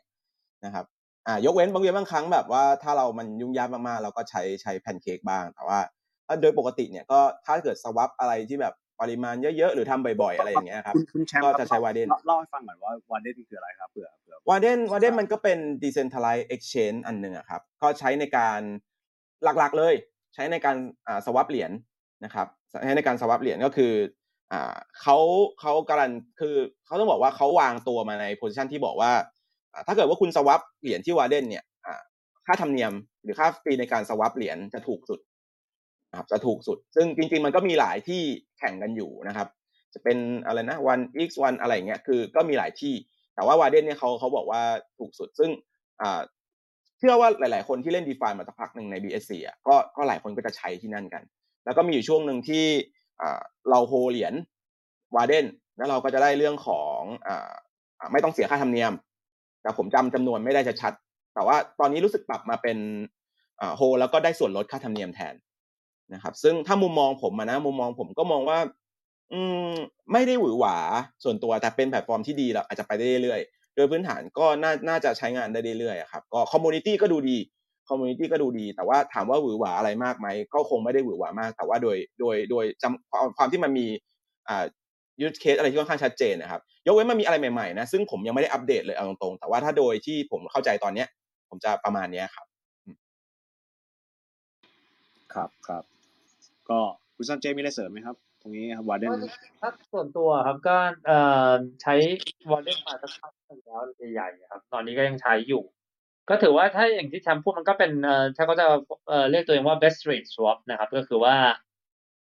[0.65, 0.85] นะครับ
[1.27, 5.79] อ่ายกเว้นบางเว้นบางครั้งแบบว่าถ้าเรามันยุ่งยากมากๆ เราก็ใช้ใช้แพนเค้กบ้างแต่ว่า
[6.27, 18.61] ถ้าโดยปกติเนี่ยก็ถ้าเกิดสวับอะไรที่แบบ ปริมาณเยอะๆ หรือทำบ่อยๆ อะไรอย่างเงี้ยครับคุณคุณแชมป์ก็ครับจะใช้วาเดนเล่เล่าให้ฟังก่อนว่าวาเดนคืออะไรครับเผื่อเผื่อวาเดนวาเดนมันก็เป็น decentralized exchange อันหนึ่งอะครับ ก็ใช้ในการ
[19.45, 19.95] หลักๆเลย
[20.35, 20.77] ใช้ในการ
[21.07, 21.71] อ่าสวับเหรียญ
[22.25, 23.93] นะครับใช้ในการสวับเหรียญก็คือ
[24.53, 25.17] อ่าเขา
[25.61, 26.55] เขาการันคือ
[26.87, 29.13] เขาต้องบอกว่าเขาวางตัวมาในโพซิชันที่บอกว่า
[29.73, 32.01] อ่า ถ้าเกิดว่าคุณสวับเหรียญที่วาเดนเนี่ยอ่า
[32.47, 32.93] ค่าธรรมเนียม
[33.23, 35.21] หรือค่าฟรีในการสว a ปเหรียญจะถูกสุด
[36.15, 38.23] นะครับจะถูกสุด ซึ่งจริง ๆ มันก็มีหลายที่
[38.59, 39.49] แข่งกันอยู่นะครับ
[39.95, 42.95] จะเป็นอะไรนะ one x one อะไรเงี้ยคือก็มีหลายที่
[43.35, 44.63] แต่ว่าวาเดนเนี่ยเขาเขาบอกว่า
[44.99, 45.51] ถูกสุด ซึ่ง
[46.03, 46.21] อ่า
[46.99, 51.23] เชื่อว่าหลาย ๆ คนที่เล่น d e f ามาสักพักหนึ่งใน BSC อะก็ก็หลายคนก็จะใช้ที่นั่นกัน
[51.65, 52.65] แล้วก็มีอยู่ช่วงหนึ่งที่
[53.21, 54.35] อ่าเราโฮเหรียญ
[55.17, 55.47] วาเดน
[55.77, 57.53] แล้วเราก็จะได้เรื่องของอ่า
[58.13, 58.93] ไม่ต้องเสียค่าธรรมเนียม
[59.63, 62.79] แต่ผมจำจำนวนไม่ได้ชัดๆแต่ว่าตอนนี้รู้สึกปรับมาเป็น
[63.77, 65.35] โฮแล้วก็ได้ส่วนลดค่าธรรมเนียมแทน
[66.13, 68.59] นะครับ ซึ่งถ้ามุมมองผมนะมุมมองผมก็มองว่า
[69.33, 69.41] อื
[69.71, 69.73] ม
[70.13, 70.77] ไม่ได้หวือหวา
[71.25, 77.39] ส่วนตัวแต่เป็นแพลตฟอร์มที่ดีเราอาจจะไปได้เรื่อยๆโดยพื้นฐานก็น่าน่าจะใช้งานได้เรื่อยๆครับก็ community ก็ดูดี
[77.89, 83.87] community ก็ดูดี แต่ว่าถามว่าหวือหวาอะไรมากไหมก็คงไม่ได้หวือหวามาก แต่ว่าโดยโดยโดยจำความที่มันมี
[84.49, 84.65] อ่า
[85.21, 91.09] use case อะไรที่ค่อนข้างชัดเจนนะครับยกเว้นมันมีอะไรใหม่ๆนะซึ่งผมยังไม่ได้อัปเดตเลยเอาตรงๆแต่ว่าถ้าโดยที่ผมเข้าใจตอนเนี้ย
[91.49, 92.47] ผมจะประมาณเนี้ยครับ
[95.35, 95.94] ครับครับ
[96.71, 96.79] ก็
[97.17, 99.11] คุณซันเจมีอะไรเสริมไหมครับ ตรงนี้ครับวาเดน
[99.61, 100.77] ถ้าส่วนตัวครับก็
[101.07, 101.19] เอ่
[101.49, 101.95] อใช้
[102.51, 103.83] วอลเล็ตมาสักพักนึงแล้ว
[104.15, 105.63] ใหญ่ๆครับ ตอนนี้ก็ยังใช้อยู่
[106.31, 108.67] ก็ถือว่าถ้าอย่างที่แชมพูดมันก็เป็นเอ่อถ้าเขาจะ
[109.09, 111.37] เอ่อเรียกตัวเองว่า best rate swap นะครับ ก็คือว่า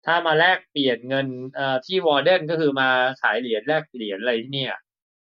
[0.07, 2.89] ถ้ามาแลกเปลี่ยนเงินเอ่อที่วอร์เดนก็คือมา
[3.23, 4.75] ขายเหรียญแลกเหรียญอะไรที่เนี่ย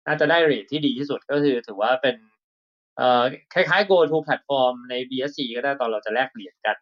[0.07, 2.17] น่าจะได้เรทที่ดีที่สุดก็คือถือว่าเป็น
[2.97, 3.23] เอ่อ
[3.55, 6.77] คล้ายๆ go to platform ใน BSC ก็ได้ตอนเราจะแลกเหรียญกัน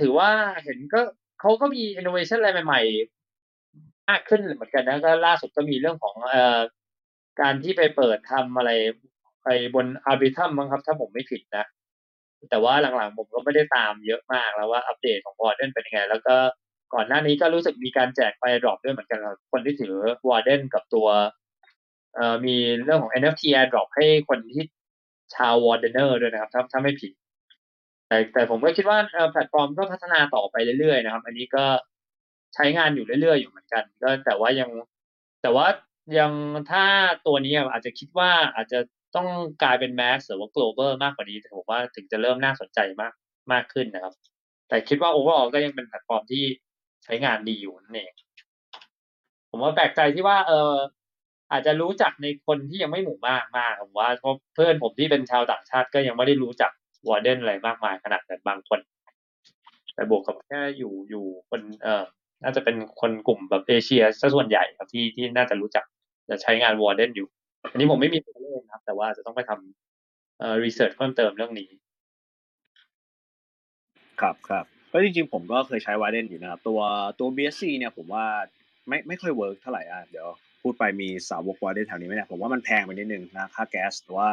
[0.00, 0.30] ถือว่า
[0.64, 1.00] เห็นก็
[1.40, 6.60] เขาก็มี innovation อะไรใหม่ๆมากขึ้นเหมือนกันนะก็ล่าสุดก็มีเรื่องของเอ่อ
[7.40, 8.70] การที่ไปเปิดทำอะไร
[9.44, 11.64] ไปบน Arbitrum มั้งครับ ถ้าผมไม่ผิดนะ
[12.50, 16.36] แต่ว่าหลังๆผมก็ไม่ได้ตามเยอะมากแล้วว่าอัปเดตของวอร์เดนเป็นยังไง แล้วก็
[16.94, 19.94] ก่อนหน้านี้ก็รู้สึกมีการแจกไปดรอปด้วยเหมือนกันครับคนที่ถือ
[20.28, 21.08] Warden กับตัว
[22.14, 24.64] เอ่อมีเรื่องของ NFT airdrop ให้คนที่
[25.34, 27.12] ชาว Wardener ด้วยนะครับ ถ้าถ้าไม่ผิด
[28.14, 28.98] แต่แต่ผมก็คิดว่า
[29.30, 31.64] แพลตฟอร์มก็พัฒนาต่อไปเรื่อยๆนะครับ อันนี้ก็
[32.54, 34.70] ใช้งานอยู่เรื่อยๆอยู่เหมือนกัน ก็แต่ว่ายัง
[35.42, 35.66] แต่ว่า
[36.18, 36.32] ยัง
[36.70, 36.84] ถ้า
[37.26, 38.78] ตัวนี้อาจจะคิดว่าอาจจะ
[39.16, 39.28] ต้อง
[39.62, 43.12] กลายเป็น mass หรือว่า global มากกว่านี้แต่ผมว่าถึงจะเริ่มน่าสนใจมาก
[43.52, 44.14] มากขึ้นนะครับ
[44.68, 46.44] แต่คิดว่า overall ก็ยังเป็นแพลตฟอร์มที่
[47.04, 48.12] ใช้งานดีอยู่นั่นเอง
[49.50, 50.74] ผมว่าแปลกใจที่ว่า เออ
[51.52, 56.70] อาจจะรู้จักในคนที่ยังไม่หมู่มากมากผมว่าเพราะเพื่อนผมที่เป็นชาวต่างชาติก็ยังไม่ได้รู้จัก
[57.08, 58.80] วอร์เดนอะไรมากมายขนาดนั้นบางคน
[59.94, 62.04] แต่บวกกับแค่อยู่อยู่คนเอ่อ
[62.42, 65.84] น่าจะเป็นคนกลุ่มแบบเอเชียซะส่วนใหญ่ครับที่ที่น่าจะรู้จัก
[66.30, 67.28] จะใช้งานวอร์เดนอยู่
[67.70, 71.68] อันนี้ผมไม่มีตัวเลขนะครับ แต่ว่าจะต้องไปทำเอ่อรีเสิร์ชเพิ่มเติมเรื่องนี้
[74.20, 76.80] ครับครับก็จริงๆผมก็เคยใช้ Warden อยู่นะครับ ตัว
[77.18, 78.24] ตัว BSC เนี่ยผมว่า
[78.88, 80.28] ไม่ไม่ค่อย work เท่าไหร่อะเดี๋ยว
[80.62, 84.28] พูดไปมีสาวก Warden แถวนี้ไหมเนี่ยผมว่ามันแพงไปนิดนึงนะค่าแก๊สแต่ว่า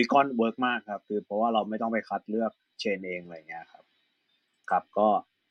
[0.00, 3.84] Polygon work มากครับ คือเพราะว่าเราไม่ต้องไปคัดเลือก chain เองอะไรเงี้ยครับ
[4.70, 5.08] ครับ ก็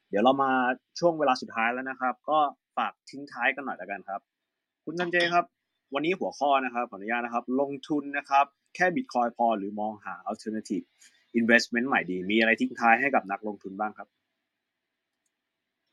[0.10, 0.52] เดี๋ยวเรามา
[1.00, 2.40] ช่วงเวลาสุดท้ายแล้วนะครับ ก็
[2.78, 4.22] ฝากทิ้งท้ายกันหน่อยแล้วกันครับ
[4.86, 5.46] คุณซันเจครับ
[5.94, 8.46] วันนี้หัวข้อนะครับขออนุญาตนะครับ ลงทุนนะครับ
[8.76, 10.86] แค่บิตคอยพอหรือมองหา alternative
[11.40, 14.08] investment ใหม่ดี มีอะไรทิ้งท้ายให้กับนักลงทุนบ้างครับ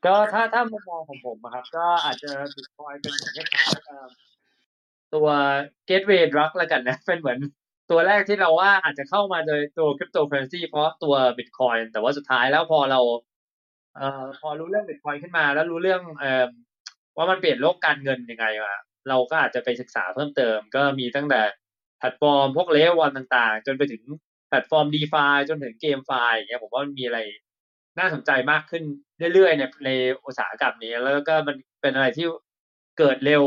[0.06, 4.06] ก็ถ้าถ้ามุมมองของผมอะครับ ก็อาจจะบิตคอยเป็นเหมือนคล้ายๆเอ่อ
[5.14, 5.28] ตัว
[5.88, 7.38] gateway drug แล้วกันนะ เป็นเหมือน
[7.90, 13.00] ตัวแรกที่เราว่าอาจจะเข้ามาโดยตัว cryptocurrency เพราะตัว bitcoin แต่ว่าสุดท้ายแล้วพอเรา
[13.96, 16.46] เอ่อพอรู้เรื่อง bitcoin ขึ้นมา แล้วรู้เรื่องเอ่อ
[17.16, 18.74] ว่ามันเปลี่ยนโลกการเงินยังไงมา
[19.08, 21.42] เราก็อาจจะไปศึกษาเพิ่มเติม ก็มีตั้งแต่
[21.98, 24.02] แพลตฟอร์มพวกเลเวลต่างๆ จนไปถึง
[24.48, 27.18] แพลตฟอร์ม DeFi จนถึง GameFi อย่างเงี้ยผมว่ามันมีอะไร
[27.98, 28.82] น่าสนใจมากขึ้น
[29.34, 29.90] เรื่อยๆในใน
[30.26, 32.26] อุตสาหกรรมนี้ แล้วก็มันเป็นอะไรที่
[32.98, 33.44] เกิดเร็ว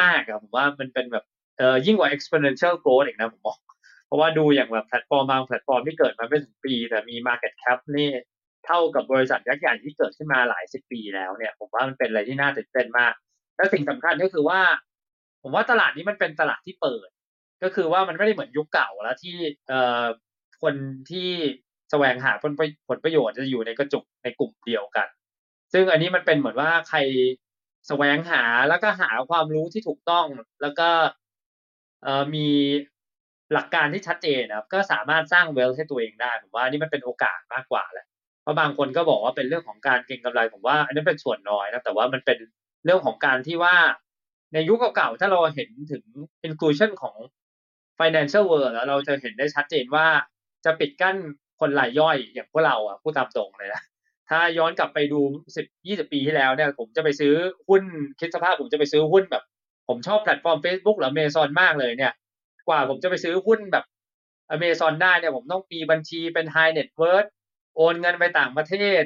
[0.00, 1.24] มากๆอะผมว่ามันเป็นแบบ
[1.58, 3.58] เอ่อยิ่งกว่า exponential growth อีกนะผมบอก
[4.06, 8.10] เพราะว่าดูอย่างแบบแพลตฟอร์มบางแพลตฟอร์มที่เกิดมาไม่ถึงปี แต่มี market cap นี่
[8.66, 13.14] เท่ากับบริษัทยักษ์ใหญ่ที่เกิดขึ้นมาหลายสิบปีแล้วเนี่ย ผมว่ามันเป็นอะไรที่น่าตื่นเต้นมาก
[13.56, 14.60] และสิ่งสำคัญก็คือว่า
[15.42, 17.08] ผมว่าตลาดนี้มันเป็นตลาดที่เปิด
[17.62, 19.36] ก็คือว่ามันไม่ได้เหมือนยุคเก่าแล้วที่
[19.68, 20.04] เอ่อ
[20.62, 20.74] คน
[21.10, 21.28] ที่
[21.90, 25.08] แสวงหาผลประผลประโยชน์จะอยู่ในกระจุกในกลุ่มเดียวกัน
[25.72, 26.98] ซึ่งอันนี้มันเป็นเหมือนว่าใคร
[27.88, 30.26] แสวงหาแล้วก็หาความรู้ที่ถูกต้อง
[30.62, 30.88] แล้วก็
[32.02, 32.48] เอ่อมี
[33.52, 38.06] หลักการที่ชัดเจนนะครับก็สามารถสร้างเวลให้ตัวเองได้ผมว่านี่มันเป็นโอกาสมากกว่าแหละ
[38.42, 42.38] เพราะบางคนก็บอกว่าเป็นเรื่องของการเก็งกำไรผมว่า อันนี้เป็นส่วนน้อยนะแต่ว่ามันเป็น
[42.84, 43.74] เรื่องของการที่ว่า
[44.54, 46.04] ในยุคเก่าๆถ้าเราเห็นถึง
[46.48, 47.16] inclusion ของ
[47.98, 50.06] financial world แล้วเราจะเห็นได้ชัดเจนว่า
[50.64, 51.16] จะปิดกั้น
[51.60, 53.82] คนรายย่อยอย่างพวกเราอะพูดตามตรงเลยนะ
[54.30, 55.20] ถ้าย้อนกลับไปดู
[55.56, 57.32] สิบยี่สิบปีที่แล้วเนี่ย ผมจะไปซื้อ
[57.68, 57.82] หุ้น
[58.20, 59.44] คิดสภาพผมจะไปซื้อหุ้นแบบ
[59.88, 62.12] ผมชอบแพลตฟอร์ม Facebook หรือ Amazon มากเลยเนี่ย
[62.68, 63.84] กว่าผมจะไปซื้อหุ้นแบบ
[64.54, 67.28] Amazon ได้เนี่ยผมต้องมีบัญชีเป็น High Net Worth
[67.76, 69.02] โอนเงินไปต่างประเทศ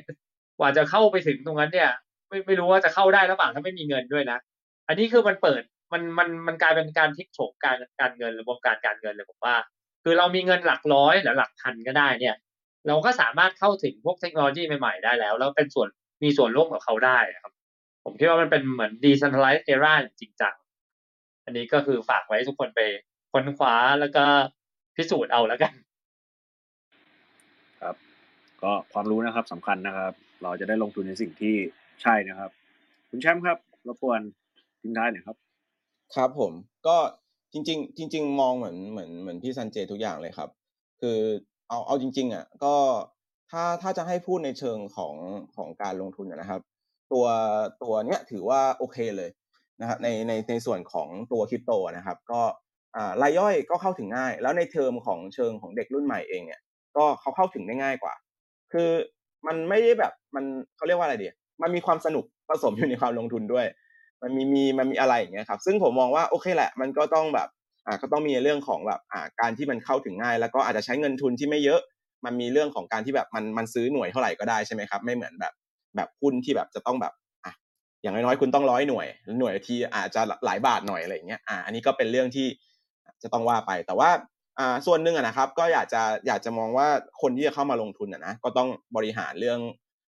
[0.58, 1.90] กว่าจะเข้าไปถึงตรงนั้นเนี่ย
[2.28, 4.38] ไม่ไม่รู้ว่าจะเข้าได้หรือเปล่าถ้าไม่มีเงินด้วยนะ
[4.88, 5.62] อันนี้คือมันเปิด
[5.92, 9.56] มันมันมันกลายเป็นการพลิกโฉมการการเงินหรือวงการการเงินเลยผมว่า
[10.04, 12.36] คือเรามีเงินหลักร้อยหรือหลักพันก็ได้เนี่ย
[12.86, 15.88] เราก็สามารถเข้าถึงพวกเทคโนโลยีใหม่ๆได้แล้ว แล้วเป็นส่วน
[16.22, 17.52] มีส่วนร่วมกับเขาได้นะครับ
[18.04, 20.54] ผมคิดว่ามันเป็นเหมือน decentralized era จริงจัง
[21.44, 22.80] อันนี้ก็คือฝากไว้ทุกคนไป
[23.32, 24.24] ค้นคว้าแล้วก็
[24.96, 25.72] พิสูจน์เอาแล้วกัน
[27.82, 27.96] ครับ
[28.62, 30.12] ก็ความรู้นะครับสำคัญนะครับ
[30.42, 31.54] เราจะได้ลงทุนในสิ่งที่
[32.02, 32.50] ใช่นะครับ
[33.08, 34.20] คุณแชมป์ครับรบกวน
[34.80, 35.36] ทิ้งท้ายหน่อยครับ
[36.14, 36.52] ครับผม
[36.86, 36.96] ก็
[37.52, 40.50] จริง ๆ จริง ๆ มองเหมือนเหมือนเหมือนพี่ซันเจทุกอย่างเลยครับ
[41.00, 41.18] คือ
[41.68, 42.74] เอาเอาจริง ๆอะก็
[43.50, 45.14] ถ้าถ้าจะให้พูดในเชิงของ
[45.56, 46.60] ของการลงทุนอะนะครับ
[47.12, 47.26] ตัว
[47.82, 49.30] ตัวเนี้ยถือว่าโอเคเลย
[49.80, 52.69] นะครับในในในส่วนของตัวคริปโตนะครับ ก็อ่า
[53.22, 56.60] รายย่อยก็เข้าถึงง่าย แล้วในเทอมของเชิงของเด็กรุ่นใหม่เองเนี่ย
[56.96, 58.14] ก็เขาเข้าถึงได้ง่ายกว่า
[58.72, 58.90] คือ
[59.46, 60.44] มันไม่ได้แบบมัน
[60.76, 61.28] เขาเรียกว่าอะไรดี
[61.62, 63.66] มันมีความสนุกผสมอยู่ในความลงทุนด้วย
[64.22, 67.48] มันมีมีมันมีอะไรอย่างเงี้ยครับซึ่งผมมองว่าโอเคแหละ มันก็ต้องแบบ
[67.86, 71.80] อ่าก็ต้องมีเรื่องของแบบอ่าการที่มันเข้าถึงง่าย แล้วก็อาจจะใช้เงินทุนที่ไม่เยอะ
[72.24, 75.52] มันมีเรื่องของการที่แบบมันมันซื้อหน่วยเท่าไหร่ก็ได้ใช่ไหมครับไม่เหมือนแบบ
[75.96, 77.12] แบบหุ้นที่แบบจะต้องแบบ
[77.44, 77.52] อะ
[78.02, 79.06] อย่างน้อยๆคุณต้องร้อยหน่วย
[79.40, 82.46] หน่วยที่อาจจะหลายบาทหน่อยอะไรอย่างเงี้ยอ่าอันนี้ก็เป็นเรื่องที่
[83.22, 84.10] จะต้องว่าไปแต่ว่า
[84.86, 86.88] ส่วนหนึ่งนะครับก็อยากจะอยากจะมองว่า
[87.22, 89.60] คนที่จะเข้ามาลงทุนนะก็ต้องบริหารเรื่อง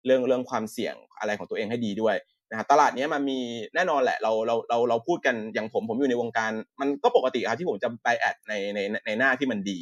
[0.06, 2.16] เรื่องเรื่องความเสี่ยงอะไรของตัวเองให้ดีด้วย
[2.50, 3.40] นะครับตลาดนี้มันมี
[3.76, 6.52] แน่นอนแหละเราเราเราเราพูดกันอย่างผมผมอยู่ในวงการ
[6.82, 9.80] มันก็ปกติครับที่ผมจะไปแอดในในในหน้าที่มันดี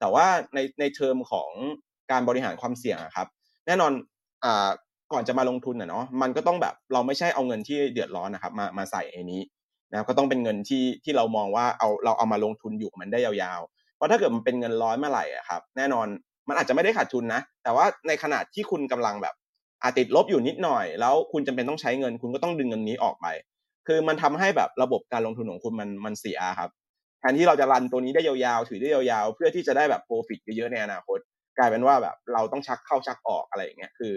[0.00, 1.50] แต่ว่าในในเทอมของ
[2.10, 3.26] การบริหารความเสี่ยงครับ
[3.66, 3.92] แน่นอน
[4.44, 4.68] อ่า
[5.12, 9.40] ก่อนจะมาลงทุนอะเนาะมันก็ต้องแบบเราไม่ใช่เอาเงินที่เดือดร้อนนะครับมามาใส่ในนี้
[9.90, 16.06] นะครับก็ต้องเป็นเงินที่ที่เรามองว่าเอาเราเอามาลงทุนอยู่กับมันได้ยาวๆ เพราะถ้าเกิดมันเป็นเงินร้อยเมื่อไหร่อะครับ แน่นอน
[16.48, 19.34] มันอาจจะไม่ได้ขาดทุนนะ แต่ว่าในขณะที่คุณกำลังแบบ
[19.82, 23.26] อาจติดลบอยู่นิดหน่อย แล้วคุณจำเป็นต้องใช้เงิน คุณก็ต้องดึงเงินนี้ออกไป
[23.86, 26.70] คือมันทำให้แบบระบบการลงทุนของคุณมันมันเสียครับ
[27.20, 31.18] แทนที่เราจะรันตัวนี้ได้ยาวๆ ถือได้ยาวๆ เพื่อที่จะได้แบบโปรฟิตเยอะๆในอนาคต
[31.58, 34.12] กลายเป็นว่าแบบเราต้องชักเข้าชักออกอะไรอย่างเงี้ยคือ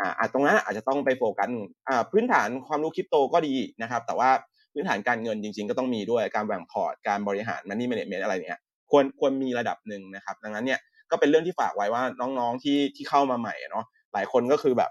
[0.00, 1.48] อ่าตรงนั้นอาจจะต้องไปโฟกัส
[1.88, 4.30] อ่าพื้นฐานความรู้คริปโตก็ดีนะครับ แต่ว่า
[4.74, 8.60] พื้นฐานการเงินจริง ๆ ก็ต้องมีด้วยการแบ่งพอร์ตการบริหารมันนี่แมเนจเมนต์อะไรเนี้ย
[8.90, 10.80] ควรควรมีระดับหนึ่งนะครับ ดังนั้นเนี่ย
[11.10, 14.90] ก็เป็นเรื่องที่ฝากไว้ว่าน้องๆที่ที่เข้ามาใหม่เนาะหลายคนก็คือแบบ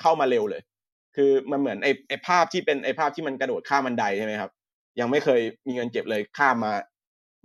[0.00, 0.62] เข้ามาเร็วเลย
[1.16, 4.50] คือมันเหมือนไอ้ไอ้ภาพที่เป็นไอ้ภาพที่มันกระโดดข้ามบันไดใช่ไหมครับ
[5.00, 6.72] ยังไม่เคยมีเงินเก็บเลยข้ามมา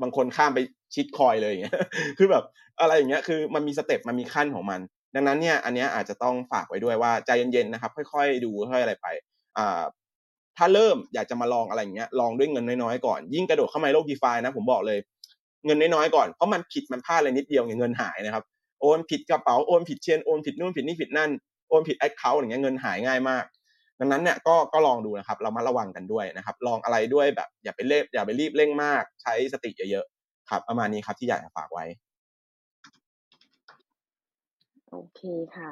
[0.02, 0.60] บางคนข้ามไป
[0.96, 1.76] shitcoin เลยอย่างเงี้ย
[2.18, 2.44] คือแบบ
[2.82, 4.80] อะไรอย่างเงี้ยคือมันมี step มันมีขั้นของมัน
[5.16, 9.08] ดังนั้นเนี่ยอันเนี้ยอาจจะต้องฝากไว้ด้วยว่าใจเย็นๆนะครับ ค่อย ๆ ดูค่อยอะไรไป
[9.58, 9.82] อ่า
[10.58, 15.00] ถ้าเริ่มอยากจะมาลองอะไรอย่างเงี้ยลองด้วยเงินน้อยๆก่อนยิ่งกระโดดเข้ามาในโลก DeFi นะผมบอกเลย
[15.66, 18.44] เงินน้อยๆก่อนเพราะมันผิดมันพลาดอะไรนิดเดียวเงินหายนะครับ
[18.82, 21.32] โอนผิดกระเป๋าโอนผิด chain โอนผิดนู่นผิดนี่ผิดนั่น
[21.70, 23.46] โอนผิด account อย่างเงี้ยเงินหายง่ายมาก
[24.00, 31.86] ดังนั้นเนี่ยก็ก็ลองดูนะครับ เรามาระวังกันด้วยนะครับ ลองอะไรด้วยแบบ อย่าไปเล่อย่าไปรีบเร่งมาก ใช้สติเยอะๆครับ ประมาณนี้ครับที่อยากจะฝากไว้
[34.90, 35.22] โอเค
[35.56, 35.70] ค่ะ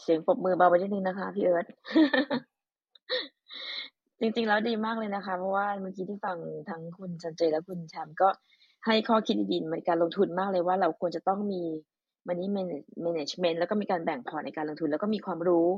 [0.00, 1.66] เสียงปรบมือเบาไปนิดนึงนะคะ พี่เอิร์ธ
[4.20, 6.38] จริง ๆ แล้วดีมากเลยนะคะ เพราะว่าเมื่อกี้ที่ฟัง
[6.70, 8.28] ทั้งคุณจันเจและคุณแชมป์ก็
[8.86, 11.62] ให้ข้อคิดดีๆในการลงทุนมากเลยว่าเราควรจะต้องมี
[12.28, 12.48] money
[13.04, 15.68] management แล้วก็มีการแบ่งพอร์ตในการลงทุน แล้วก็มีความรู้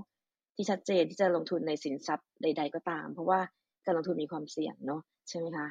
[0.56, 3.40] ที่ชัดเจนที่จะลงทุนในสินทรัพย์ใด ๆ ก็ตาม เพราะว่า
[3.86, 5.66] การลงทุนมีความเสี่ยงเนาะใช่ไหมคะ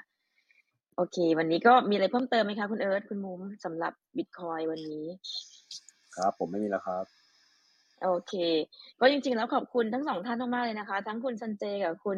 [0.95, 5.06] โอเค วันนี้ก็มีอะไรเพิ่มเติมไหมคะ คุณเอิร์ธคุณมุมสำหรับบิตคอยวันนี้
[6.15, 7.06] ครับ ผมไม่มีแล้วครับ
[8.04, 8.34] โอเค
[9.00, 12.18] ก็จริงๆ แล้วขอบคุณทั้งสองท่านมากๆเลยนะคะ ทั้งคุณซันเจกับคุณ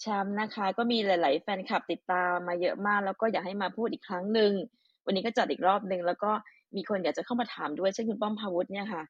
[0.00, 4.52] แชมป์นะคะ ก็มีหลาย ๆ แฟนคลับติดตามมาเยอะมาก แล้วก็อยากให้มาพูดอีกครั้งหนึ่ง
[5.04, 6.30] วันนี้ก็จัดอีกรอบหนึ่งแล้วก็
[6.76, 9.02] มีคนอยากจะเข้ามาถามด้วยเช่นคุณป้อมพาวุฒิเนี่ยค่ะ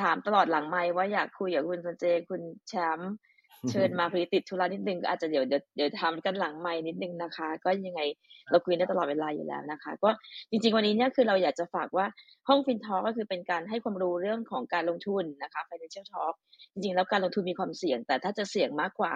[0.00, 3.12] ถามตลอดหลังไมค์ว่าอยากคุยกับคุณซันเจ คุณแชมป์
[3.70, 8.00] เชิญมาพอดีติดธุระนิดนึงก็อาจจะเดี๋ยวเดี๋ยวเดี๋ยวทำกันหลังไมค์นิดนึงนะคะ ก็ยังไง
[8.50, 10.10] เราคุยได้ตลอดเวลาอยู่แล้วนะคะ ก็
[10.50, 12.06] จริง ๆ วันนี้เนี่ยคือเราอยากจะฝากว่า
[12.48, 16.34] ห้อง FinTalk ก็คือเป็นการให้ความรู้เรื่องของการลงทุนนะคะ financial talk
[16.72, 19.12] จริงๆ แล้วการลงทุนมีความเสี่ยง แต่ถ้าจะเสี่ยงมากกว่า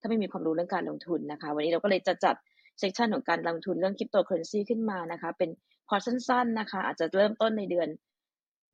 [0.00, 2.36] ถ้าไม่มีความรู้เรื่องการลงทุนนะคะ วันนี้เราก็เลยจะจัด
[2.78, 5.50] session ของการลงทุนเรื่องคริปโตเคอเรนซีขึ้นมานะคะ เป็น
[5.88, 7.88] คอร์สสั้นๆนะคะ อาจจะเริ่มต้นในเดือน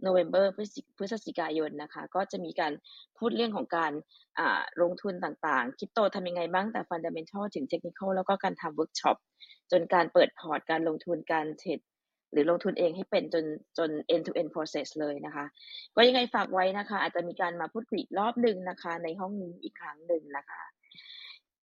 [0.06, 2.73] November พฤศจิพฤศจิกายนนะคะ ก็จะมีการ
[3.18, 3.93] พูดเรื่องของการ
[4.39, 9.16] อ่าลงทุนต่างๆ คริปโตทำยังไงบ้างแต่ fundamental ถึง technical แล้วก็การทำเวิร์กช็อป
[9.73, 11.81] จนการเปิดพอร์ตการลงทุนการเทรด
[12.32, 13.44] หรือลงทุนเองให้เป็นจน
[13.78, 15.44] จน end to end process เลยนะคะ
[15.97, 20.62] ก็ยังไงฝากไว้นะคะ อาจจะมีการมาพูดคุยอีกรอบหนึ่งนะคะ ในห้องนี้อีกครั้งหนึ่งนะคะ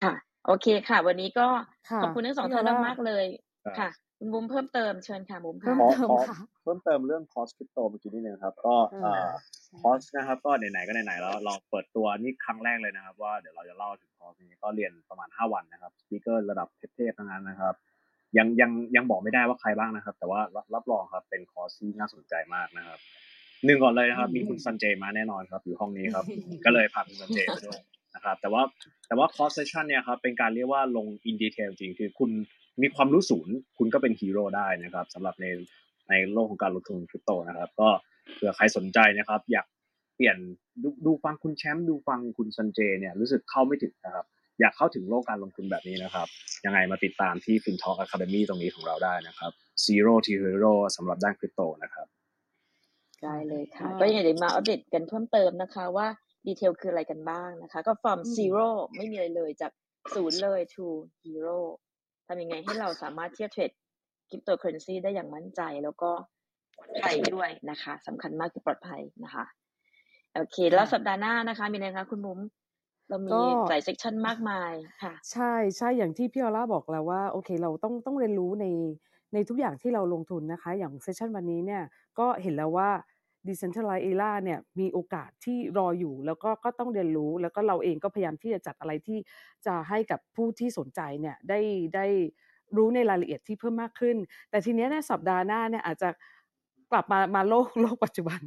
[0.03, 0.13] ค่ะ
[0.45, 1.47] โอเคค่ะ วันนี้ก็
[1.89, 3.25] ค่ะขอบคุณทั้งสองพี่ท่านลาล่ามมากๆเลย
[3.65, 3.89] ครับค่ะ
[4.19, 9.33] คุณบุ้มเพิ่มเติมเชิญค่ะบุ้มเพิ่ค่ะมขอเติมขอค่ะเพิ่มเติมเรื่องคอร์สคริปโตเมื่อกี้นิดนึงครับ ก็เอเอ่ออ
[9.65, 17.75] ใช่คอร์สนะครับ ก็ไหนๆก็ไหนๆแล้วเราเปิดตัวนี่ครั้งแรกเลยนะครับ ว่าเดี๋ยวเราจะเล่าถึงคอร์สนี้ก็เรียนประมาณห้าวันนะครับ speaker ระดับเทพๆทั้งนั้นนะครับ
[18.37, 22.99] ยังยังยังบอกไม่ได้ว่าใครบ้างนะครับ แต่ว่ารับรับรองครับเป็นคอร์สที่น่าสนใจมากนะครับ
[23.65, 26.25] หนึ่งก่อนเลยนะครับ มีคุณซันเจมาแน่นอนครับ อยู่ห้องนี้ครับ
[26.65, 27.79] ก็เลยพาคุณซันเจมาด้วย
[28.15, 28.61] นะครับ แต่ว่า
[29.07, 32.31] แต่ว่าคอร์ส session เนี่ยครับเป็นการเรียกว่าลง in detail จริงคือคุณ
[32.81, 35.45] มีความรู้ศูนย์คุณก็เป็นฮีโร่ได้นะครับสำหรับใน
[36.09, 37.89] ในโลกของการลงทุนคริปโตนะครับ ก็
[38.33, 39.65] เผื่อใครสนใจนะครับ อยาก
[40.15, 40.37] เปลี่ยน
[40.83, 44.25] ดูดูฟังคุณแชมป์ดูฟังคุณซันเจเนี่ยรู้สึกเข้าไม่ถึงนะครับ
[44.59, 46.27] อยากเข้าถึงโลกการลงทุนแบบนี้นะครับ
[46.65, 49.51] ยังไงมาติดตามที่ FinTalk Academy ตรงนี้ของเราได้นะครับ
[49.85, 52.07] Zero to Hero สำหรับด้านคริปโตนะครับ
[53.23, 56.07] ได้เลยค่ะ ก็ก็ยังไงเดี๋ยวมาอัปเดตกันเพิ่มเติมนะคะว่า
[56.47, 59.71] ดีเทลคืออะไรกันบ้างนะคะ ก็ from อืม zero ไม่มีอะไรเลยจาก
[60.15, 60.85] ศูนย์เลย to
[61.23, 61.59] hero
[62.27, 63.71] ทำยังไงให้เราสามารถที่จะเทรด
[64.29, 66.11] คริปโตเคอเรนซีได้อย่างมั่นใจ แล้วก็
[66.77, 69.45] ปลอดภัยด้วยนะคะสำคัญมากคือปลอดภัยนะคะ
[70.35, 72.39] โอเค แล้วสัปดาห์หน้านะคะมีอะไรคะคุณบุ้ม
[73.09, 74.73] เรามีก็หลาย section มากมาย
[75.03, 78.65] ค่ะ ใช่ใช่อย่างที่พี่ออร่าบอกแล้วว่าโอเค เราต้องต้องเรียนรู้ใน
[79.33, 81.83] ในทุกอย่างที่เราลงทุนนะคะ อย่าง session วันนี้เนี่ย
[82.19, 82.89] ก็เห็นแล้วว่า
[83.47, 89.19] decentralized era เนี่ยมีโอกาสที่รออยู่ แล้วก็ก็ต้องเรียนรู้ แล้วก็เราเองก็พยายามที่จะจัดอะไรที่
[89.65, 91.59] จะให้กับผู้ที่สนใจเนี่ยได้
[91.95, 92.05] ได้
[92.77, 94.17] รู้ในรายละเอียดที่เพิ่มมากขึ้น
[94.49, 96.09] แต่ทีเนี้ยในสัปดาห์หน้าเนี่ยอาจจะ
[96.91, 98.41] กลับมามาโลกโลกปัจจุบัน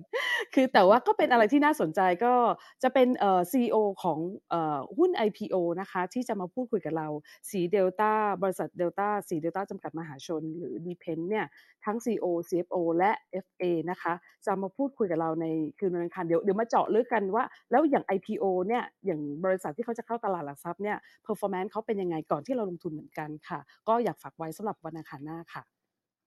[0.54, 2.34] คือแต่ว่าก็เป็นอะไรที่น่าสนใจก็
[2.82, 4.18] จะเป็นเอ่อ CEO ของ
[4.50, 7.08] เอ่อหุ้น IPO นะคะ ที่จะมาพูดคุยกับเรา
[7.50, 8.12] สีเดลต้า
[8.42, 11.46] บริษัทเดลต้าสีเดลต้าจำกัดมหาชน หรือ d e p e n เนี่ย
[11.84, 13.10] ทั้ง CEO CFO และ
[13.44, 14.12] FA นะคะ
[14.46, 15.46] จะมาพูดคุยกับเราใน
[15.78, 20.96] คืนวันอังคารเดี๋ยวเดี๋ยวมาเจาะลึกกันว่า แล้วอย่าง IPO เนี่ยอย่างบริษัทที่เขาจะเข้าตลาดหลักทรัพย์เนี่ย
[21.26, 23.58] performance เขาเป็นยังไงก่อนที่เราลงทุนเหมือนกันค่ะ
[23.88, 25.77] ก็อยากฝากไว้สำหรับวันอังคารหน้าค่ะ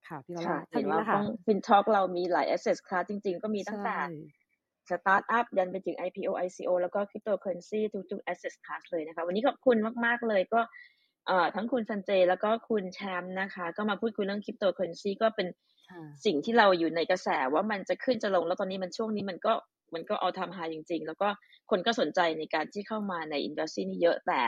[0.08, 3.96] ค่ะพี่ลอค่ะล่าเห็เท่านนี้ว่าแหละห้ค่ะอง FinTalk เรามีหลาย asset class จริง ๆ ก็มีตั้งใช่แต่
[4.90, 7.80] สตาร์ทอัพยันไปถึง IPO ICO แล้วก็คริปโตเคอเรนซี
[8.10, 10.60] ทุกๆ asset class เลยนะคะ วันนี้ขอบคุณมาก ๆ เลยก็
[11.26, 15.48] เอ่อทั้งคุณซันเจแล้วก็คุณแชมป์นะคะ ก็มาพูดคุยเรื่องคริปโตเคอเรนซีก็เป็น
[15.88, 19.52] ค่ะสิ่งที่เราอยู่ในกระแสว่ามันจะขึ้นจะลง แล้วตอนนี้มันช่วงนี้มันก็
[19.94, 21.28] มันก็เอาทำหาจริง ๆ แล้วก็
[21.70, 24.40] คนก็สนใจในการที่เข้ามาในอินดัสทรีนี้เยอะแต่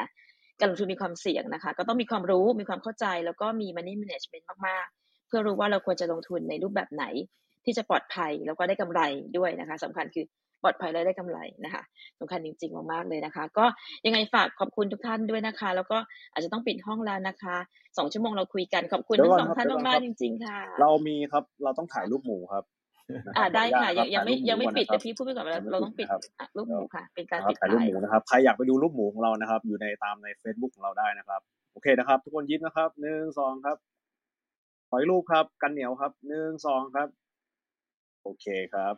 [0.59, 7.05] การลงทุนมีความเสี่ยงนะคะ ก็ต้องมีความรู้มีความเข้าใจแล้วก็มี money management มากๆ เพื่อรู้ว่าเราควรจะลงทุนในรูปแบบไหน
[7.65, 9.01] ที่จะปลอดภัยแล้วก็ได้กำไร
[9.37, 10.27] ด้วยนะคะสำคัญคือ
[10.63, 11.83] ปลอดภัยและได้กำไรนะคะ
[12.21, 13.65] สำคัญจริงๆมากๆเลยนะคะ ก็
[14.07, 15.99] ยังไงฝากขอบคุณทุกท่านด้วยนะคะ แล้วก็
[16.33, 17.57] อาจจะต้องปิดห้องแล้วนะคะ
[17.99, 22.65] สองชั่วโมงเราคุยกันขอบคุณเดี๋ยทั้วงก่อนสองครับท่านเดี๋ยวก่อนมากครับๆจริง ๆ ค่ะ เรามีครับเราต้องถ่ายรูปหมูครับ
[23.15, 31.41] นะคอ่ารับขอได้อนุญาค่ะตยังครับยังไม่ถ่ายรูปหมูก่อนนะคยังไม่ปิดแต่รับพี่พูดไปก่อนยัว่างไม่เราปิต้ดองปิดนะครับอะรูปหเดี๋มูยวค่ะ เป็นการนะครับปิดถ่ายรูปท้าหยมูนะครับใครอยากไปดูรูปหมูของเรานะครับ อยู่ในตามใน Facebook ของเราได้นะครับ
[31.73, 33.94] โอเคนะครับ ทุกคนยิ้มนะครับหนึ่งสองครับข
[34.95, 37.09] ออีกรูปครับ กันเหนียวครับหนึ่งสองครับ
[38.23, 38.95] โอเคครับ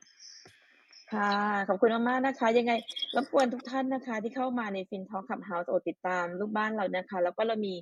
[1.13, 1.33] ค่ะ
[1.69, 2.73] ขอบคุณมากๆนะคะ ยังไง
[3.17, 7.75] รบกวนทุกท่านนะคะ ที่เข้ามาใน FinTalk Clubhouse โอดติดตามรูปบ้านเรานะคะ แล้วก็เรามี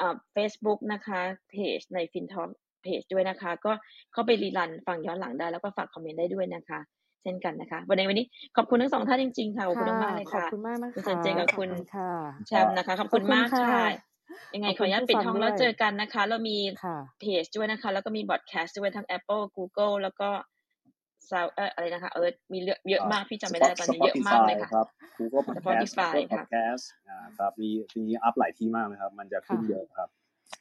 [0.00, 1.20] อ่า Facebook นะคะ
[1.50, 2.50] เพจใน FinTalk
[2.82, 3.72] เพจด้วยนะคะ ก็
[4.12, 6.80] เข้าไปรีรันฟังย้อนหลังได้แล้วก็ฝากคอมเมนต์ได้ด้วยนะคะ
[7.22, 8.26] เช่นกันนะคะวันในวันนี้
[8.56, 12.10] ขอบคุณทั้งสองท่านจริงๆค่ะขอบคุณค่ะมากๆเลยขอบค่ะคุณมากนะคุณคะซันเจกับขอบคุณคุณค่ะ
[12.46, 13.84] แชมป์นะคะ ขอบขคุอบณคุณมากค่ะค่ะ
[14.54, 20.28] ยังไงขอบขคุอณอนุญาตผู้ปิดฟังห้องด้แล้ววยเจอกันนะคะ เรามีค่ะเพจด้วยนะคะ แล้วก็มีบอดแคสต์ด้วยทั้ง Apple Google แล้วก็
[21.30, 24.86] ซาวเอออะไรนะคะ เออมีเยอะเยอะมากพี่จำไม่ได้ตอนนี้เยอะมากเลยค่ะครับ
[25.18, 30.08] Google Podcast Spotify Apple ค่ะ Podcast อ่าครับมีมีอัพหลายที่มากนะครับ มันจะขึ้นค่ะเยอะครับ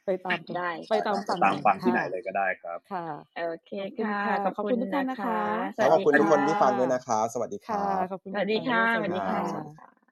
[0.05, 3.05] ไปตามกันได้ไปตามฟังตามฟังที่ไหนค่ะเลยก็ได้ครับ ค่ะ
[3.37, 5.41] โอเคขอบคุณค่ะค่ะขอบขอบคุคุณณทุกท่านนะนะคะคะ
[5.77, 10.02] สวัสขอบดีคุณทุกคนที่ค่ะฟังด้วยนะครับสวัสดีคค่ะรับขอบคุณสวัสดีผู้ฟังค่ะด้วยสวัสดีค่ะสสวัวัสสดีดีค่ะค่ะ